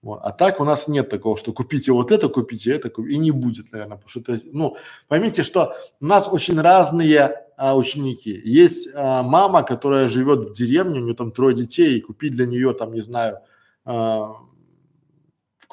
Вот. 0.00 0.20
А 0.22 0.32
так 0.32 0.60
у 0.60 0.64
нас 0.64 0.88
нет 0.88 1.10
такого, 1.10 1.36
что 1.36 1.52
купите 1.52 1.92
вот 1.92 2.10
это, 2.10 2.28
купите 2.28 2.72
это, 2.72 2.88
купите, 2.88 3.16
и 3.16 3.18
не 3.18 3.30
будет, 3.30 3.70
наверное, 3.72 3.96
потому 3.96 4.08
что 4.08 4.20
это, 4.20 4.40
ну, 4.52 4.76
поймите, 5.08 5.42
что 5.42 5.76
у 6.00 6.06
нас 6.06 6.26
очень 6.30 6.58
разные 6.58 7.46
а, 7.56 7.76
ученики. 7.76 8.40
Есть 8.44 8.88
а, 8.94 9.22
мама, 9.22 9.62
которая 9.62 10.08
живет 10.08 10.48
в 10.48 10.54
деревне, 10.54 11.00
у 11.00 11.04
нее 11.04 11.14
там 11.14 11.32
трое 11.32 11.54
детей, 11.54 11.96
и 11.98 12.00
купить 12.00 12.32
для 12.32 12.46
нее 12.46 12.72
там, 12.74 12.92
не 12.94 13.02
знаю, 13.02 13.38
а, 13.84 14.34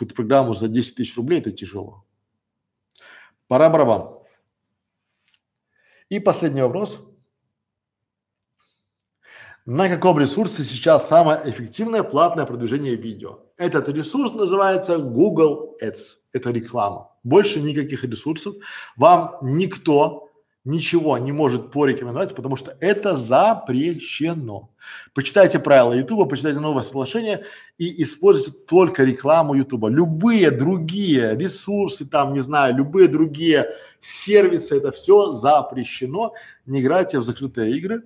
какую-то 0.01 0.15
программу 0.15 0.53
за 0.53 0.67
10 0.67 0.95
тысяч 0.95 1.15
рублей, 1.15 1.39
это 1.39 1.51
тяжело. 1.51 2.05
Пора 3.47 3.69
барабан. 3.69 4.17
И 6.09 6.19
последний 6.19 6.61
вопрос. 6.61 6.99
На 9.65 9.89
каком 9.89 10.17
ресурсе 10.19 10.63
сейчас 10.63 11.07
самое 11.07 11.39
эффективное 11.45 12.01
платное 12.01 12.47
продвижение 12.47 12.95
видео? 12.95 13.41
Этот 13.57 13.89
ресурс 13.89 14.33
называется 14.33 14.97
Google 14.97 15.77
Ads. 15.83 16.17
Это 16.33 16.49
реклама. 16.49 17.15
Больше 17.23 17.59
никаких 17.59 18.03
ресурсов. 18.03 18.55
Вам 18.95 19.37
никто 19.43 20.30
ничего 20.63 21.17
не 21.17 21.31
может 21.31 21.71
порекомендовать, 21.71 22.35
потому 22.35 22.55
что 22.55 22.77
это 22.79 23.15
запрещено. 23.15 24.69
Почитайте 25.13 25.59
правила 25.59 25.93
Ютуба, 25.93 26.25
почитайте 26.25 26.59
новое 26.59 26.83
соглашение 26.83 27.43
и 27.77 28.03
используйте 28.03 28.57
только 28.67 29.03
рекламу 29.03 29.55
Ютуба. 29.55 29.89
Любые 29.89 30.51
другие 30.51 31.35
ресурсы, 31.35 32.05
там, 32.05 32.33
не 32.33 32.41
знаю, 32.41 32.75
любые 32.75 33.07
другие 33.07 33.69
сервисы, 33.99 34.77
это 34.77 34.91
все 34.91 35.31
запрещено. 35.31 36.33
Не 36.65 36.81
играйте 36.81 37.19
в 37.19 37.23
закрытые 37.23 37.75
игры. 37.77 38.03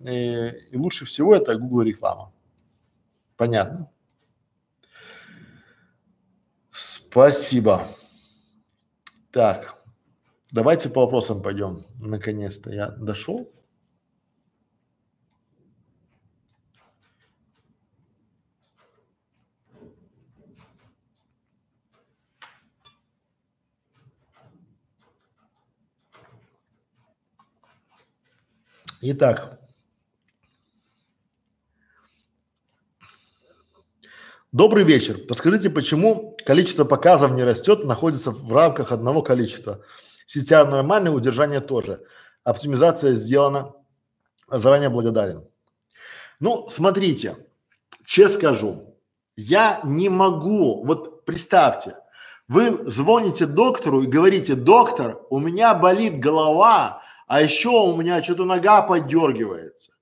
И, 0.00 0.08
э, 0.08 0.58
и 0.70 0.76
лучше 0.76 1.06
всего 1.06 1.34
это 1.34 1.56
Google 1.56 1.82
реклама. 1.82 2.32
Понятно? 3.36 3.90
Спасибо. 6.70 7.86
Так. 9.30 9.83
Давайте 10.54 10.88
по 10.88 11.00
вопросам 11.00 11.42
пойдем. 11.42 11.82
Наконец-то 12.00 12.70
я 12.70 12.86
дошел. 12.90 13.52
Итак, 29.02 29.58
добрый 34.52 34.84
вечер. 34.84 35.18
Подскажите, 35.26 35.68
почему 35.68 36.36
количество 36.46 36.84
показов 36.84 37.32
не 37.32 37.42
растет, 37.42 37.82
находится 37.82 38.30
в 38.30 38.52
рамках 38.52 38.92
одного 38.92 39.20
количества? 39.20 39.84
CTR 40.26 40.68
нормальный, 40.68 41.14
удержание 41.14 41.60
тоже. 41.60 42.02
Оптимизация 42.42 43.14
сделана. 43.14 43.74
Заранее 44.48 44.90
благодарен. 44.90 45.46
Ну, 46.40 46.68
смотрите, 46.68 47.36
честно 48.04 48.38
скажу, 48.38 48.96
я 49.36 49.80
не 49.84 50.08
могу, 50.08 50.84
вот 50.84 51.24
представьте, 51.24 51.96
вы 52.48 52.78
звоните 52.90 53.46
доктору 53.46 54.02
и 54.02 54.06
говорите, 54.06 54.54
доктор, 54.54 55.22
у 55.30 55.38
меня 55.38 55.74
болит 55.74 56.18
голова, 56.18 57.02
а 57.26 57.40
еще 57.40 57.70
у 57.70 57.96
меня 57.96 58.22
что-то 58.22 58.44
нога 58.44 58.82
подергивается. 58.82 59.92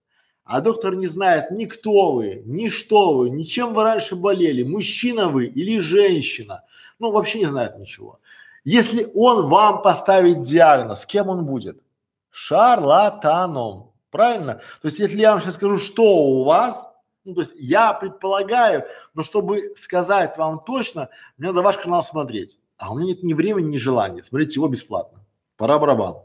А 0.44 0.60
доктор 0.60 0.96
не 0.96 1.06
знает 1.06 1.52
ни 1.52 1.66
кто 1.66 2.12
вы, 2.12 2.42
ни 2.44 2.68
что 2.68 3.16
вы, 3.16 3.30
ни 3.30 3.44
чем 3.44 3.74
вы 3.74 3.84
раньше 3.84 4.16
болели, 4.16 4.64
мужчина 4.64 5.28
вы 5.28 5.46
или 5.46 5.78
женщина. 5.78 6.64
Ну, 6.98 7.12
вообще 7.12 7.38
не 7.38 7.46
знает 7.46 7.78
ничего. 7.78 8.18
Если 8.64 9.10
он 9.14 9.48
вам 9.48 9.82
поставит 9.82 10.42
диагноз, 10.42 11.04
кем 11.06 11.28
он 11.28 11.44
будет? 11.44 11.82
Шарлатаном. 12.30 13.92
Правильно? 14.10 14.60
То 14.82 14.88
есть, 14.88 14.98
если 14.98 15.18
я 15.18 15.32
вам 15.32 15.40
сейчас 15.40 15.54
скажу, 15.54 15.78
что 15.78 16.02
у 16.02 16.44
вас, 16.44 16.86
ну, 17.24 17.34
то 17.34 17.40
есть 17.40 17.54
я 17.58 17.92
предполагаю, 17.94 18.84
но 19.14 19.22
чтобы 19.22 19.74
сказать 19.76 20.36
вам 20.36 20.62
точно, 20.64 21.08
мне 21.38 21.48
надо 21.48 21.62
ваш 21.62 21.78
канал 21.78 22.02
смотреть. 22.02 22.58
А 22.76 22.92
у 22.92 22.98
меня 22.98 23.08
нет 23.08 23.22
ни 23.22 23.32
времени, 23.32 23.68
ни 23.68 23.76
желания. 23.78 24.22
Смотрите 24.22 24.54
его 24.54 24.68
бесплатно. 24.68 25.24
Пора 25.56 25.78
барабан. 25.78 26.22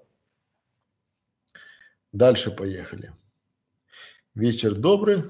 Дальше 2.12 2.52
поехали. 2.52 3.14
Вечер 4.34 4.76
добрый. 4.76 5.24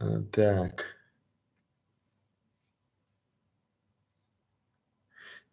А, 0.00 0.22
так. 0.32 0.95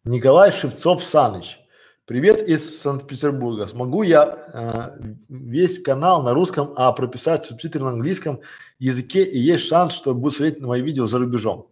Николай 0.06 0.52
Шевцов 0.52 1.02
Саныч. 1.02 1.58
Привет 2.04 2.46
из 2.46 2.82
Санкт-Петербурга. 2.82 3.66
Смогу 3.66 4.02
я 4.02 4.36
э, 4.52 5.14
весь 5.30 5.82
канал 5.82 6.22
на 6.22 6.34
русском, 6.34 6.74
а 6.76 6.92
прописать 6.92 7.46
субтитры 7.46 7.82
на 7.82 7.88
английском 7.88 8.42
языке 8.78 9.24
и 9.24 9.38
есть 9.38 9.66
шанс, 9.66 9.94
что 9.94 10.14
будут 10.14 10.36
смотреть 10.36 10.60
на 10.60 10.66
мои 10.66 10.82
видео 10.82 11.06
за 11.06 11.16
рубежом. 11.16 11.70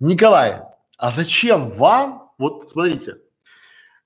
Николай, 0.00 0.62
а 0.98 1.12
зачем 1.12 1.70
вам, 1.70 2.32
вот 2.38 2.70
смотрите, 2.70 3.18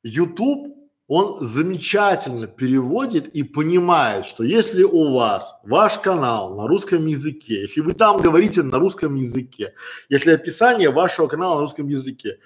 YouTube, 0.03 0.77
он 1.07 1.41
замечательно 1.41 2.49
переводит 2.49 3.29
и 3.29 3.45
понимает, 3.45 4.27
что 4.27 4.45
если 4.45 4.83
у 4.83 5.15
вас 5.15 5.59
ваш 5.63 5.99
канал 6.01 6.55
на 6.55 6.67
русском 6.67 7.07
языке, 7.07 7.63
если 7.63 7.81
вы 7.81 7.95
там 7.95 8.19
говорите 8.19 8.63
на 8.63 8.79
русском 8.79 9.15
языке, 9.17 9.73
если 10.11 10.33
описание 10.33 10.91
вашего 10.91 11.29
канала 11.29 11.55
на 11.55 11.61
русском 11.63 11.89
языке, 11.89 12.41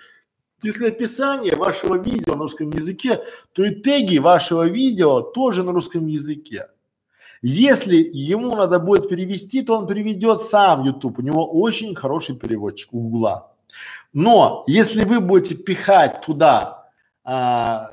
если 0.63 0.89
описание 0.89 1.57
вашего 1.57 1.99
видео 1.99 2.35
на 2.35 2.43
русском 2.43 2.71
языке, 2.71 3.21
то 3.53 3.65
и 3.65 3.75
теги 3.75 4.19
вашего 4.19 4.67
видео 4.67 5.21
тоже 5.21 5.63
на 5.63 5.73
русском 5.73 6.07
языке. 6.07 6.69
Если 7.43 7.97
ему 7.97 8.55
надо 8.55 8.79
будет 8.79 9.09
перевести, 9.09 9.63
то 9.63 9.77
он 9.77 9.89
переведет 9.89 10.41
сам 10.41 10.85
YouTube. 10.85 11.19
У 11.19 11.23
него 11.23 11.51
очень 11.51 11.95
хороший 11.97 12.37
переводчик 12.37 12.95
у 12.95 13.01
Гугла. 13.01 13.53
Но 14.13 14.63
если 14.69 15.05
вы 15.05 15.21
будете 15.21 15.57
пихать 15.57 16.21
туда 16.25 16.87
а, 17.25 17.91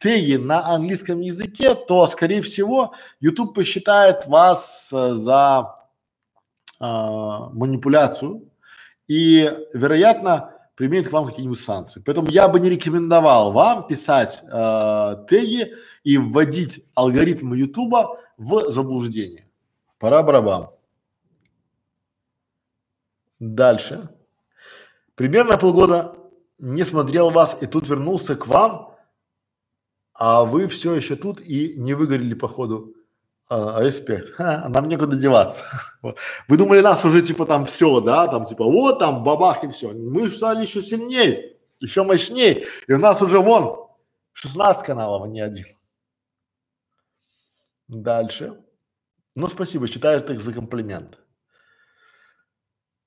теги 0.00 0.36
на 0.36 0.66
английском 0.66 1.20
языке, 1.20 1.74
то, 1.74 2.06
скорее 2.06 2.40
всего, 2.40 2.94
YouTube 3.20 3.54
посчитает 3.54 4.26
вас 4.26 4.88
а, 4.92 5.14
за 5.14 5.76
а, 6.80 7.50
манипуляцию 7.50 8.48
и, 9.08 9.52
вероятно, 9.74 10.55
применит 10.76 11.08
к 11.08 11.12
вам 11.12 11.26
какие-нибудь 11.26 11.58
санкции. 11.58 12.02
Поэтому 12.04 12.28
я 12.28 12.48
бы 12.48 12.60
не 12.60 12.70
рекомендовал 12.70 13.52
вам 13.52 13.86
писать 13.88 14.42
э, 14.44 15.26
теги 15.28 15.72
и 16.04 16.18
вводить 16.18 16.84
алгоритмы 16.94 17.56
Ютуба 17.56 18.20
в 18.36 18.70
заблуждение. 18.70 19.48
Пора 19.98 20.22
барабан. 20.22 20.68
Дальше. 23.40 24.10
Примерно 25.14 25.56
полгода 25.56 26.14
не 26.58 26.84
смотрел 26.84 27.30
вас 27.30 27.56
и 27.62 27.66
тут 27.66 27.88
вернулся 27.88 28.36
к 28.36 28.46
вам, 28.46 28.94
а 30.12 30.44
вы 30.44 30.68
все 30.68 30.94
еще 30.94 31.16
тут 31.16 31.40
и 31.40 31.74
не 31.76 31.94
выгорели 31.94 32.34
по 32.34 32.48
ходу. 32.48 32.95
А, 33.48 33.80
респект. 33.80 34.34
Ха, 34.34 34.68
нам 34.68 34.88
некуда 34.88 35.16
деваться. 35.16 35.64
Вы 36.48 36.56
думали, 36.56 36.80
нас 36.80 37.04
уже 37.04 37.22
типа 37.22 37.46
там 37.46 37.64
все, 37.66 38.00
да, 38.00 38.26
там 38.26 38.44
типа 38.44 38.64
вот 38.64 38.98
там 38.98 39.22
бабах 39.22 39.62
и 39.64 39.68
все. 39.68 39.92
Мы 39.92 40.28
стали 40.30 40.62
еще 40.62 40.82
сильнее, 40.82 41.56
еще 41.78 42.02
мощнее. 42.02 42.66
И 42.88 42.92
у 42.92 42.98
нас 42.98 43.22
уже 43.22 43.38
вон 43.38 43.88
16 44.32 44.84
каналов, 44.84 45.22
а 45.22 45.28
не 45.28 45.40
один. 45.40 45.66
Дальше. 47.88 48.60
Ну, 49.36 49.48
спасибо, 49.48 49.86
считаю 49.86 50.18
это 50.18 50.38
за 50.40 50.52
комплимент. 50.52 51.18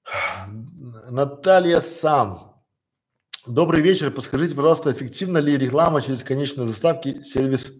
Наталья 1.10 1.82
Сам. 1.82 2.64
Добрый 3.46 3.82
вечер. 3.82 4.12
Подскажите, 4.12 4.56
пожалуйста, 4.56 4.92
эффективна 4.92 5.40
ли 5.40 5.58
реклама 5.58 6.02
через 6.02 6.24
конечные 6.24 6.68
заставки 6.68 7.16
сервис 7.16 7.72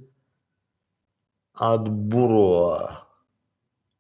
от 1.60 1.90
Буро. 1.90 3.06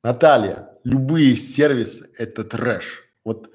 Наталья, 0.02 0.70
любые 0.86 1.36
сервисы– 1.36 2.10
это 2.18 2.46
трэш. 2.46 3.04
Вот, 3.26 3.50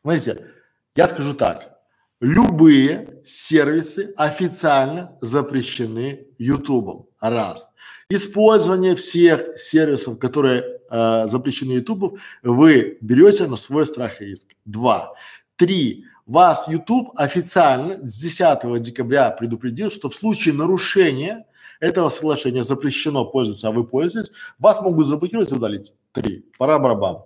смотрите, 0.00 0.48
я 0.96 1.06
скажу 1.06 1.32
так. 1.34 1.78
Любые 2.20 3.22
сервисы 3.24 4.12
официально 4.16 5.16
запрещены 5.22 6.26
Ютубом. 6.38 7.06
Раз. 7.20 7.70
Использование 8.10 8.96
всех 8.96 9.56
сервисов, 9.58 10.18
которые 10.18 10.80
э, 10.90 11.26
запрещены 11.26 11.72
Ютубом, 11.74 12.16
вы 12.42 12.98
берете 13.00 13.46
на 13.46 13.56
свой 13.56 13.86
страх 13.86 14.20
и 14.20 14.26
риск. 14.26 14.48
Два. 14.64 15.14
Три. 15.56 16.04
Вас 16.26 16.68
YouTube 16.68 17.10
официально 17.14 17.98
с 18.06 18.20
10 18.20 18.82
декабря 18.82 19.30
предупредил, 19.30 19.90
что 19.90 20.08
в 20.08 20.14
случае 20.14 20.54
нарушения 20.54 21.46
этого 21.80 22.10
соглашения 22.10 22.62
запрещено 22.62 23.24
пользоваться, 23.24 23.68
а 23.68 23.72
вы 23.72 23.86
пользуетесь, 23.86 24.32
вас 24.58 24.80
могут 24.80 25.06
заблокировать 25.08 25.50
и 25.50 25.54
удалить. 25.54 25.94
Три. 26.12 26.46
Пора 26.58 26.78
барабан. 26.78 27.24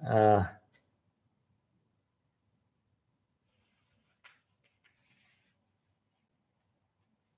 А. 0.00 0.50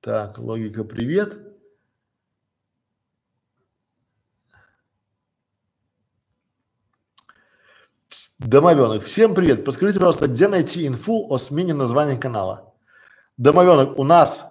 Так, 0.01 0.39
логика, 0.39 0.85
привет. 0.85 1.37
Домовенок. 8.39 9.03
Всем 9.03 9.35
привет. 9.35 9.65
Подскажите, 9.65 9.99
пожалуйста, 9.99 10.29
где 10.29 10.47
найти 10.47 10.87
инфу 10.87 11.27
о 11.33 11.39
смене 11.39 11.75
названия 11.75 12.17
канала? 12.17 12.75
Домовенок, 13.37 13.99
у 13.99 14.05
нас 14.05 14.45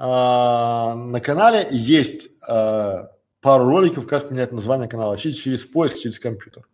на 0.00 1.20
канале 1.20 1.66
есть 1.70 2.30
а, 2.48 3.10
пару 3.42 3.66
роликов, 3.68 4.06
как 4.06 4.30
менять 4.30 4.50
название 4.50 4.88
канала 4.88 5.18
через, 5.18 5.36
через 5.36 5.64
поиск, 5.64 5.98
через 5.98 6.18
компьютер. 6.18 6.66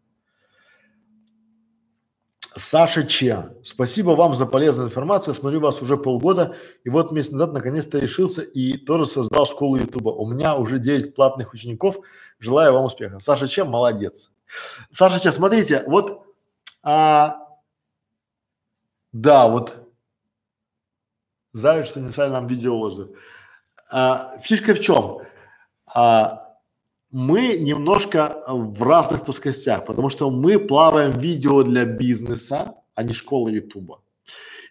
Саша 2.55 3.05
Че, 3.05 3.51
спасибо 3.65 4.11
вам 4.11 4.35
за 4.35 4.47
полезную 4.47 4.89
информацию. 4.89 5.35
Смотрю 5.35 5.61
вас 5.61 5.83
уже 5.83 5.97
полгода, 5.97 6.57
и 6.85 6.89
вот 6.89 7.13
месяц 7.13 7.33
назад 7.33 7.53
наконец-то 7.53 7.99
решился 7.99 8.41
и 8.41 8.79
тоже 8.79 9.07
создал 9.07 9.45
школу 9.45 9.77
Ютуба. 9.77 10.11
У 10.11 10.31
меня 10.31 10.57
уже 10.57 10.79
9 10.79 11.15
платных 11.15 11.53
учеников. 11.53 11.99
Желаю 12.39 12.73
вам 12.73 12.85
успехов. 12.85 13.23
Саша 13.23 13.47
Че, 13.47 13.65
молодец. 13.65 14.31
Саша 14.93 15.21
Че, 15.21 15.33
смотрите, 15.33 15.83
вот, 15.87 16.23
а, 16.83 17.39
да, 19.13 19.49
вот, 19.49 19.86
Заяц, 21.57 21.89
что 21.89 22.01
не 22.01 22.29
нам 22.29 22.47
видеоложи. 22.47 23.09
А, 23.91 24.39
фишка 24.43 24.75
в 24.75 24.81
чем? 24.81 25.21
А, 25.87 26.43
мы 27.11 27.57
немножко 27.57 28.43
в 28.47 28.83
разных 28.83 29.25
плоскостях, 29.25 29.87
потому 29.87 30.11
что 30.11 30.31
мы 30.31 30.59
плаваем 30.59 31.13
видео 31.13 31.63
для 31.63 31.87
бизнеса, 31.87 32.75
а 32.95 33.03
не 33.03 33.15
школы 33.15 33.53
Ютуба. 33.53 34.03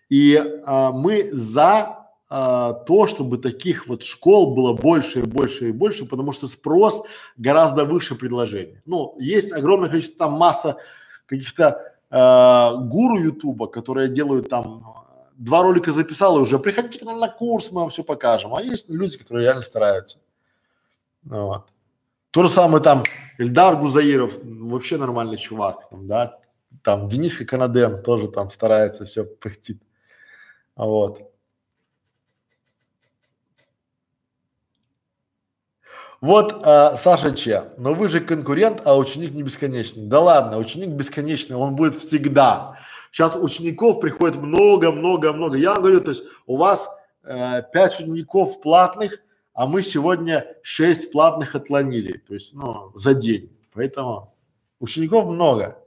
И 0.10 0.40
а, 0.66 0.92
мы 0.92 1.28
за 1.32 2.10
а, 2.30 2.74
то, 2.74 3.08
чтобы 3.08 3.40
таких 3.40 3.88
вот 3.88 4.04
школ 4.04 4.54
было 4.54 4.74
больше 4.74 5.22
и 5.22 5.24
больше 5.24 5.70
и 5.70 5.72
больше, 5.72 6.06
потому 6.06 6.34
что 6.34 6.46
спрос 6.46 7.04
гораздо 7.36 7.86
выше 7.86 8.14
предложения. 8.14 8.84
Ну, 8.86 9.16
есть 9.20 9.52
огромное 9.52 9.90
количество, 9.90 10.28
там 10.28 10.34
масса 10.34 10.78
каких-то 11.26 11.82
а, 12.12 12.76
гуру 12.76 13.18
Ютуба, 13.18 13.66
которые 13.66 14.08
делают 14.08 14.50
там 14.50 15.05
два 15.38 15.64
ролика 15.64 15.92
записал 15.92 16.38
и 16.38 16.42
уже 16.42 16.60
приходите 16.60 17.00
к 17.00 17.04
нам 17.04 17.20
на 17.20 17.30
курс, 17.30 17.72
мы 17.72 17.82
вам 17.82 17.90
все 17.90 18.04
покажем. 18.04 18.56
А 18.56 18.62
есть 18.62 18.90
люди, 18.90 19.18
которые 19.18 19.46
реально 19.46 19.64
стараются. 19.64 20.20
Вот. 21.24 21.68
То 22.32 22.44
же 22.44 22.50
самое 22.50 22.84
там 22.84 23.04
Эльдар 23.38 23.78
Гузаиров, 23.78 24.38
вообще 24.44 24.98
нормальный 24.98 25.38
чувак, 25.38 25.90
там, 25.90 26.08
да, 26.08 26.40
там 26.84 27.08
Денис 27.08 27.38
Канаден 27.38 28.04
тоже 28.04 28.28
там 28.28 28.52
старается, 28.52 29.06
все 29.06 29.24
пыхтит. 29.24 29.82
Вот. 30.76 31.32
Вот 36.22 36.66
а, 36.66 36.98
Саша 36.98 37.36
Че, 37.36 37.74
но 37.78 37.94
вы 37.94 38.08
же 38.08 38.20
конкурент, 38.20 38.82
а 38.84 38.98
ученик 38.98 39.34
не 39.34 39.44
бесконечный. 39.44 40.08
Да 40.08 40.20
ладно, 40.20 40.58
ученик 40.58 40.90
бесконечный, 40.90 41.56
он 41.56 41.76
будет 41.76 41.96
всегда. 41.96 42.80
Сейчас 43.16 43.38
учеников 43.38 44.02
приходит 44.02 44.36
много-много-много. 44.36 45.56
Я 45.56 45.72
вам 45.72 45.84
говорю, 45.84 46.02
то 46.02 46.10
есть 46.10 46.24
у 46.48 46.58
вас 46.58 46.90
э, 47.24 47.62
пять 47.72 47.98
учеников 47.98 48.60
платных, 48.60 49.22
а 49.54 49.68
мы 49.68 49.84
сегодня 49.84 50.46
шесть 50.64 51.14
платных 51.14 51.56
отлонили, 51.56 52.18
то 52.18 52.34
есть, 52.34 52.54
ну, 52.54 52.92
за 52.94 53.14
день. 53.14 53.58
Поэтому 53.72 54.36
учеников 54.82 55.28
много. 55.28 55.82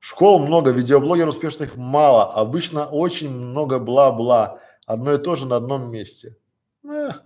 Школ 0.00 0.40
много, 0.40 0.70
видеоблогеров 0.72 1.32
успешных 1.32 1.76
мало. 1.76 2.34
Обычно 2.34 2.88
очень 2.90 3.30
много 3.30 3.78
бла-бла. 3.78 4.60
Одно 4.84 5.14
и 5.14 5.18
то 5.18 5.34
же 5.36 5.46
на 5.46 5.56
одном 5.56 5.90
месте. 5.90 6.36
Эх. 6.84 7.22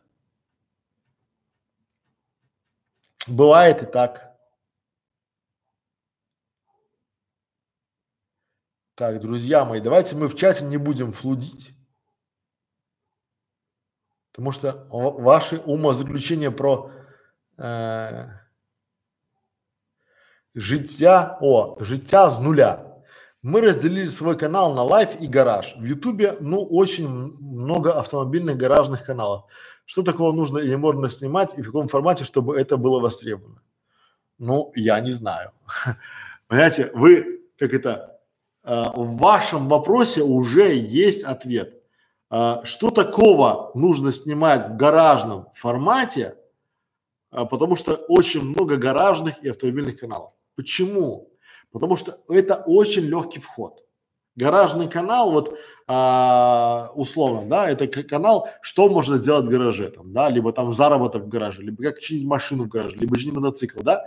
Бывает 3.26 3.82
и 3.82 3.86
так. 3.86 4.33
Так, 8.96 9.20
друзья 9.20 9.64
мои, 9.64 9.80
давайте 9.80 10.14
мы 10.14 10.28
в 10.28 10.36
чате 10.36 10.64
не 10.64 10.76
будем 10.76 11.10
флудить. 11.12 11.72
Потому 14.30 14.52
что 14.52 14.86
ваши 14.90 15.58
умозаключения 15.58 16.52
про 16.52 16.92
э, 17.58 18.28
життя, 20.54 21.38
о, 21.40 21.76
життя 21.80 22.30
с 22.30 22.38
нуля. 22.38 23.02
Мы 23.42 23.62
разделили 23.62 24.06
свой 24.06 24.38
канал 24.38 24.74
на 24.74 24.84
лайф 24.84 25.20
и 25.20 25.26
гараж. 25.26 25.74
В 25.76 25.82
Ютубе, 25.82 26.36
ну, 26.38 26.62
очень 26.64 27.08
много 27.08 27.98
автомобильных 27.98 28.56
гаражных 28.56 29.04
каналов. 29.04 29.46
Что 29.86 30.04
такого 30.04 30.32
нужно 30.32 30.58
или 30.58 30.76
можно 30.76 31.10
снимать 31.10 31.58
и 31.58 31.62
в 31.62 31.66
каком 31.66 31.88
формате, 31.88 32.22
чтобы 32.22 32.56
это 32.56 32.76
было 32.76 33.00
востребовано? 33.00 33.60
Ну, 34.38 34.70
я 34.76 35.00
не 35.00 35.10
знаю. 35.10 35.50
Понимаете, 36.46 36.92
вы, 36.94 37.42
как 37.58 37.74
это, 37.74 38.13
в 38.64 39.16
вашем 39.18 39.68
вопросе 39.68 40.22
уже 40.22 40.74
есть 40.74 41.22
ответ. 41.22 41.84
А, 42.36 42.64
что 42.64 42.90
такого 42.90 43.70
нужно 43.74 44.12
снимать 44.12 44.68
в 44.68 44.76
гаражном 44.76 45.46
формате, 45.54 46.36
а, 47.30 47.44
потому 47.44 47.76
что 47.76 47.94
очень 48.08 48.42
много 48.42 48.76
гаражных 48.76 49.40
и 49.44 49.48
автомобильных 49.50 50.00
каналов. 50.00 50.32
Почему? 50.56 51.30
Потому 51.70 51.96
что 51.96 52.18
это 52.28 52.56
очень 52.66 53.02
легкий 53.02 53.38
вход. 53.38 53.84
Гаражный 54.34 54.88
канал, 54.88 55.30
вот 55.30 55.56
а, 55.86 56.90
условно, 56.96 57.46
да, 57.46 57.70
это 57.70 57.86
канал, 57.86 58.48
что 58.62 58.88
можно 58.88 59.16
сделать 59.16 59.46
в 59.46 59.50
гараже, 59.50 59.90
там, 59.90 60.12
да, 60.12 60.28
либо 60.28 60.52
там 60.52 60.72
заработок 60.72 61.22
в 61.22 61.28
гараже, 61.28 61.62
либо 61.62 61.84
как 61.84 62.00
чинить 62.00 62.26
машину 62.26 62.64
в 62.64 62.68
гараже, 62.68 62.96
либо 62.96 63.16
чинить 63.16 63.36
мотоцикл, 63.36 63.80
да. 63.82 64.06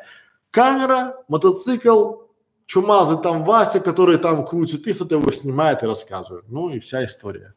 Камера, 0.52 1.24
мотоцикл, 1.30 2.27
чумазы 2.68 3.18
там 3.18 3.44
Вася, 3.44 3.80
который 3.80 4.20
там 4.20 4.46
крутит, 4.46 4.86
и 4.86 4.94
кто-то 4.94 5.16
его 5.16 5.32
снимает 5.32 5.82
и 5.82 5.88
рассказывает. 5.88 6.48
Ну 6.48 6.70
и 6.70 6.80
вся 6.80 7.04
история. 7.04 7.56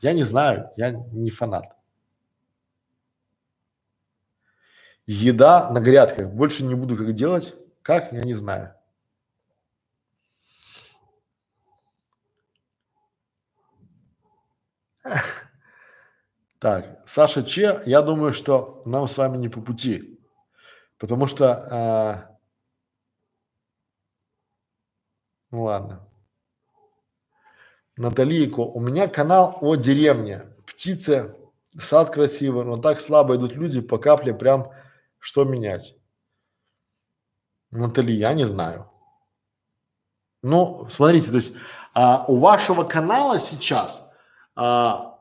Я 0.00 0.12
не 0.12 0.24
знаю, 0.24 0.70
я 0.76 0.90
не 0.90 1.30
фанат. 1.30 1.76
Еда 5.06 5.70
на 5.70 5.80
грядках. 5.80 6.30
Больше 6.30 6.64
не 6.64 6.74
буду 6.74 6.96
как 6.96 7.14
делать. 7.14 7.54
Как, 7.82 8.12
я 8.12 8.22
не 8.22 8.34
знаю. 8.34 8.74
Так, 16.58 17.02
Саша 17.06 17.44
Че, 17.44 17.80
я 17.86 18.02
думаю, 18.02 18.32
что 18.32 18.82
нам 18.84 19.06
с 19.06 19.16
вами 19.16 19.36
не 19.36 19.48
по 19.48 19.60
пути, 19.60 20.18
потому 20.98 21.28
что, 21.28 21.68
а... 21.70 22.38
ну 25.50 25.64
ладно. 25.64 26.08
Наталийко, 27.96 28.60
у 28.60 28.80
меня 28.80 29.08
канал 29.08 29.58
о 29.60 29.74
деревне, 29.74 30.42
птицы, 30.66 31.34
сад 31.76 32.10
красивый, 32.10 32.64
но 32.64 32.76
так 32.76 33.00
слабо 33.00 33.36
идут 33.36 33.54
люди 33.54 33.80
по 33.80 33.98
капле, 33.98 34.32
прям 34.34 34.70
что 35.18 35.44
менять? 35.44 35.94
Натали, 37.70 38.12
я 38.12 38.34
не 38.34 38.46
знаю. 38.46 38.90
Ну, 40.42 40.86
смотрите, 40.90 41.30
то 41.30 41.36
есть 41.36 41.52
а, 41.92 42.24
у 42.28 42.36
вашего 42.36 42.84
канала 42.84 43.40
сейчас 43.40 44.08
а, 44.54 45.18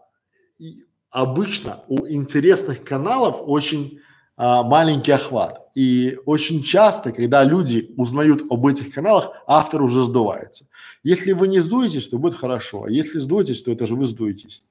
обычно 1.10 1.84
у 1.88 2.08
интересных 2.08 2.84
каналов 2.84 3.42
очень 3.42 4.00
а, 4.36 4.64
маленький 4.64 5.12
охват. 5.12 5.67
И 5.78 6.18
очень 6.26 6.64
часто, 6.64 7.12
когда 7.12 7.44
люди 7.44 7.94
узнают 7.98 8.42
об 8.50 8.66
этих 8.66 8.92
каналах, 8.92 9.44
автор 9.46 9.84
уже 9.84 10.04
сдувается. 10.04 10.66
Если 11.04 11.34
вы 11.34 11.48
не 11.48 11.60
сдуетесь, 11.60 12.08
то 12.08 12.18
будет 12.18 12.34
хорошо. 12.34 12.86
А 12.86 12.90
если 12.90 13.20
сдуетесь, 13.20 13.62
то 13.62 13.72
это 13.72 13.86
же 13.86 13.94
вы 13.94 14.08
сдуетесь. 14.08 14.64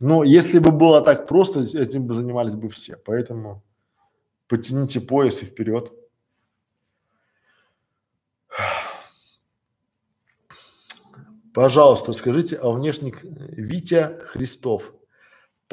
Но 0.00 0.24
если 0.24 0.58
бы 0.58 0.72
было 0.72 1.02
так 1.02 1.28
просто, 1.28 1.60
этим 1.60 2.08
бы 2.08 2.16
занимались 2.16 2.54
бы 2.54 2.68
все. 2.68 2.96
Поэтому 2.96 3.62
потяните 4.48 5.00
пояс 5.00 5.40
и 5.40 5.44
вперед. 5.44 5.92
Пожалуйста, 11.54 12.12
скажите 12.12 12.56
о 12.56 12.72
внешних 12.72 13.22
Витя 13.22 14.16
Христов. 14.32 14.92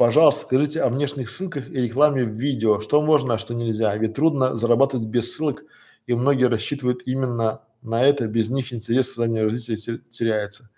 Пожалуйста, 0.00 0.46
скажите 0.46 0.80
о 0.80 0.88
внешних 0.88 1.28
ссылках 1.28 1.68
и 1.68 1.74
рекламе 1.74 2.24
в 2.24 2.30
видео, 2.30 2.80
что 2.80 3.02
можно, 3.02 3.34
а 3.34 3.38
что 3.38 3.52
нельзя. 3.52 3.94
Ведь 3.98 4.14
трудно 4.14 4.56
зарабатывать 4.56 5.06
без 5.06 5.30
ссылок, 5.30 5.62
и 6.06 6.14
многие 6.14 6.46
рассчитывают 6.48 7.02
именно 7.04 7.60
на 7.82 8.02
это, 8.02 8.26
без 8.26 8.48
них 8.48 8.72
интерес 8.72 9.08
создания 9.08 9.42
развития 9.42 10.00
теряется. 10.08 10.70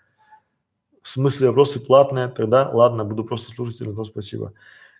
В 1.01 1.07
смысле 1.07 1.47
вопросы 1.47 1.79
платные, 1.79 2.27
тогда 2.27 2.69
ладно, 2.69 3.05
буду 3.05 3.23
просто 3.23 3.53
слушателем, 3.53 3.95
но 3.95 4.03
спасибо. 4.03 4.51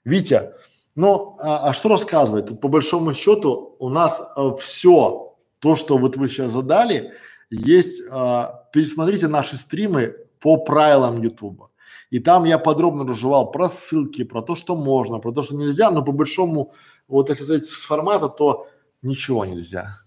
Витя, 0.05 0.53
ну 0.95 1.35
а, 1.41 1.67
а 1.67 1.73
что 1.73 1.89
рассказывать? 1.89 2.47
Тут 2.47 2.61
по 2.61 2.69
большому 2.69 3.13
счету 3.13 3.75
у 3.77 3.89
нас 3.89 4.21
а, 4.37 4.55
все 4.55 5.35
то, 5.59 5.75
что 5.75 5.97
вот 5.97 6.15
вы 6.15 6.29
сейчас 6.29 6.53
задали, 6.53 7.11
есть, 7.49 8.01
а, 8.09 8.69
пересмотрите 8.71 9.27
наши 9.27 9.57
стримы 9.57 10.15
по 10.39 10.55
правилам 10.55 11.21
Ютуба. 11.21 11.71
И 12.14 12.19
там 12.19 12.45
я 12.45 12.59
подробно 12.59 13.08
разжевал 13.08 13.50
про 13.50 13.69
ссылки, 13.69 14.24
про 14.24 14.43
то, 14.43 14.56
что 14.56 14.75
можно, 14.75 15.17
про 15.17 15.32
то, 15.32 15.42
что 15.42 15.56
нельзя, 15.56 15.90
но 15.90 16.06
по 16.06 16.11
большому, 16.11 16.75
вот 17.08 17.30
если 17.30 17.43
сказать 17.43 17.66
с 17.66 17.72
формата, 17.72 18.30
то 18.30 18.67
ничего 19.01 19.45
нельзя. 19.45 20.00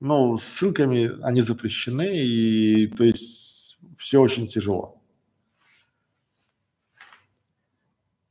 Ну, 0.00 0.36
ссылками 0.36 1.10
они 1.22 1.40
запрещены, 1.40 2.14
и 2.14 2.88
то 2.88 3.04
есть 3.04 3.78
все 3.96 4.20
очень 4.20 4.48
тяжело. 4.48 5.00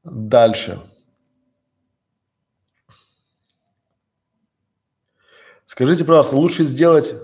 Дальше. 0.04 0.80
Скажите, 5.66 6.06
пожалуйста, 6.06 6.36
лучше 6.36 6.64
сделать 6.66 7.16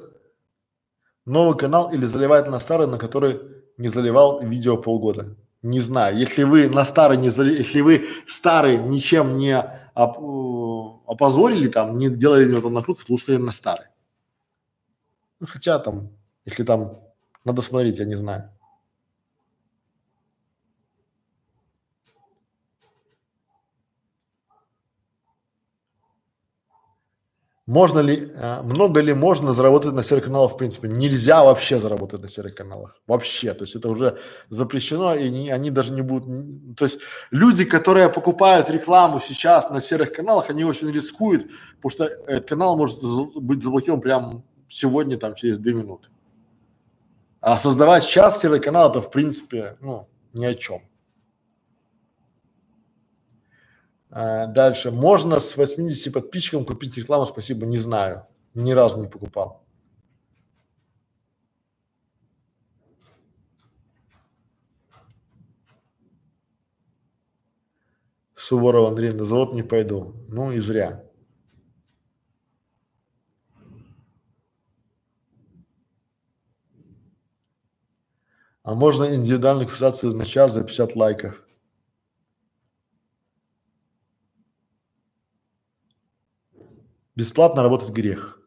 новый 1.26 1.56
канал 1.56 1.94
или 1.94 2.06
заливать 2.06 2.48
на 2.48 2.60
старый, 2.60 2.88
на 2.88 2.98
который 2.98 3.40
не 3.78 3.90
заливал 3.90 4.42
видео 4.42 4.78
полгода? 4.78 5.38
Не 5.66 5.82
знаю. 5.82 6.16
Если 6.16 6.44
вы 6.44 6.70
на 6.70 6.86
старый 6.86 7.18
не 7.18 7.30
если 7.30 7.82
вы 7.82 8.08
старый 8.28 8.78
ничем 8.78 9.40
не 9.40 9.58
оп, 9.96 11.02
опозорили 11.08 11.70
там, 11.70 11.98
не 11.98 12.08
делали 12.08 12.48
него 12.48 12.62
там 12.62 12.74
накрутки, 12.74 13.10
лучше, 13.10 13.26
наверное, 13.30 13.52
старый. 13.52 13.88
Ну, 15.40 15.48
хотя 15.48 15.80
там, 15.80 16.12
если 16.46 16.64
там, 16.64 17.00
надо 17.44 17.64
смотреть, 17.64 17.98
я 17.98 18.06
не 18.06 18.14
знаю. 18.14 18.52
Можно 27.68 28.00
ли, 28.00 28.32
а, 28.38 28.62
много 28.62 29.02
ли 29.02 29.14
можно 29.14 29.54
заработать 29.54 29.94
на 29.94 30.04
серых 30.04 30.26
каналах 30.26 30.54
в 30.54 30.58
принципе? 30.58 30.88
Нельзя 30.88 31.44
вообще 31.44 31.80
заработать 31.80 32.22
на 32.22 32.30
серых 32.30 32.54
каналах. 32.54 33.02
Вообще. 33.08 33.54
То 33.56 33.64
есть 33.64 33.76
это 33.76 33.90
уже 33.90 34.20
запрещено, 34.50 35.16
и 35.16 35.30
не, 35.30 35.50
они 35.50 35.72
даже 35.72 35.92
не 35.92 36.04
будут. 36.04 36.78
То 36.78 36.86
есть 36.86 37.00
люди, 37.32 37.66
которые 37.66 38.10
покупают 38.10 38.70
рекламу 38.70 39.20
сейчас 39.20 39.72
на 39.72 39.82
серых 39.82 40.14
каналах, 40.14 40.52
они 40.52 40.64
очень 40.64 40.92
рискуют, 40.92 41.48
потому 41.78 41.90
что 41.90 42.06
этот 42.06 42.48
канал 42.48 42.78
может 42.78 43.00
быть 43.36 43.64
заблокирован 43.64 44.02
прямо 44.02 44.44
сегодня, 44.70 45.18
там, 45.18 45.34
через 45.34 45.58
две 45.58 45.74
минуты. 45.74 46.10
А 47.42 47.58
создавать 47.58 48.04
сейчас 48.04 48.42
серый 48.42 48.60
канал, 48.60 48.92
это 48.92 49.02
в 49.02 49.10
принципе, 49.10 49.76
ну, 49.82 50.08
ни 50.34 50.46
о 50.46 50.54
чем. 50.54 50.82
А, 54.18 54.48
дальше. 54.48 54.92
Можно 54.92 55.40
с 55.40 55.58
80 55.58 56.14
подписчиком 56.14 56.64
купить 56.64 56.98
рекламу? 56.98 57.26
Спасибо, 57.26 57.66
не 57.66 57.80
знаю. 57.80 58.26
Ни 58.54 58.72
разу 58.72 59.02
не 59.02 59.08
покупал. 59.08 59.66
Суворов 68.38 68.88
Андрей, 68.88 69.12
на 69.12 69.26
завод 69.26 69.54
не 69.54 69.64
пойду. 69.64 70.16
Ну 70.30 70.54
и 70.54 70.62
зря. 70.62 71.04
А 78.64 78.76
можно 78.76 79.14
индивидуальную 79.14 79.68
фиксацию 79.68 80.16
на 80.16 80.26
час 80.26 80.54
за 80.54 80.64
50 80.64 80.96
лайков. 80.96 81.45
Бесплатно 87.16 87.64
работать 87.64 87.92
грех. 87.92 88.40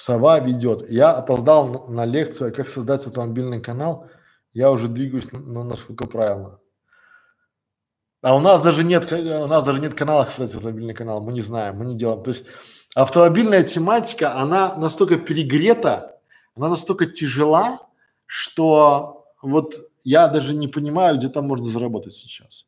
Сова 0.00 0.38
ведет. 0.38 0.88
Я 0.88 1.12
опоздал 1.12 1.88
на, 1.88 2.06
лекцию, 2.06 2.54
как 2.54 2.68
создать 2.68 3.06
автомобильный 3.06 3.60
канал. 3.60 4.08
Я 4.54 4.70
уже 4.70 4.88
двигаюсь, 4.88 5.30
ну, 5.32 5.62
насколько 5.62 6.06
правильно. 6.06 6.58
А 8.22 8.34
у 8.34 8.40
нас 8.40 8.62
даже 8.62 8.82
нет, 8.82 9.12
у 9.12 9.46
нас 9.46 9.64
даже 9.64 9.80
нет 9.80 9.94
канала, 9.94 10.24
кстати, 10.24 10.54
автомобильный 10.54 10.94
канал. 10.94 11.20
Мы 11.20 11.32
не 11.32 11.42
знаем, 11.42 11.76
мы 11.76 11.84
не 11.84 11.98
делаем. 11.98 12.22
То 12.22 12.30
есть 12.30 12.44
автомобильная 12.94 13.62
тематика, 13.62 14.34
она 14.36 14.74
настолько 14.76 15.16
перегрета, 15.16 16.19
она 16.60 16.70
настолько 16.70 17.06
тяжела, 17.06 17.88
что 18.26 19.24
вот 19.42 19.74
я 20.04 20.28
даже 20.28 20.54
не 20.54 20.68
понимаю, 20.68 21.16
где 21.16 21.28
там 21.28 21.46
можно 21.46 21.68
заработать 21.70 22.14
сейчас. 22.14 22.66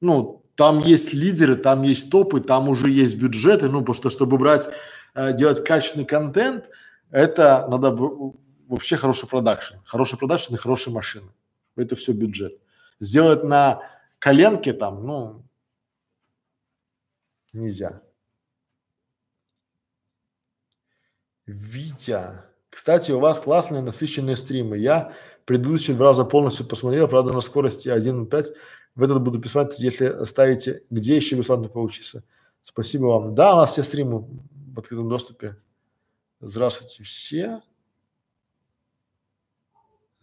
Ну, 0.00 0.44
там 0.54 0.80
есть 0.80 1.12
лидеры, 1.12 1.56
там 1.56 1.82
есть 1.82 2.10
топы, 2.10 2.40
там 2.40 2.68
уже 2.68 2.90
есть 2.90 3.16
бюджеты, 3.16 3.68
ну, 3.68 3.80
потому 3.80 3.94
что, 3.94 4.10
чтобы 4.10 4.38
брать, 4.38 4.68
э, 5.14 5.32
делать 5.32 5.64
качественный 5.64 6.04
контент, 6.04 6.64
это 7.10 7.66
надо 7.68 7.96
вообще 8.68 8.96
хороший 8.96 9.28
продакшн, 9.28 9.74
хороший 9.84 10.18
продакшн 10.18 10.54
и 10.54 10.58
хорошие 10.58 10.92
машины. 10.92 11.30
Это 11.76 11.96
все 11.96 12.12
бюджет. 12.12 12.58
Сделать 13.00 13.42
на 13.42 13.82
коленке 14.20 14.72
там, 14.72 15.04
ну, 15.04 15.44
нельзя. 17.52 18.00
Витя. 21.46 22.53
Кстати, 22.74 23.12
у 23.12 23.20
вас 23.20 23.38
классные 23.38 23.82
насыщенные 23.82 24.36
стримы. 24.36 24.78
Я 24.78 25.14
предыдущие 25.44 25.96
два 25.96 26.06
раза 26.06 26.24
полностью 26.24 26.66
посмотрел, 26.66 27.06
правда, 27.06 27.32
на 27.32 27.40
скорости 27.40 27.88
1.5. 27.88 28.46
В 28.96 29.02
этот 29.02 29.22
буду 29.22 29.40
писать, 29.40 29.78
если 29.78 30.24
ставите, 30.24 30.82
где 30.90 31.14
еще 31.14 31.36
бесплатно 31.36 31.68
поучиться. 31.68 32.24
Спасибо 32.64 33.04
вам. 33.06 33.36
Да, 33.36 33.54
у 33.54 33.58
нас 33.58 33.70
все 33.72 33.84
стримы 33.84 34.26
в 34.74 34.78
открытом 34.80 35.08
доступе. 35.08 35.56
Здравствуйте 36.40 37.04
все. 37.04 37.62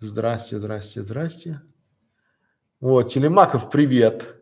Здрасте, 0.02 0.58
здрасте, 0.58 1.04
здрасте. 1.04 1.62
Вот, 2.82 3.14
Телемаков, 3.14 3.70
привет. 3.70 4.36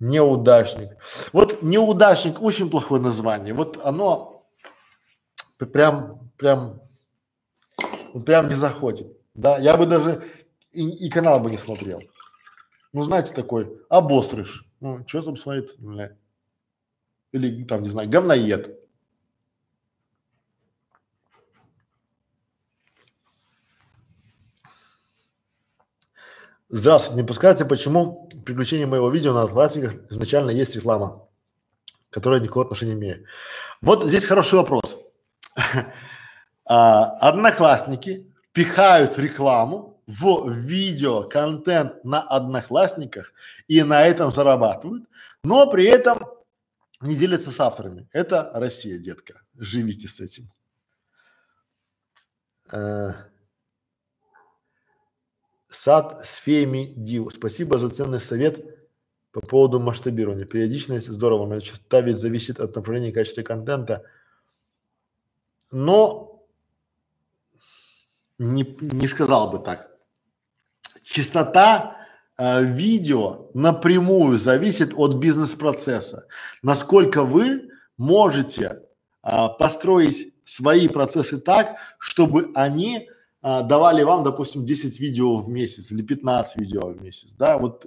Неудачник. 0.00 0.96
Вот 1.32 1.62
неудачник 1.62 2.42
очень 2.42 2.68
плохое 2.68 3.00
название. 3.00 3.54
Вот 3.54 3.78
оно 3.84 4.44
прям, 5.58 6.30
прям 6.36 6.82
вот 8.12 8.24
прям 8.24 8.48
не 8.48 8.54
заходит. 8.54 9.16
Да, 9.34 9.58
я 9.58 9.76
бы 9.76 9.86
даже 9.86 10.24
и, 10.72 10.88
и 11.06 11.10
канал 11.10 11.40
бы 11.40 11.50
не 11.50 11.58
смотрел. 11.58 12.02
Ну, 12.92 13.02
знаете, 13.02 13.32
такой 13.32 13.80
обострыш. 13.88 14.66
Ну, 14.80 15.04
что 15.06 15.22
там 15.22 15.36
смотрит? 15.36 15.76
Или 17.32 17.64
там, 17.64 17.82
не 17.82 17.88
знаю, 17.88 18.10
говноед. 18.10 18.78
Здравствуйте, 26.68 27.22
не 27.22 27.26
пускайте, 27.26 27.66
почему 27.66 28.30
приключение 28.46 28.86
моего 28.86 29.10
видео 29.10 29.34
на 29.34 29.46
классиках 29.46 29.94
изначально 30.10 30.50
есть 30.50 30.74
реклама, 30.74 31.28
которая 32.08 32.40
никакого 32.40 32.64
отношения 32.64 32.94
не 32.94 32.98
имеет. 32.98 33.24
Вот 33.82 34.06
здесь 34.06 34.24
хороший 34.24 34.54
вопрос. 34.54 34.98
а, 36.74 37.18
одноклассники 37.18 38.32
пихают 38.52 39.18
рекламу 39.18 40.02
в 40.06 40.50
видео, 40.50 41.24
контент 41.24 42.02
на 42.02 42.22
одноклассниках 42.22 43.34
и 43.68 43.82
на 43.82 44.06
этом 44.06 44.32
зарабатывают, 44.32 45.04
но 45.44 45.70
при 45.70 45.84
этом 45.84 46.24
не 47.02 47.14
делятся 47.14 47.50
с 47.50 47.60
авторами. 47.60 48.08
Это 48.10 48.50
Россия, 48.54 48.96
детка. 48.96 49.42
Живите 49.54 50.08
с 50.08 50.18
этим. 50.18 50.50
А, 52.72 53.16
сад 55.68 56.24
с 56.24 56.36
феями 56.36 56.94
Див. 56.96 57.34
Спасибо 57.34 57.76
за 57.76 57.90
ценный 57.90 58.22
совет 58.22 58.64
по 59.30 59.42
поводу 59.42 59.78
масштабирования. 59.78 60.46
Периодичность 60.46 61.08
здорово, 61.08 61.46
но 61.46 61.60
частота 61.60 62.00
ведь 62.00 62.18
зависит 62.18 62.60
от 62.60 62.74
направления 62.74 63.10
и 63.10 63.12
качества 63.12 63.42
контента. 63.42 64.04
Но 65.70 66.31
не, 68.42 68.76
не 68.80 69.08
сказал 69.08 69.50
бы 69.50 69.58
так. 69.58 69.90
Частота 71.02 71.96
э, 72.36 72.64
видео 72.64 73.50
напрямую 73.54 74.38
зависит 74.38 74.92
от 74.96 75.14
бизнес-процесса. 75.14 76.26
Насколько 76.62 77.24
вы 77.24 77.70
можете 77.96 78.82
э, 79.22 79.48
построить 79.58 80.34
свои 80.44 80.88
процессы 80.88 81.38
так, 81.38 81.76
чтобы 81.98 82.50
они 82.54 83.08
э, 83.42 83.62
давали 83.62 84.02
вам, 84.02 84.24
допустим, 84.24 84.64
10 84.64 85.00
видео 85.00 85.36
в 85.36 85.48
месяц 85.48 85.90
или 85.92 86.02
15 86.02 86.56
видео 86.56 86.88
в 86.88 87.02
месяц, 87.02 87.32
да, 87.38 87.58
вот 87.58 87.86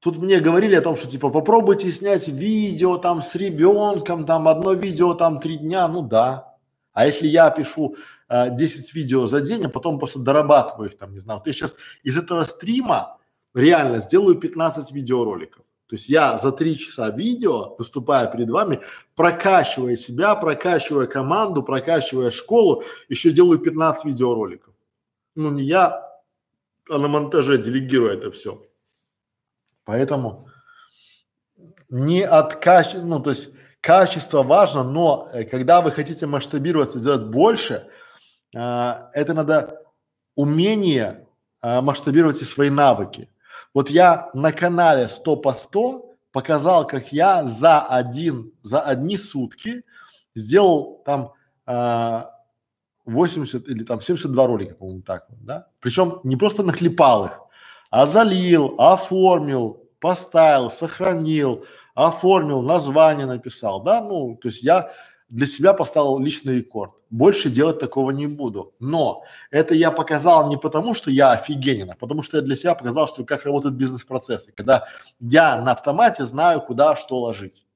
Тут 0.00 0.16
мне 0.16 0.40
говорили 0.40 0.74
о 0.74 0.80
том, 0.80 0.96
что 0.96 1.06
типа 1.06 1.30
попробуйте 1.30 1.92
снять 1.92 2.26
видео 2.26 2.98
там 2.98 3.22
с 3.22 3.36
ребенком, 3.36 4.26
там 4.26 4.48
одно 4.48 4.72
видео 4.72 5.14
там 5.14 5.38
три 5.38 5.58
дня, 5.58 5.86
ну 5.86 6.02
да. 6.02 6.56
А 6.92 7.06
если 7.06 7.28
я 7.28 7.48
пишу 7.50 7.94
э, 8.32 8.56
10 8.56 8.94
видео 8.94 9.26
за 9.26 9.40
день, 9.40 9.64
а 9.64 9.68
потом 9.68 9.98
просто 9.98 10.18
дорабатываю 10.18 10.88
их 10.88 10.98
там, 10.98 11.12
не 11.12 11.20
знаю. 11.20 11.38
Вот 11.38 11.46
я 11.46 11.52
сейчас 11.52 11.76
из 12.02 12.16
этого 12.16 12.44
стрима 12.44 13.18
реально 13.54 14.00
сделаю 14.00 14.36
15 14.36 14.92
видеороликов. 14.92 15.64
То 15.86 15.96
есть 15.96 16.08
я 16.08 16.38
за 16.38 16.52
три 16.52 16.74
часа 16.74 17.10
видео, 17.10 17.74
выступая 17.78 18.26
перед 18.26 18.48
вами, 18.48 18.80
прокачивая 19.14 19.96
себя, 19.96 20.34
прокачивая 20.34 21.06
команду, 21.06 21.62
прокачивая 21.62 22.30
школу, 22.30 22.82
еще 23.10 23.30
делаю 23.30 23.58
15 23.58 24.06
видеороликов. 24.06 24.72
Ну 25.34 25.50
не 25.50 25.64
я, 25.64 26.10
а 26.88 26.98
на 26.98 27.08
монтаже 27.08 27.58
делегирую 27.58 28.10
это 28.10 28.30
все. 28.30 28.62
Поэтому 29.84 30.48
не 31.90 32.22
от 32.22 32.56
качества, 32.56 33.04
ну 33.04 33.20
то 33.20 33.30
есть 33.30 33.50
качество 33.82 34.42
важно, 34.42 34.82
но 34.84 35.28
э, 35.34 35.44
когда 35.44 35.82
вы 35.82 35.90
хотите 35.90 36.26
масштабироваться, 36.26 37.00
сделать 37.00 37.26
больше, 37.26 37.86
это 38.58 39.34
надо 39.34 39.82
умение 40.34 41.26
э, 41.62 41.80
масштабировать 41.80 42.42
и 42.42 42.44
свои 42.44 42.70
навыки. 42.70 43.28
Вот 43.74 43.90
я 43.90 44.30
на 44.34 44.52
канале 44.52 45.08
100 45.08 45.36
по 45.36 45.54
100 45.54 46.14
показал, 46.32 46.86
как 46.86 47.12
я 47.12 47.44
за 47.44 47.80
один, 47.80 48.52
за 48.62 48.80
одни 48.80 49.16
сутки 49.16 49.84
сделал 50.34 51.02
там 51.04 51.32
э, 51.66 52.22
80 53.04 53.68
или 53.68 53.84
там 53.84 54.00
72 54.00 54.46
ролика, 54.46 54.74
по-моему, 54.74 55.02
так 55.02 55.26
вот, 55.28 55.44
да. 55.44 55.66
Причем 55.80 56.20
не 56.24 56.36
просто 56.36 56.62
нахлепал 56.62 57.26
их, 57.26 57.40
а 57.90 58.06
залил, 58.06 58.74
оформил, 58.78 59.82
поставил, 60.00 60.70
сохранил, 60.70 61.66
оформил, 61.94 62.62
название 62.62 63.26
написал, 63.26 63.82
да, 63.82 64.00
ну, 64.00 64.38
то 64.40 64.48
есть 64.48 64.62
я 64.62 64.90
для 65.32 65.46
себя 65.46 65.72
поставил 65.72 66.18
личный 66.18 66.56
рекорд. 66.56 66.92
Больше 67.08 67.48
делать 67.48 67.78
такого 67.78 68.10
не 68.10 68.26
буду. 68.26 68.74
Но 68.80 69.24
это 69.50 69.74
я 69.74 69.90
показал 69.90 70.50
не 70.50 70.58
потому, 70.58 70.92
что 70.92 71.10
я 71.10 71.32
офигенен, 71.32 71.90
а 71.90 71.96
потому 71.96 72.22
что 72.22 72.36
я 72.36 72.42
для 72.42 72.54
себя 72.54 72.74
показал, 72.74 73.08
что 73.08 73.24
как 73.24 73.44
работают 73.44 73.74
бизнес-процессы. 73.74 74.52
Когда 74.52 74.88
я 75.20 75.62
на 75.62 75.72
автомате 75.72 76.26
знаю, 76.26 76.60
куда 76.60 76.96
что 76.96 77.18
ложить, 77.18 77.66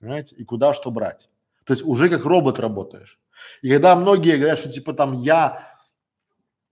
понимаете, 0.00 0.36
и 0.36 0.44
куда 0.44 0.72
что 0.72 0.90
брать. 0.90 1.28
То 1.64 1.74
есть 1.74 1.84
уже 1.84 2.08
как 2.08 2.24
робот 2.24 2.58
работаешь. 2.58 3.20
И 3.60 3.70
когда 3.70 3.94
многие 3.94 4.38
говорят, 4.38 4.58
что 4.58 4.72
типа 4.72 4.94
там 4.94 5.20
я 5.20 5.68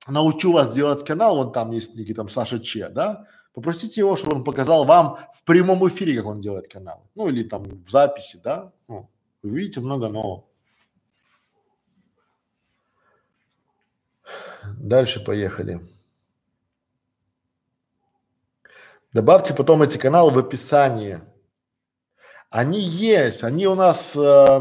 научу 0.08 0.52
вас 0.52 0.74
делать 0.74 1.04
канал, 1.04 1.36
вон 1.36 1.52
там 1.52 1.70
есть 1.72 1.94
некий 1.96 2.14
там 2.14 2.30
Саша 2.30 2.60
Че, 2.60 2.88
да, 2.88 3.26
попросите 3.52 4.00
его, 4.00 4.16
чтобы 4.16 4.36
он 4.36 4.44
показал 4.44 4.86
вам 4.86 5.18
в 5.34 5.44
прямом 5.44 5.86
эфире, 5.88 6.16
как 6.16 6.24
он 6.24 6.40
делает 6.40 6.72
канал. 6.72 7.10
Ну 7.14 7.28
или 7.28 7.42
там 7.42 7.64
в 7.64 7.90
записи, 7.90 8.40
да. 8.42 8.72
Ну, 8.88 9.10
вы 9.42 9.60
видите 9.60 9.80
много 9.80 10.08
нового. 10.08 10.46
Дальше 14.78 15.24
поехали. 15.24 15.80
Добавьте 19.12 19.54
потом 19.54 19.82
эти 19.82 19.98
каналы 19.98 20.30
в 20.30 20.38
описание. 20.38 21.26
Они 22.48 22.80
есть, 22.80 23.44
они 23.44 23.66
у 23.66 23.74
нас 23.74 24.14
э, 24.14 24.18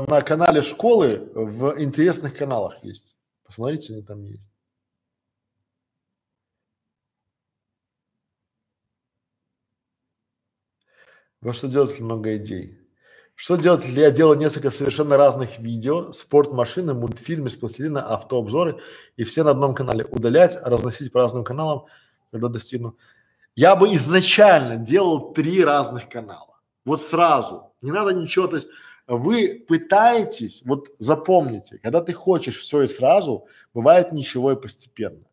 на 0.08 0.22
канале 0.22 0.62
школы 0.62 1.32
в 1.34 1.82
интересных 1.82 2.38
каналах 2.38 2.84
есть. 2.84 3.16
Посмотрите, 3.44 3.94
они 3.94 4.04
там 4.04 4.24
есть. 4.24 4.52
Во 11.42 11.54
что 11.54 11.68
делать, 11.68 12.00
много 12.00 12.36
идей? 12.38 12.79
Что 13.42 13.56
делать, 13.56 13.86
если 13.86 14.02
я 14.02 14.12
делаю 14.12 14.38
несколько 14.38 14.70
совершенно 14.70 15.16
разных 15.16 15.60
видео, 15.60 16.12
спорт 16.12 16.52
машины, 16.52 16.94
мультфильмы 16.94 17.50
с 17.50 17.56
пластилина, 17.56 18.06
автообзоры 18.14 18.82
и 19.16 19.24
все 19.24 19.46
на 19.46 19.52
одном 19.52 19.74
канале? 19.74 20.04
Удалять, 20.04 20.58
разносить 20.62 21.10
по 21.14 21.22
разным 21.22 21.46
каналам, 21.46 21.86
когда 22.32 22.50
достигну. 22.50 22.98
Я 23.56 23.78
бы 23.78 23.96
изначально 23.96 24.76
делал 24.76 25.32
три 25.32 25.64
разных 25.64 26.10
канала. 26.10 26.60
Вот 26.84 27.02
сразу. 27.02 27.72
Не 27.82 27.92
надо 27.92 28.14
ничего, 28.14 28.48
то 28.48 28.58
есть 28.58 28.68
вы 29.08 29.64
пытаетесь, 29.66 30.62
вот 30.66 30.90
запомните, 31.00 31.78
когда 31.78 32.02
ты 32.02 32.12
хочешь 32.12 32.60
все 32.60 32.82
и 32.82 32.88
сразу, 32.90 33.48
бывает 33.74 34.12
ничего 34.12 34.52
и 34.52 34.62
постепенно. 34.62 35.24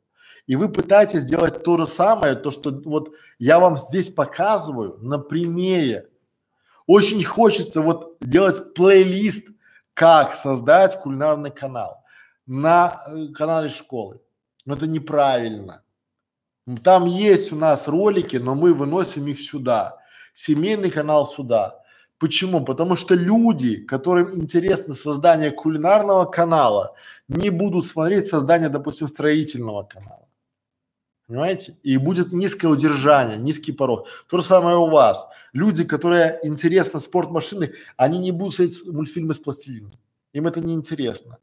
И 0.46 0.54
вы 0.54 0.68
пытаетесь 0.68 1.22
сделать 1.22 1.64
то 1.64 1.76
же 1.76 1.86
самое, 1.86 2.36
то, 2.36 2.52
что 2.52 2.70
вот 2.84 3.14
я 3.40 3.58
вам 3.58 3.76
здесь 3.76 4.10
показываю 4.10 4.96
на 5.00 5.18
примере. 5.18 6.08
Очень 6.86 7.24
хочется 7.24 7.80
вот 7.80 8.16
делать 8.20 8.74
плейлист, 8.74 9.48
как 9.94 10.34
создать 10.34 11.00
кулинарный 11.00 11.50
канал 11.50 12.04
на 12.46 12.98
э, 13.08 13.28
канале 13.32 13.68
школы. 13.68 14.20
Но 14.64 14.74
это 14.74 14.86
неправильно. 14.86 15.82
Там 16.82 17.06
есть 17.06 17.52
у 17.52 17.56
нас 17.56 17.88
ролики, 17.88 18.36
но 18.36 18.54
мы 18.54 18.74
выносим 18.74 19.26
их 19.28 19.40
сюда. 19.40 19.98
Семейный 20.34 20.90
канал 20.90 21.26
сюда. 21.26 21.80
Почему? 22.18 22.64
Потому 22.64 22.96
что 22.96 23.14
люди, 23.14 23.76
которым 23.76 24.34
интересно 24.36 24.94
создание 24.94 25.50
кулинарного 25.50 26.24
канала, 26.24 26.94
не 27.28 27.50
будут 27.50 27.84
смотреть 27.84 28.28
создание, 28.28 28.68
допустим, 28.68 29.08
строительного 29.08 29.84
канала. 29.84 30.25
Понимаете? 31.26 31.76
И 31.82 31.96
будет 31.96 32.32
низкое 32.32 32.70
удержание, 32.70 33.36
низкий 33.36 33.72
порог. 33.72 34.08
То 34.28 34.38
же 34.38 34.44
самое 34.44 34.76
у 34.76 34.86
вас. 34.86 35.26
Люди, 35.52 35.84
которые 35.84 36.38
интересны 36.42 37.00
спорт 37.00 37.30
машины, 37.30 37.74
они 37.96 38.18
не 38.18 38.30
будут 38.30 38.54
смотреть 38.54 38.86
мультфильмы 38.86 39.34
с 39.34 39.38
пластилином. 39.38 39.98
Им 40.32 40.46
это 40.46 40.60
не 40.60 40.74
интересно. 40.74 41.38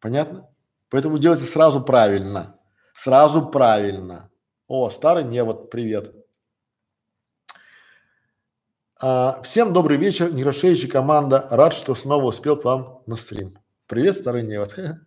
Понятно? 0.00 0.48
Поэтому 0.90 1.18
делайте 1.18 1.44
сразу 1.44 1.82
правильно. 1.82 2.58
Сразу 2.94 3.48
правильно. 3.48 4.30
О, 4.68 4.90
старый 4.90 5.24
невод, 5.24 5.70
привет. 5.70 6.14
А, 9.00 9.42
всем 9.42 9.72
добрый 9.72 9.96
вечер, 9.96 10.32
нейрошеющий 10.32 10.88
команда. 10.88 11.48
Рад, 11.50 11.74
что 11.74 11.94
снова 11.94 12.26
успел 12.26 12.56
к 12.56 12.64
вам 12.64 13.02
на 13.06 13.16
стрим. 13.16 13.58
Привет, 13.86 14.16
старый 14.16 14.44
невод. 14.44 14.74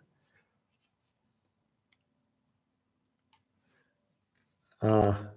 А, 4.80 5.34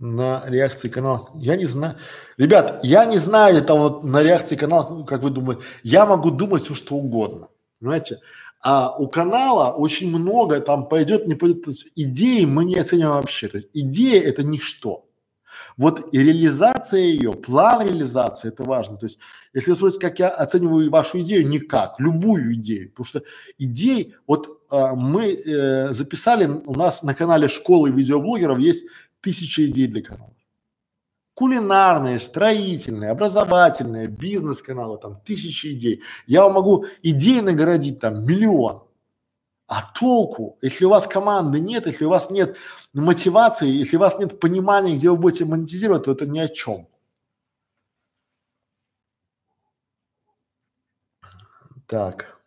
на 0.00 0.42
реакции 0.46 0.88
канала. 0.88 1.30
Я 1.34 1.56
не 1.56 1.66
знаю. 1.66 1.96
Ребят, 2.36 2.80
я 2.82 3.04
не 3.04 3.18
знаю 3.18 3.62
там 3.64 3.78
вот 3.80 4.04
на 4.04 4.22
реакции 4.22 4.56
канала, 4.56 5.04
как 5.04 5.22
вы 5.22 5.30
думаете. 5.30 5.62
Я 5.82 6.06
могу 6.06 6.30
думать 6.30 6.62
все 6.64 6.74
что 6.74 6.96
угодно. 6.96 7.48
Понимаете? 7.80 8.18
А 8.62 8.96
у 8.96 9.08
канала 9.08 9.72
очень 9.72 10.08
много 10.10 10.60
там 10.60 10.88
пойдет, 10.88 11.26
не 11.26 11.34
пойдет. 11.34 11.64
То 11.64 11.70
есть 11.70 11.86
идеи 11.96 12.44
мы 12.44 12.64
не 12.64 12.76
оцениваем 12.76 13.16
вообще. 13.16 13.48
То 13.48 13.58
есть 13.58 13.68
идея 13.74 14.22
это 14.22 14.42
ничто. 14.42 15.09
Вот 15.76 16.12
и 16.12 16.18
реализация 16.18 17.00
ее, 17.00 17.32
план 17.32 17.86
реализации, 17.86 18.48
это 18.48 18.64
важно. 18.64 18.96
То 18.96 19.06
есть, 19.06 19.18
если 19.54 19.70
вы 19.70 19.76
спросите, 19.76 20.06
как 20.06 20.18
я 20.18 20.28
оцениваю 20.28 20.90
вашу 20.90 21.20
идею, 21.20 21.48
никак, 21.48 21.98
любую 21.98 22.54
идею, 22.54 22.90
потому 22.90 23.06
что 23.06 23.22
идей, 23.58 24.14
вот 24.26 24.60
а, 24.70 24.94
мы 24.94 25.34
э, 25.34 25.92
записали, 25.92 26.46
у 26.46 26.74
нас 26.74 27.02
на 27.02 27.14
канале 27.14 27.48
школы 27.48 27.90
видеоблогеров 27.90 28.58
есть 28.58 28.84
тысяча 29.20 29.66
идей 29.66 29.86
для 29.86 30.02
канала. 30.02 30.34
Кулинарные, 31.34 32.20
строительные, 32.20 33.10
образовательные, 33.10 34.08
бизнес-каналы, 34.08 34.98
там 34.98 35.20
тысячи 35.24 35.72
идей. 35.72 36.02
Я 36.26 36.42
вам 36.42 36.54
могу 36.54 36.86
идеи 37.02 37.40
наградить 37.40 38.00
там 38.00 38.24
миллион. 38.24 38.82
А 39.70 39.82
толку, 39.82 40.58
если 40.62 40.84
у 40.84 40.90
вас 40.90 41.06
команды 41.06 41.60
нет, 41.60 41.86
если 41.86 42.04
у 42.04 42.08
вас 42.08 42.28
нет 42.28 42.56
мотивации, 42.92 43.68
если 43.68 43.98
у 43.98 44.00
вас 44.00 44.18
нет 44.18 44.40
понимания, 44.40 44.96
где 44.96 45.08
вы 45.10 45.16
будете 45.16 45.44
монетизировать, 45.44 46.06
то 46.06 46.10
это 46.10 46.26
ни 46.26 46.40
о 46.40 46.48
чем. 46.48 46.88
Так. 51.86 52.39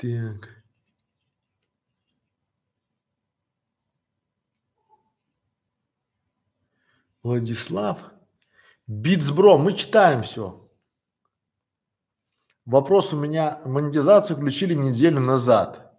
Так. 0.00 0.48
Владислав. 7.22 7.98
Битсбро, 8.86 9.58
мы 9.58 9.74
читаем 9.74 10.22
все. 10.22 10.66
Вопрос 12.64 13.12
у 13.12 13.16
меня, 13.16 13.60
монетизацию 13.66 14.36
включили 14.36 14.74
неделю 14.74 15.20
назад, 15.20 15.92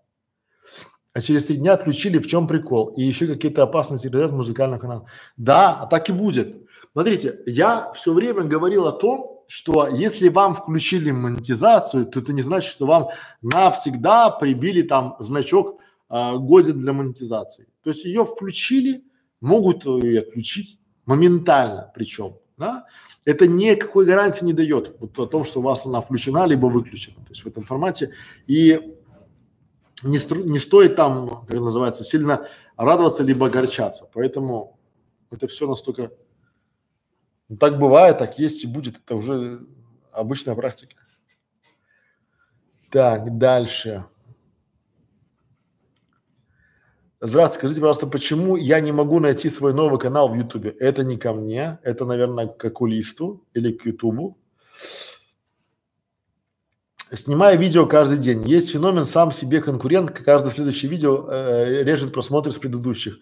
а 1.14 1.22
через 1.22 1.46
три 1.46 1.58
дня 1.58 1.74
отключили, 1.74 2.18
в 2.18 2.28
чем 2.28 2.48
прикол? 2.48 2.88
И 2.96 3.04
еще 3.04 3.28
какие-то 3.28 3.64
опасности 3.64 4.08
грозят 4.08 4.32
музыкальным 4.32 4.80
каналам. 4.80 5.06
Да, 5.38 5.86
так 5.92 6.10
и 6.10 6.14
будет. 6.14 6.68
Смотрите, 6.94 7.40
я 7.46 7.92
все 7.94 8.14
время 8.14 8.44
говорил 8.44 8.88
о 8.88 8.94
том, 8.94 9.41
что 9.52 9.86
если 9.86 10.30
вам 10.30 10.56
включили 10.56 11.12
монетизацию, 11.12 12.06
то 12.06 12.22
это 12.22 12.32
не 12.32 12.42
значит, 12.42 12.72
что 12.72 12.86
вам 12.86 13.10
навсегда 13.42 14.30
прибили 14.30 14.82
там 14.82 15.18
значок 15.20 15.82
а, 16.08 16.38
годен 16.38 16.80
для 16.80 16.94
монетизации. 16.94 17.68
То 17.84 17.90
есть 17.90 18.06
ее 18.06 18.24
включили, 18.24 19.04
могут 19.42 19.84
ее 19.84 20.22
отключить 20.22 20.80
моментально 21.06 21.92
причем, 21.94 22.38
да, 22.56 22.86
это 23.26 23.46
никакой 23.46 24.06
гарантии 24.06 24.46
не 24.46 24.54
дает 24.54 24.96
вот 25.02 25.20
о 25.20 25.26
том, 25.26 25.44
что 25.44 25.60
у 25.60 25.64
вас 25.64 25.86
она 25.86 26.00
включена 26.00 26.46
либо 26.46 26.68
выключена, 26.68 27.18
то 27.18 27.32
есть 27.32 27.44
в 27.44 27.48
этом 27.48 27.66
формате. 27.66 28.14
И 28.48 28.80
не, 30.02 30.18
стру, 30.18 30.46
не 30.46 30.60
стоит 30.60 30.96
там, 30.96 31.44
как 31.46 31.60
называется, 31.60 32.06
сильно 32.06 32.48
радоваться 32.78 33.22
либо 33.22 33.48
огорчаться, 33.48 34.10
поэтому 34.14 34.80
это 35.30 35.48
все 35.48 35.68
настолько, 35.68 36.14
ну, 37.52 37.58
так 37.58 37.80
бывает, 37.80 38.18
так 38.18 38.40
есть 38.40 38.64
и 38.64 38.68
будет, 38.68 38.96
это 38.96 39.14
уже 39.14 39.68
обычная 40.14 40.56
практика. 40.56 40.96
Так, 42.90 43.38
дальше. 43.38 44.06
Здравствуйте, 47.20 47.60
скажите, 47.60 47.82
пожалуйста, 47.82 48.08
почему 48.08 48.56
я 48.56 48.80
не 48.80 48.94
могу 48.94 49.20
найти 49.20 49.50
свой 49.50 49.74
новый 49.74 50.00
канал 50.00 50.30
в 50.30 50.36
Ютубе? 50.36 50.70
Это 50.70 51.04
не 51.04 51.18
ко 51.18 51.34
мне, 51.34 51.78
это, 51.84 52.06
наверное, 52.06 52.48
к 52.48 52.64
окулисту 52.64 53.46
или 53.54 53.74
к 53.74 53.86
Ютубу. 53.86 54.38
Снимаю 57.12 57.60
видео 57.60 57.86
каждый 57.86 58.18
день. 58.18 58.48
Есть 58.48 58.72
феномен 58.72 59.06
сам 59.06 59.34
себе 59.34 59.60
конкурент, 59.60 60.12
каждое 60.12 60.52
следующее 60.52 60.90
видео 60.90 61.28
э, 61.30 61.84
режет 61.84 62.14
просмотры 62.14 62.54
с 62.54 62.58
предыдущих. 62.58 63.20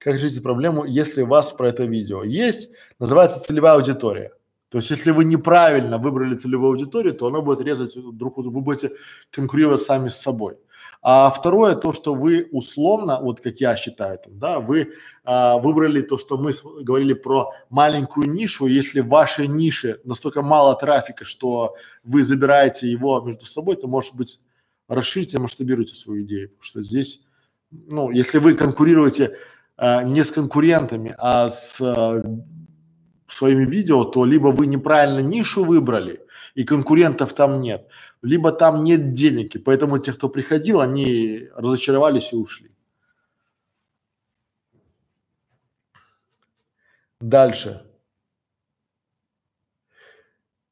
Как 0.00 0.14
решить 0.14 0.42
проблему, 0.42 0.86
если 0.86 1.20
у 1.20 1.26
вас 1.26 1.52
про 1.52 1.68
это 1.68 1.84
видео? 1.84 2.24
Есть, 2.24 2.70
называется 2.98 3.38
целевая 3.38 3.74
аудитория. 3.74 4.32
То 4.70 4.78
есть, 4.78 4.88
если 4.88 5.10
вы 5.10 5.24
неправильно 5.24 5.98
выбрали 5.98 6.36
целевую 6.36 6.70
аудиторию, 6.70 7.12
то 7.12 7.26
она 7.26 7.42
будет 7.42 7.60
резать 7.60 7.92
друг 7.94 8.34
друга, 8.34 8.48
вы 8.48 8.62
будете 8.62 8.92
конкурировать 9.30 9.82
сами 9.82 10.08
с 10.08 10.16
собой. 10.16 10.56
А 11.02 11.28
второе, 11.28 11.74
то, 11.74 11.92
что 11.92 12.14
вы 12.14 12.48
условно, 12.50 13.20
вот 13.20 13.42
как 13.42 13.60
я 13.60 13.76
считаю, 13.76 14.18
там, 14.18 14.38
да, 14.38 14.60
вы 14.60 14.94
а, 15.24 15.58
выбрали 15.58 16.00
то, 16.00 16.16
что 16.16 16.38
мы 16.38 16.54
говорили 16.82 17.12
про 17.12 17.50
маленькую 17.68 18.30
нишу. 18.30 18.66
Если 18.66 19.00
в 19.00 19.08
вашей 19.08 19.48
нише 19.48 20.00
настолько 20.04 20.40
мало 20.40 20.76
трафика, 20.76 21.26
что 21.26 21.74
вы 22.04 22.22
забираете 22.22 22.90
его 22.90 23.20
между 23.20 23.44
собой, 23.44 23.76
то, 23.76 23.86
может 23.86 24.14
быть, 24.14 24.40
расширите, 24.88 25.38
масштабируйте 25.38 25.94
свою 25.94 26.22
идею. 26.22 26.48
Потому 26.50 26.64
что 26.64 26.82
здесь, 26.82 27.22
ну, 27.70 28.10
если 28.10 28.38
вы 28.38 28.54
конкурируете 28.54 29.36
а, 29.82 30.04
не 30.04 30.24
с 30.24 30.30
конкурентами, 30.30 31.14
а 31.16 31.48
с 31.48 31.80
а, 31.80 32.22
своими 33.28 33.64
видео, 33.64 34.04
то 34.04 34.26
либо 34.26 34.48
вы 34.48 34.66
неправильно 34.66 35.20
нишу 35.20 35.64
выбрали 35.64 36.20
и 36.54 36.64
конкурентов 36.64 37.32
там 37.32 37.62
нет, 37.62 37.88
либо 38.20 38.52
там 38.52 38.84
нет 38.84 39.08
денег, 39.14 39.56
и 39.56 39.58
поэтому 39.58 39.98
те, 39.98 40.12
кто 40.12 40.28
приходил, 40.28 40.80
они 40.80 41.48
разочаровались 41.54 42.34
и 42.34 42.36
ушли. 42.36 42.70
Дальше. 47.20 47.86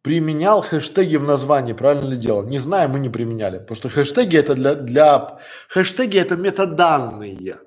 Применял 0.03 0.61
хэштеги 0.61 1.17
в 1.17 1.23
названии, 1.23 1.73
правильно 1.73 2.11
ли 2.11 2.19
делал? 2.19 2.45
Не 2.45 2.59
знаю, 2.59 2.91
мы 2.91 2.99
не 2.99 3.09
применяли, 3.09 3.59
потому 3.59 3.77
что 3.77 3.89
хэштеги 3.89 4.37
это 4.37 4.55
для, 4.55 4.75
для 4.75 5.41
хэштеги 5.69 6.19
это 6.19 6.37
метаданные, 6.37 7.59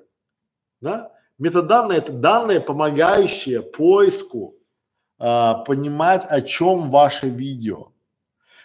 да? 0.80 1.12
Метаданные 1.42 1.98
это 1.98 2.12
данные, 2.12 2.60
помогающие 2.60 3.62
поиску 3.62 4.54
а, 5.18 5.54
понимать, 5.64 6.24
о 6.28 6.40
чем 6.40 6.88
ваше 6.88 7.28
видео. 7.30 7.88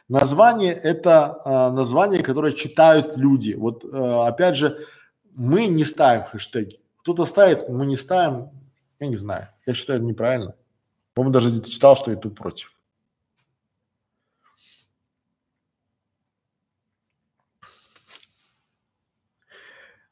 Название 0.08 0.74
это 0.74 1.42
а, 1.44 1.72
название, 1.72 2.22
которое 2.22 2.52
читают 2.52 3.18
люди. 3.18 3.54
Вот 3.54 3.84
а, 3.92 4.28
опять 4.28 4.58
же, 4.58 4.86
мы 5.34 5.66
не 5.66 5.86
ставим 5.86 6.26
хэштеги. 6.26 6.80
Кто-то 7.02 7.26
ставит, 7.26 7.68
мы 7.68 7.88
не 7.88 7.98
ставим. 7.98 8.52
Я 9.00 9.08
не 9.08 9.16
знаю. 9.16 9.48
Я 9.66 9.74
считаю, 9.74 9.98
это 9.98 10.08
неправильно. 10.08 10.54
По-моему, 11.16 11.34
даже 11.34 11.50
где-то 11.50 11.72
читал, 11.72 11.96
что 11.96 12.12
YouTube 12.12 12.38
против. 12.38 12.77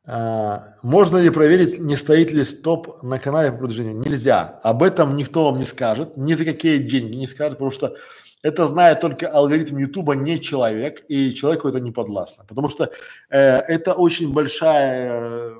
А, 0.07 0.75
можно 0.83 1.17
ли 1.17 1.29
проверить, 1.31 1.79
не 1.79 1.95
стоит 1.95 2.31
ли 2.31 2.45
стоп 2.45 3.01
на 3.01 3.17
канале 3.17 3.51
по 3.51 3.57
продвижению? 3.57 3.97
Нельзя. 3.97 4.59
Об 4.63 4.83
этом 4.83 5.17
никто 5.17 5.45
вам 5.45 5.57
не 5.57 5.65
скажет, 5.65 6.15
ни 6.15 6.33
за 6.33 6.45
какие 6.45 6.77
деньги 6.77 7.15
не 7.15 7.27
скажет, 7.27 7.57
потому 7.57 7.71
что 7.71 7.95
это 8.43 8.67
знает 8.67 9.01
только 9.01 9.27
алгоритм 9.27 9.77
Ютуба, 9.77 10.13
не 10.13 10.39
человек, 10.39 11.03
и 11.07 11.33
человеку 11.33 11.67
это 11.67 11.79
не 11.79 11.91
подвластно. 11.91 12.45
Потому 12.47 12.69
что 12.69 12.91
э, 13.29 13.39
это 13.39 13.95
очень 13.95 14.31
большая 14.31 15.09
э, 15.09 15.55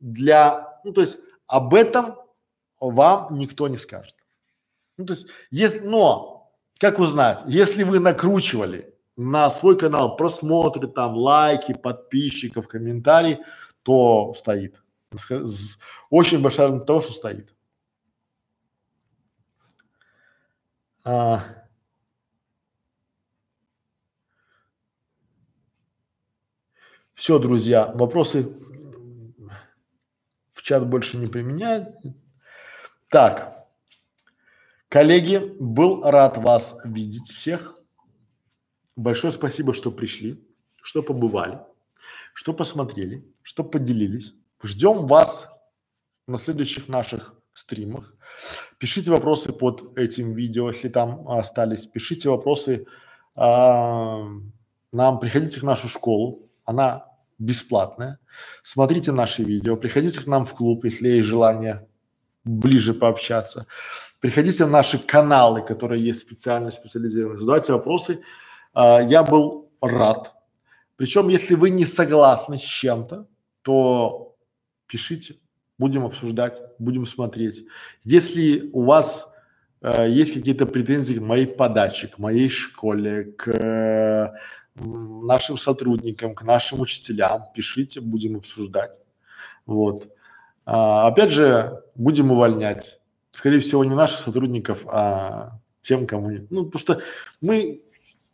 для, 0.00 0.80
ну 0.82 0.92
то 0.92 1.02
есть 1.02 1.18
об 1.46 1.74
этом 1.74 2.16
вам 2.80 3.36
никто 3.36 3.68
не 3.68 3.78
скажет. 3.78 4.16
Ну 4.96 5.06
то 5.06 5.12
есть, 5.12 5.28
есть, 5.52 5.84
но 5.84 6.50
как 6.78 6.98
узнать, 6.98 7.44
если 7.46 7.84
вы 7.84 8.00
накручивали 8.00 8.95
на 9.16 9.48
свой 9.50 9.78
канал 9.78 10.16
просмотры, 10.16 10.88
там 10.88 11.14
лайки, 11.16 11.72
подписчиков, 11.72 12.68
комментарии, 12.68 13.40
то 13.82 14.34
стоит. 14.34 14.82
Очень 16.10 16.42
большая 16.42 16.66
вероятность 16.66 16.86
того, 16.86 17.00
что 17.00 17.12
стоит. 17.12 17.54
А, 21.04 21.44
все, 27.14 27.38
друзья, 27.38 27.92
вопросы 27.94 28.58
в 30.52 30.62
чат 30.62 30.86
больше 30.86 31.16
не 31.16 31.26
применяют. 31.26 31.94
Так, 33.08 33.56
коллеги, 34.88 35.54
был 35.60 36.02
рад 36.02 36.38
вас 36.38 36.76
видеть 36.84 37.30
всех. 37.30 37.75
Большое 38.96 39.32
спасибо, 39.32 39.74
что 39.74 39.90
пришли, 39.90 40.42
что 40.82 41.02
побывали, 41.02 41.60
что 42.32 42.54
посмотрели, 42.54 43.24
что 43.42 43.62
поделились. 43.62 44.34
Ждем 44.62 45.06
вас 45.06 45.48
на 46.26 46.38
следующих 46.38 46.88
наших 46.88 47.34
стримах. 47.52 48.14
Пишите 48.78 49.10
вопросы 49.10 49.52
под 49.52 49.96
этим 49.98 50.32
видео, 50.32 50.70
если 50.70 50.88
там 50.88 51.28
остались. 51.28 51.86
Пишите 51.86 52.30
вопросы 52.30 52.86
а, 53.34 54.24
нам, 54.92 55.20
приходите 55.20 55.60
в 55.60 55.64
нашу 55.64 55.88
школу, 55.88 56.48
она 56.64 57.06
бесплатная. 57.38 58.18
Смотрите 58.62 59.12
наши 59.12 59.42
видео, 59.42 59.76
приходите 59.76 60.20
к 60.20 60.26
нам 60.26 60.46
в 60.46 60.54
клуб, 60.54 60.84
если 60.84 61.08
есть 61.08 61.26
желание 61.26 61.86
ближе 62.44 62.94
пообщаться. 62.94 63.66
Приходите 64.20 64.64
в 64.64 64.70
наши 64.70 64.98
каналы, 64.98 65.60
которые 65.62 66.04
есть 66.04 66.20
специально 66.20 66.70
специализированные, 66.70 67.40
задавайте 67.40 67.72
вопросы, 67.72 68.22
а, 68.76 69.00
я 69.00 69.22
был 69.22 69.70
рад. 69.80 70.34
Причем, 70.96 71.28
если 71.28 71.54
вы 71.54 71.70
не 71.70 71.86
согласны 71.86 72.58
с 72.58 72.62
чем-то, 72.62 73.26
то 73.62 74.36
пишите, 74.86 75.36
будем 75.78 76.04
обсуждать, 76.04 76.60
будем 76.78 77.06
смотреть. 77.06 77.64
Если 78.04 78.68
у 78.74 78.82
вас 78.82 79.32
э, 79.80 80.10
есть 80.10 80.34
какие-то 80.34 80.66
претензии 80.66 81.14
к 81.14 81.22
моей 81.22 81.46
подаче, 81.46 82.08
к 82.08 82.18
моей 82.18 82.50
школе, 82.50 83.24
к 83.24 83.48
э, 83.48 84.32
нашим 84.74 85.56
сотрудникам, 85.56 86.34
к 86.34 86.42
нашим 86.42 86.80
учителям, 86.82 87.44
пишите, 87.54 88.02
будем 88.02 88.36
обсуждать. 88.36 89.00
Вот. 89.64 90.12
А, 90.66 91.06
опять 91.06 91.30
же, 91.30 91.82
будем 91.94 92.30
увольнять. 92.30 93.00
Скорее 93.32 93.60
всего, 93.60 93.84
не 93.86 93.94
наших 93.94 94.20
сотрудников, 94.20 94.86
а 94.86 95.60
тем, 95.80 96.06
кому. 96.06 96.30
Ну, 96.50 96.66
потому 96.66 96.80
что 96.80 97.00
мы 97.40 97.82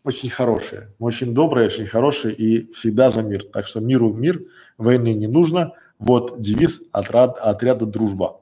очень 0.04 0.30
хорошие, 0.30 0.92
мы 0.98 1.08
очень 1.08 1.34
добрые, 1.34 1.68
очень 1.68 1.86
хорошие 1.86 2.34
и 2.34 2.70
всегда 2.72 3.10
за 3.10 3.22
мир. 3.22 3.44
Так 3.44 3.66
что 3.66 3.80
миру 3.80 4.12
мир, 4.12 4.42
войны 4.78 5.14
не 5.14 5.28
нужно. 5.28 5.74
Вот 5.98 6.40
девиз 6.40 6.80
отряд, 6.90 7.38
отряда 7.38 7.86
дружба. 7.86 8.40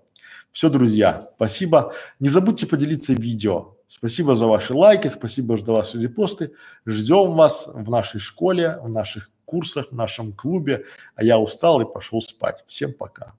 Все, 0.50 0.70
друзья, 0.70 1.30
спасибо. 1.36 1.92
Не 2.18 2.28
забудьте 2.28 2.66
поделиться 2.66 3.12
видео. 3.12 3.76
Спасибо 3.88 4.36
за 4.36 4.46
ваши 4.46 4.72
лайки, 4.72 5.08
спасибо 5.08 5.56
за 5.56 5.72
ваши 5.72 6.00
репосты. 6.00 6.52
Ждем 6.86 7.34
вас 7.34 7.66
в 7.66 7.90
нашей 7.90 8.20
школе, 8.20 8.78
в 8.82 8.88
наших 8.88 9.30
курсах, 9.44 9.88
в 9.90 9.94
нашем 9.94 10.32
клубе. 10.32 10.84
А 11.14 11.24
я 11.24 11.38
устал 11.38 11.80
и 11.80 11.92
пошел 11.92 12.20
спать. 12.20 12.64
Всем 12.66 12.92
пока. 12.92 13.34